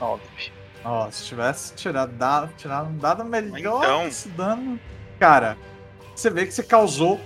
Nove. 0.01 0.23
Ó, 0.85 1.11
se 1.11 1.25
tivesse 1.25 1.75
tirado, 1.75 2.13
dado, 2.13 2.53
tirado 2.57 2.89
um 2.89 2.97
dado 2.97 3.25
melhor 3.25 3.83
Então. 3.85 4.07
esse 4.07 4.29
dano. 4.31 4.79
Cara, 5.19 5.57
você 6.15 6.31
vê 6.31 6.47
que 6.47 6.53
você 6.53 6.63
causou 6.63 7.21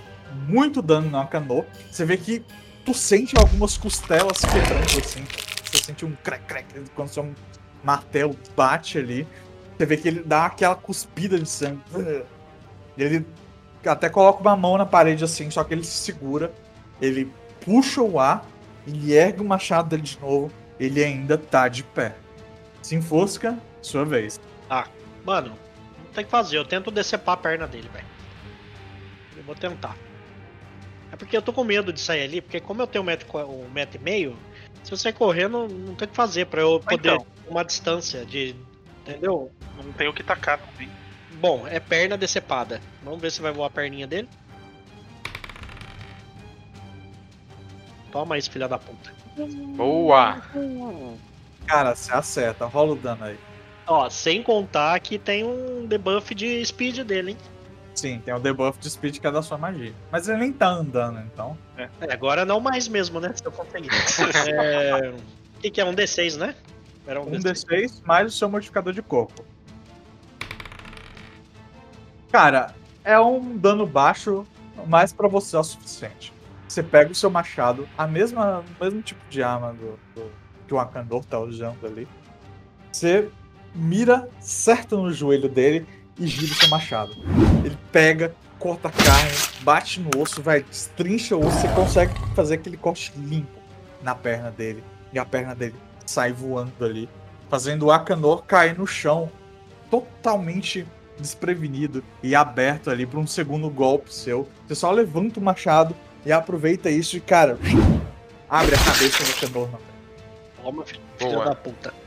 muito 0.47 0.81
dano 0.81 1.09
no 1.09 1.17
Akanô. 1.17 1.65
Você 1.91 2.05
vê 2.05 2.17
que 2.17 2.43
tu 2.83 2.93
sente 2.93 3.37
algumas 3.37 3.77
costelas 3.77 4.39
quebrando 4.41 4.99
assim. 4.99 5.23
Você 5.63 5.83
sente 5.83 6.05
um 6.05 6.15
crack 6.23 6.45
crack 6.45 6.65
quando 6.95 7.09
seu 7.09 7.33
martelo 7.83 8.35
bate 8.55 8.97
ali. 8.97 9.27
Você 9.77 9.85
vê 9.85 9.97
que 9.97 10.07
ele 10.07 10.23
dá 10.23 10.45
aquela 10.45 10.75
cuspida 10.75 11.37
de 11.37 11.49
sangue. 11.49 11.81
Ele 12.97 13.25
até 13.85 14.09
coloca 14.09 14.41
uma 14.41 14.55
mão 14.55 14.77
na 14.77 14.85
parede 14.85 15.23
assim, 15.23 15.49
só 15.51 15.63
que 15.63 15.73
ele 15.73 15.83
se 15.83 15.97
segura. 15.97 16.51
Ele 17.01 17.31
puxa 17.63 18.01
o 18.01 18.19
ar, 18.19 18.45
ele 18.87 19.13
ergue 19.13 19.41
o 19.41 19.45
machado 19.45 19.89
dele 19.89 20.03
de 20.03 20.19
novo. 20.19 20.51
Ele 20.79 21.03
ainda 21.03 21.37
tá 21.37 21.67
de 21.67 21.83
pé. 21.83 22.15
Se 22.81 22.95
enfosca, 22.95 23.57
sua 23.81 24.03
vez. 24.03 24.39
Mano, 25.25 25.49
não 25.49 25.62
tem 26.13 26.23
que 26.25 26.31
fazer. 26.31 26.57
Eu 26.57 26.65
tento 26.65 26.89
decepar 26.91 27.33
a 27.33 27.37
perna 27.37 27.67
dele, 27.67 27.89
velho. 27.91 28.05
Eu 29.37 29.43
vou 29.43 29.55
tentar. 29.55 29.95
É 31.11 31.15
porque 31.15 31.35
eu 31.37 31.41
tô 31.41 31.53
com 31.53 31.63
medo 31.63 31.93
de 31.93 31.99
sair 31.99 32.23
ali, 32.23 32.41
porque 32.41 32.59
como 32.59 32.81
eu 32.81 32.87
tenho 32.87 33.03
um 33.03 33.05
metro, 33.05 33.27
um 33.47 33.69
metro 33.69 33.99
e 33.99 34.03
meio, 34.03 34.35
se 34.83 34.91
eu 34.91 34.97
sair 34.97 35.13
correndo, 35.13 35.67
não 35.67 35.95
tem 35.95 36.07
o 36.07 36.09
que 36.09 36.15
fazer 36.15 36.45
pra 36.47 36.61
eu 36.61 36.79
poder 36.79 37.13
Então. 37.13 37.25
uma 37.47 37.63
distância 37.63 38.25
de. 38.25 38.55
Entendeu? 39.01 39.51
Não 39.83 39.91
tem 39.93 40.07
o 40.07 40.13
que 40.13 40.23
tacar 40.23 40.57
também. 40.59 40.89
Bom, 41.33 41.67
é 41.67 41.79
perna 41.79 42.17
decepada. 42.17 42.81
Vamos 43.03 43.19
ver 43.21 43.31
se 43.31 43.41
vai 43.41 43.51
voar 43.51 43.67
a 43.67 43.69
perninha 43.69 44.07
dele. 44.07 44.29
Toma 48.11 48.37
isso, 48.37 48.49
filha 48.51 48.67
da 48.67 48.77
puta. 48.77 49.11
Boa! 49.75 50.41
Cara, 51.65 51.95
você 51.95 52.13
acerta, 52.13 52.65
rola 52.65 52.93
o 52.93 52.95
dano 52.95 53.25
aí. 53.25 53.37
Ó, 53.85 54.09
sem 54.09 54.41
contar 54.41 54.99
que 54.99 55.17
tem 55.19 55.43
um 55.43 55.85
debuff 55.85 56.33
de 56.33 56.63
speed 56.65 56.99
dele, 56.99 57.31
hein? 57.31 57.37
Sim, 57.95 58.19
tem 58.23 58.33
o 58.33 58.39
debuff 58.39 58.79
de 58.79 58.89
speed 58.89 59.19
que 59.19 59.27
é 59.27 59.31
da 59.31 59.41
sua 59.41 59.57
magia. 59.57 59.93
Mas 60.11 60.27
ele 60.27 60.39
nem 60.39 60.53
tá 60.53 60.67
andando, 60.67 61.19
então. 61.19 61.57
É, 61.77 61.89
agora 62.11 62.43
não 62.45 62.59
mais 62.59 62.87
mesmo, 62.87 63.19
né? 63.19 63.31
Se 63.35 63.45
eu 63.45 63.51
conseguir. 63.51 63.89
É... 64.47 65.09
O 65.57 65.59
que, 65.63 65.69
que 65.71 65.79
é? 65.81 65.85
Um 65.85 65.93
D6, 65.93 66.37
né? 66.37 66.55
Era 67.05 67.21
um, 67.21 67.25
Um 67.27 67.31
D6. 67.31 67.65
D6 67.65 68.01
mais 68.05 68.33
o 68.33 68.37
seu 68.37 68.49
modificador 68.49 68.91
de 68.93 69.01
corpo. 69.01 69.45
Cara, 72.31 72.73
é 73.03 73.19
um 73.19 73.57
dano 73.57 73.85
baixo, 73.85 74.45
mas 74.87 75.13
pra 75.13 75.27
você 75.27 75.55
é 75.55 75.59
o 75.59 75.63
suficiente. 75.63 76.33
Você 76.67 76.81
pega 76.81 77.11
o 77.11 77.15
seu 77.15 77.29
machado, 77.29 77.87
a 77.97 78.07
mesma, 78.07 78.63
o 78.79 78.83
mesmo 78.83 79.01
tipo 79.01 79.21
de 79.29 79.43
arma 79.43 79.73
do, 79.73 79.99
do- 80.15 80.31
que 80.67 80.73
o 80.73 80.79
Akandor 80.79 81.23
tá 81.25 81.39
usando 81.39 81.85
ali. 81.85 82.07
Você 82.91 83.29
mira 83.73 84.29
certo 84.39 84.97
no 84.97 85.11
joelho 85.11 85.49
dele 85.49 85.85
e 86.17 86.27
gira 86.27 86.51
o 86.51 86.55
seu 86.55 86.69
machado. 86.69 87.13
Ele 87.63 87.77
pega, 87.91 88.35
corta 88.59 88.87
a 88.87 88.91
carne, 88.91 89.31
bate 89.61 89.99
no 89.99 90.21
osso, 90.21 90.41
vai, 90.41 90.63
destrincha 90.63 91.35
o 91.35 91.45
osso, 91.45 91.59
você 91.59 91.67
consegue 91.69 92.13
fazer 92.35 92.55
aquele 92.55 92.77
corte 92.77 93.11
limpo 93.17 93.59
na 94.01 94.13
perna 94.13 94.51
dele. 94.51 94.83
E 95.11 95.19
a 95.19 95.25
perna 95.25 95.55
dele 95.55 95.75
sai 96.05 96.31
voando 96.31 96.73
ali, 96.83 97.09
fazendo 97.49 97.87
o 97.87 97.91
Akanor 97.91 98.43
cair 98.43 98.77
no 98.77 98.85
chão, 98.85 99.31
totalmente 99.89 100.85
desprevenido 101.17 102.03
e 102.21 102.35
aberto 102.35 102.89
ali 102.89 103.05
para 103.05 103.19
um 103.19 103.27
segundo 103.27 103.69
golpe 103.69 104.13
seu. 104.13 104.47
Você 104.67 104.75
só 104.75 104.91
levanta 104.91 105.39
o 105.39 105.43
machado 105.43 105.95
e 106.25 106.31
aproveita 106.31 106.89
isso 106.89 107.15
e, 107.15 107.19
cara, 107.19 107.57
abre 108.49 108.75
a 108.75 108.77
cabeça 108.79 109.23
do 109.23 109.31
Akanor. 109.31 109.69
na 109.71 109.77
frente. 109.77 109.93
Toma, 110.63 110.85
filho 110.85 111.43
da 111.43 111.55
puta. 111.55 112.02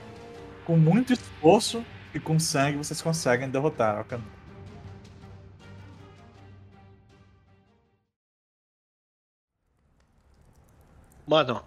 Com 0.66 0.76
muito 0.76 1.12
esforço 1.12 1.84
e 2.12 2.18
com 2.18 2.40
sangue, 2.40 2.78
vocês 2.78 3.00
conseguem 3.00 3.48
derrotar 3.48 3.98
o 3.98 4.00
Akanor. 4.00 4.26
Mano, 11.24 11.62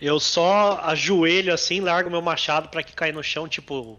eu 0.00 0.20
só 0.20 0.78
ajoelho 0.82 1.52
assim, 1.54 1.80
largo 1.80 2.10
meu 2.10 2.20
machado 2.20 2.68
pra 2.68 2.82
que 2.82 2.94
cair 2.94 3.14
no 3.14 3.22
chão, 3.22 3.48
tipo, 3.48 3.98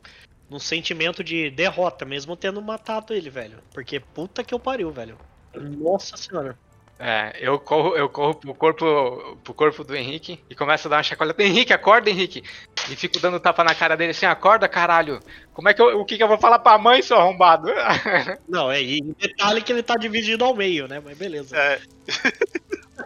num 0.50 0.60
sentimento 0.60 1.24
de 1.24 1.50
derrota, 1.50 2.06
mesmo 2.06 2.36
tendo 2.36 2.62
matado 2.62 3.14
ele, 3.14 3.30
velho. 3.30 3.64
Porque 3.74 4.00
puta 4.00 4.44
que 4.44 4.54
eu 4.54 4.60
pariu, 4.60 4.92
velho. 4.92 5.18
Nossa 5.56 6.18
senhora. 6.18 6.58
É, 6.98 7.36
eu 7.42 7.60
corro, 7.60 7.96
eu 7.98 8.08
corro 8.08 8.36
pro 8.36 8.54
corpo, 8.56 9.38
pro 9.44 9.54
corpo 9.54 9.84
do 9.84 9.94
Henrique 9.96 10.40
e 10.50 10.56
começo 10.56 10.88
a 10.88 10.92
dar 10.92 10.98
uma 10.98 11.04
chacoalhada. 11.04 11.44
Henrique, 11.44 11.74
acorda, 11.74 12.10
Henrique! 12.10 12.42
E 12.90 12.96
fico 12.96 13.20
dando 13.20 13.38
tapa 13.38 13.66
na 13.66 13.76
cara 13.76 13.98
dele 13.98 14.12
assim, 14.12 14.26
acorda, 14.26 14.68
caralho! 14.70 15.20
Como 15.54 15.68
é 15.68 15.74
que 15.74 15.82
eu, 15.82 16.00
o 16.00 16.06
que, 16.06 16.16
que 16.16 16.24
eu 16.24 16.28
vou 16.28 16.38
falar 16.38 16.60
pra 16.60 16.78
mãe, 16.78 17.02
seu 17.02 17.18
arrombado? 17.18 17.68
Não, 18.48 18.72
é, 18.72 18.82
e 18.82 19.02
detalhe 19.20 19.62
que 19.62 19.74
ele 19.74 19.84
tá 19.84 19.96
dividido 19.96 20.46
ao 20.46 20.56
meio, 20.56 20.88
né? 20.88 21.02
Mas 21.04 21.18
beleza. 21.18 21.58
É, 21.58 21.82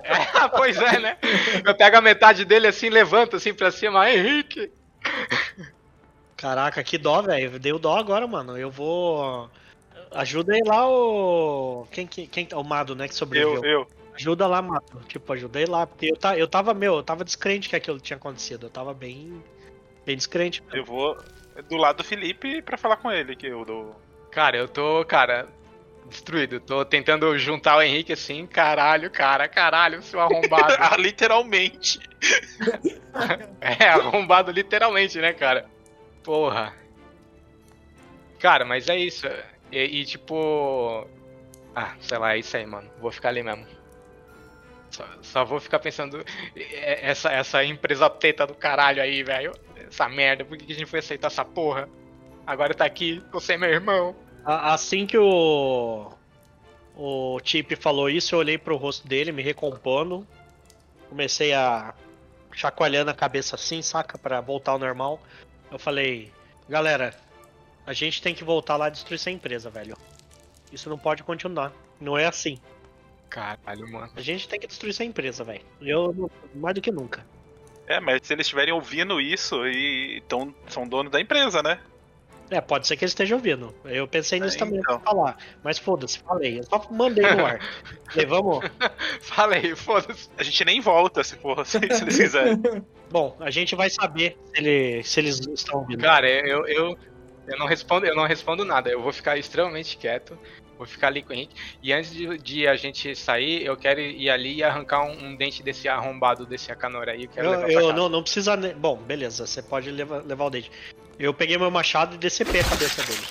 É, 0.03 0.13
pois 0.55 0.77
é, 0.77 0.99
né? 0.99 1.17
Eu 1.65 1.75
pego 1.75 1.97
a 1.97 2.01
metade 2.01 2.45
dele 2.45 2.67
assim, 2.67 2.89
levanto 2.89 3.35
assim 3.35 3.53
pra 3.53 3.71
cima, 3.71 4.09
Henrique! 4.09 4.71
Caraca, 6.37 6.83
que 6.83 6.97
dó, 6.97 7.21
velho. 7.21 7.59
Deu 7.59 7.77
dó 7.77 7.97
agora, 7.97 8.25
mano. 8.25 8.57
Eu 8.57 8.71
vou. 8.71 9.49
Ajuda 10.11 10.53
aí 10.53 10.61
lá 10.65 10.89
o. 10.89 11.87
Quem 11.91 12.07
que. 12.07 12.27
Quem... 12.27 12.47
O 12.53 12.63
Mado, 12.63 12.95
né? 12.95 13.07
Que 13.07 13.15
sobreviveu. 13.15 13.63
eu, 13.63 13.81
eu. 13.81 13.87
Ajuda 14.15 14.47
lá, 14.47 14.61
Mato. 14.61 14.99
Tipo, 15.07 15.33
ajudei 15.33 15.65
lá. 15.65 15.85
Porque 15.87 16.11
eu, 16.11 16.17
ta... 16.17 16.37
eu 16.37 16.47
tava, 16.47 16.73
meu, 16.73 16.95
eu 16.95 17.03
tava 17.03 17.23
descrente 17.23 17.69
que 17.69 17.75
aquilo 17.75 17.99
tinha 17.99 18.17
acontecido. 18.17 18.65
Eu 18.65 18.69
tava 18.69 18.93
bem. 18.93 19.43
Bem 20.05 20.17
descrente. 20.17 20.63
Eu 20.73 20.83
vou 20.83 21.17
do 21.67 21.77
lado 21.77 21.97
do 21.97 22.03
Felipe 22.03 22.61
pra 22.61 22.77
falar 22.77 22.97
com 22.97 23.11
ele, 23.11 23.35
que 23.35 23.47
eu 23.47 23.65
do. 23.65 23.95
Cara, 24.31 24.57
eu 24.57 24.67
tô, 24.67 25.03
cara, 25.05 25.47
destruído. 26.09 26.59
Tô 26.59 26.83
tentando 26.83 27.37
juntar 27.37 27.77
o 27.77 27.81
Henrique 27.81 28.13
assim, 28.13 28.45
caralho, 28.45 29.09
cara, 29.09 29.47
caralho, 29.47 30.01
seu 30.01 30.19
arrombado. 30.21 30.75
Ah, 30.79 30.97
literalmente. 30.97 31.99
É, 33.59 33.89
arrombado 33.89 34.51
literalmente, 34.51 35.19
né, 35.19 35.33
cara? 35.33 35.65
Porra. 36.23 36.73
Cara, 38.39 38.63
mas 38.63 38.87
é 38.87 38.97
isso. 38.97 39.27
E, 39.71 40.01
e, 40.01 40.05
tipo. 40.05 41.07
Ah, 41.75 41.95
sei 42.01 42.17
lá, 42.17 42.35
é 42.35 42.39
isso 42.39 42.57
aí, 42.57 42.65
mano. 42.65 42.89
Vou 42.99 43.11
ficar 43.11 43.29
ali 43.29 43.43
mesmo. 43.43 43.65
Só, 44.89 45.05
só 45.21 45.45
vou 45.45 45.59
ficar 45.59 45.79
pensando. 45.79 46.23
Essa, 46.55 47.31
essa 47.31 47.63
empresa 47.63 48.09
teta 48.09 48.45
do 48.47 48.55
caralho 48.55 49.01
aí, 49.01 49.23
velho. 49.23 49.53
Essa 49.75 50.09
merda, 50.09 50.43
por 50.43 50.57
que 50.57 50.71
a 50.71 50.75
gente 50.75 50.89
foi 50.89 50.99
aceitar 50.99 51.27
essa 51.27 51.45
porra? 51.45 51.87
Agora 52.45 52.73
tá 52.73 52.85
aqui, 52.85 53.23
você 53.31 53.53
é 53.53 53.57
meu 53.57 53.69
irmão. 53.69 54.15
Assim 54.43 55.05
que 55.05 55.17
o. 55.17 56.11
o 56.95 57.39
Chip 57.43 57.75
falou 57.75 58.09
isso, 58.09 58.33
eu 58.33 58.39
olhei 58.39 58.57
pro 58.57 58.75
rosto 58.77 59.07
dele, 59.07 59.31
me 59.31 59.43
recompondo. 59.43 60.27
Comecei 61.09 61.53
a 61.53 61.93
chacoalhando 62.51 63.11
a 63.11 63.13
cabeça 63.13 63.55
assim, 63.55 63.81
saca? 63.81 64.17
Pra 64.17 64.41
voltar 64.41 64.71
ao 64.71 64.79
normal. 64.79 65.19
Eu 65.71 65.79
falei, 65.79 66.31
galera, 66.67 67.15
a 67.89 67.93
gente 67.93 68.21
tem 68.21 68.35
que 68.35 68.43
voltar 68.43 68.75
lá 68.77 68.87
e 68.87 68.91
destruir 68.91 69.15
essa 69.15 69.31
empresa, 69.31 69.67
velho. 69.69 69.97
Isso 70.71 70.87
não 70.89 70.97
pode 70.97 71.23
continuar. 71.23 71.73
Não 71.99 72.15
é 72.15 72.27
assim. 72.27 72.59
Caralho, 73.29 73.91
mano. 73.91 74.11
A 74.15 74.21
gente 74.21 74.47
tem 74.47 74.59
que 74.59 74.67
destruir 74.67 74.91
essa 74.91 75.03
empresa, 75.03 75.43
velho. 75.43 75.61
Eu 75.81 76.29
mais 76.53 76.75
do 76.75 76.81
que 76.81 76.91
nunca. 76.91 77.25
É, 77.87 77.99
mas 77.99 78.19
se 78.23 78.33
eles 78.33 78.45
estiverem 78.45 78.71
ouvindo 78.73 79.19
isso 79.19 79.65
e 79.67 80.21
tão, 80.27 80.53
são 80.67 80.87
donos 80.87 81.11
da 81.11 81.19
empresa, 81.19 81.63
né? 81.63 81.79
É, 82.51 82.61
pode 82.61 82.85
ser 82.87 82.95
que 82.95 83.03
eles 83.03 83.11
estejam 83.11 83.37
ouvindo. 83.37 83.73
Eu 83.85 84.07
pensei 84.07 84.39
nisso 84.39 84.55
É, 84.55 84.59
também 84.59 84.79
então. 84.79 84.99
pra 84.99 85.11
falar. 85.11 85.37
Mas 85.63 85.77
foda-se, 85.79 86.19
falei. 86.19 86.59
Eu 86.59 86.63
só 86.63 86.87
mandei 86.91 87.23
no 87.23 87.43
ar. 87.45 87.59
Falei, 88.09 88.25
vamos. 88.27 88.65
Falei, 89.21 89.75
foda-se. 89.75 90.29
A 90.37 90.43
gente 90.43 90.65
nem 90.65 90.79
volta 90.81 91.23
se 91.23 91.35
for 91.35 91.63
se 91.65 91.77
eles 91.77 91.99
quiserem. 92.01 92.59
Bom, 93.11 93.35
a 93.39 93.49
gente 93.51 93.75
vai 93.75 93.89
saber 93.89 94.35
se, 94.45 94.59
ele- 94.61 95.03
se 95.03 95.19
eles 95.19 95.39
estão 95.47 95.79
ouvindo. 95.81 96.01
Cara, 96.01 96.27
eu, 96.29 96.65
eu, 96.67 96.97
eu 97.49 97.57
não 97.57 97.65
respondo, 97.65 98.05
eu 98.05 98.15
não 98.15 98.25
respondo 98.25 98.63
nada. 98.65 98.89
Eu 98.89 99.01
vou 99.01 99.11
ficar 99.11 99.37
extremamente 99.37 99.97
quieto. 99.97 100.37
Vou 100.77 100.87
ficar 100.87 101.07
ali 101.07 101.21
com 101.21 101.33
a 101.33 101.35
gente. 101.35 101.53
E 101.83 101.91
antes 101.91 102.11
de, 102.11 102.37
de 102.37 102.65
a 102.67 102.75
gente 102.77 103.13
sair, 103.13 103.65
eu 103.65 103.75
quero 103.75 103.99
ir 103.99 104.29
ali 104.29 104.55
e 104.55 104.63
arrancar 104.63 105.03
um, 105.03 105.25
um 105.25 105.35
dente 105.35 105.61
desse 105.61 105.89
arrombado 105.89 106.45
desse 106.45 106.71
Akanora 106.71 107.11
aí. 107.11 107.25
Eu 107.25 107.29
quero 107.29 107.47
Eu, 107.47 107.51
levar 107.51 107.71
eu 107.71 107.93
não, 107.93 108.07
não 108.07 108.21
precisa. 108.23 108.55
ne- 108.55 108.73
Bom, 108.73 108.95
beleza, 108.95 109.45
você 109.45 109.61
pode 109.61 109.91
levar, 109.91 110.23
levar 110.23 110.45
o 110.45 110.49
dente. 110.49 110.71
Eu 111.19 111.33
peguei 111.33 111.57
meu 111.57 111.69
machado 111.69 112.15
e 112.15 112.17
decepei 112.17 112.61
a 112.61 112.63
cabeça 112.63 113.03
dele. 113.03 113.27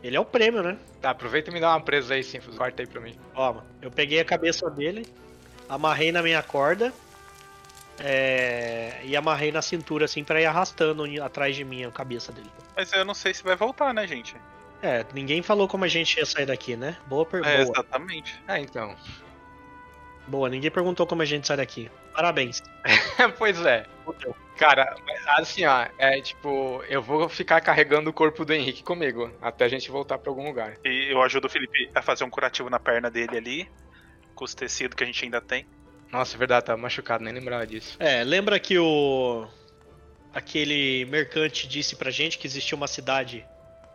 Ele 0.00 0.16
é 0.16 0.20
o 0.20 0.24
prêmio, 0.24 0.62
né? 0.62 0.78
Tá, 1.00 1.10
aproveita 1.10 1.50
e 1.50 1.52
me 1.52 1.58
dá 1.60 1.70
uma 1.70 1.80
presa 1.80 2.14
aí, 2.14 2.22
Sinfus. 2.22 2.56
Corta 2.56 2.82
aí 2.82 2.86
pra 2.86 3.00
mim. 3.00 3.16
Ó, 3.34 3.56
eu 3.80 3.90
peguei 3.90 4.20
a 4.20 4.24
cabeça 4.24 4.70
dele, 4.70 5.04
amarrei 5.68 6.12
na 6.12 6.22
minha 6.22 6.42
corda 6.42 6.92
é, 8.02 9.00
e 9.04 9.16
amarrei 9.16 9.52
na 9.52 9.62
cintura 9.62 10.04
assim 10.06 10.24
pra 10.24 10.40
ir 10.40 10.46
arrastando 10.46 11.04
atrás 11.22 11.54
de 11.54 11.64
mim 11.64 11.84
a 11.84 11.90
cabeça 11.90 12.32
dele. 12.32 12.50
Mas 12.76 12.92
eu 12.92 13.04
não 13.04 13.14
sei 13.14 13.32
se 13.32 13.42
vai 13.44 13.54
voltar, 13.56 13.94
né, 13.94 14.06
gente? 14.06 14.34
É, 14.82 15.06
ninguém 15.14 15.42
falou 15.42 15.68
como 15.68 15.84
a 15.84 15.88
gente 15.88 16.16
ia 16.18 16.26
sair 16.26 16.46
daqui, 16.46 16.74
né? 16.76 16.96
Boa 17.06 17.22
É, 17.22 17.26
pergunta. 17.26 17.52
boa. 17.56 17.62
exatamente. 17.62 18.42
Ah, 18.48 18.58
então. 18.58 18.96
boa, 20.26 20.48
ninguém 20.48 20.70
perguntou 20.70 21.06
como 21.06 21.22
a 21.22 21.24
gente 21.24 21.46
sai 21.46 21.56
daqui. 21.56 21.88
Parabéns. 22.12 22.62
pois 23.38 23.64
é. 23.64 23.86
Cara, 24.56 24.94
assim, 25.38 25.64
ó, 25.64 25.86
é 25.96 26.20
tipo, 26.20 26.82
eu 26.88 27.00
vou 27.00 27.28
ficar 27.28 27.60
carregando 27.60 28.10
o 28.10 28.12
corpo 28.12 28.44
do 28.44 28.52
Henrique 28.52 28.82
comigo 28.82 29.30
até 29.40 29.64
a 29.64 29.68
gente 29.68 29.90
voltar 29.90 30.18
pra 30.18 30.30
algum 30.30 30.44
lugar. 30.46 30.76
E 30.84 31.12
eu 31.12 31.22
ajudo 31.22 31.46
o 31.46 31.50
Felipe 31.50 31.88
a 31.94 32.02
fazer 32.02 32.24
um 32.24 32.30
curativo 32.30 32.68
na 32.68 32.78
perna 32.80 33.10
dele 33.10 33.36
ali, 33.36 33.68
com 34.34 34.44
os 34.44 34.54
tecidos 34.54 34.96
que 34.96 35.04
a 35.04 35.06
gente 35.06 35.24
ainda 35.24 35.40
tem. 35.40 35.64
Nossa, 36.12 36.36
é 36.36 36.38
verdade, 36.38 36.66
tá 36.66 36.76
machucado, 36.76 37.24
nem 37.24 37.32
lembrava 37.32 37.66
disso. 37.66 37.96
É, 37.98 38.22
lembra 38.22 38.60
que 38.60 38.78
o. 38.78 39.46
Aquele 40.34 41.04
mercante 41.06 41.66
disse 41.66 41.96
pra 41.96 42.10
gente 42.10 42.38
que 42.38 42.46
existia 42.46 42.76
uma 42.76 42.86
cidade. 42.86 43.46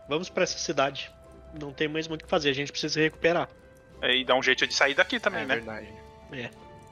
Vamos 0.09 0.29
pra 0.29 0.43
essa 0.43 0.57
cidade. 0.57 1.11
Não 1.59 1.71
tem 1.71 1.87
mais 1.87 2.07
muito 2.07 2.21
o 2.21 2.25
que 2.25 2.29
fazer, 2.29 2.49
a 2.49 2.53
gente 2.53 2.71
precisa 2.71 2.95
se 2.95 2.99
recuperar. 3.01 3.47
É, 4.01 4.15
E 4.15 4.23
dá 4.25 4.35
um 4.35 4.43
jeito 4.43 4.65
de 4.67 4.73
sair 4.73 4.93
daqui 4.93 5.19
também, 5.19 5.43
é 5.43 5.45
né? 5.45 5.55
verdade. 5.55 5.87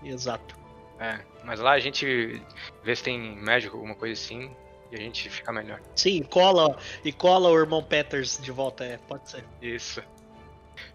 Exato. 0.04 0.56
É, 1.00 1.20
mas 1.44 1.60
lá 1.60 1.72
a 1.74 1.80
gente 1.80 2.42
vê 2.84 2.96
se 2.96 3.04
tem 3.04 3.20
médico, 3.20 3.76
alguma 3.76 3.96
coisa 3.96 4.14
assim, 4.20 4.50
e 4.92 4.96
a 4.96 5.00
gente 5.00 5.30
fica 5.30 5.52
melhor. 5.52 5.82
Sim, 5.96 6.24
cola 6.24 6.78
e 7.04 7.12
cola 7.12 7.50
o 7.50 7.58
irmão 7.58 7.84
Peters 7.84 8.40
de 8.42 8.52
volta, 8.52 8.86
é, 8.86 8.98
pode 8.98 9.30
ser. 9.30 9.44
Isso. 9.62 10.02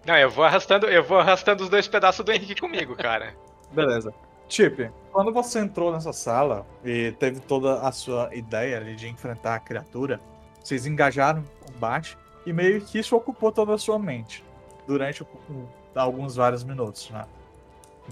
Não, 0.05 0.16
eu 0.16 0.31
vou 0.31 0.44
arrastando, 0.44 0.86
eu 0.86 1.02
vou 1.05 1.19
arrastando 1.19 1.62
os 1.62 1.69
dois 1.69 1.86
pedaços 1.86 2.24
do 2.24 2.32
Henrique 2.32 2.61
comigo, 2.61 2.97
cara. 2.97 3.35
Beleza. 3.72 4.12
Chip, 4.48 4.90
quando 5.12 5.32
você 5.32 5.60
entrou 5.60 5.92
nessa 5.92 6.12
sala 6.12 6.66
e 6.84 7.12
teve 7.12 7.38
toda 7.40 7.80
a 7.80 7.92
sua 7.92 8.34
ideia 8.34 8.78
ali 8.78 8.97
de 8.97 9.09
enfrentar 9.09 9.55
a 9.55 9.60
criatura, 9.60 10.20
vocês 10.62 10.86
engajaram 10.86 11.42
no 11.42 11.72
combate 11.72 12.18
e 12.44 12.52
meio 12.52 12.80
que 12.80 12.98
isso 12.98 13.14
ocupou 13.16 13.52
toda 13.52 13.74
a 13.74 13.78
sua 13.78 13.98
mente 13.98 14.44
durante 14.86 15.22
o- 15.22 15.26
o- 15.48 15.68
alguns 15.94 16.34
vários 16.34 16.64
minutos, 16.64 17.10
né? 17.10 17.24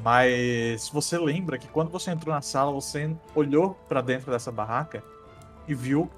Mas 0.03 0.89
você 0.91 1.19
lembra 1.19 1.59
que 1.59 1.67
quando 1.67 1.91
você 1.91 2.11
entrou 2.13 2.33
na 2.33 2.41
sala, 2.41 2.71
você 2.71 3.11
olhou 3.35 3.77
pra 3.89 4.01
dentro 4.01 4.31
dessa 4.31 4.53
barraca 4.53 5.03
e 5.67 5.75
viu 5.75 6.09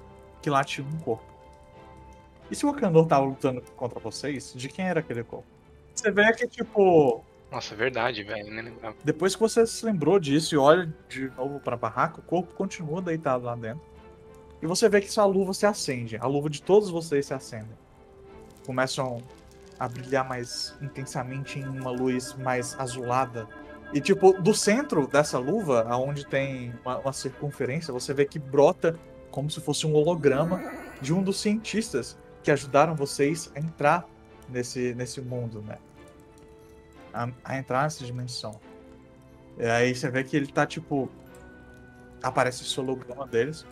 que 0.41 0.49
lá 0.49 0.63
tinha 0.63 0.85
um 0.85 0.97
corpo. 0.99 1.23
E 2.49 2.55
se 2.55 2.65
o 2.65 2.69
Akanor 2.69 3.07
tava 3.07 3.25
lutando 3.25 3.61
contra 3.75 3.99
vocês, 3.99 4.53
de 4.55 4.67
quem 4.69 4.85
era 4.85 4.99
aquele 4.99 5.23
corpo? 5.23 5.47
Você 5.95 6.11
vê 6.11 6.31
que, 6.33 6.47
tipo, 6.47 7.23
Nossa, 7.51 7.73
é 7.73 7.77
verdade, 7.77 8.23
velho, 8.23 8.49
nem 8.49 8.63
lembrava. 8.63 8.95
depois 9.03 9.35
que 9.35 9.41
você 9.41 9.67
se 9.67 9.85
lembrou 9.85 10.17
disso 10.17 10.55
e 10.55 10.57
olha 10.57 10.91
de 11.09 11.29
novo 11.31 11.59
pra 11.59 11.75
barraca, 11.75 12.21
o 12.21 12.23
corpo 12.23 12.53
continua 12.53 13.01
deitado 13.01 13.43
lá 13.43 13.55
dentro. 13.55 13.81
E 14.61 14.65
você 14.65 14.87
vê 14.87 15.01
que 15.01 15.11
sua 15.11 15.25
luva 15.25 15.53
se 15.53 15.65
acende. 15.65 16.17
A 16.17 16.27
luva 16.27 16.49
de 16.49 16.61
todos 16.61 16.89
vocês 16.89 17.25
se 17.25 17.33
acende. 17.33 17.71
Começam 18.65 19.21
a 19.77 19.87
brilhar 19.87 20.27
mais 20.27 20.77
intensamente 20.81 21.59
em 21.59 21.67
uma 21.67 21.89
luz 21.89 22.35
mais 22.35 22.79
azulada. 22.79 23.49
E 23.91 23.99
tipo, 23.99 24.31
do 24.39 24.53
centro 24.53 25.05
dessa 25.07 25.37
luva, 25.37 25.85
aonde 25.89 26.25
tem 26.25 26.73
uma, 26.85 26.99
uma 26.99 27.13
circunferência, 27.13 27.91
você 27.91 28.13
vê 28.13 28.23
que 28.23 28.39
brota 28.39 28.97
como 29.29 29.49
se 29.49 29.59
fosse 29.59 29.85
um 29.85 29.93
holograma 29.93 30.61
de 31.01 31.13
um 31.13 31.21
dos 31.21 31.41
cientistas 31.41 32.17
que 32.43 32.51
ajudaram 32.51 32.95
vocês 32.95 33.51
a 33.55 33.59
entrar 33.59 34.07
nesse, 34.47 34.93
nesse 34.93 35.19
mundo, 35.19 35.61
né? 35.61 35.77
A, 37.13 37.29
a 37.43 37.57
entrar 37.57 37.83
nessa 37.83 38.03
dimensão. 38.05 38.59
E 39.57 39.65
aí 39.65 39.93
você 39.93 40.09
vê 40.09 40.23
que 40.23 40.35
ele 40.35 40.47
tá 40.47 40.65
tipo. 40.65 41.09
Aparece 42.23 42.63
esse 42.63 42.79
holograma 42.79 43.25
deles. 43.27 43.65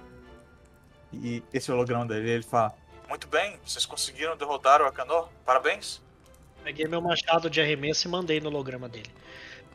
E 1.13 1.43
esse 1.53 1.71
holograma 1.71 2.05
dele, 2.05 2.29
ele 2.29 2.43
fala: 2.43 2.73
Muito 3.07 3.27
bem, 3.27 3.57
vocês 3.65 3.85
conseguiram 3.85 4.35
derrotar 4.37 4.81
o 4.81 4.85
Akanor? 4.85 5.29
Parabéns. 5.45 6.01
Peguei 6.63 6.87
meu 6.87 7.01
machado 7.01 7.49
de 7.49 7.61
arremesso 7.61 8.07
e 8.07 8.11
mandei 8.11 8.39
no 8.41 8.49
holograma 8.49 8.89
dele. 8.89 9.09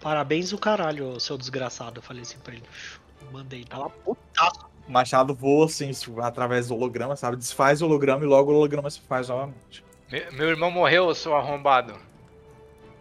Parabéns 0.01 0.53
o 0.53 0.59
caralho, 0.59 1.19
seu 1.19 1.39
desgraçado. 1.39 1.99
Eu 1.99 2.03
falei 2.03 2.23
assim 2.23 2.39
pra 2.39 2.53
ele. 2.53 2.63
Mandei, 3.33 3.65
tá 3.65 3.79
lá 3.79 3.89
putaço. 3.89 4.67
O 4.87 4.93
machado 4.93 5.35
voa 5.35 5.65
assim, 5.65 5.91
através 6.23 6.69
do 6.69 6.75
holograma, 6.75 7.17
sabe? 7.17 7.37
Desfaz 7.39 7.81
o 7.81 7.87
holograma 7.87 8.23
e 8.23 8.27
logo 8.27 8.53
o 8.53 8.55
holograma 8.55 8.91
se 8.91 9.01
faz 9.01 9.31
novamente. 9.31 9.83
Me- 10.13 10.31
Meu 10.33 10.49
irmão 10.51 10.71
morreu, 10.71 11.15
seu 11.15 11.35
arrombado. 11.35 11.99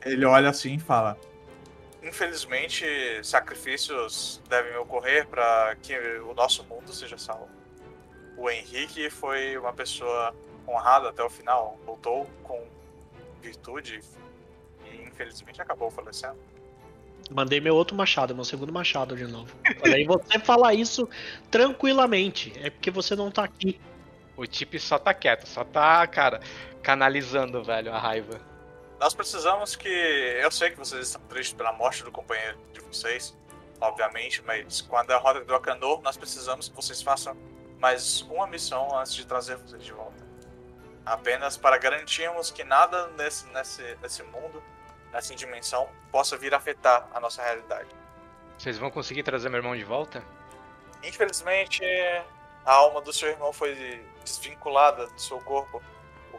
Ele 0.06 0.26
olha 0.26 0.50
assim 0.50 0.76
e 0.76 0.80
fala: 0.80 1.18
Infelizmente, 2.02 2.86
sacrifícios 3.24 4.42
devem 4.50 4.76
ocorrer 4.78 5.28
para 5.28 5.76
que 5.82 5.98
o 6.20 6.34
nosso 6.34 6.64
mundo 6.66 6.92
seja 6.92 7.18
salvo. 7.18 7.50
O 8.36 8.50
Henrique 8.50 9.10
foi 9.10 9.58
uma 9.58 9.72
pessoa 9.72 10.36
honrada 10.68 11.10
até 11.10 11.24
o 11.24 11.30
final, 11.30 11.80
lutou 11.86 12.30
com 12.44 12.62
virtude 13.42 14.02
e 14.92 15.02
infelizmente 15.04 15.62
acabou 15.62 15.90
falecendo. 15.90 16.38
Mandei 17.32 17.62
meu 17.62 17.76
outro 17.76 17.96
machado, 17.96 18.36
meu 18.36 18.44
segundo 18.44 18.72
machado 18.72 19.16
de 19.16 19.26
novo. 19.26 19.56
Falei, 19.80 20.06
você 20.06 20.40
falar 20.44 20.74
isso 20.74 21.08
tranquilamente. 21.50 22.52
É 22.62 22.70
porque 22.70 22.92
você 22.92 23.16
não 23.16 23.32
tá 23.32 23.46
aqui. 23.46 23.80
O 24.36 24.46
Tip 24.46 24.78
só 24.80 24.98
tá 24.98 25.14
quieto, 25.14 25.48
só 25.48 25.64
tá, 25.64 26.06
cara, 26.08 26.42
canalizando, 26.82 27.64
velho, 27.64 27.94
a 27.94 28.00
raiva. 28.00 28.42
Nós 29.04 29.14
precisamos 29.14 29.76
que. 29.76 29.90
Eu 29.90 30.50
sei 30.50 30.70
que 30.72 30.78
vocês 30.78 31.08
estão 31.08 31.22
tristes 31.24 31.54
pela 31.54 31.74
morte 31.74 32.06
do 32.06 32.10
companheiro 32.10 32.58
de 32.72 32.80
vocês, 32.80 33.38
obviamente, 33.82 34.42
mas 34.44 34.80
com 34.80 34.96
a 34.96 35.04
derrota 35.04 35.44
do 35.44 35.54
Akanor, 35.54 36.02
nós 36.02 36.16
precisamos 36.16 36.70
que 36.70 36.76
vocês 36.78 37.02
façam 37.02 37.36
mais 37.80 38.22
uma 38.22 38.48
missão 38.48 38.98
antes 38.98 39.14
de 39.14 39.28
trazer 39.28 39.58
vocês 39.58 39.84
de 39.84 39.92
volta. 39.92 40.26
Apenas 41.06 41.58
para 41.58 41.78
garantirmos 41.78 42.50
que 42.50 42.64
nada 42.64 43.08
nesse, 43.18 43.46
nesse, 43.48 43.84
nesse 44.02 44.24
mundo, 44.24 44.64
nessa 45.12 45.36
dimensão, 45.36 45.90
possa 46.10 46.38
vir 46.38 46.56
afetar 46.56 47.06
a 47.14 47.20
nossa 47.20 47.44
realidade. 47.44 47.90
Vocês 48.58 48.78
vão 48.78 48.90
conseguir 48.90 49.24
trazer 49.24 49.50
meu 49.50 49.58
irmão 49.58 49.76
de 49.76 49.84
volta? 49.84 50.24
Infelizmente, 51.04 51.84
a 52.66 52.72
alma 52.74 53.02
do 53.02 53.12
seu 53.12 53.28
irmão 53.28 53.52
foi 53.52 54.02
desvinculada 54.24 55.08
do 55.08 55.20
seu 55.20 55.42
corpo, 55.42 55.84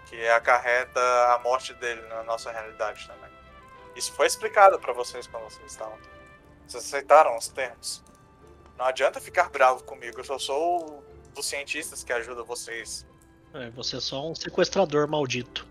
que 0.07 0.29
acarreta 0.29 1.01
a 1.35 1.39
morte 1.39 1.75
dele 1.75 2.01
na 2.09 2.23
nossa 2.23 2.51
realidade 2.51 3.07
também. 3.07 3.31
Isso 3.97 4.13
foi 4.13 4.27
explicado 4.27 4.79
para 4.79 4.93
vocês 4.93 5.27
quando 5.27 5.45
vocês 5.45 5.71
estavam. 5.71 5.99
Vocês 6.67 6.85
aceitaram 6.85 7.37
os 7.37 7.49
termos. 7.49 8.03
Não 8.77 8.87
adianta 8.87 9.21
ficar 9.21 9.51
bravo 9.51 9.85
comigo, 9.85 10.19
eu 10.19 10.25
só 10.25 10.39
sou 10.39 11.01
o 11.01 11.05
dos 11.35 11.47
cientistas 11.47 12.03
que 12.03 12.13
ajudam 12.13 12.45
vocês. 12.45 13.07
É, 13.53 13.71
você 13.71 13.97
é 13.97 14.01
só 14.01 14.27
um 14.27 14.35
sequestrador 14.35 15.09
maldito. 15.09 15.67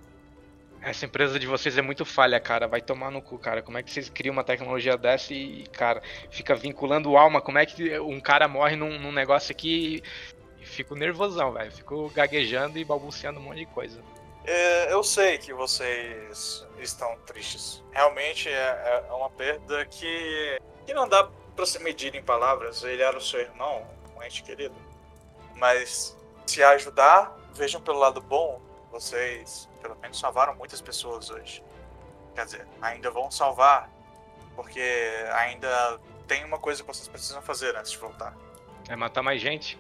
Essa 0.81 1.05
empresa 1.05 1.39
de 1.39 1.47
vocês 1.47 1.77
é 1.77 1.81
muito 1.81 2.03
falha, 2.03 2.39
cara. 2.39 2.67
Vai 2.67 2.81
tomar 2.81 3.09
no 3.09 3.21
cu, 3.21 3.39
cara. 3.39 3.61
Como 3.61 3.77
é 3.77 3.83
que 3.83 3.89
vocês 3.89 4.09
criam 4.09 4.33
uma 4.33 4.43
tecnologia 4.43 4.97
dessa 4.97 5.33
e, 5.33 5.65
cara, 5.67 6.01
fica 6.29 6.53
vinculando 6.55 7.15
alma? 7.15 7.41
Como 7.41 7.57
é 7.57 7.65
que 7.65 7.97
um 7.99 8.19
cara 8.19 8.49
morre 8.49 8.75
num, 8.75 8.99
num 8.99 9.11
negócio 9.11 9.51
aqui 9.53 10.03
e, 10.59 10.61
e 10.61 10.65
fico 10.65 10.93
nervosão, 10.93 11.53
velho. 11.53 11.71
Fico 11.71 12.09
gaguejando 12.09 12.77
e 12.77 12.83
balbuciando 12.83 13.39
um 13.39 13.43
monte 13.43 13.59
de 13.59 13.65
coisa. 13.67 14.01
É, 14.45 14.91
eu 14.93 15.03
sei 15.03 15.37
que 15.37 15.53
vocês 15.53 16.65
estão 16.77 17.17
tristes. 17.25 17.83
Realmente 17.91 18.49
é, 18.49 19.05
é 19.07 19.13
uma 19.13 19.29
perda 19.29 19.85
que, 19.85 20.59
que 20.85 20.93
não 20.93 21.07
dá 21.07 21.29
para 21.55 21.65
se 21.65 21.79
medir 21.79 22.13
em 22.15 22.23
palavras. 22.23 22.83
Ele 22.83 23.01
era 23.01 23.17
o 23.17 23.21
seu 23.21 23.39
irmão, 23.39 23.87
um 24.15 24.23
ente 24.23 24.43
querido. 24.43 24.75
Mas 25.55 26.17
se 26.45 26.61
ajudar, 26.61 27.37
vejam 27.53 27.81
pelo 27.81 27.99
lado 27.99 28.19
bom. 28.21 28.61
Vocês, 28.91 29.69
pelo 29.81 29.95
menos, 29.95 30.19
salvaram 30.19 30.55
muitas 30.55 30.81
pessoas 30.81 31.29
hoje. 31.29 31.63
Quer 32.35 32.45
dizer, 32.45 32.67
ainda 32.81 33.09
vão 33.09 33.31
salvar, 33.31 33.89
porque 34.55 34.81
ainda 35.33 35.99
tem 36.27 36.43
uma 36.43 36.59
coisa 36.59 36.81
que 36.81 36.87
vocês 36.87 37.07
precisam 37.07 37.41
fazer 37.41 37.75
antes 37.75 37.91
de 37.91 37.97
voltar. 37.97 38.35
É 38.89 38.95
matar 38.95 39.23
mais 39.23 39.41
gente? 39.41 39.79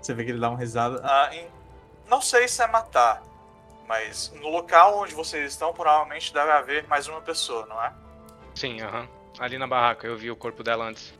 Você 0.00 0.14
vê 0.14 0.24
que 0.24 0.30
ele 0.30 0.40
dá 0.40 0.50
uma 0.50 0.58
risada. 0.58 1.00
Ah, 1.04 1.34
em... 1.34 1.48
Não 2.06 2.20
sei 2.20 2.46
se 2.48 2.62
é 2.62 2.66
matar, 2.66 3.22
mas 3.86 4.30
no 4.32 4.48
local 4.48 4.98
onde 4.98 5.14
vocês 5.14 5.52
estão, 5.52 5.72
provavelmente 5.72 6.32
deve 6.32 6.50
haver 6.50 6.86
mais 6.86 7.08
uma 7.08 7.20
pessoa, 7.20 7.66
não 7.66 7.82
é? 7.82 7.92
Sim, 8.54 8.80
aham. 8.80 9.08
Ali 9.38 9.58
na 9.58 9.66
barraca, 9.66 10.06
eu 10.06 10.16
vi 10.16 10.30
o 10.30 10.36
corpo 10.36 10.62
dela 10.62 10.86
antes. 10.86 11.12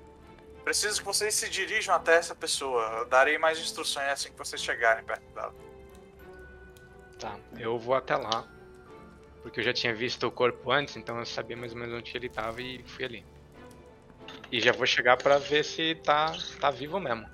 Preciso 0.64 1.01
que 1.01 1.06
vocês 1.06 1.34
se 1.34 1.48
dirijam 1.48 1.94
até 1.94 2.16
essa 2.16 2.34
pessoa. 2.34 2.82
Eu 2.98 3.06
darei 3.06 3.38
mais 3.38 3.59
instruções 3.59 4.09
assim 4.09 4.30
que 4.30 4.38
vocês 4.38 4.60
chegarem 4.62 5.05
perto 5.05 5.22
dela. 5.34 5.55
Tá, 7.18 7.36
eu 7.59 7.78
vou 7.78 7.94
até 7.94 8.16
lá. 8.16 8.47
Porque 9.43 9.60
eu 9.60 9.64
já 9.64 9.72
tinha 9.72 9.94
visto 9.94 10.26
o 10.26 10.30
corpo 10.30 10.72
antes, 10.72 10.97
então 10.97 11.18
eu 11.18 11.26
sabia 11.26 11.56
mais 11.56 11.72
ou 11.72 11.78
menos 11.78 11.94
onde 11.94 12.16
ele 12.16 12.28
tava 12.28 12.60
e 12.60 12.82
fui 12.82 13.05
ali. 13.05 13.24
E 14.51 14.60
já 14.60 14.72
vou 14.72 14.86
chegar 14.86 15.16
pra 15.16 15.38
ver 15.38 15.64
se 15.64 15.94
tá, 15.97 16.32
tá 16.60 16.70
vivo 16.70 16.98
mesmo. 16.98 17.28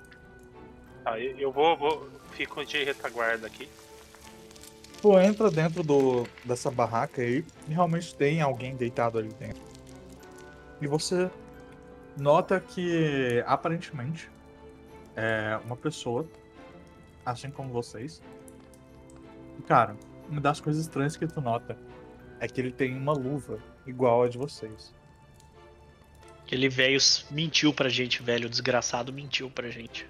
Tá, 1.03 1.19
eu 1.19 1.37
eu 1.39 1.51
vou, 1.51 1.75
vou. 1.75 2.09
Fico 2.33 2.63
de 2.65 2.83
retaguarda 2.83 3.47
aqui. 3.47 3.67
Tu 5.03 5.19
entra 5.19 5.51
dentro 5.51 5.83
do, 5.83 6.25
dessa 6.45 6.71
barraca 6.71 7.21
aí 7.21 7.43
e 7.67 7.73
realmente 7.73 8.15
tem 8.15 8.39
alguém 8.39 8.73
deitado 8.73 9.19
ali 9.19 9.27
dentro. 9.33 9.61
E 10.79 10.87
você 10.87 11.29
nota 12.17 12.57
que 12.61 13.43
aparentemente 13.45 14.31
é 15.13 15.59
uma 15.65 15.75
pessoa, 15.75 16.25
assim 17.25 17.51
como 17.51 17.67
vocês. 17.67 18.21
Cara, 19.67 19.97
uma 20.29 20.39
das 20.39 20.61
coisas 20.61 20.83
estranhas 20.83 21.17
que 21.17 21.27
tu 21.27 21.41
nota 21.41 21.77
é 22.39 22.47
que 22.47 22.61
ele 22.61 22.71
tem 22.71 22.95
uma 22.95 23.11
luva 23.11 23.59
igual 23.85 24.23
a 24.23 24.29
de 24.29 24.37
vocês. 24.37 24.95
Aquele 26.45 26.69
velho 26.69 26.97
mentiu 27.29 27.73
pra 27.73 27.89
gente, 27.89 28.23
velho. 28.23 28.47
O 28.47 28.49
desgraçado 28.49 29.11
mentiu 29.11 29.51
pra 29.51 29.69
gente. 29.69 30.07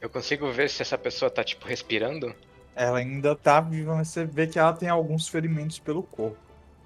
Eu 0.00 0.08
consigo 0.08 0.52
ver 0.52 0.70
se 0.70 0.82
essa 0.82 0.96
pessoa 0.96 1.28
tá, 1.28 1.42
tipo, 1.42 1.66
respirando? 1.66 2.32
Ela 2.74 2.98
ainda 2.98 3.34
tá 3.34 3.60
viva, 3.60 3.94
mas 3.96 4.08
você 4.08 4.24
vê 4.24 4.46
que 4.46 4.58
ela 4.58 4.72
tem 4.72 4.88
alguns 4.88 5.28
ferimentos 5.28 5.78
pelo 5.78 6.02
corpo. 6.02 6.38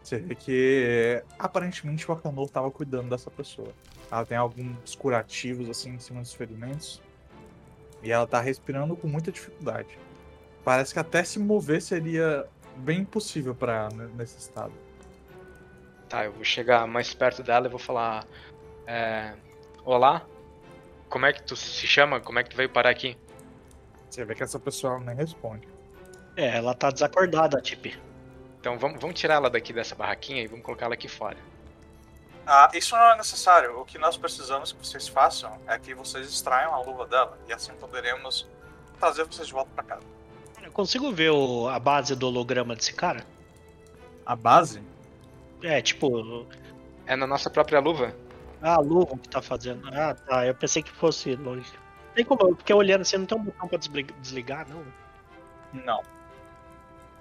Você 0.03 0.19
vê 0.19 0.35
que 0.35 1.23
aparentemente 1.39 2.09
o 2.11 2.13
Akanor 2.13 2.49
tava 2.51 2.71
cuidando 2.71 3.09
dessa 3.09 3.31
pessoa. 3.31 3.69
Ela 4.11 4.27
tem 4.27 4.37
alguns 4.37 4.95
curativos 4.95 5.69
assim 5.71 5.95
em 5.95 5.99
cima 5.99 6.21
dos 6.21 6.35
ferimentos. 6.35 7.01
E 8.03 8.13
ela 8.13 8.27
tá 8.27 8.41
respirando 8.41 8.95
com 8.97 9.09
muita 9.09 9.33
dificuldade. 9.33 9.99
Parece 10.63 10.93
que 10.93 10.99
até 10.99 11.25
se 11.25 11.39
mover 11.39 11.81
seria 11.81 12.47
bem 12.77 13.01
impossível 13.01 13.55
pra 13.55 13.75
ela 13.75 13.95
né, 13.95 14.11
nesse 14.15 14.39
estado. 14.39 14.73
Tá, 16.09 16.27
eu 16.27 16.33
vou 16.33 16.45
chegar 16.45 16.87
mais 16.87 17.15
perto 17.15 17.43
dela 17.43 17.67
e 17.67 17.71
vou 17.71 17.79
falar. 17.79 18.27
É... 18.87 19.35
Olá? 19.85 20.27
Como 21.09 21.25
é 21.25 21.33
que 21.33 21.43
tu 21.43 21.57
se 21.57 21.87
chama? 21.87 22.21
Como 22.21 22.39
é 22.39 22.43
que 22.43 22.51
tu 22.51 22.57
veio 22.57 22.69
parar 22.69 22.91
aqui? 22.91 23.17
Você 24.11 24.25
vê 24.25 24.35
que 24.35 24.43
essa 24.43 24.59
pessoa 24.61 25.01
nem 25.01 25.17
responde. 25.17 25.67
É, 26.37 26.57
ela 26.57 26.75
tá 26.75 26.91
desacordada, 26.91 27.61
Tipe. 27.61 27.97
Então 28.61 28.79
vamos, 28.79 29.01
vamos 29.01 29.19
tirar 29.19 29.35
ela 29.35 29.51
daqui 29.51 29.73
dessa 29.73 29.95
barraquinha 29.95 30.43
e 30.43 30.47
vamos 30.47 30.65
colocar 30.65 30.87
ela 30.87 30.95
aqui 30.95 31.09
fora. 31.09 31.37
Ah, 32.47 32.71
isso 32.75 32.95
não 32.97 33.13
é 33.13 33.17
necessário. 33.17 33.79
O 33.81 33.85
que 33.85 33.99
nós 33.99 34.17
precisamos 34.17 34.73
que 34.73 34.87
vocês 34.87 35.09
façam 35.09 35.59
é 35.67 35.79
que 35.79 35.95
vocês 35.95 36.27
extraiam 36.29 36.75
a 36.75 36.81
luva 36.83 37.07
dela 37.07 37.39
e 37.49 37.53
assim 37.53 37.73
poderemos 37.75 38.47
trazer 38.99 39.25
vocês 39.25 39.47
de 39.47 39.53
volta 39.53 39.71
pra 39.75 39.85
casa. 39.85 40.03
Eu 40.63 40.73
consigo 40.73 41.13
ver 41.13 41.31
o- 41.31 41.69
a 41.69 41.79
base 41.79 42.15
do 42.17 42.27
holograma 42.27 42.75
desse 42.75 42.93
cara? 42.95 43.25
A 44.27 44.35
base? 44.35 44.83
É, 45.63 45.81
tipo, 45.81 46.47
É 47.07 47.15
na 47.17 47.27
nossa 47.27 47.51
própria 47.51 47.81
luva? 47.81 48.15
ah, 48.63 48.75
a 48.77 48.81
luva 48.81 49.17
que 49.19 49.29
tá 49.29 49.43
fazendo. 49.43 49.87
Ah, 49.95 50.15
tá. 50.15 50.47
Eu 50.47 50.55
pensei 50.55 50.83
que 50.83 50.91
fosse 50.91 51.37
longe. 51.37 51.71
Tem 52.15 52.25
como, 52.25 52.55
porque 52.57 52.73
olhando 52.73 53.03
assim, 53.03 53.19
não 53.19 53.27
tem 53.27 53.37
um 53.39 53.43
botão 53.45 53.69
pra 53.69 53.77
desli- 53.79 54.05
desligar, 54.21 54.67
não. 54.69 54.85
Não. 55.85 56.03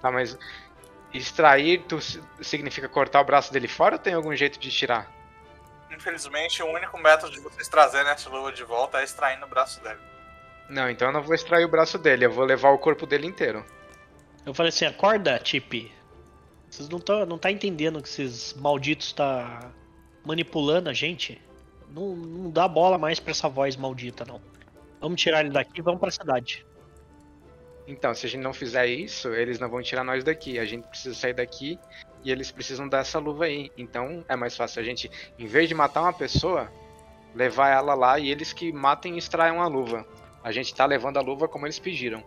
Tá, 0.04 0.10
mas 0.10 0.38
extrair 1.14 1.82
tu 1.88 1.98
si- 1.98 2.20
significa 2.42 2.86
cortar 2.90 3.22
o 3.22 3.24
braço 3.24 3.50
dele 3.50 3.66
fora 3.66 3.94
ou 3.94 3.98
tem 3.98 4.12
algum 4.12 4.36
jeito 4.36 4.58
de 4.60 4.70
tirar? 4.70 5.10
Infelizmente, 5.90 6.62
o 6.62 6.66
único 6.66 6.98
método 6.98 7.32
de 7.32 7.40
vocês 7.40 7.68
trazerem 7.68 8.12
essa 8.12 8.28
luva 8.28 8.52
de 8.52 8.62
volta 8.64 9.00
é 9.00 9.04
extraindo 9.04 9.46
o 9.46 9.48
braço 9.48 9.82
dele. 9.82 9.98
Não, 10.68 10.90
então 10.90 11.08
eu 11.08 11.12
não 11.12 11.22
vou 11.22 11.34
extrair 11.34 11.64
o 11.64 11.70
braço 11.70 11.96
dele, 11.96 12.26
eu 12.26 12.30
vou 12.30 12.44
levar 12.44 12.68
o 12.68 12.78
corpo 12.78 13.06
dele 13.06 13.26
inteiro. 13.26 13.64
Eu 14.44 14.52
falei 14.52 14.68
assim, 14.68 14.84
acorda, 14.84 15.38
Tipe. 15.38 15.90
Vocês 16.68 16.86
não 16.86 16.98
estão 16.98 17.24
não 17.24 17.38
tá 17.38 17.50
entendendo 17.50 18.02
que 18.02 18.08
esses 18.08 18.52
malditos 18.52 19.10
tá 19.14 19.70
manipulando 20.22 20.90
a 20.90 20.92
gente? 20.92 21.40
Não, 21.88 22.14
não 22.14 22.50
dá 22.50 22.68
bola 22.68 22.98
mais 22.98 23.18
pra 23.18 23.30
essa 23.30 23.48
voz 23.48 23.74
maldita, 23.74 24.26
não. 24.26 24.38
Vamos 25.00 25.18
tirar 25.18 25.40
ele 25.40 25.48
daqui 25.50 25.78
e 25.78 25.82
vamos 25.82 25.98
pra 26.00 26.10
cidade. 26.10 26.66
Então, 27.86 28.14
se 28.14 28.26
a 28.26 28.28
gente 28.28 28.42
não 28.42 28.54
fizer 28.54 28.86
isso, 28.86 29.28
eles 29.28 29.58
não 29.58 29.68
vão 29.68 29.82
tirar 29.82 30.04
nós 30.04 30.24
daqui. 30.24 30.58
A 30.58 30.64
gente 30.64 30.86
precisa 30.88 31.14
sair 31.14 31.34
daqui 31.34 31.78
e 32.24 32.32
eles 32.32 32.50
precisam 32.50 32.88
dessa 32.88 33.18
luva 33.18 33.44
aí. 33.44 33.70
Então 33.76 34.24
é 34.28 34.34
mais 34.34 34.56
fácil 34.56 34.80
a 34.80 34.84
gente, 34.84 35.10
em 35.38 35.46
vez 35.46 35.68
de 35.68 35.74
matar 35.74 36.00
uma 36.00 36.12
pessoa, 36.12 36.72
levar 37.34 37.68
ela 37.68 37.94
lá 37.94 38.18
e 38.18 38.30
eles 38.30 38.52
que 38.52 38.72
matem 38.72 39.14
e 39.14 39.18
extraiam 39.18 39.60
a 39.60 39.66
luva. 39.66 40.06
A 40.42 40.50
gente 40.50 40.74
tá 40.74 40.86
levando 40.86 41.18
a 41.18 41.20
luva 41.20 41.46
como 41.46 41.66
eles 41.66 41.78
pediram. 41.78 42.24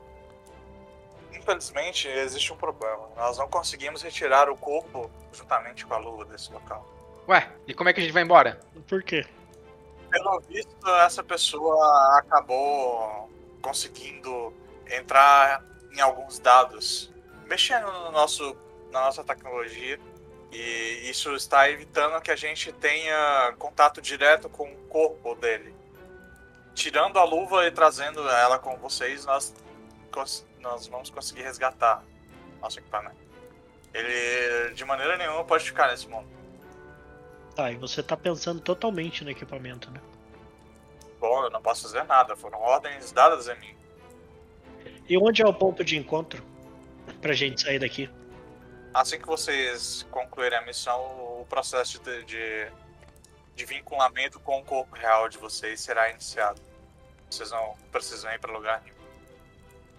Infelizmente, 1.33 2.07
existe 2.07 2.53
um 2.53 2.57
problema. 2.57 3.09
Nós 3.15 3.37
não 3.37 3.47
conseguimos 3.47 4.01
retirar 4.01 4.49
o 4.49 4.57
corpo 4.57 5.09
juntamente 5.33 5.85
com 5.85 5.93
a 5.93 5.97
luva 5.97 6.25
desse 6.25 6.51
local. 6.51 6.85
Ué, 7.27 7.49
e 7.67 7.73
como 7.73 7.89
é 7.89 7.93
que 7.93 7.99
a 7.99 8.03
gente 8.03 8.13
vai 8.13 8.23
embora? 8.23 8.59
Por 8.87 9.03
quê? 9.03 9.25
Pelo 10.09 10.39
visto, 10.41 10.89
essa 11.01 11.23
pessoa 11.23 12.19
acabou 12.19 13.29
conseguindo 13.61 14.53
entrar 14.91 15.63
em 15.91 15.99
alguns 15.99 16.39
dados, 16.39 17.11
mexendo 17.45 17.85
no 17.91 18.11
nosso, 18.11 18.55
na 18.91 19.01
nossa 19.01 19.23
tecnologia, 19.23 19.99
e 20.51 21.09
isso 21.09 21.35
está 21.35 21.69
evitando 21.69 22.21
que 22.21 22.31
a 22.31 22.35
gente 22.35 22.71
tenha 22.71 23.53
contato 23.57 24.01
direto 24.01 24.49
com 24.49 24.71
o 24.71 24.77
corpo 24.87 25.35
dele. 25.35 25.75
Tirando 26.73 27.17
a 27.17 27.23
luva 27.23 27.65
e 27.65 27.71
trazendo 27.71 28.27
ela 28.29 28.59
com 28.59 28.77
vocês, 28.77 29.25
nós, 29.25 29.53
nós 30.59 30.87
vamos 30.87 31.09
conseguir 31.09 31.41
resgatar 31.41 32.03
nosso 32.61 32.79
equipamento. 32.79 33.17
Ele, 33.93 34.73
de 34.73 34.85
maneira 34.85 35.17
nenhuma, 35.17 35.43
pode 35.43 35.63
ficar 35.63 35.87
nesse 35.89 36.07
mundo. 36.07 36.27
Tá, 37.55 37.71
e 37.71 37.75
você 37.75 38.03
tá 38.03 38.15
pensando 38.15 38.61
totalmente 38.61 39.23
no 39.23 39.31
equipamento, 39.31 39.89
né? 39.89 39.99
Bom, 41.19 41.43
eu 41.43 41.49
não 41.49 41.61
posso 41.61 41.83
fazer 41.83 42.03
nada, 42.03 42.35
foram 42.35 42.59
ordens 42.59 43.11
dadas 43.11 43.49
a 43.49 43.55
mim. 43.55 43.75
E 45.09 45.17
onde 45.17 45.41
é 45.41 45.45
o 45.45 45.53
ponto 45.53 45.83
de 45.83 45.97
encontro 45.97 46.43
pra 47.21 47.33
gente 47.33 47.61
sair 47.61 47.79
daqui? 47.79 48.09
Assim 48.93 49.19
que 49.19 49.27
vocês 49.27 50.05
concluírem 50.11 50.57
a 50.57 50.61
missão, 50.61 50.99
o 51.41 51.45
processo 51.47 52.01
de, 52.01 52.23
de, 52.25 52.67
de 53.55 53.65
vinculamento 53.65 54.39
com 54.39 54.59
o 54.59 54.63
corpo 54.63 54.95
real 54.95 55.29
de 55.29 55.37
vocês 55.37 55.79
será 55.79 56.09
iniciado. 56.09 56.61
Vocês 57.29 57.51
não 57.51 57.75
precisam 57.91 58.31
ir 58.31 58.39
para 58.39 58.51
lugar 58.51 58.81
nenhum. 58.83 58.97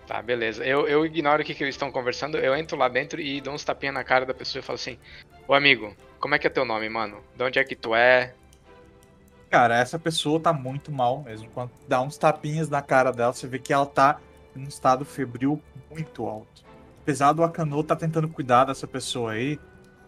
Tá, 0.06 0.22
beleza. 0.22 0.64
Eu, 0.64 0.89
eu 0.89 1.05
ignoro 1.05 1.43
o 1.43 1.44
que, 1.44 1.55
que 1.55 1.62
eles 1.62 1.74
estão 1.74 1.93
conversando, 1.93 2.39
eu 2.39 2.56
entro 2.56 2.78
lá 2.78 2.89
dentro 2.89 3.20
e 3.20 3.40
dou 3.40 3.52
uns 3.52 3.64
tapinhas 3.64 3.94
na 3.94 4.02
cara 4.02 4.24
da 4.24 4.32
pessoa 4.32 4.60
e 4.60 4.62
falo 4.64 4.76
assim: 4.76 4.98
Ô 5.47 5.52
amigo, 5.52 5.94
como 6.18 6.35
é 6.35 6.39
que 6.39 6.47
é 6.47 6.51
teu 6.51 6.64
nome, 6.64 6.89
mano? 6.89 7.22
De 7.36 7.43
onde 7.44 7.59
é 7.59 7.64
que 7.64 7.76
tu 7.76 7.94
é? 7.94 8.35
Cara, 9.51 9.78
essa 9.78 9.98
pessoa 9.98 10.40
tá 10.40 10.52
muito 10.52 10.90
mal 10.90 11.22
mesmo. 11.22 11.48
Quando 11.51 11.70
dá 11.86 12.01
uns 12.01 12.16
tapinhas 12.16 12.68
na 12.68 12.82
cara 12.82 13.12
dela, 13.12 13.32
você 13.32 13.47
vê 13.47 13.59
que 13.59 13.72
ela 13.72 13.86
tá 13.86 14.18
em 14.55 14.61
um 14.61 14.69
estado 14.69 15.05
febril 15.05 15.62
muito 15.91 16.27
alto. 16.27 16.65
Apesar 17.03 17.33
do 17.33 17.43
Akano 17.43 17.83
tá 17.83 17.97
tentando 17.97 18.29
cuidar 18.29 18.65
dessa 18.65 18.87
pessoa 18.87 19.33
aí, 19.33 19.59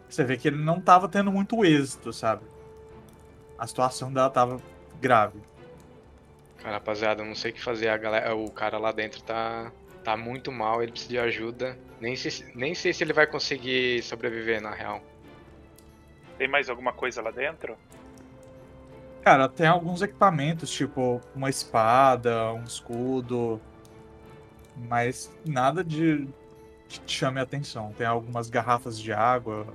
você 0.08 0.24
vê 0.24 0.36
que 0.36 0.48
ele 0.48 0.62
não 0.62 0.80
tava 0.80 1.08
tendo 1.08 1.30
muito 1.30 1.64
êxito, 1.64 2.12
sabe? 2.12 2.42
A 3.58 3.66
situação 3.66 4.12
dela 4.12 4.28
tava 4.28 4.60
grave. 5.00 5.40
Cara, 6.58 6.74
rapaziada, 6.74 7.22
eu 7.22 7.26
não 7.26 7.34
sei 7.34 7.52
o 7.52 7.54
que 7.54 7.62
fazer. 7.62 7.88
A 7.88 7.96
galera, 7.96 8.34
o 8.34 8.50
cara 8.50 8.76
lá 8.76 8.92
dentro 8.92 9.22
tá, 9.22 9.72
tá 10.04 10.16
muito 10.16 10.52
mal, 10.52 10.82
ele 10.82 10.92
precisa 10.92 11.12
de 11.12 11.18
ajuda. 11.18 11.78
Nem 12.00 12.16
sei, 12.16 12.52
nem 12.54 12.74
sei 12.74 12.92
se 12.92 13.02
ele 13.02 13.12
vai 13.12 13.26
conseguir 13.26 14.02
sobreviver, 14.02 14.60
na 14.60 14.70
real. 14.70 15.02
Tem 16.36 16.48
mais 16.48 16.68
alguma 16.68 16.92
coisa 16.92 17.22
lá 17.22 17.30
dentro? 17.30 17.76
Cara, 19.22 19.48
tem 19.48 19.66
alguns 19.66 20.00
equipamentos, 20.00 20.70
tipo 20.70 21.20
uma 21.34 21.50
espada, 21.50 22.52
um 22.52 22.64
escudo, 22.64 23.60
mas 24.88 25.30
nada 25.44 25.84
de 25.84 26.28
te 26.88 27.02
chame 27.06 27.40
a 27.40 27.42
atenção. 27.44 27.92
Tem 27.94 28.06
algumas 28.06 28.50
garrafas 28.50 28.98
de 28.98 29.12
água, 29.12 29.66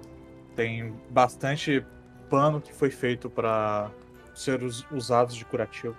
tem 0.56 0.94
bastante 1.10 1.86
pano 2.30 2.61
que 2.61 2.73
foi 2.73 2.91
feito 2.91 3.30
para 3.30 3.91
ser 4.34 4.64
us- 4.64 4.86
usados 4.91 5.36
de 5.36 5.45
curativo. 5.45 5.98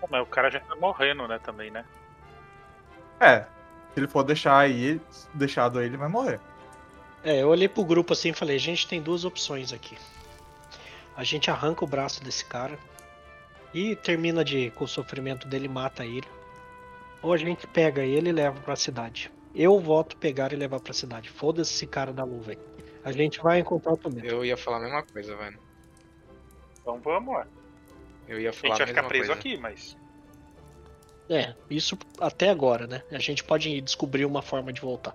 Pô, 0.00 0.08
Mas 0.10 0.22
o 0.22 0.26
cara 0.26 0.50
já 0.50 0.60
tá 0.60 0.74
morrendo, 0.76 1.26
né, 1.28 1.38
também, 1.38 1.70
né? 1.70 1.86
É, 3.20 3.40
se 3.92 4.00
ele 4.00 4.08
for 4.08 4.22
deixar 4.24 4.58
aí, 4.58 5.00
deixado 5.34 5.78
aí, 5.78 5.86
ele 5.86 5.96
vai 5.96 6.08
morrer. 6.08 6.40
É, 7.22 7.42
eu 7.42 7.48
olhei 7.48 7.68
pro 7.68 7.84
grupo 7.84 8.14
assim 8.14 8.30
e 8.30 8.34
falei, 8.34 8.56
a 8.56 8.58
gente 8.58 8.88
tem 8.88 9.02
duas 9.02 9.22
opções 9.24 9.70
aqui. 9.72 9.98
A 11.16 11.24
gente 11.24 11.50
arranca 11.50 11.84
o 11.84 11.88
braço 11.88 12.22
desse 12.22 12.44
cara 12.44 12.78
e 13.74 13.96
termina 13.96 14.44
de 14.44 14.70
com 14.72 14.84
o 14.84 14.88
sofrimento 14.88 15.48
dele 15.48 15.66
e 15.66 15.68
mata 15.68 16.04
ele. 16.06 16.28
Ou 17.26 17.32
a 17.32 17.36
gente 17.36 17.66
pega 17.66 18.04
ele 18.04 18.28
e 18.28 18.32
leva 18.32 18.60
pra 18.60 18.76
cidade. 18.76 19.32
Eu 19.52 19.80
voto 19.80 20.16
pegar 20.16 20.52
e 20.52 20.56
levar 20.56 20.78
pra 20.78 20.92
cidade. 20.92 21.28
Foda-se 21.28 21.74
esse 21.74 21.84
cara 21.84 22.12
da 22.12 22.22
luva 22.22 22.52
aí. 22.52 22.58
A 23.02 23.10
gente 23.10 23.40
vai 23.42 23.58
encontrar 23.58 23.94
o 23.94 23.96
Tomento. 23.96 24.24
Eu 24.24 24.44
ia 24.44 24.56
falar 24.56 24.76
a 24.76 24.80
mesma 24.82 25.02
coisa, 25.02 25.34
velho. 25.34 25.58
Então 26.80 27.00
vamos 27.00 27.34
lá. 27.34 27.48
Eu 28.28 28.40
ia 28.40 28.50
A 28.50 28.52
falar 28.52 28.76
gente 28.76 28.78
vai 28.78 28.84
a 28.84 28.94
ficar 28.94 29.08
preso 29.08 29.26
coisa. 29.26 29.40
aqui, 29.40 29.56
mas. 29.56 29.96
É, 31.28 31.52
isso 31.68 31.98
até 32.20 32.48
agora, 32.48 32.86
né? 32.86 33.02
A 33.10 33.18
gente 33.18 33.42
pode 33.42 33.80
descobrir 33.80 34.24
uma 34.24 34.40
forma 34.40 34.72
de 34.72 34.80
voltar. 34.80 35.12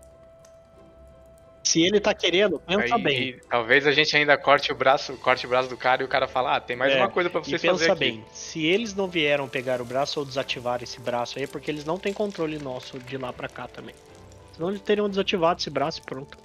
Se 1.64 1.82
ele 1.84 2.00
tá 2.00 2.14
querendo, 2.14 2.60
pensa 2.60 2.96
Aí, 2.96 3.02
bem. 3.04 3.40
Talvez 3.50 3.86
a 3.86 3.92
gente 3.92 4.16
ainda 4.18 4.38
corte 4.38 4.72
o 4.72 4.76
braço, 4.76 5.16
corte 5.18 5.46
o 5.46 5.50
braço 5.50 5.70
do 5.70 5.78
cara 5.78 6.02
e 6.02 6.06
o 6.06 6.08
cara 6.08 6.28
fala, 6.28 6.56
ah, 6.56 6.60
tem 6.60 6.76
mais 6.76 6.92
É, 6.94 6.98
uma 6.98 7.10
coisa 7.10 7.30
pra 7.30 7.40
E 7.42 7.46
vocês 7.46 7.62
pensa 7.62 7.74
fazerem 7.74 7.94
aqui. 7.94 8.00
bem, 8.18 8.26
se 8.34 8.66
eles 8.66 8.94
não 8.96 9.08
vieram 9.08 9.48
pegar 9.48 9.80
o 9.80 9.86
braço 9.86 10.20
ou 10.20 10.26
desativar 10.26 10.82
esse 10.82 11.00
braço 11.00 11.38
aí, 11.38 11.46
é 11.46 11.48
porque 11.48 11.70
eles 11.70 11.86
não 11.86 11.98
têm 11.98 12.12
controle 12.14 12.58
nosso 12.58 12.98
de 13.00 13.18
lá 13.18 13.32
pra 13.32 13.48
cá 13.48 13.68
também. 13.68 13.96
Senão 14.54 14.70
eles 14.70 14.82
teriam 14.82 15.08
desativado 15.08 15.60
esse 15.60 15.70
braço 15.70 16.00
e 16.00 16.02
pronto. 16.04 16.38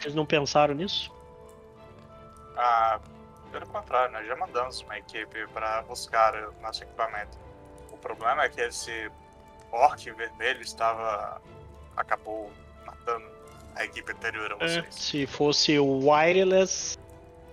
Eles 0.00 0.14
não 0.14 0.24
pensaram 0.24 0.74
nisso? 0.74 1.12
Ah, 2.56 3.00
pelo 3.50 3.66
contrário, 3.66 4.12
nós 4.12 4.26
já 4.26 4.36
mandamos 4.36 4.80
uma 4.82 4.96
equipe 4.98 5.46
para 5.48 5.82
buscar 5.82 6.34
o 6.34 6.54
nosso 6.62 6.82
equipamento. 6.84 7.36
O 7.90 7.96
problema 7.96 8.44
é 8.44 8.48
que 8.48 8.60
esse 8.60 9.10
orc 9.72 10.10
vermelho 10.12 10.62
estava. 10.62 11.42
acabou 11.96 12.50
matando 12.86 13.26
a 13.78 13.84
equipe 13.84 14.12
anterior 14.12 14.52
a 14.52 14.64
É, 14.64 14.68
vocês. 14.68 14.94
se 14.94 15.26
fosse 15.26 15.78
o 15.78 16.08
wireless, 16.08 16.98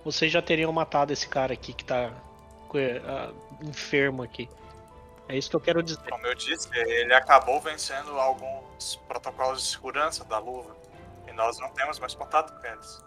vocês 0.04 0.30
já 0.30 0.42
teriam 0.42 0.72
matado 0.72 1.12
esse 1.12 1.28
cara 1.28 1.52
aqui 1.52 1.72
que 1.72 1.84
tá 1.84 2.12
ah, 3.04 3.32
enfermo 3.62 4.22
aqui. 4.22 4.48
É 5.28 5.36
isso 5.36 5.50
que 5.50 5.56
eu 5.56 5.60
quero 5.60 5.82
dizer. 5.82 5.98
Como 6.08 6.26
eu 6.26 6.34
disse, 6.34 6.68
ele 6.74 7.14
acabou 7.14 7.60
vencendo 7.60 8.18
alguns 8.18 8.96
protocolos 9.08 9.62
de 9.62 9.68
segurança 9.68 10.24
da 10.24 10.38
luva. 10.38 10.76
E 11.26 11.32
nós 11.32 11.58
não 11.58 11.70
temos 11.70 11.98
mais 11.98 12.14
contato 12.14 12.52
com 12.60 12.66
eles. 12.66 13.04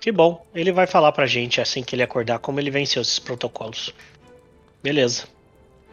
Que 0.00 0.12
bom, 0.12 0.46
ele 0.54 0.72
vai 0.72 0.86
falar 0.86 1.12
pra 1.12 1.26
gente 1.26 1.60
assim 1.60 1.82
que 1.82 1.94
ele 1.94 2.02
acordar 2.02 2.38
como 2.38 2.60
ele 2.60 2.70
venceu 2.70 3.02
esses 3.02 3.18
protocolos. 3.18 3.94
Beleza. 4.82 5.26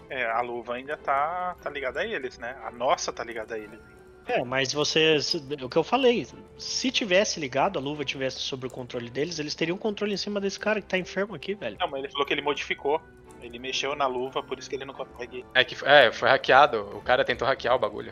É, 0.09 0.25
a 0.25 0.41
luva 0.41 0.75
ainda 0.75 0.97
tá, 0.97 1.55
tá 1.61 1.69
ligada 1.69 2.01
a 2.01 2.05
eles, 2.05 2.37
né? 2.37 2.55
A 2.63 2.71
nossa 2.71 3.11
tá 3.11 3.23
ligada 3.23 3.55
a 3.55 3.57
eles. 3.57 3.79
É, 4.27 4.43
mas 4.43 4.73
vocês. 4.73 5.33
O 5.35 5.69
que 5.69 5.77
eu 5.77 5.83
falei, 5.83 6.27
se 6.57 6.91
tivesse 6.91 7.39
ligado, 7.39 7.77
a 7.77 7.81
luva 7.81 8.03
tivesse 8.03 8.39
sob 8.39 8.67
o 8.67 8.69
controle 8.69 9.09
deles, 9.09 9.37
eles 9.37 9.53
teriam 9.53 9.77
controle 9.77 10.13
em 10.13 10.17
cima 10.17 10.41
desse 10.41 10.59
cara 10.59 10.81
que 10.81 10.87
tá 10.87 10.97
enfermo 10.97 11.35
aqui, 11.35 11.53
velho. 11.53 11.77
Não, 11.79 11.87
mas 11.87 11.99
ele 11.99 12.11
falou 12.11 12.25
que 12.25 12.33
ele 12.33 12.41
modificou. 12.41 12.99
Ele 13.41 13.59
mexeu 13.59 13.95
na 13.95 14.07
luva, 14.07 14.41
por 14.41 14.57
isso 14.57 14.67
que 14.67 14.75
ele 14.75 14.85
não 14.85 14.93
consegue. 14.93 15.45
É 15.53 15.63
que 15.63 15.77
é, 15.85 16.11
foi 16.11 16.27
hackeado. 16.29 16.81
O 16.97 17.01
cara 17.01 17.23
tentou 17.23 17.47
hackear 17.47 17.75
o 17.75 17.79
bagulho. 17.79 18.11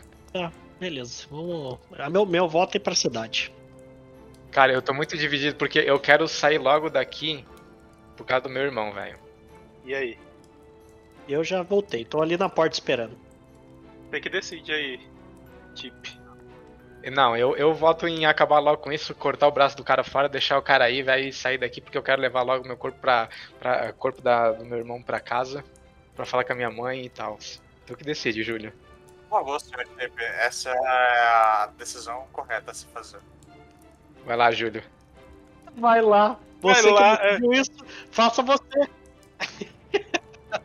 Beleza, 0.80 1.26
vamos. 1.32 1.80
A 1.98 2.10
meu, 2.10 2.26
meu 2.26 2.48
voto 2.48 2.76
é 2.76 2.80
pra 2.80 2.94
cidade. 2.94 3.52
Cara, 4.52 4.72
eu 4.72 4.82
tô 4.82 4.94
muito 4.94 5.18
dividido 5.18 5.56
porque 5.56 5.80
eu 5.80 6.00
quero 6.00 6.28
sair 6.28 6.60
logo 6.60 6.90
daqui 6.90 7.44
por 8.16 8.26
causa 8.26 8.44
do 8.44 8.50
meu 8.50 8.62
irmão, 8.62 8.94
velho. 8.94 9.18
E 9.84 9.96
aí? 9.96 10.18
Eu 11.28 11.44
já 11.44 11.64
voltei, 11.64 12.06
tô 12.06 12.22
ali 12.22 12.38
na 12.38 12.50
porta 12.50 12.76
esperando. 12.76 13.18
Tem 14.12 14.22
que 14.22 14.30
decide 14.30 14.72
aí, 14.72 15.00
Tip. 15.74 16.22
Não, 17.12 17.36
eu, 17.36 17.56
eu 17.58 17.74
voto 17.74 18.08
em 18.08 18.26
acabar 18.26 18.60
logo 18.60 18.82
com 18.82 18.92
isso, 18.92 19.14
cortar 19.14 19.48
o 19.48 19.52
braço 19.52 19.76
do 19.76 19.84
cara 19.84 20.04
fora, 20.06 20.30
deixar 20.30 20.58
o 20.58 20.62
cara 20.62 20.86
aí, 20.86 21.04
e 21.28 21.34
sair 21.34 21.58
daqui 21.58 21.82
porque 21.82 21.98
eu 21.98 22.04
quero 22.04 22.22
levar 22.22 22.44
logo 22.44 22.66
meu 22.66 22.78
corpo 22.78 22.98
pra. 23.00 23.28
pra 23.60 23.92
corpo 23.92 24.22
da, 24.22 24.52
do 24.54 24.64
meu 24.66 24.78
irmão 24.78 25.02
pra 25.04 25.20
casa, 25.20 25.66
pra 26.16 26.26
falar 26.26 26.46
com 26.46 26.54
a 26.54 26.56
minha 26.56 26.72
mãe 26.72 27.02
e 27.06 27.10
tal. 27.10 27.38
Tu 27.86 27.98
que 27.98 28.06
decide, 28.06 28.42
Júlio. 28.42 28.72
Por 29.30 29.40
favor, 29.40 29.60
senhor 29.60 29.86
TP, 29.86 30.24
essa 30.24 30.70
é 30.70 30.74
a 30.78 31.70
decisão 31.78 32.26
correta 32.32 32.72
a 32.72 32.74
se 32.74 32.86
fazer. 32.86 33.20
Vai 34.26 34.38
lá, 34.38 34.50
Júlio. 34.52 34.84
Vai 35.76 36.02
lá. 36.02 36.40
Vai 36.62 36.76
Você 36.76 36.90
lá, 36.92 37.18
que 37.18 37.24
decidiu 37.28 37.54
isso, 37.54 37.72
faça 38.12 38.42
você. 38.42 38.88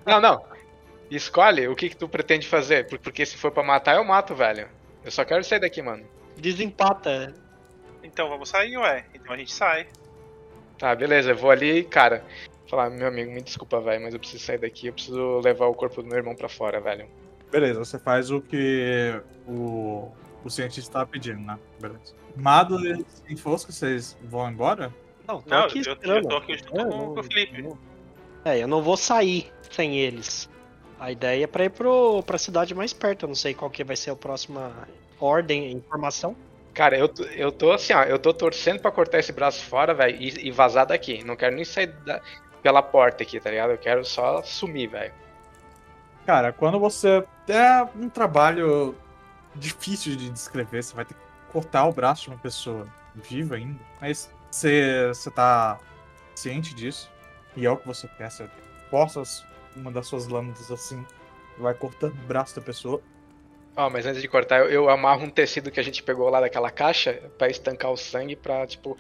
Não, 0.07 0.21
não. 0.21 0.45
Escolhe 1.11 1.67
o 1.67 1.75
que, 1.75 1.89
que 1.89 1.97
tu 1.97 2.09
pretende 2.09 2.47
fazer, 2.47 2.87
por- 2.89 2.99
porque 2.99 3.25
se 3.27 3.37
for 3.37 3.51
pra 3.51 3.63
matar, 3.65 3.97
eu 3.97 4.05
mato, 4.05 4.35
velho. 4.35 4.69
Eu 5.09 5.13
só 5.13 5.25
quero 5.25 5.43
sair 5.43 5.59
daqui, 5.59 5.81
mano. 5.81 6.05
Desempata. 6.37 7.35
Então 8.05 8.29
vamos 8.29 8.51
sair, 8.51 8.77
ué. 8.77 9.07
Então 9.15 9.33
a 9.33 9.39
gente 9.39 9.51
sai. 9.51 9.87
Tá, 10.77 10.95
beleza, 10.95 11.31
eu 11.31 11.37
vou 11.37 11.51
ali, 11.51 11.83
cara. 11.83 12.23
Falar, 12.69 12.91
meu 12.91 13.09
amigo, 13.09 13.33
me 13.33 13.41
desculpa, 13.41 13.81
velho, 13.81 14.03
mas 14.03 14.13
eu 14.13 14.21
preciso 14.21 14.45
sair 14.45 14.59
daqui, 14.59 14.89
eu 14.89 14.93
preciso 14.93 15.41
levar 15.41 15.65
o 15.67 15.73
corpo 15.75 16.03
do 16.03 16.09
meu 16.11 16.19
irmão 16.19 16.37
pra 16.37 16.47
fora, 16.47 16.79
velho. 16.79 17.09
Beleza, 17.51 17.79
você 17.79 17.99
faz 17.99 18.31
o 18.31 18.43
que 18.43 19.19
o, 19.47 20.13
o 20.45 20.51
cientista 20.51 20.99
tá 20.99 21.07
pedindo, 21.07 21.41
né? 21.41 21.59
Beleza. 21.81 22.15
Mado 22.37 22.79
e 22.87 23.03
sem 23.27 23.35
Fosca, 23.35 23.73
vocês 23.73 24.15
vão 24.25 24.51
embora? 24.51 24.95
Não, 25.27 25.41
tô 25.41 25.49
Não, 25.49 25.65
aqui 25.65 25.83
eu, 25.87 25.97
eu 26.03 26.23
tô 26.29 26.37
aqui 26.37 26.59
junto 26.59 26.79
É, 26.79 26.85
com, 26.85 26.91
não- 26.91 27.15
com 27.15 27.21
o 27.21 27.25
Felipe. 27.25 27.63
não- 27.63 27.79
É, 28.45 28.59
eu 28.63 28.69
não 28.69 28.83
vou 28.83 28.99
sair 28.99 29.51
sem 29.71 29.97
eles. 29.97 30.51
A 30.99 31.13
ideia 31.13 31.45
é 31.45 31.47
pra 31.47 31.65
ir 31.65 31.71
pro, 31.71 32.23
pra 32.25 32.39
cidade 32.39 32.75
mais 32.75 32.93
perto. 32.93 33.25
Eu 33.25 33.29
não 33.29 33.35
sei 33.35 33.55
qual 33.55 33.71
que 33.71 33.85
vai 33.85 33.97
ser 33.97 34.11
a 34.11 34.17
próxima 34.17 34.73
ordem, 35.21 35.73
informação. 35.73 36.37
Cara, 36.75 36.97
eu, 36.97 37.09
tô- 37.09 37.25
eu 37.25 37.51
tô 37.53 37.73
assim, 37.73 37.93
ó, 37.93 38.03
eu 38.05 38.19
tô 38.19 38.33
torcendo 38.33 38.81
pra 38.81 38.91
cortar 38.91 39.19
esse 39.19 39.33
braço 39.33 39.65
fora, 39.65 39.95
velho, 39.95 40.17
e, 40.21 40.49
e 40.49 40.51
vazar 40.51 40.87
daqui. 40.87 41.25
Não 41.25 41.37
quero 41.37 41.55
nem 41.57 41.65
sair 41.65 41.89
da- 41.89 42.21
pela 42.63 42.83
porta 42.83 43.23
aqui, 43.23 43.39
tá 43.41 43.51
ligado? 43.51 43.71
Eu 43.71 43.79
quero 43.79 44.05
só 44.05 44.43
sumir, 44.43 44.89
velho. 44.89 45.13
Cara, 46.27 46.53
quando 46.53 46.79
você. 46.79 47.25
É 47.49 47.83
um 47.97 48.09
trabalho 48.09 48.95
difícil 49.55 50.15
de 50.15 50.29
descrever, 50.31 50.83
você 50.83 50.95
vai 50.95 51.05
ter 51.05 51.15
que 51.15 51.21
cortar 51.53 51.87
o 51.87 51.93
braço 51.93 52.25
de 52.25 52.29
uma 52.29 52.39
pessoa 52.39 52.87
viva 53.15 53.55
ainda. 53.57 53.81
Mas 54.01 54.31
você, 54.51 55.09
você 55.09 55.31
tá 55.31 55.79
ciente 56.35 56.75
disso. 56.75 57.11
E 57.57 57.65
é 57.67 57.71
o 57.71 57.77
que 57.77 57.87
você 57.87 58.07
quer, 58.19 58.31
você 58.31 58.49
força 58.91 59.21
as- 59.23 59.45
uma 59.79 59.91
das 59.91 60.07
suas 60.07 60.27
lâminas 60.27 60.71
assim, 60.71 61.05
vai 61.59 61.75
cortando 61.75 62.13
o 62.13 62.27
braço 62.27 62.57
da 62.57 62.63
pessoa. 62.63 63.01
Ó, 63.77 63.89
mas 63.89 64.07
antes 64.07 64.21
de 64.21 64.29
cortar, 64.29 64.59
eu, 64.59 64.71
eu 64.71 64.91
amarro 64.91 65.25
um 65.25 65.31
tecido 65.31 65.71
que 65.71 65.79
a 65.79 65.83
gente 65.83 66.03
pegou 66.03 66.29
lá 66.29 66.41
daquela 66.41 66.71
caixa 66.71 67.23
pra 67.39 67.49
estancar 67.49 67.93
o 67.93 67.97
sangue, 67.97 68.35
pra, 68.35 68.67
tipo, 68.67 68.97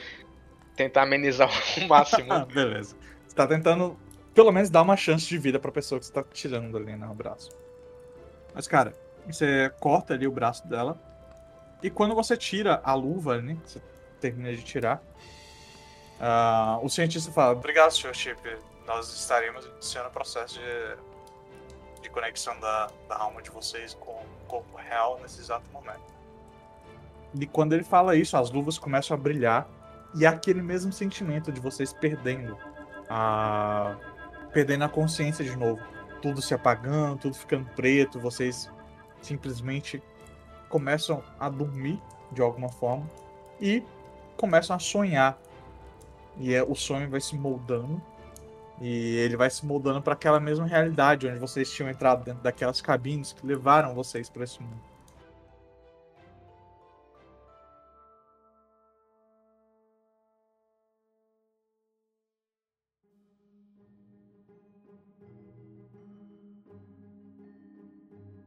tentar 0.76 1.02
amenizar 1.02 1.50
o 1.82 1.88
máximo. 1.88 2.32
Ah, 2.32 2.44
beleza. 2.52 2.96
Você 3.26 3.34
tá 3.34 3.46
tentando, 3.46 3.98
pelo 4.34 4.52
menos, 4.52 4.70
dar 4.70 4.82
uma 4.82 4.96
chance 4.96 5.26
de 5.26 5.36
vida 5.36 5.58
pra 5.58 5.72
pessoa 5.72 5.98
que 5.98 6.06
você 6.06 6.12
tá 6.12 6.24
tirando 6.32 6.76
ali, 6.76 6.94
né, 6.94 7.08
o 7.10 7.14
braço. 7.14 7.50
Mas, 8.54 8.68
cara, 8.68 8.94
você 9.26 9.70
corta 9.80 10.14
ali 10.14 10.26
o 10.26 10.32
braço 10.32 10.66
dela. 10.68 10.96
E 11.82 11.90
quando 11.90 12.14
você 12.14 12.36
tira 12.36 12.80
a 12.84 12.94
luva 12.94 13.34
ali, 13.34 13.54
você 13.64 13.80
termina 14.20 14.52
de 14.54 14.62
tirar. 14.62 15.02
ah, 16.20 16.78
o 16.82 16.88
cientista 16.88 17.30
fala: 17.30 17.52
Obrigado, 17.52 17.92
Sr. 17.92 18.14
Chip. 18.14 18.38
Nós 18.88 19.12
estaremos 19.12 19.66
iniciando 19.66 20.08
o 20.08 20.10
processo 20.10 20.58
de, 20.58 22.00
de 22.00 22.08
conexão 22.08 22.58
da, 22.58 22.88
da 23.06 23.18
alma 23.18 23.42
de 23.42 23.50
vocês 23.50 23.92
com 23.92 24.12
o 24.12 24.46
corpo 24.48 24.78
real 24.78 25.18
nesse 25.20 25.40
exato 25.40 25.70
momento. 25.70 26.14
E 27.38 27.46
quando 27.46 27.74
ele 27.74 27.84
fala 27.84 28.16
isso, 28.16 28.34
as 28.34 28.50
luvas 28.50 28.78
começam 28.78 29.14
a 29.14 29.20
brilhar. 29.20 29.68
E 30.14 30.24
é 30.24 30.28
aquele 30.28 30.62
mesmo 30.62 30.90
sentimento 30.90 31.52
de 31.52 31.60
vocês 31.60 31.92
perdendo 31.92 32.56
a. 33.10 33.94
perdendo 34.54 34.84
a 34.84 34.88
consciência 34.88 35.44
de 35.44 35.54
novo. 35.54 35.82
Tudo 36.22 36.40
se 36.40 36.54
apagando, 36.54 37.18
tudo 37.18 37.36
ficando 37.36 37.68
preto, 37.76 38.18
vocês 38.18 38.70
simplesmente 39.20 40.02
começam 40.70 41.22
a 41.38 41.50
dormir 41.50 42.02
de 42.32 42.40
alguma 42.40 42.70
forma 42.70 43.06
e 43.60 43.84
começam 44.34 44.74
a 44.74 44.78
sonhar. 44.78 45.38
E 46.38 46.54
é, 46.54 46.62
o 46.62 46.74
sonho 46.74 47.10
vai 47.10 47.20
se 47.20 47.36
moldando 47.36 48.00
e 48.80 49.16
ele 49.16 49.36
vai 49.36 49.50
se 49.50 49.66
moldando 49.66 50.00
para 50.02 50.12
aquela 50.12 50.38
mesma 50.38 50.66
realidade 50.66 51.26
onde 51.26 51.38
vocês 51.38 51.70
tinham 51.70 51.90
entrado 51.90 52.24
dentro 52.24 52.42
daquelas 52.42 52.80
cabines 52.80 53.32
que 53.32 53.46
levaram 53.46 53.94
vocês 53.94 54.30
para 54.30 54.44
esse 54.44 54.62
mundo. 54.62 54.80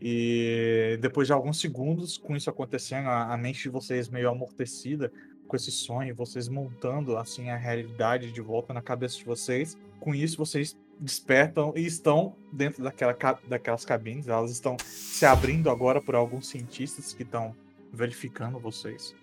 E 0.03 0.98
depois 0.99 1.28
de 1.28 1.34
alguns 1.34 1.60
segundos, 1.60 2.18
com 2.18 2.36
isso 2.36 2.49
acontecendo, 2.49 3.08
a 3.08 3.38
mente 3.38 3.62
de 3.62 3.70
vocês 3.70 4.10
meio 4.10 4.30
amortecida, 4.30 5.12
com 5.52 5.57
esse 5.57 5.69
sonho, 5.69 6.15
vocês 6.15 6.48
montando 6.48 7.18
assim 7.18 7.49
a 7.49 7.57
realidade 7.57 8.32
de 8.32 8.40
volta 8.40 8.73
na 8.73 8.82
cabeça 8.82 9.18
de 9.18 9.26
vocês. 9.26 9.78
Com 9.99 10.15
isso, 10.15 10.38
vocês 10.38 10.78
despertam 10.98 11.73
e 11.76 11.86
estão 11.86 12.38
dentro 12.53 12.82
daquela, 12.82 13.14
daquelas 13.45 13.84
cabines. 13.84 14.30
Elas 14.30 14.49
estão 14.49 14.78
se 14.80 15.26
abrindo 15.26 15.69
agora 15.69 16.02
por 16.02 16.15
alguns 16.15 16.48
cientistas 16.48 17.11
que 17.11 17.23
estão 17.23 17.53
verificando 17.91 18.61
vocês. 18.61 19.14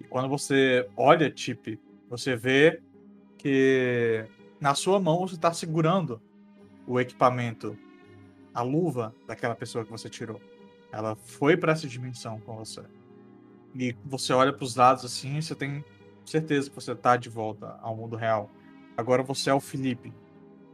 E 0.00 0.04
quando 0.04 0.28
você 0.28 0.88
olha, 0.96 1.32
Tip, 1.32 1.80
você 2.08 2.36
vê 2.36 2.80
que 3.38 4.24
na 4.60 4.76
sua 4.76 5.00
mão 5.00 5.26
você 5.26 5.34
está 5.34 5.52
segurando 5.52 6.22
o 6.86 7.00
equipamento, 7.00 7.76
a 8.54 8.62
luva 8.62 9.12
daquela 9.26 9.56
pessoa 9.56 9.84
que 9.84 9.90
você 9.90 10.08
tirou. 10.08 10.40
Ela 10.92 11.16
foi 11.16 11.56
para 11.56 11.72
essa 11.72 11.88
dimensão 11.88 12.38
com 12.38 12.54
você. 12.54 12.84
E 13.78 13.94
você 14.04 14.32
olha 14.32 14.52
para 14.52 14.64
os 14.64 14.74
lados 14.74 15.04
assim 15.04 15.40
você 15.40 15.54
tem 15.54 15.84
certeza 16.24 16.70
que 16.70 16.74
você 16.74 16.94
tá 16.94 17.16
de 17.16 17.28
volta 17.28 17.78
ao 17.82 17.94
mundo 17.94 18.16
real. 18.16 18.50
Agora 18.96 19.22
você 19.22 19.50
é 19.50 19.54
o 19.54 19.60
Felipe. 19.60 20.12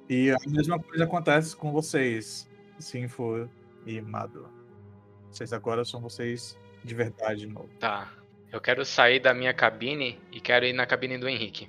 E 0.08 0.30
a 0.30 0.36
mesma 0.46 0.78
coisa 0.78 1.04
acontece 1.04 1.56
com 1.56 1.72
vocês, 1.72 2.48
Sinfo 2.78 3.48
e 3.84 4.00
Mado. 4.00 4.48
Vocês 5.30 5.52
agora 5.52 5.84
são 5.84 6.00
vocês 6.00 6.58
de 6.84 6.94
verdade 6.94 7.40
de 7.40 7.46
novo. 7.46 7.68
Tá. 7.80 8.12
Eu 8.52 8.60
quero 8.60 8.84
sair 8.84 9.18
da 9.18 9.32
minha 9.32 9.54
cabine 9.54 10.20
e 10.30 10.40
quero 10.40 10.66
ir 10.66 10.72
na 10.72 10.86
cabine 10.86 11.18
do 11.18 11.28
Henrique. 11.28 11.68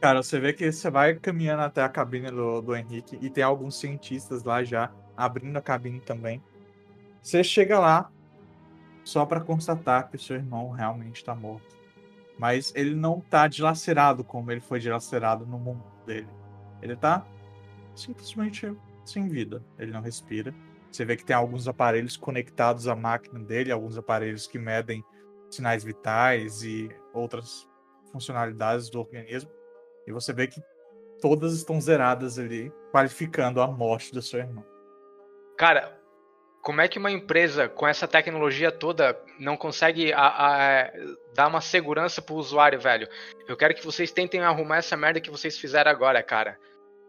Cara, 0.00 0.22
você 0.22 0.38
vê 0.38 0.52
que 0.52 0.70
você 0.70 0.90
vai 0.90 1.14
caminhando 1.14 1.62
até 1.62 1.82
a 1.82 1.88
cabine 1.88 2.30
do, 2.30 2.60
do 2.60 2.76
Henrique 2.76 3.18
e 3.20 3.28
tem 3.28 3.42
alguns 3.42 3.78
cientistas 3.78 4.44
lá 4.44 4.62
já 4.62 4.92
abrindo 5.16 5.56
a 5.56 5.62
cabine 5.62 6.00
também. 6.00 6.42
Você 7.22 7.42
chega 7.42 7.78
lá 7.78 8.10
só 9.10 9.26
pra 9.26 9.40
constatar 9.40 10.08
que 10.08 10.16
seu 10.16 10.36
irmão 10.36 10.70
realmente 10.70 11.24
tá 11.24 11.34
morto. 11.34 11.76
Mas 12.38 12.72
ele 12.76 12.94
não 12.94 13.20
tá 13.20 13.48
dilacerado 13.48 14.22
como 14.22 14.52
ele 14.52 14.60
foi 14.60 14.78
dilacerado 14.78 15.44
no 15.44 15.58
mundo 15.58 15.82
dele. 16.06 16.28
Ele 16.80 16.94
tá 16.94 17.26
simplesmente 17.94 18.72
sem 19.04 19.28
vida. 19.28 19.64
Ele 19.78 19.90
não 19.90 20.00
respira. 20.00 20.54
Você 20.90 21.04
vê 21.04 21.16
que 21.16 21.24
tem 21.24 21.34
alguns 21.34 21.66
aparelhos 21.66 22.16
conectados 22.16 22.86
à 22.86 22.94
máquina 22.94 23.40
dele, 23.40 23.72
alguns 23.72 23.98
aparelhos 23.98 24.46
que 24.46 24.58
medem 24.58 25.04
sinais 25.50 25.82
vitais 25.82 26.62
e 26.62 26.88
outras 27.12 27.68
funcionalidades 28.12 28.88
do 28.90 29.00
organismo. 29.00 29.50
E 30.06 30.12
você 30.12 30.32
vê 30.32 30.46
que 30.46 30.62
todas 31.20 31.52
estão 31.52 31.80
zeradas 31.80 32.38
ali, 32.38 32.72
qualificando 32.92 33.60
a 33.60 33.66
morte 33.66 34.12
do 34.12 34.22
seu 34.22 34.38
irmão. 34.38 34.64
Cara, 35.58 35.99
como 36.62 36.80
é 36.80 36.88
que 36.88 36.98
uma 36.98 37.10
empresa 37.10 37.68
com 37.68 37.86
essa 37.86 38.06
tecnologia 38.06 38.70
toda 38.70 39.18
não 39.38 39.56
consegue 39.56 40.12
a- 40.12 40.20
a- 40.20 40.90
dar 41.34 41.48
uma 41.48 41.60
segurança 41.60 42.20
pro 42.20 42.34
usuário, 42.34 42.78
velho? 42.80 43.08
Eu 43.48 43.56
quero 43.56 43.74
que 43.74 43.84
vocês 43.84 44.12
tentem 44.12 44.40
arrumar 44.40 44.78
essa 44.78 44.96
merda 44.96 45.20
que 45.20 45.30
vocês 45.30 45.56
fizeram 45.58 45.90
agora, 45.90 46.22
cara. 46.22 46.58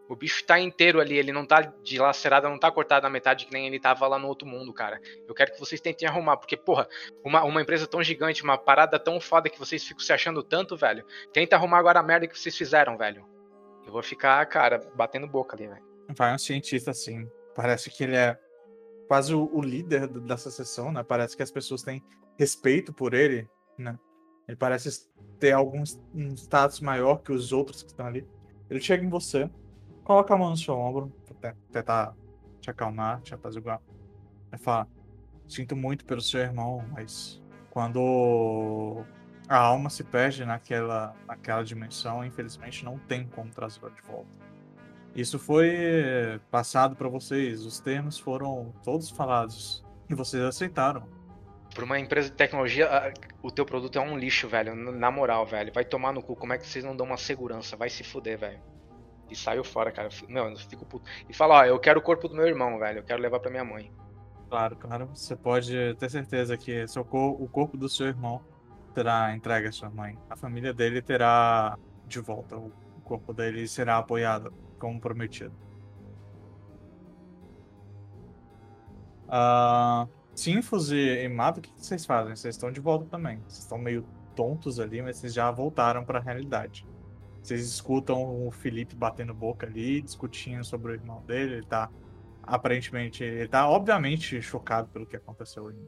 O 0.08 0.16
bicho 0.16 0.44
tá 0.44 0.60
inteiro 0.60 1.00
ali, 1.00 1.18
ele 1.18 1.32
não 1.32 1.46
tá 1.46 1.62
dilacerado, 1.84 2.50
não 2.50 2.60
tá 2.60 2.70
cortado 2.70 3.04
na 3.04 3.10
metade 3.10 3.46
que 3.46 3.54
nem 3.54 3.66
ele 3.68 3.80
tava 3.80 4.06
lá 4.08 4.20
no 4.20 4.28
outro 4.28 4.46
mundo, 4.46 4.74
cara. 4.74 5.00
Eu 5.26 5.34
quero 5.34 5.54
que 5.54 5.60
vocês 5.60 5.80
tentem 5.80 6.06
arrumar, 6.08 6.36
porque, 6.36 6.58
porra, 6.58 6.86
uma, 7.24 7.44
uma 7.44 7.62
empresa 7.62 7.88
tão 7.88 8.04
gigante, 8.04 8.44
uma 8.44 8.58
parada 8.58 9.00
tão 9.00 9.22
foda 9.22 9.50
que 9.50 9.58
vocês 9.58 9.84
ficam 9.86 10.02
se 10.04 10.12
achando 10.12 10.44
tanto, 10.44 10.76
velho. 10.76 11.06
Tenta 11.32 11.56
arrumar 11.56 11.80
agora 11.80 12.00
a 12.00 12.04
merda 12.04 12.28
que 12.28 12.38
vocês 12.38 12.58
fizeram, 12.58 12.98
velho. 12.98 13.26
Eu 13.86 13.94
vou 13.94 14.04
ficar, 14.04 14.46
cara, 14.48 14.82
batendo 14.96 15.28
boca 15.28 15.56
ali, 15.56 15.68
velho. 15.68 15.84
Vai 16.10 16.34
um 16.34 16.38
cientista 16.38 16.92
assim. 16.92 17.26
Parece 17.56 17.90
que 17.90 18.04
ele 18.04 18.18
é 18.18 18.38
quase 19.12 19.36
o, 19.36 19.54
o 19.54 19.60
líder 19.62 20.08
d- 20.08 20.22
dessa 20.22 20.50
sessão, 20.50 20.90
né? 20.90 21.04
Parece 21.04 21.36
que 21.36 21.44
as 21.44 21.52
pessoas 21.52 21.84
têm 21.84 22.02
respeito 22.40 22.94
por 22.94 23.14
ele, 23.14 23.46
né? 23.78 24.00
Ele 24.48 24.56
parece 24.56 25.06
ter 25.38 25.52
algum 25.52 25.84
um 26.16 26.34
status 26.34 26.80
maior 26.80 27.18
que 27.18 27.30
os 27.30 27.52
outros 27.52 27.84
que 27.84 27.90
estão 27.90 28.06
ali. 28.06 28.26
Ele 28.70 28.80
chega 28.80 29.04
em 29.04 29.10
você, 29.10 29.52
coloca 30.06 30.34
a 30.34 30.38
mão 30.38 30.52
no 30.52 30.56
seu 30.56 30.76
ombro, 30.76 31.12
te- 31.42 31.54
tentar 31.74 32.16
te 32.62 32.70
acalmar, 32.70 33.20
te 33.22 33.34
apaziguar. 33.34 33.82
Ele 34.50 34.62
fala: 34.62 34.88
Sinto 35.46 35.76
muito 35.76 36.06
pelo 36.06 36.22
seu 36.22 36.40
irmão, 36.40 36.82
mas 36.94 37.44
quando 37.70 39.04
a 39.50 39.58
alma 39.58 39.90
se 39.90 40.06
perde 40.06 40.46
naquela, 40.46 41.14
naquela 41.28 41.66
dimensão, 41.66 42.24
infelizmente 42.24 42.86
não 42.86 42.98
tem 42.98 43.28
como 43.28 43.52
trazê-la 43.52 43.90
de 43.90 44.02
volta. 44.04 44.30
Isso 45.16 45.38
foi 45.38 46.40
passado 46.50 46.96
para 46.96 47.10
vocês, 47.10 47.66
os 47.66 47.80
termos 47.80 48.18
foram 48.18 48.74
todos 48.84 49.10
falados 49.10 49.84
e 50.10 50.16
vocês 50.16 50.42
aceitaram. 50.42 51.08
Por 51.74 51.84
uma 51.84 52.00
empresa 52.00 52.30
de 52.30 52.36
tecnologia, 52.36 53.14
o 53.42 53.50
teu 53.50 53.66
produto 53.66 53.98
é 53.98 54.02
um 54.02 54.18
lixo, 54.18 54.48
velho. 54.48 54.76
Na 54.76 55.10
moral, 55.10 55.46
velho. 55.46 55.72
Vai 55.74 55.86
tomar 55.86 56.12
no 56.12 56.22
cu. 56.22 56.36
Como 56.36 56.52
é 56.52 56.58
que 56.58 56.68
vocês 56.68 56.84
não 56.84 56.96
dão 56.96 57.06
uma 57.06 57.18
segurança? 57.18 57.78
Vai 57.78 57.90
se 57.90 58.04
fuder, 58.04 58.38
velho. 58.38 58.60
E 59.30 59.36
saiu 59.36 59.64
fora, 59.64 59.90
cara. 59.90 60.10
Meu, 60.28 60.50
eu 60.50 60.58
fico 60.58 60.86
puto. 60.86 61.10
E 61.30 61.34
fala, 61.34 61.60
ó, 61.60 61.66
eu 61.66 61.80
quero 61.80 62.02
o 62.02 62.04
corpo 62.04 62.28
do 62.28 62.36
meu 62.36 62.46
irmão, 62.46 62.78
velho. 62.78 63.00
Eu 63.00 63.04
quero 63.04 63.22
levar 63.22 63.40
pra 63.40 63.50
minha 63.50 63.64
mãe. 63.64 63.90
Claro, 64.50 64.76
claro, 64.76 65.06
você 65.14 65.34
pode 65.34 65.96
ter 65.96 66.10
certeza 66.10 66.58
que 66.58 66.86
seu 66.86 67.08
o 67.10 67.48
corpo 67.48 67.78
do 67.78 67.88
seu 67.88 68.08
irmão 68.08 68.42
terá 68.94 69.34
entregue 69.34 69.70
à 69.70 69.72
sua 69.72 69.90
mãe. 69.90 70.18
A 70.30 70.36
família 70.36 70.74
dele 70.74 71.02
terá 71.02 71.78
de 72.06 72.20
volta, 72.20 72.58
o 72.58 72.70
corpo 73.06 73.34
dele 73.34 73.66
será 73.66 73.98
apoiado, 73.98 74.54
como 74.82 75.00
prometido. 75.00 75.54
Ah, 79.30 80.08
Sinfos 80.36 80.92
e, 80.92 81.24
e 81.24 81.30
Mato, 81.30 81.60
o 81.60 81.62
que 81.62 81.72
que 81.72 81.86
vocês 81.86 82.06
fazem? 82.06 82.36
Vocês 82.36 82.56
estão 82.56 82.72
de 82.72 82.82
volta 82.82 83.06
também. 83.06 83.38
Vocês 83.48 83.60
estão 83.60 83.78
meio 83.78 84.04
tontos 84.36 84.80
ali, 84.80 85.02
mas 85.02 85.18
vocês 85.18 85.34
já 85.34 85.50
voltaram 85.52 86.04
para 86.04 86.18
a 86.20 86.22
realidade. 86.22 86.86
Vocês 87.42 87.66
escutam 87.66 88.48
o 88.48 88.52
Felipe 88.52 88.96
batendo 88.96 89.34
boca 89.34 89.68
ali, 89.68 90.02
discutindo 90.02 90.64
sobre 90.64 90.92
o 90.92 90.96
irmão 90.96 91.22
dele. 91.26 91.56
Ele 91.56 91.66
tá 91.66 91.90
aparentemente, 92.44 93.24
ele 93.24 93.48
tá 93.48 93.70
obviamente 93.70 94.42
chocado 94.42 94.90
pelo 94.90 95.06
que 95.06 95.16
aconteceu 95.16 95.68
ali. 95.68 95.88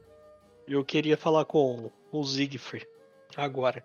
Eu 0.66 0.84
queria 0.84 1.16
falar 1.16 1.44
com 1.44 1.90
o 2.10 2.24
Siegfried 2.24 2.86
agora. 3.36 3.82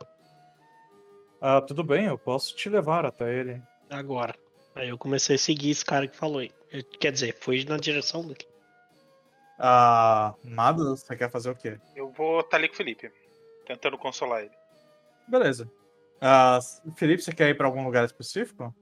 Ah, 1.42 1.62
tudo 1.62 1.84
bem, 1.84 2.06
eu 2.06 2.18
posso 2.18 2.56
te 2.56 2.70
levar 2.70 3.06
até 3.06 3.34
ele. 3.34 3.62
Agora. 3.90 4.36
Aí 4.80 4.88
eu 4.90 4.98
comecei 4.98 5.36
a 5.36 5.40
seguir 5.40 5.72
esse 5.72 5.84
cara 5.84 6.08
que 6.08 6.16
falou 6.16 6.40
aí. 6.40 6.52
Eu- 6.72 6.84
Quer 6.84 7.12
dizer, 7.12 7.36
foi 7.42 7.66
na 7.66 7.76
direção 7.78 8.22
dele. 8.26 8.48
Ah, 9.58 10.34
Mado, 10.42 10.96
você 10.96 11.16
quer 11.18 11.30
fazer 11.30 11.50
o 11.50 11.56
quê? 11.56 11.78
Eu 11.94 12.10
vou 12.12 12.40
estar 12.40 12.56
ali 12.56 12.70
com 12.70 12.76
o 12.76 12.78
Felipe, 12.78 13.12
tentando 13.68 13.98
consolar 13.98 14.42
ele. 14.44 14.56
Beleza. 15.28 15.70
Ah, 16.22 16.60
Felipe, 16.96 17.22
você 17.22 17.34
quer 17.34 17.50
ir 17.50 17.58
pra 17.58 17.68
algum 17.68 17.84
lugar 17.84 18.06
específico? 18.06 18.74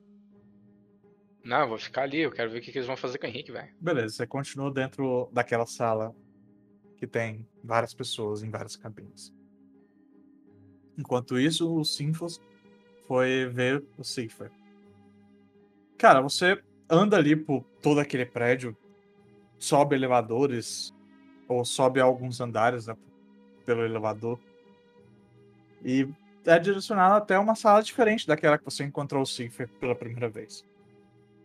Não, 1.44 1.62
eu 1.62 1.68
vou 1.70 1.80
ficar 1.80 2.04
ali. 2.04 2.20
Eu 2.20 2.32
quero 2.32 2.52
ver 2.52 2.60
o 2.60 2.62
que, 2.62 2.72
que 2.72 2.78
eles 2.78 2.88
vão 2.88 2.96
fazer 2.98 3.18
com 3.18 3.26
o 3.26 3.30
Henrique, 3.30 3.52
velho. 3.52 3.74
Beleza, 3.80 4.16
você 4.18 4.28
continua 4.28 4.72
dentro 4.72 5.30
daquela 5.32 5.66
sala 5.66 6.14
que 6.98 7.08
tem 7.08 7.48
várias 7.64 7.94
pessoas 7.96 8.44
em 8.44 8.52
várias 8.52 8.76
cabines. 8.76 9.34
Enquanto 10.98 11.40
isso, 11.40 11.74
o 11.76 11.84
Sinfos 11.84 12.40
foi 13.08 13.46
ver 13.48 13.84
o 13.98 14.04
Siegfried. 14.04 14.52
Cara, 15.98 16.22
você 16.22 16.62
anda 16.90 17.18
ali 17.18 17.36
por 17.36 17.64
todo 17.82 18.00
aquele 18.00 18.26
prédio, 18.26 18.76
sobe 19.58 19.96
elevadores, 19.96 20.94
ou 21.48 21.66
sobe 21.66 22.00
alguns 22.00 22.40
andares 22.40 22.88
né, 22.88 22.96
pelo 23.66 23.84
elevador, 23.84 24.40
e 25.84 26.08
é 26.46 26.60
direcionado 26.60 27.16
até 27.16 27.38
uma 27.38 27.56
sala 27.56 27.82
diferente 27.82 28.28
daquela 28.28 28.58
que 28.58 28.66
você 28.66 28.84
encontrou 28.84 29.22
o 29.22 29.26
Siegfried 29.26 29.72
pela 29.80 29.96
primeira 29.96 30.30
vez. 30.30 30.66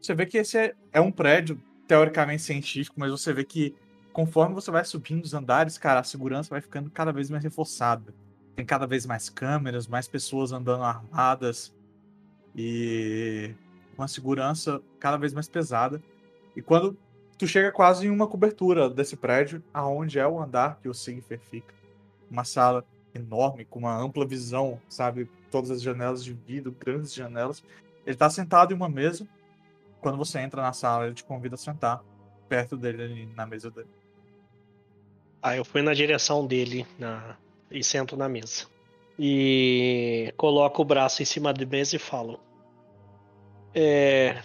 Você 0.00 0.14
vê 0.14 0.26
que 0.26 0.38
esse 0.38 0.58
é, 0.58 0.74
é 0.92 1.00
um 1.00 1.10
prédio 1.10 1.60
teoricamente 1.86 2.42
científico, 2.42 2.98
mas 2.98 3.10
você 3.10 3.32
vê 3.32 3.44
que 3.44 3.74
conforme 4.12 4.54
você 4.54 4.70
vai 4.70 4.84
subindo 4.84 5.24
os 5.24 5.34
andares, 5.34 5.78
cara, 5.78 6.00
a 6.00 6.04
segurança 6.04 6.50
vai 6.50 6.60
ficando 6.60 6.90
cada 6.90 7.12
vez 7.12 7.30
mais 7.30 7.42
reforçada. 7.42 8.14
Tem 8.54 8.64
cada 8.64 8.86
vez 8.86 9.06
mais 9.06 9.28
câmeras, 9.28 9.86
mais 9.86 10.06
pessoas 10.06 10.52
andando 10.52 10.84
armadas 10.84 11.74
e 12.54 13.54
uma 13.96 14.08
segurança 14.08 14.80
cada 14.98 15.16
vez 15.16 15.32
mais 15.32 15.48
pesada. 15.48 16.02
E 16.56 16.62
quando 16.62 16.96
tu 17.38 17.46
chega 17.46 17.72
quase 17.72 18.06
em 18.06 18.10
uma 18.10 18.26
cobertura 18.26 18.88
desse 18.88 19.16
prédio, 19.16 19.62
aonde 19.72 20.18
é 20.18 20.26
o 20.26 20.40
andar 20.40 20.78
que 20.80 20.88
o 20.88 20.94
Sigfer 20.94 21.40
fica, 21.40 21.74
uma 22.30 22.44
sala 22.44 22.84
enorme 23.14 23.64
com 23.64 23.78
uma 23.78 23.96
ampla 23.96 24.26
visão, 24.26 24.80
sabe, 24.88 25.28
todas 25.50 25.70
as 25.70 25.82
janelas 25.82 26.24
de 26.24 26.32
vidro, 26.32 26.74
grandes 26.78 27.12
janelas. 27.12 27.62
Ele 28.06 28.16
tá 28.16 28.28
sentado 28.30 28.72
em 28.72 28.76
uma 28.76 28.88
mesa. 28.88 29.26
Quando 30.00 30.16
você 30.16 30.40
entra 30.40 30.62
na 30.62 30.72
sala, 30.72 31.06
ele 31.06 31.14
te 31.14 31.24
convida 31.24 31.54
a 31.54 31.58
sentar 31.58 32.02
perto 32.48 32.76
dele 32.76 33.28
na 33.36 33.46
mesa 33.46 33.70
dele. 33.70 33.88
Aí 35.42 35.58
eu 35.58 35.64
fui 35.64 35.82
na 35.82 35.94
direção 35.94 36.46
dele 36.46 36.86
na... 36.98 37.36
e 37.70 37.82
sento 37.82 38.16
na 38.16 38.28
mesa. 38.28 38.66
E 39.18 40.32
coloco 40.36 40.82
o 40.82 40.84
braço 40.84 41.22
em 41.22 41.24
cima 41.24 41.52
da 41.52 41.66
mesa 41.66 41.96
e 41.96 41.98
falo: 41.98 42.40
É, 43.74 44.42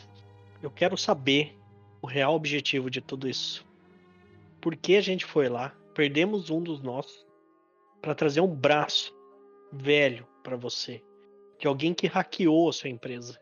Eu 0.61 0.71
quero 0.71 0.97
saber 0.97 1.55
o 2.01 2.07
real 2.07 2.33
objetivo 2.35 2.89
de 2.89 3.01
tudo 3.01 3.27
isso. 3.27 3.65
por 4.61 4.75
que 4.75 4.95
a 4.95 5.01
gente 5.01 5.23
foi 5.25 5.47
lá, 5.49 5.75
perdemos 5.93 6.49
um 6.49 6.61
dos 6.61 6.81
nossos 6.81 7.25
para 8.01 8.15
trazer 8.15 8.41
um 8.41 8.53
braço 8.53 9.15
velho 9.71 10.27
para 10.43 10.55
você, 10.57 11.01
de 11.59 11.67
alguém 11.67 11.93
que 11.93 12.07
hackeou 12.07 12.69
a 12.69 12.73
sua 12.73 12.89
empresa. 12.89 13.39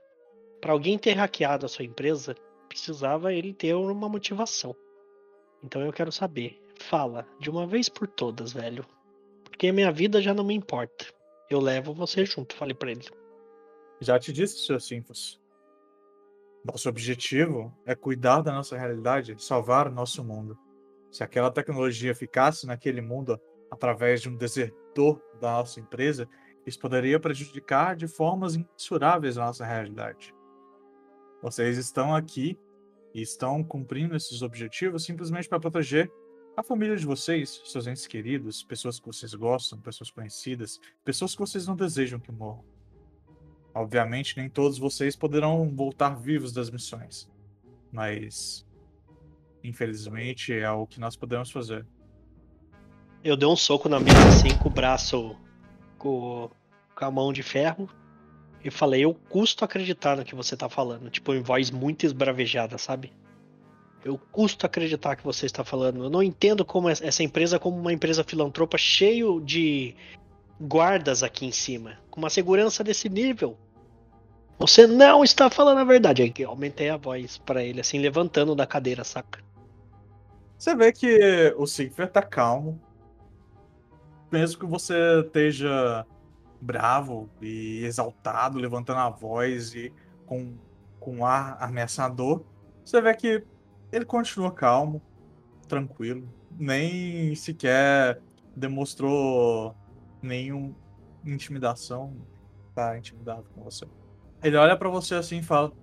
Para 0.62 0.74
alguém 0.74 0.98
ter 0.98 1.14
hackeado 1.14 1.66
a 1.66 1.70
sua 1.70 1.86
empresa, 1.86 2.36
precisava 2.68 3.34
ele 3.34 3.54
ter 3.54 3.74
uma 3.76 4.10
motivação. 4.10 4.76
Então 5.64 5.82
eu 5.82 5.94
quero 5.94 6.12
saber, 6.12 6.62
fala 6.80 7.28
de 7.40 7.50
uma 7.50 7.66
vez 7.66 7.90
por 7.90 8.08
todas, 8.08 8.54
velho. 8.54 8.86
Porque 9.44 9.72
minha 9.72 9.92
vida 9.92 10.22
já 10.22 10.34
não 10.34 10.44
me 10.44 10.54
importa. 10.54 11.06
Eu 11.50 11.60
levo 11.60 11.94
você 11.94 12.26
junto, 12.26 12.56
falei 12.56 12.74
para 12.74 12.92
ele. 12.92 13.06
Já 14.02 14.20
te 14.20 14.34
disse, 14.34 14.58
Sr. 14.60 14.82
Sinfos. 14.82 15.45
Nosso 16.66 16.90
objetivo 16.90 17.72
é 17.86 17.94
cuidar 17.94 18.42
da 18.42 18.52
nossa 18.52 18.76
realidade, 18.76 19.36
salvar 19.38 19.88
o 19.88 19.92
nosso 19.92 20.24
mundo. 20.24 20.58
Se 21.12 21.24
aquela 21.24 21.52
tecnologia 21.52 22.16
ficasse 22.16 22.66
naquele 22.66 23.02
mundo 23.02 23.40
através 23.70 24.20
de 24.20 24.30
um 24.30 24.36
desertor 24.36 25.22
da 25.40 25.52
nossa 25.52 25.80
empresa, 25.80 26.28
isso 26.66 26.80
poderia 26.80 27.20
prejudicar 27.20 27.96
de 27.96 28.08
formas 28.08 28.56
insuráveis 28.56 29.38
a 29.38 29.46
nossa 29.46 29.64
realidade. 29.64 30.34
Vocês 31.40 31.78
estão 31.78 32.16
aqui 32.16 32.58
e 33.14 33.22
estão 33.22 33.64
cumprindo 33.64 34.16
esses 34.16 34.42
objetivos 34.42 35.06
simplesmente 35.06 35.48
para 35.48 35.60
proteger 35.60 36.12
a 36.58 36.64
família 36.64 36.98
de 36.98 37.06
vocês, 37.06 37.62
seus 37.66 37.86
entes 37.86 38.08
queridos, 38.08 38.64
pessoas 38.64 39.00
que 39.00 39.06
vocês 39.06 39.36
gostam, 39.36 39.80
pessoas 39.80 40.10
conhecidas, 40.10 40.80
pessoas 41.04 41.34
que 41.34 41.42
vocês 41.42 41.68
não 41.68 41.76
desejam 41.76 42.20
que 42.20 42.32
morram. 42.32 42.75
Obviamente, 43.76 44.38
nem 44.38 44.48
todos 44.48 44.78
vocês 44.78 45.18
poderão 45.18 45.70
voltar 45.70 46.16
vivos 46.16 46.54
das 46.54 46.70
missões, 46.70 47.30
mas 47.92 48.66
infelizmente 49.62 50.54
é 50.54 50.72
o 50.72 50.88
que 50.88 50.98
nós 50.98 51.18
podemos 51.18 51.52
fazer. 51.52 51.86
Eu 53.22 53.36
dei 53.36 53.46
um 53.46 53.56
soco 53.56 53.90
na 53.90 54.00
mesa 54.00 54.18
assim 54.30 54.58
com 54.58 54.70
o 54.70 54.72
braço 54.72 55.36
com, 55.98 56.50
com 56.96 57.06
a 57.06 57.12
mão 57.12 57.34
de 57.34 57.44
ferro 57.44 57.90
e 58.64 58.72
falei, 58.72 59.04
eu 59.04 59.14
custo 59.14 59.66
acreditar 59.66 60.16
no 60.16 60.24
que 60.24 60.36
você 60.36 60.56
tá 60.56 60.70
falando, 60.70 61.10
tipo 61.10 61.34
em 61.34 61.42
voz 61.42 61.70
muito 61.70 62.06
esbravejada, 62.06 62.78
sabe? 62.78 63.12
Eu 64.06 64.18
custo 64.32 64.66
acreditar 64.66 65.18
que 65.18 65.24
você 65.24 65.48
está 65.48 65.66
falando. 65.66 66.04
Eu 66.04 66.10
não 66.10 66.24
entendo 66.24 66.64
como 66.64 66.88
essa 66.88 67.24
empresa 67.24 67.60
como 67.60 67.76
uma 67.76 67.92
empresa 67.92 68.24
filantropa 68.24 68.78
cheio 68.78 69.42
de 69.42 69.96
guardas 70.62 71.24
aqui 71.24 71.46
em 71.46 71.52
cima, 71.52 71.98
com 72.10 72.22
uma 72.22 72.30
segurança 72.30 72.82
desse 72.84 73.10
nível. 73.10 73.58
Você 74.58 74.88
não 74.88 75.24
está 75.24 75.50
falando 75.50 75.80
a 75.80 75.84
verdade. 75.84 76.22
Aí 76.22 76.44
aumentei 76.46 76.90
a 76.90 76.98
voz 76.98 77.38
para 77.38 77.64
ele, 77.64 77.82
assim, 77.82 78.00
levantando 78.00 78.56
da 78.56 78.66
cadeira, 78.66 79.04
saca? 79.04 79.44
Você 80.58 80.76
vê 80.76 80.92
que 80.92 81.54
o 81.58 81.68
Sigfer 81.68 82.10
tá 82.10 82.22
calmo. 82.22 82.82
Mesmo 84.32 84.60
que 84.60 84.66
você 84.66 85.22
esteja 85.26 86.06
bravo 86.62 87.30
e 87.42 87.84
exaltado, 87.84 88.58
levantando 88.58 89.00
a 89.00 89.10
voz 89.10 89.74
e 89.76 89.94
com, 90.26 90.58
com 91.00 91.26
ar 91.26 91.58
ameaçador, 91.62 92.44
você 92.84 93.00
vê 93.02 93.14
que 93.14 93.44
ele 93.92 94.06
continua 94.06 94.52
calmo, 94.52 95.02
tranquilo. 95.68 96.28
Nem 96.58 97.36
sequer 97.36 98.22
demonstrou 98.56 99.76
nenhuma 100.22 100.74
intimidação. 101.26 102.16
Tá 102.74 102.98
intimidado 102.98 103.46
com 103.54 103.64
você. 103.64 103.86
Ele 104.46 104.58
olha 104.58 104.78
para 104.78 104.90
você 104.90 105.16
assim 105.16 105.40
e 105.40 105.44
fala: 105.44 105.74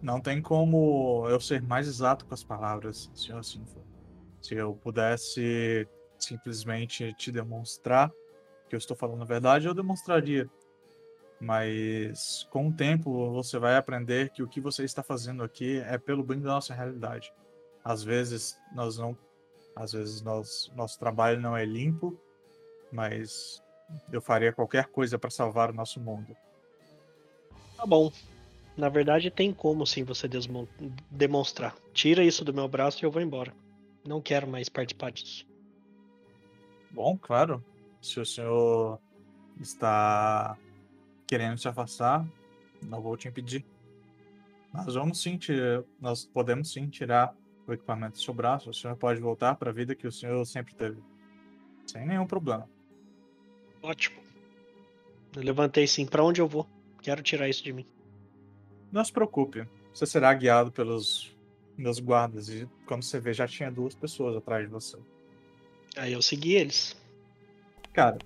Não 0.00 0.20
tem 0.20 0.40
como 0.40 1.26
eu 1.28 1.40
ser 1.40 1.60
mais 1.60 1.88
exato 1.88 2.24
com 2.26 2.32
as 2.32 2.44
palavras, 2.44 3.10
senhor 3.12 3.44
Sinfo. 3.44 3.84
Se 4.40 4.54
eu 4.54 4.74
pudesse 4.74 5.84
simplesmente 6.16 7.12
te 7.14 7.32
demonstrar 7.32 8.08
que 8.68 8.76
eu 8.76 8.78
estou 8.78 8.96
falando 8.96 9.22
a 9.22 9.26
verdade, 9.26 9.66
eu 9.66 9.74
demonstraria. 9.74 10.48
Mas 11.40 12.46
com 12.52 12.68
o 12.68 12.72
tempo 12.72 13.32
você 13.32 13.58
vai 13.58 13.74
aprender 13.74 14.30
que 14.30 14.44
o 14.44 14.48
que 14.48 14.60
você 14.60 14.84
está 14.84 15.02
fazendo 15.02 15.42
aqui 15.42 15.80
é 15.80 15.98
pelo 15.98 16.22
bem 16.22 16.38
da 16.38 16.50
nossa 16.50 16.72
realidade. 16.72 17.34
Às 17.82 18.04
vezes 18.04 18.56
nós 18.76 18.96
não, 18.96 19.18
às 19.74 19.90
vezes 19.90 20.22
nós, 20.22 20.70
nosso 20.76 21.00
trabalho 21.00 21.40
não 21.40 21.56
é 21.56 21.64
limpo, 21.64 22.16
mas 22.92 23.60
eu 24.12 24.22
faria 24.22 24.52
qualquer 24.52 24.86
coisa 24.86 25.18
para 25.18 25.30
salvar 25.30 25.70
o 25.70 25.74
nosso 25.74 26.00
mundo. 26.00 26.36
Tá 27.78 27.86
bom. 27.86 28.12
Na 28.76 28.88
verdade, 28.88 29.30
tem 29.30 29.52
como 29.52 29.86
sim 29.86 30.02
você 30.02 30.28
demonstrar. 31.08 31.76
Tira 31.94 32.24
isso 32.24 32.44
do 32.44 32.52
meu 32.52 32.66
braço 32.66 33.02
e 33.02 33.06
eu 33.06 33.10
vou 33.10 33.22
embora. 33.22 33.54
Não 34.04 34.20
quero 34.20 34.48
mais 34.48 34.68
participar 34.68 35.12
disso. 35.12 35.46
Bom, 36.90 37.16
claro. 37.16 37.64
Se 38.02 38.18
o 38.18 38.26
senhor 38.26 38.98
está 39.60 40.58
querendo 41.24 41.56
se 41.56 41.68
afastar, 41.68 42.26
não 42.82 43.00
vou 43.00 43.16
te 43.16 43.28
impedir. 43.28 43.64
Nós 44.74 44.94
vamos 44.94 45.22
sim, 45.22 45.36
tirar, 45.36 45.84
nós 46.00 46.24
podemos 46.24 46.72
sim 46.72 46.88
tirar 46.88 47.32
o 47.64 47.72
equipamento 47.72 48.14
do 48.14 48.22
seu 48.22 48.34
braço. 48.34 48.70
O 48.70 48.74
senhor 48.74 48.96
pode 48.96 49.20
voltar 49.20 49.54
para 49.54 49.70
a 49.70 49.72
vida 49.72 49.94
que 49.94 50.06
o 50.06 50.12
senhor 50.12 50.44
sempre 50.44 50.74
teve. 50.74 51.00
Sem 51.86 52.04
nenhum 52.04 52.26
problema. 52.26 52.68
Ótimo. 53.80 54.20
Eu 55.36 55.42
levantei 55.42 55.86
sim. 55.86 56.06
Para 56.06 56.24
onde 56.24 56.40
eu 56.40 56.48
vou? 56.48 56.66
Quero 57.02 57.22
tirar 57.22 57.48
isso 57.48 57.62
de 57.62 57.72
mim. 57.72 57.86
Não 58.90 59.04
se 59.04 59.12
preocupe. 59.12 59.66
Você 59.92 60.06
será 60.06 60.32
guiado 60.34 60.72
pelos 60.72 61.36
meus 61.76 61.98
guardas. 61.98 62.48
E 62.48 62.68
quando 62.86 63.02
você 63.02 63.20
vê, 63.20 63.32
já 63.32 63.46
tinha 63.46 63.70
duas 63.70 63.94
pessoas 63.94 64.36
atrás 64.36 64.64
de 64.64 64.70
você. 64.70 64.98
Aí 65.96 66.12
eu 66.12 66.22
segui 66.22 66.54
eles. 66.54 66.96
Cara, 67.92 68.18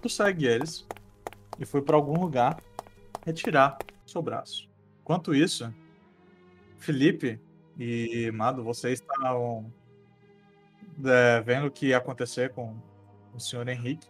tu 0.00 0.08
segue 0.08 0.46
eles 0.46 0.86
e 1.58 1.64
foi 1.64 1.82
para 1.82 1.96
algum 1.96 2.20
lugar 2.20 2.62
retirar 3.24 3.78
seu 4.06 4.22
braço. 4.22 4.68
Enquanto 5.02 5.34
isso, 5.34 5.72
Felipe 6.78 7.40
e 7.78 8.30
Mado, 8.32 8.62
vocês 8.62 9.00
estavam 9.00 9.72
é, 11.04 11.40
vendo 11.40 11.66
o 11.66 11.70
que 11.70 11.88
ia 11.88 11.98
acontecer 11.98 12.52
com 12.52 12.76
o 13.34 13.40
senhor 13.40 13.68
Henrique. 13.68 14.08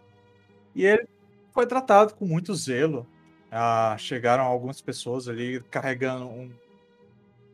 E 0.75 0.85
ele 0.85 1.07
foi 1.51 1.65
tratado 1.65 2.13
com 2.15 2.25
muito 2.25 2.53
zelo 2.53 3.07
ah, 3.51 3.95
chegaram 3.97 4.43
algumas 4.43 4.81
pessoas 4.81 5.27
ali 5.27 5.61
carregando 5.71 6.25
um, 6.25 6.51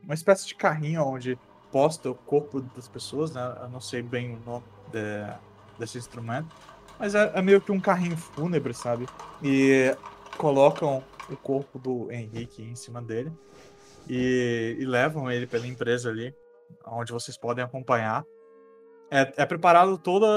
uma 0.04 0.14
espécie 0.14 0.48
de 0.48 0.56
carrinho 0.56 1.04
onde 1.04 1.38
posta 1.72 2.10
o 2.10 2.16
corpo 2.16 2.62
das 2.62 2.88
pessoas, 2.88 3.34
né? 3.34 3.58
Eu 3.62 3.70
não 3.70 3.82
sei 3.82 4.02
bem 4.02 4.36
o 4.36 4.40
nome 4.46 4.66
de, 4.92 5.80
desse 5.80 5.98
instrumento, 5.98 6.48
mas 7.00 7.16
é, 7.16 7.32
é, 7.34 7.42
meio 7.42 7.62
que 7.62 7.72
um 7.72 7.80
carrinho 7.80 8.18
fúnebre, 8.18 8.74
sabe? 8.74 9.06
E 9.44 9.96
colocam 10.38 11.04
o 11.30 11.36
corpo 11.36 11.80
do 11.80 12.12
Henrique 12.12 12.62
em 12.62 12.76
cima 12.76 13.02
dele 13.02 13.32
e, 14.10 14.78
e 14.80 14.86
levam 14.86 15.32
ele 15.32 15.48
pela 15.48 15.68
empresa 15.68 16.10
ali, 16.10 16.34
onde 16.86 17.12
vocês 17.12 17.38
podem 17.38 17.64
acompanhar. 17.64 18.24
É, 19.10 19.34
é 19.38 19.46
preparado 19.46 19.98
toda. 19.98 20.28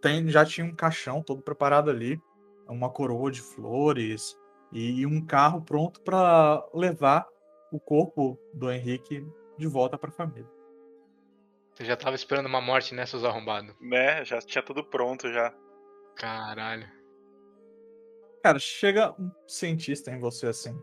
Tem, 0.00 0.28
já 0.28 0.44
tinha 0.44 0.66
um 0.66 0.74
caixão 0.74 1.22
todo 1.22 1.42
preparado 1.42 1.90
ali, 1.90 2.20
uma 2.68 2.90
coroa 2.90 3.30
de 3.30 3.40
flores, 3.40 4.36
e 4.72 5.06
um 5.06 5.24
carro 5.24 5.62
pronto 5.62 6.00
para 6.00 6.64
levar 6.74 7.26
o 7.72 7.80
corpo 7.80 8.38
do 8.54 8.70
Henrique 8.70 9.26
de 9.56 9.66
volta 9.66 9.98
para 9.98 10.10
a 10.10 10.12
família. 10.12 10.48
Você 11.74 11.84
já 11.84 11.96
tava 11.96 12.16
esperando 12.16 12.46
uma 12.46 12.60
morte, 12.60 12.94
né, 12.94 13.06
seus 13.06 13.24
arrombados? 13.24 13.74
Né, 13.80 14.24
já 14.24 14.40
tinha 14.40 14.62
tudo 14.62 14.84
pronto 14.84 15.32
já. 15.32 15.54
Caralho. 16.16 16.88
Cara, 18.42 18.58
chega 18.58 19.14
um 19.18 19.30
cientista 19.46 20.10
em 20.10 20.18
você 20.18 20.46
assim. 20.46 20.76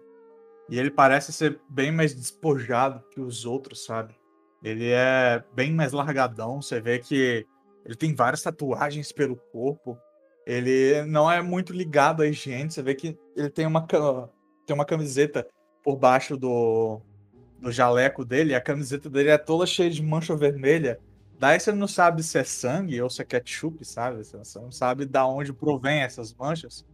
E 0.70 0.80
ele 0.80 0.90
parece 0.90 1.32
ser 1.32 1.60
bem 1.70 1.92
mais 1.92 2.14
despojado 2.14 3.04
que 3.12 3.20
os 3.20 3.46
outros, 3.46 3.86
sabe? 3.86 4.16
Ele 4.64 4.90
é 4.90 5.44
bem 5.54 5.72
mais 5.72 5.92
largadão. 5.92 6.62
Você 6.62 6.82
vê 6.82 7.00
que 7.00 7.46
ele 7.86 7.96
tem 7.96 8.16
várias 8.16 8.42
tatuagens 8.42 9.12
pelo 9.12 9.36
corpo. 9.36 9.98
Ele 10.45 11.03
não 11.03 11.30
é 11.30 11.41
muito 11.41 11.74
ligado 11.74 12.22
à 12.22 12.27
higiene. 12.27 12.69
Você 12.69 12.82
vê 12.83 12.93
que 12.93 13.17
ele 13.35 13.49
tem 13.49 13.65
uma, 13.65 13.85
tem 14.65 14.74
uma 14.74 14.85
camiseta 14.85 15.48
por 15.83 15.98
baixo 15.98 16.38
do, 16.38 17.01
do 17.59 17.72
jaleco 17.72 18.24
dele. 18.24 18.53
A 18.53 18.61
camiseta 18.61 19.09
dele 19.09 19.30
é 19.30 19.38
toda 19.38 19.65
cheia 19.65 19.90
de 19.90 20.03
mancha 20.03 20.35
vermelha. 20.35 20.99
Daí 21.40 21.59
você 21.59 21.72
não 21.72 21.88
sabe 21.88 22.24
se 22.24 22.38
é 22.38 22.43
sangue 22.43 23.01
ou 23.01 23.09
se 23.09 23.22
é 23.22 23.25
ketchup, 23.25 23.83
sabe? 23.83 24.24
Você 24.24 24.59
não 24.59 24.72
sabe 24.72 25.06
da 25.06 25.25
onde 25.25 25.51
provém 25.51 26.01
essas 26.01 26.33
manchas. 26.33 26.85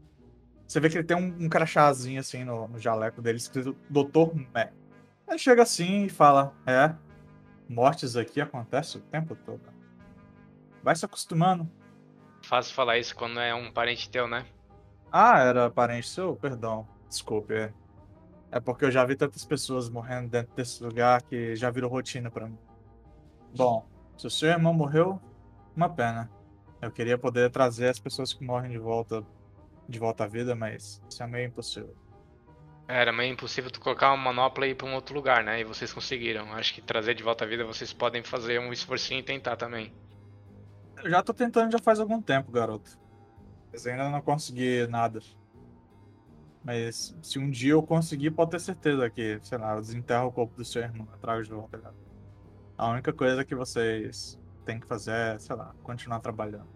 Você 0.68 0.80
vê 0.80 0.90
que 0.90 0.98
ele 0.98 1.04
tem 1.04 1.18
um, 1.18 1.46
um 1.46 1.50
crachazinho 1.50 2.20
assim 2.20 2.46
no, 2.46 2.68
no 2.68 2.80
jaleco 2.80 3.22
dele, 3.22 3.38
escrito 3.38 3.76
Dr. 3.90 4.34
Mac. 4.54 4.72
Ele 5.28 5.38
chega 5.38 5.64
assim 5.64 6.06
e 6.06 6.10
fala: 6.10 6.54
É, 6.66 6.96
mortes 7.68 8.16
aqui 8.16 8.40
acontecem 8.40 9.02
o 9.02 9.04
tempo 9.04 9.36
todo. 9.36 9.62
Vai 10.82 10.96
se 10.96 11.06
acostumando. 11.06 11.70
Fácil 12.52 12.76
falar 12.76 12.98
isso 12.98 13.16
quando 13.16 13.40
é 13.40 13.56
um 13.56 13.72
parente 13.72 14.10
teu, 14.10 14.28
né? 14.28 14.46
Ah, 15.10 15.40
era 15.40 15.70
parente 15.70 16.10
seu? 16.10 16.36
Perdão. 16.36 16.86
Desculpe. 17.08 17.54
É. 17.54 17.74
é 18.52 18.60
porque 18.60 18.84
eu 18.84 18.92
já 18.92 19.06
vi 19.06 19.16
tantas 19.16 19.46
pessoas 19.46 19.90
morrendo 19.90 20.28
dentro 20.28 20.54
desse 20.54 20.84
lugar 20.84 21.22
que 21.22 21.56
já 21.56 21.70
virou 21.70 21.90
rotina 21.90 22.30
para 22.30 22.48
mim. 22.48 22.58
Bom, 23.56 23.88
Se 24.18 24.28
o 24.28 24.30
seu 24.30 24.50
irmão 24.50 24.74
morreu, 24.74 25.18
uma 25.74 25.88
pena. 25.88 26.30
Eu 26.82 26.92
queria 26.92 27.18
poder 27.18 27.50
trazer 27.52 27.88
as 27.88 28.00
pessoas 28.00 28.34
que 28.34 28.44
morrem 28.44 28.72
de 28.72 28.78
volta 28.78 29.26
de 29.88 29.98
volta 29.98 30.26
à 30.26 30.28
vida, 30.28 30.54
mas 30.54 31.02
isso 31.10 31.24
é 31.24 31.28
meio 31.28 31.48
impossível. 31.48 31.96
Era 32.86 33.14
meio 33.14 33.32
impossível 33.32 33.72
tu 33.72 33.80
colocar 33.80 34.10
uma 34.12 34.26
manopla 34.26 34.68
e 34.68 34.72
ir 34.72 34.76
pra 34.76 34.88
um 34.88 34.96
outro 34.96 35.16
lugar, 35.16 35.42
né? 35.42 35.62
E 35.62 35.64
vocês 35.64 35.94
conseguiram. 35.94 36.52
Acho 36.52 36.74
que 36.74 36.82
trazer 36.82 37.14
de 37.14 37.24
volta 37.24 37.46
à 37.46 37.48
vida 37.48 37.64
vocês 37.64 37.94
podem 37.94 38.22
fazer 38.22 38.60
um 38.60 38.74
esforcinho 38.74 39.22
e 39.22 39.24
tentar 39.24 39.56
também. 39.56 39.94
Eu 41.04 41.10
já 41.10 41.24
tô 41.24 41.34
tentando 41.34 41.72
já 41.72 41.80
faz 41.80 42.00
algum 42.00 42.22
tempo, 42.22 42.52
garoto. 42.52 43.00
Mas 43.72 43.88
ainda 43.88 44.10
não 44.10 44.22
consegui 44.22 44.86
nada. 44.88 45.20
Mas 46.64 47.16
se 47.22 47.40
um 47.40 47.50
dia 47.50 47.74
eu 47.74 47.82
conseguir, 47.82 48.32
pode 48.32 48.52
ter 48.52 48.60
certeza 48.60 49.10
que, 49.10 49.40
sei 49.42 49.58
lá, 49.58 49.74
eu 49.74 49.82
desenterro 49.82 50.28
o 50.28 50.32
corpo 50.32 50.56
do 50.56 50.64
seu 50.64 50.82
irmão 50.82 51.08
atrás 51.14 51.48
de 51.48 51.54
volta. 51.54 51.80
Tá 51.80 51.92
A 52.78 52.90
única 52.90 53.12
coisa 53.12 53.44
que 53.44 53.56
vocês 53.56 54.40
têm 54.66 54.80
que 54.80 54.88
fazer 54.88 55.12
é, 55.12 55.40
sei 55.40 55.56
lá, 55.56 55.74
continuar 55.82 56.20
trabalhando. 56.20 56.70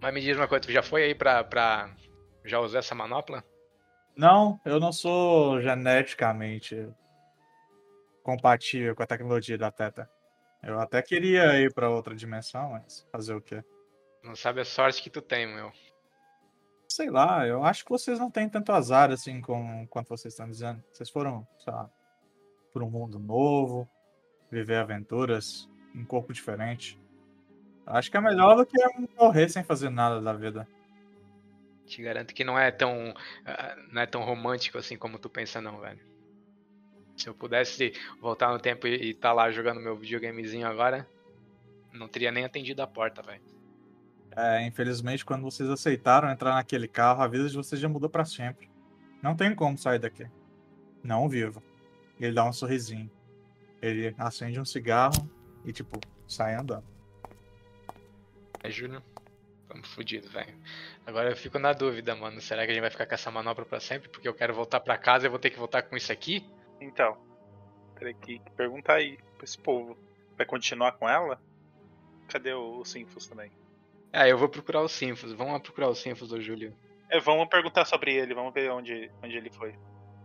Mas 0.00 0.14
me 0.14 0.20
diz 0.20 0.36
uma 0.36 0.46
coisa, 0.46 0.62
tu 0.66 0.72
já 0.72 0.82
foi 0.82 1.02
aí 1.02 1.14
pra, 1.14 1.42
pra 1.42 1.90
já 2.44 2.60
usou 2.60 2.78
essa 2.78 2.94
manopla? 2.94 3.42
Não, 4.16 4.60
eu 4.64 4.78
não 4.78 4.92
sou 4.92 5.60
geneticamente 5.60 6.88
compatível 8.22 8.94
com 8.94 9.02
a 9.02 9.06
tecnologia 9.06 9.58
da 9.58 9.70
Teta. 9.70 10.08
Eu 10.62 10.80
até 10.80 11.00
queria 11.02 11.60
ir 11.60 11.72
para 11.72 11.90
outra 11.90 12.14
dimensão, 12.14 12.70
mas 12.70 13.06
fazer 13.12 13.34
o 13.34 13.40
quê? 13.40 13.62
Não 14.22 14.34
sabe 14.34 14.60
a 14.60 14.64
sorte 14.64 15.02
que 15.02 15.10
tu 15.10 15.22
tem, 15.22 15.46
meu. 15.46 15.72
Sei 16.88 17.10
lá, 17.10 17.46
eu 17.46 17.62
acho 17.62 17.84
que 17.84 17.90
vocês 17.90 18.18
não 18.18 18.30
têm 18.30 18.48
tanto 18.48 18.72
azar 18.72 19.10
assim 19.10 19.40
com 19.40 19.86
quanto 19.88 20.08
vocês 20.08 20.34
estão 20.34 20.48
dizendo. 20.48 20.82
Vocês 20.90 21.08
foram, 21.10 21.46
sei 21.58 21.72
lá, 21.72 21.88
por 22.72 22.82
um 22.82 22.90
mundo 22.90 23.18
novo, 23.18 23.88
viver 24.50 24.76
aventuras, 24.76 25.68
um 25.94 26.04
corpo 26.04 26.32
diferente. 26.32 26.98
Acho 27.86 28.10
que 28.10 28.16
é 28.16 28.20
melhor 28.20 28.56
do 28.56 28.66
que 28.66 28.76
morrer 29.16 29.48
sem 29.48 29.62
fazer 29.62 29.90
nada 29.90 30.20
da 30.20 30.32
vida. 30.32 30.66
Te 31.86 32.02
garanto 32.02 32.34
que 32.34 32.44
não 32.44 32.58
é 32.58 32.70
tão. 32.70 33.10
Uh, 33.10 33.92
não 33.92 34.02
é 34.02 34.06
tão 34.06 34.22
romântico 34.22 34.76
assim 34.76 34.96
como 34.96 35.18
tu 35.18 35.30
pensa, 35.30 35.60
não, 35.60 35.80
velho. 35.80 36.00
Se 37.18 37.28
eu 37.28 37.34
pudesse 37.34 37.92
voltar 38.20 38.52
no 38.52 38.60
tempo 38.60 38.86
e 38.86 39.10
estar 39.10 39.30
tá 39.30 39.32
lá 39.32 39.50
jogando 39.50 39.80
meu 39.80 39.96
videogamezinho 39.96 40.68
agora, 40.68 41.06
não 41.92 42.06
teria 42.06 42.30
nem 42.30 42.44
atendido 42.44 42.80
a 42.80 42.86
porta, 42.86 43.20
velho. 43.22 43.42
É, 44.36 44.64
infelizmente, 44.64 45.24
quando 45.24 45.42
vocês 45.42 45.68
aceitaram 45.68 46.30
entrar 46.30 46.54
naquele 46.54 46.86
carro, 46.86 47.20
a 47.20 47.26
vida 47.26 47.48
de 47.48 47.56
vocês 47.56 47.80
já 47.80 47.88
mudou 47.88 48.08
para 48.08 48.24
sempre. 48.24 48.70
Não 49.20 49.34
tem 49.34 49.52
como 49.52 49.76
sair 49.76 49.98
daqui. 49.98 50.28
Não 51.02 51.28
vivo. 51.28 51.60
Ele 52.20 52.32
dá 52.32 52.44
um 52.44 52.52
sorrisinho. 52.52 53.10
Ele 53.82 54.14
acende 54.16 54.60
um 54.60 54.64
cigarro 54.64 55.28
e, 55.64 55.72
tipo, 55.72 55.98
sai 56.26 56.54
andando. 56.54 56.86
É, 58.62 58.70
Júnior? 58.70 59.02
Estamos 59.62 59.88
fodidos, 59.88 60.30
velho. 60.30 60.54
Agora 61.04 61.30
eu 61.30 61.36
fico 61.36 61.58
na 61.58 61.72
dúvida, 61.72 62.14
mano. 62.14 62.40
Será 62.40 62.64
que 62.64 62.70
a 62.70 62.74
gente 62.74 62.82
vai 62.82 62.90
ficar 62.90 63.06
com 63.06 63.14
essa 63.14 63.30
manobra 63.30 63.64
pra 63.64 63.80
sempre? 63.80 64.08
Porque 64.08 64.28
eu 64.28 64.34
quero 64.34 64.54
voltar 64.54 64.78
pra 64.78 64.96
casa 64.96 65.26
e 65.26 65.28
vou 65.28 65.38
ter 65.38 65.50
que 65.50 65.58
voltar 65.58 65.82
com 65.82 65.96
isso 65.96 66.12
aqui? 66.12 66.46
Então, 66.80 67.16
teria 67.96 68.14
que 68.14 68.40
perguntar 68.56 68.94
aí 68.94 69.18
pra 69.36 69.44
esse 69.44 69.58
povo. 69.58 69.96
Vai 70.36 70.46
continuar 70.46 70.92
com 70.92 71.08
ela? 71.08 71.40
Cadê 72.28 72.52
o, 72.52 72.80
o 72.80 72.84
Sinfos 72.84 73.26
também? 73.26 73.50
Ah, 74.12 74.28
eu 74.28 74.38
vou 74.38 74.48
procurar 74.48 74.82
o 74.82 74.88
Sinfos. 74.88 75.32
Vamos 75.32 75.52
lá 75.52 75.60
procurar 75.60 75.88
o 75.88 75.94
Sinfos 75.94 76.28
do 76.28 76.40
Júlio. 76.40 76.74
É, 77.10 77.18
vamos 77.20 77.48
perguntar 77.48 77.84
sobre 77.84 78.14
ele, 78.14 78.34
vamos 78.34 78.52
ver 78.52 78.70
onde, 78.70 79.10
onde 79.22 79.36
ele 79.36 79.50
foi. 79.50 79.74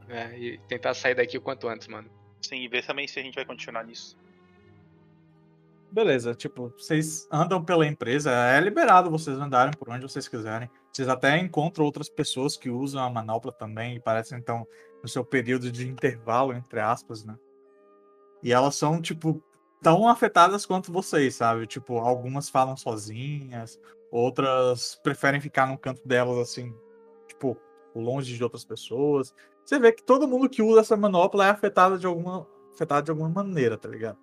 É, 0.09 0.37
e 0.37 0.57
tentar 0.67 0.93
sair 0.93 1.15
daqui 1.15 1.37
o 1.37 1.41
quanto 1.41 1.67
antes, 1.67 1.87
mano. 1.87 2.09
Sim, 2.41 2.57
e 2.57 2.67
ver 2.67 2.85
também 2.85 3.07
se 3.07 3.19
a 3.19 3.23
gente 3.23 3.35
vai 3.35 3.45
continuar 3.45 3.83
nisso 3.83 4.17
beleza, 5.93 6.33
tipo, 6.33 6.73
vocês 6.75 7.27
andam 7.31 7.63
pela 7.63 7.85
empresa, 7.85 8.31
é 8.31 8.59
liberado 8.59 9.11
vocês 9.11 9.37
andarem 9.37 9.73
por 9.77 9.89
onde 9.89 10.01
vocês 10.01 10.27
quiserem. 10.27 10.67
Vocês 10.91 11.07
até 11.07 11.37
encontram 11.37 11.85
outras 11.85 12.09
pessoas 12.09 12.57
que 12.57 12.69
usam 12.69 13.03
a 13.03 13.09
manopla 13.09 13.51
também, 13.51 13.95
e 13.95 13.99
parecem 13.99 14.39
então 14.39 14.65
no 15.03 15.09
seu 15.09 15.23
período 15.25 15.69
de 15.71 15.87
intervalo, 15.87 16.53
entre 16.53 16.79
aspas, 16.79 17.23
né? 17.25 17.37
E 18.41 18.51
elas 18.51 18.75
são, 18.75 19.01
tipo, 19.01 19.43
tão 19.81 20.07
afetadas 20.07 20.65
quanto 20.65 20.91
vocês, 20.91 21.35
sabe? 21.35 21.67
Tipo, 21.67 21.97
algumas 21.99 22.49
falam 22.49 22.77
sozinhas, 22.77 23.79
outras 24.09 24.95
preferem 25.03 25.41
ficar 25.41 25.67
no 25.67 25.77
canto 25.77 26.07
delas, 26.07 26.37
assim, 26.37 26.73
tipo, 27.27 27.57
longe 27.93 28.35
de 28.35 28.43
outras 28.43 28.63
pessoas. 28.63 29.33
Você 29.63 29.77
vê 29.77 29.91
que 29.91 30.03
todo 30.03 30.27
mundo 30.27 30.49
que 30.49 30.61
usa 30.61 30.81
essa 30.81 30.97
manopla 30.97 31.45
é 31.47 31.49
afetado 31.49 31.99
de 31.99 32.07
alguma, 32.07 32.47
afetado 32.73 33.05
de 33.05 33.11
alguma 33.11 33.29
maneira, 33.29 33.77
tá 33.77 33.89
ligado? 33.89 34.17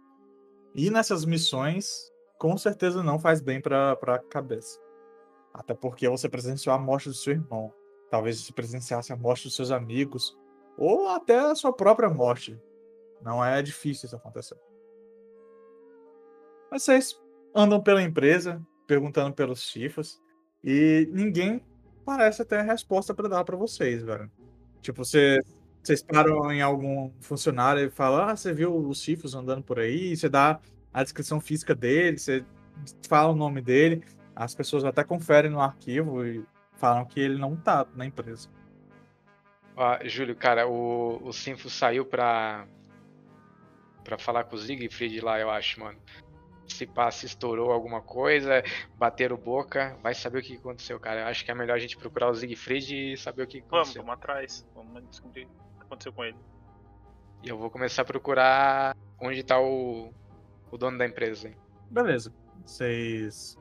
E 0.75 0.91
nessas 0.91 1.25
missões, 1.25 2.11
com 2.39 2.57
certeza 2.57 3.03
não 3.03 3.19
faz 3.19 3.41
bem 3.41 3.61
pra, 3.61 3.97
pra 3.97 4.19
cabeça. 4.19 4.79
Até 5.53 5.75
porque 5.75 6.09
você 6.09 6.29
presenciou 6.29 6.75
a 6.75 6.79
morte 6.79 7.09
do 7.09 7.15
seu 7.15 7.33
irmão. 7.35 7.73
Talvez 8.11 8.41
você 8.41 8.53
presenciasse 8.53 9.13
a 9.13 9.17
morte 9.17 9.45
dos 9.45 9.57
seus 9.57 9.71
amigos. 9.71 10.39
Ou 10.81 11.09
até 11.09 11.39
a 11.39 11.55
sua 11.55 11.73
própria 11.73 12.09
morte. 12.09 12.59
Não 13.23 13.45
é 13.45 13.61
difícil 13.61 14.07
isso 14.07 14.17
acontecer. 14.17 14.57
Vocês 16.73 17.21
andam 17.55 17.83
pela 17.83 18.03
empresa, 18.03 18.65
perguntando 18.87 19.35
pelos 19.35 19.61
chifres. 19.61 20.19
E 20.65 21.07
ninguém 21.13 21.63
parece 22.05 22.45
ter 22.47 22.63
resposta 22.63 23.13
para 23.13 23.29
dar 23.29 23.45
para 23.45 23.57
vocês, 23.57 24.03
velho. 24.03 24.31
Tipo, 24.81 25.05
você 25.05 25.39
vocês 25.83 26.03
param 26.03 26.53
em 26.53 26.61
algum 26.61 27.11
funcionário 27.21 27.87
e 27.87 27.91
falam, 27.91 28.29
ah, 28.29 28.37
você 28.37 28.53
viu 28.53 28.75
os 28.75 29.01
chifres 29.01 29.35
andando 29.35 29.63
por 29.63 29.79
aí, 29.79 30.15
você 30.15 30.29
dá 30.29 30.61
a 30.93 31.03
descrição 31.03 31.41
física 31.41 31.75
dele, 31.75 32.19
você 32.19 32.45
fala 33.09 33.33
o 33.33 33.37
nome 33.37 33.63
dele, 33.63 34.03
as 34.37 34.55
pessoas 34.55 34.85
até 34.85 35.03
conferem 35.03 35.51
no 35.51 35.61
arquivo 35.61 36.25
e 36.25 36.45
falam 36.77 37.05
que 37.07 37.19
ele 37.19 37.39
não 37.39 37.57
tá 37.57 37.87
na 37.95 38.05
empresa. 38.05 38.49
Ah, 39.83 39.99
Júlio, 40.05 40.37
cara, 40.37 40.69
o, 40.69 41.27
o 41.27 41.33
Sinfo 41.33 41.71
saiu 41.71 42.05
pra, 42.05 42.67
pra 44.05 44.19
falar 44.19 44.45
com 44.45 44.55
o 44.55 44.59
Siegfried 44.59 45.23
lá, 45.23 45.41
eu 45.41 45.51
acho, 45.51 45.81
mano. 45.81 45.99
Se 46.69 46.87
passa, 46.87 47.25
estourou 47.25 47.73
alguma 47.73 48.03
coisa, 48.03 48.63
bateram 48.99 49.39
boca, 49.39 49.97
vai 50.03 50.15
saber 50.15 50.41
o 50.41 50.43
que 50.43 50.57
aconteceu, 50.57 51.01
cara. 51.01 51.23
Eu 51.23 51.27
acho 51.29 51.43
que 51.45 51.51
é 51.51 51.55
melhor 51.55 51.77
a 51.77 51.79
gente 51.79 51.97
procurar 51.97 52.29
o 52.29 52.35
Siegfried 52.35 53.13
e 53.13 53.17
saber 53.17 53.45
o 53.45 53.47
que 53.47 53.61
aconteceu. 53.61 54.03
Vamos, 54.03 54.07
vamos 54.07 54.13
atrás, 54.13 54.69
vamos 54.75 55.03
descobrir 55.09 55.49
aconteceu 55.81 56.13
com 56.13 56.25
ele. 56.25 56.37
E 57.43 57.49
eu 57.49 57.59
vou 57.59 57.71
começar 57.71 58.03
a 58.03 58.05
procurar 58.05 58.95
onde 59.19 59.43
tá 59.43 59.59
o, 59.59 60.13
o 60.71 60.77
dono 60.77 60.99
da 60.99 61.07
empresa. 61.07 61.49
Hein? 61.49 61.57
Beleza. 61.91 62.33
Vocês 62.65 63.59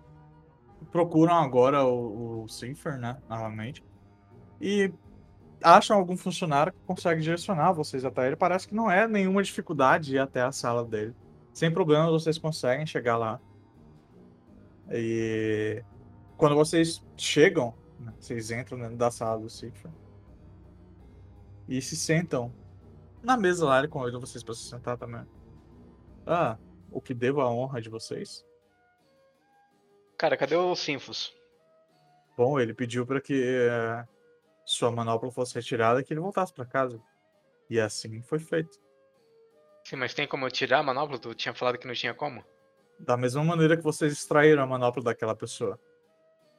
procuram 0.92 1.36
agora 1.36 1.84
o, 1.86 2.44
o 2.44 2.48
Cipher, 2.50 2.98
né? 2.98 3.18
Novamente. 3.28 3.82
E 4.62 4.94
acham 5.64 5.98
algum 5.98 6.18
funcionário 6.18 6.74
que 6.74 6.80
consegue 6.86 7.22
direcionar 7.22 7.74
vocês 7.74 8.06
até 8.06 8.28
ele. 8.28 8.36
Parece 8.36 8.68
que 8.68 8.76
não 8.76 8.90
é 8.90 9.08
nenhuma 9.08 9.44
dificuldade 9.44 10.16
ir 10.16 10.20
até 10.20 10.42
a 10.42 10.52
sala 10.52 10.84
dele. 10.86 11.16
Sem 11.54 11.72
problemas, 11.72 12.12
vocês 12.12 12.38
conseguem 12.38 12.86
chegar 12.86 13.18
lá. 13.18 13.40
E 14.92 15.84
quando 16.38 16.56
vocês 16.56 17.04
chegam, 17.18 17.74
né, 18.00 18.14
vocês 18.20 18.52
entram 18.52 18.80
dentro 18.80 18.96
da 18.96 19.12
sala 19.12 19.40
do 19.40 19.50
Cipher 19.50 19.92
e 21.68 21.82
se 21.82 21.96
sentam 21.96 22.52
na 23.22 23.38
mesa 23.38 23.66
lá. 23.66 23.80
Ele 23.80 23.88
convida 23.88 24.18
vocês 24.20 24.44
para 24.44 24.54
se 24.56 24.64
sentar 24.64 24.98
também. 24.98 25.26
Ah, 26.26 26.58
o 26.92 27.02
que 27.02 27.14
devo 27.14 27.42
a 27.42 27.52
honra 27.52 27.82
de 27.82 27.90
vocês? 27.90 28.46
Cara, 30.18 30.36
cadê 30.36 30.56
o 30.56 30.76
Sinfos? 30.76 31.34
Bom, 32.36 32.60
ele 32.60 32.74
pediu 32.74 33.06
para 33.06 33.22
que 33.22 33.44
é, 33.44 34.08
sua 34.70 34.92
manopla 34.92 35.32
fosse 35.32 35.56
retirada 35.56 36.04
que 36.04 36.14
ele 36.14 36.20
voltasse 36.20 36.54
para 36.54 36.64
casa. 36.64 37.02
E 37.68 37.80
assim 37.80 38.22
foi 38.22 38.38
feito. 38.38 38.80
Sim, 39.84 39.96
mas 39.96 40.14
tem 40.14 40.28
como 40.28 40.46
eu 40.46 40.52
tirar 40.52 40.78
a 40.78 40.84
manopla? 40.84 41.18
Tu 41.18 41.34
tinha 41.34 41.56
falado 41.56 41.80
que 41.80 41.88
não 41.88 41.94
tinha 41.96 42.14
como? 42.14 42.46
Da 43.00 43.18
mesma 43.18 43.44
maneira 43.44 43.76
que 43.76 43.82
vocês 43.82 44.14
extraíram 44.14 44.62
a 44.62 44.68
manopla 44.68 45.02
daquela 45.02 45.36
pessoa. 45.36 45.80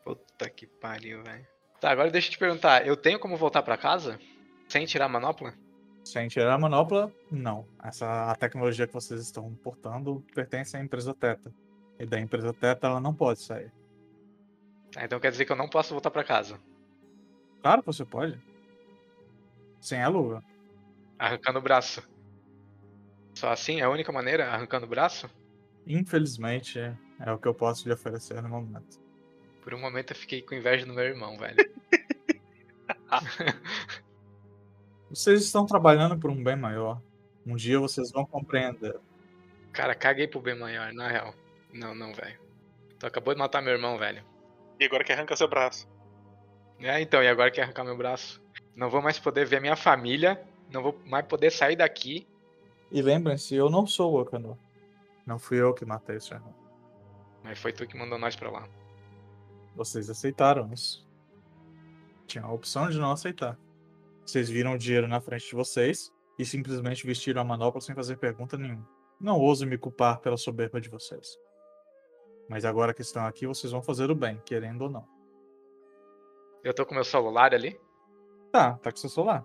Puta 0.04 0.50
que 0.50 0.66
pariu, 0.66 1.22
velho. 1.22 1.46
Tá, 1.80 1.92
agora 1.92 2.10
deixa 2.10 2.26
eu 2.26 2.32
te 2.32 2.38
perguntar, 2.38 2.84
eu 2.84 2.96
tenho 2.96 3.20
como 3.20 3.36
voltar 3.36 3.62
para 3.62 3.76
casa? 3.76 4.18
Sem 4.68 4.86
tirar 4.86 5.04
a 5.04 5.08
manopla? 5.08 5.54
Sem 6.04 6.26
tirar 6.26 6.54
a 6.54 6.58
manopla, 6.58 7.12
não. 7.30 7.64
Essa 7.80 8.32
a 8.32 8.34
tecnologia 8.34 8.88
que 8.88 8.92
vocês 8.92 9.20
estão 9.20 9.54
portando 9.62 10.24
pertence 10.34 10.76
à 10.76 10.80
empresa 10.80 11.14
Teta. 11.14 11.54
E 11.96 12.04
da 12.04 12.18
empresa 12.18 12.52
Teta 12.52 12.88
ela 12.88 13.00
não 13.00 13.14
pode 13.14 13.40
sair. 13.40 13.72
Ah, 14.96 15.04
então 15.04 15.20
quer 15.20 15.30
dizer 15.30 15.44
que 15.44 15.52
eu 15.52 15.56
não 15.56 15.68
posso 15.68 15.94
voltar 15.94 16.10
para 16.10 16.24
casa? 16.24 16.60
Claro 17.62 17.82
que 17.82 17.86
você 17.86 18.04
pode. 18.04 18.40
Sem 19.80 20.02
a 20.02 20.08
luva. 20.08 20.42
Arrancando 21.18 21.58
o 21.58 21.62
braço. 21.62 22.02
Só 23.34 23.50
assim 23.50 23.80
é 23.80 23.84
a 23.84 23.90
única 23.90 24.12
maneira? 24.12 24.50
Arrancando 24.50 24.86
o 24.86 24.88
braço? 24.88 25.30
Infelizmente, 25.86 26.78
é 26.78 27.32
o 27.32 27.38
que 27.38 27.48
eu 27.48 27.54
posso 27.54 27.86
lhe 27.86 27.94
oferecer 27.94 28.42
no 28.42 28.48
momento. 28.48 29.00
Por 29.62 29.74
um 29.74 29.80
momento 29.80 30.12
eu 30.12 30.16
fiquei 30.16 30.42
com 30.42 30.54
inveja 30.54 30.86
do 30.86 30.94
meu 30.94 31.04
irmão, 31.04 31.36
velho. 31.38 31.56
Vocês 35.10 35.42
estão 35.42 35.66
trabalhando 35.66 36.16
por 36.18 36.30
um 36.30 36.42
bem 36.42 36.56
maior. 36.56 37.02
Um 37.44 37.56
dia 37.56 37.80
vocês 37.80 38.12
vão 38.12 38.24
compreender. 38.24 38.96
Cara, 39.72 39.94
caguei 39.94 40.28
pro 40.28 40.40
bem 40.40 40.56
maior, 40.56 40.92
na 40.92 41.08
real. 41.08 41.34
Não, 41.72 41.94
não, 41.94 42.12
velho. 42.12 42.38
Tu 42.98 43.06
acabou 43.06 43.34
de 43.34 43.40
matar 43.40 43.62
meu 43.62 43.72
irmão, 43.72 43.98
velho. 43.98 44.22
E 44.78 44.84
agora 44.84 45.02
que 45.02 45.12
arranca 45.12 45.34
seu 45.36 45.48
braço. 45.48 45.88
É, 46.80 47.00
então, 47.00 47.22
e 47.22 47.28
agora 47.28 47.50
quer 47.50 47.62
arrancar 47.62 47.84
meu 47.84 47.96
braço? 47.96 48.42
Não 48.74 48.88
vou 48.88 49.02
mais 49.02 49.18
poder 49.18 49.44
ver 49.46 49.60
minha 49.60 49.76
família, 49.76 50.42
não 50.70 50.82
vou 50.82 50.98
mais 51.04 51.26
poder 51.26 51.50
sair 51.50 51.76
daqui. 51.76 52.26
E 52.90 53.02
lembrem-se, 53.02 53.54
eu 53.54 53.68
não 53.68 53.86
sou 53.86 54.14
o 54.14 54.20
Okanor. 54.20 54.56
Não 55.26 55.38
fui 55.38 55.60
eu 55.60 55.74
que 55.74 55.84
matei 55.84 56.16
o 56.16 56.20
seu 56.20 56.36
irmão. 56.36 56.54
Mas 57.44 57.58
foi 57.58 57.72
tu 57.72 57.86
que 57.86 57.96
mandou 57.96 58.18
nós 58.18 58.34
pra 58.34 58.50
lá. 58.50 58.68
Vocês 59.76 60.08
aceitaram 60.10 60.72
isso. 60.72 61.06
Tinha 62.26 62.44
a 62.44 62.52
opção 62.52 62.88
de 62.88 62.98
não 62.98 63.12
aceitar. 63.12 63.58
Vocês 64.24 64.48
viram 64.48 64.74
o 64.74 64.78
dinheiro 64.78 65.06
na 65.06 65.20
frente 65.20 65.48
de 65.48 65.54
vocês 65.54 66.12
e 66.38 66.44
simplesmente 66.44 67.06
vestiram 67.06 67.42
a 67.42 67.44
manopla 67.44 67.80
sem 67.80 67.94
fazer 67.94 68.16
pergunta 68.16 68.56
nenhuma. 68.56 68.88
Não 69.20 69.38
ouso 69.38 69.66
me 69.66 69.76
culpar 69.76 70.20
pela 70.20 70.36
soberba 70.36 70.80
de 70.80 70.88
vocês. 70.88 71.36
Mas 72.48 72.64
agora 72.64 72.94
que 72.94 73.02
estão 73.02 73.26
aqui, 73.26 73.46
vocês 73.46 73.70
vão 73.70 73.82
fazer 73.82 74.10
o 74.10 74.14
bem, 74.14 74.40
querendo 74.44 74.82
ou 74.82 74.90
não. 74.90 75.19
Eu 76.62 76.74
tô 76.74 76.84
com 76.84 76.94
meu 76.94 77.04
celular 77.04 77.54
ali. 77.54 77.78
Tá, 78.52 78.74
tá 78.74 78.90
com 78.90 78.96
seu 78.96 79.08
celular. 79.10 79.44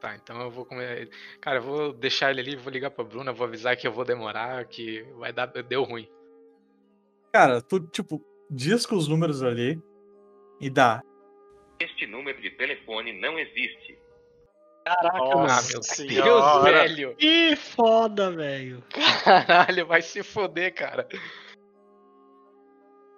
Tá, 0.00 0.16
então 0.16 0.40
eu 0.40 0.50
vou 0.50 0.64
comer. 0.64 1.10
Cara, 1.40 1.58
eu 1.58 1.62
vou 1.62 1.92
deixar 1.92 2.30
ele 2.30 2.40
ali, 2.40 2.56
vou 2.56 2.72
ligar 2.72 2.90
pra 2.90 3.04
Bruna, 3.04 3.32
vou 3.32 3.46
avisar 3.46 3.76
que 3.76 3.86
eu 3.86 3.92
vou 3.92 4.04
demorar, 4.04 4.64
que 4.64 5.02
vai 5.18 5.32
dar. 5.32 5.46
Deu 5.46 5.82
ruim. 5.82 6.08
Cara, 7.32 7.60
tu, 7.60 7.80
tipo, 7.80 8.24
disca 8.50 8.94
os 8.94 9.06
números 9.06 9.42
ali 9.42 9.80
e 10.58 10.70
dá. 10.70 11.02
Este 11.78 12.06
número 12.06 12.40
de 12.40 12.50
telefone 12.50 13.12
não 13.20 13.38
existe. 13.38 13.98
Caraca, 14.84 15.18
ah, 15.18 15.36
mano. 15.36 15.62
meu 15.68 16.08
Deus, 16.08 16.62
velho. 16.64 17.16
Que 17.16 17.54
foda, 17.56 18.30
velho. 18.30 18.82
Caralho, 19.24 19.86
vai 19.86 20.00
se 20.00 20.22
foder, 20.22 20.74
cara. 20.74 21.06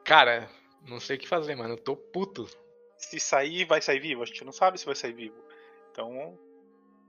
Cara, 0.04 0.48
não 0.88 0.98
sei 0.98 1.16
o 1.16 1.20
que 1.20 1.28
fazer, 1.28 1.54
mano. 1.54 1.74
Eu 1.74 1.78
tô 1.78 1.96
puto. 1.96 2.46
Se 3.02 3.20
sair, 3.20 3.64
vai 3.64 3.82
sair 3.82 4.00
vivo? 4.00 4.22
A 4.22 4.26
gente 4.26 4.44
não 4.44 4.52
sabe 4.52 4.78
se 4.78 4.86
vai 4.86 4.94
sair 4.94 5.12
vivo. 5.12 5.36
Então, 5.90 6.38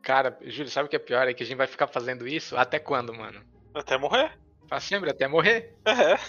Cara, 0.03 0.37
Júlio, 0.41 0.69
sabe 0.69 0.87
o 0.87 0.89
que 0.89 0.97
é 0.97 0.99
pior? 0.99 1.27
É 1.29 1.33
que 1.33 1.43
a 1.43 1.45
gente 1.45 1.57
vai 1.57 1.65
ficar 1.65 1.87
fazendo 1.87 2.27
isso 2.27 2.57
até 2.57 2.77
quando, 2.77 3.13
mano? 3.13 3.41
até 3.73 3.97
morrer. 3.97 4.37
Pra 4.67 4.79
sempre, 4.79 5.09
até 5.09 5.27
morrer. 5.27 5.73
É. 5.85 6.19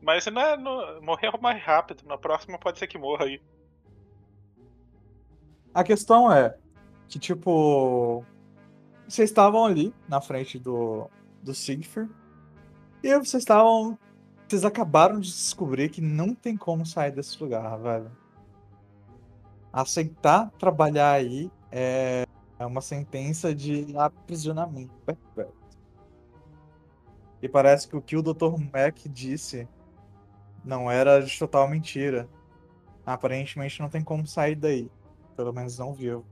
Mas 0.00 0.26
não 0.26 0.42
é, 0.42 0.56
no, 0.56 1.02
morrer 1.02 1.28
é 1.28 1.38
mais 1.38 1.62
rápido. 1.62 2.02
Na 2.06 2.16
próxima 2.16 2.58
pode 2.58 2.78
ser 2.78 2.86
que 2.86 2.98
morra 2.98 3.26
aí. 3.26 3.40
A 5.74 5.84
questão 5.84 6.32
é 6.32 6.56
que, 7.08 7.18
tipo, 7.18 8.24
vocês 9.06 9.30
estavam 9.30 9.64
ali 9.64 9.94
na 10.08 10.20
frente 10.20 10.58
do, 10.58 11.08
do 11.42 11.54
Sigfir 11.54 12.08
e 13.02 13.16
vocês 13.18 13.42
estavam. 13.42 13.98
Vocês 14.48 14.64
acabaram 14.64 15.20
de 15.20 15.28
descobrir 15.28 15.88
que 15.88 16.00
não 16.00 16.34
tem 16.34 16.56
como 16.56 16.84
sair 16.84 17.12
desse 17.12 17.40
lugar, 17.42 17.78
velho. 17.78 18.10
Aceitar 19.72 20.50
trabalhar 20.58 21.12
aí 21.12 21.50
é, 21.70 22.26
é 22.58 22.66
uma 22.66 22.80
sentença 22.80 23.54
de 23.54 23.96
aprisionamento 23.96 24.94
perpétuo. 25.06 25.54
E 27.40 27.48
parece 27.48 27.88
que 27.88 27.96
o 27.96 28.02
que 28.02 28.16
o 28.16 28.22
Dr. 28.22 28.56
Mac 28.72 28.98
disse 29.08 29.66
não 30.64 30.90
era 30.90 31.20
de 31.20 31.36
total 31.38 31.68
mentira. 31.68 32.28
Aparentemente 33.04 33.80
não 33.80 33.88
tem 33.88 34.02
como 34.02 34.26
sair 34.26 34.54
daí. 34.54 34.90
Pelo 35.34 35.52
menos 35.52 35.78
não 35.78 35.92
viu. 35.92 36.24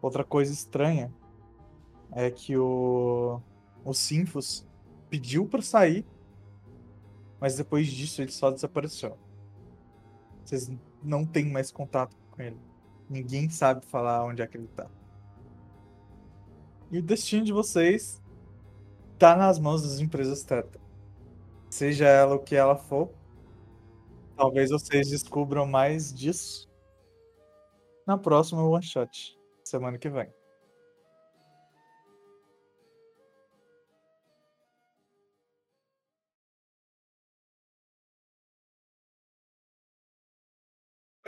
Outra 0.00 0.24
coisa 0.24 0.52
estranha 0.52 1.12
é 2.12 2.30
que 2.30 2.56
o, 2.56 3.42
o 3.84 3.92
Sinfos 3.92 4.66
pediu 5.10 5.46
pra 5.46 5.60
sair, 5.60 6.06
mas 7.40 7.56
depois 7.56 7.88
disso 7.88 8.22
ele 8.22 8.30
só 8.30 8.50
desapareceu. 8.50 9.18
Vocês 10.44 10.70
não 11.02 11.24
têm 11.24 11.50
mais 11.50 11.70
contato 11.70 12.16
com 12.30 12.42
ele. 12.42 12.58
Ninguém 13.08 13.48
sabe 13.48 13.84
falar 13.86 14.24
onde 14.24 14.42
é 14.42 14.46
que 14.46 14.56
ele 14.56 14.68
tá. 14.68 14.86
E 16.90 16.98
o 16.98 17.02
destino 17.02 17.44
de 17.44 17.52
vocês 17.52 18.22
tá 19.18 19.36
nas 19.36 19.58
mãos 19.58 19.82
das 19.82 19.98
empresas 19.98 20.42
Teta. 20.42 20.80
Seja 21.70 22.06
ela 22.06 22.36
o 22.36 22.42
que 22.42 22.56
ela 22.56 22.76
for, 22.76 23.10
talvez 24.36 24.70
vocês 24.70 25.10
descubram 25.10 25.66
mais 25.66 26.12
disso 26.12 26.68
na 28.06 28.16
próxima 28.16 28.62
One 28.62 28.82
Shot, 28.82 29.38
semana 29.62 29.98
que 29.98 30.08
vem. 30.08 30.37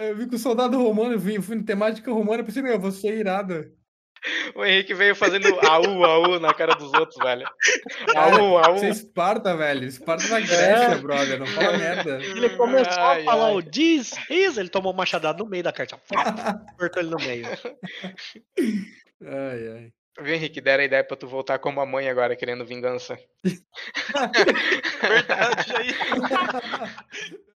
Eu 0.01 0.17
vi 0.17 0.27
que 0.27 0.35
o 0.35 0.39
soldado 0.39 0.83
romano, 0.83 1.15
eu 1.15 1.21
fui, 1.21 1.41
fui 1.41 1.57
em 1.57 1.63
temática 1.63 2.11
romana, 2.11 2.41
eu 2.41 2.45
pensei, 2.45 2.63
meu, 2.63 2.81
você 2.81 3.09
é 3.09 3.17
irada. 3.17 3.71
O 4.55 4.65
Henrique 4.65 4.93
veio 4.93 5.15
fazendo 5.15 5.47
au, 5.67 6.05
au 6.05 6.41
na 6.41 6.53
cara 6.53 6.75
dos 6.75 6.93
outros, 6.93 7.17
velho. 7.23 7.47
Au, 8.15 8.59
au. 8.59 8.79
Você 8.79 8.87
é 8.87 8.91
Esparta, 8.91 9.57
velho. 9.57 9.85
Esparta 9.87 10.29
na 10.29 10.41
Grécia, 10.41 10.97
brother. 10.99 11.39
Não 11.39 11.47
fala 11.47 11.79
merda. 11.79 12.23
Ele 12.23 12.51
começou 12.51 13.03
Ai, 13.03 13.23
a 13.23 13.25
falar 13.25 13.47
ai. 13.47 13.55
o 13.55 13.63
diz, 13.63 14.13
is, 14.29 14.59
ele 14.59 14.69
tomou 14.69 14.93
machadada 14.93 15.43
no 15.43 15.49
meio 15.49 15.63
da 15.63 15.73
carta. 15.73 15.99
Cortou 16.79 17.03
ele 17.03 17.11
no 17.11 17.17
meio. 17.19 17.47
Ai, 19.23 19.69
ai. 19.69 19.93
Viu, 20.21 20.35
Henrique? 20.35 20.61
Deram 20.61 20.83
a 20.83 20.87
ideia 20.87 21.05
pra 21.05 21.17
tu 21.17 21.27
voltar 21.27 21.59
como 21.59 21.81
a 21.81 21.87
mãe 21.87 22.09
agora, 22.09 22.37
querendo 22.37 22.67
vingança. 22.67 23.19
Verdade 25.01 25.73
aí. 25.77 25.95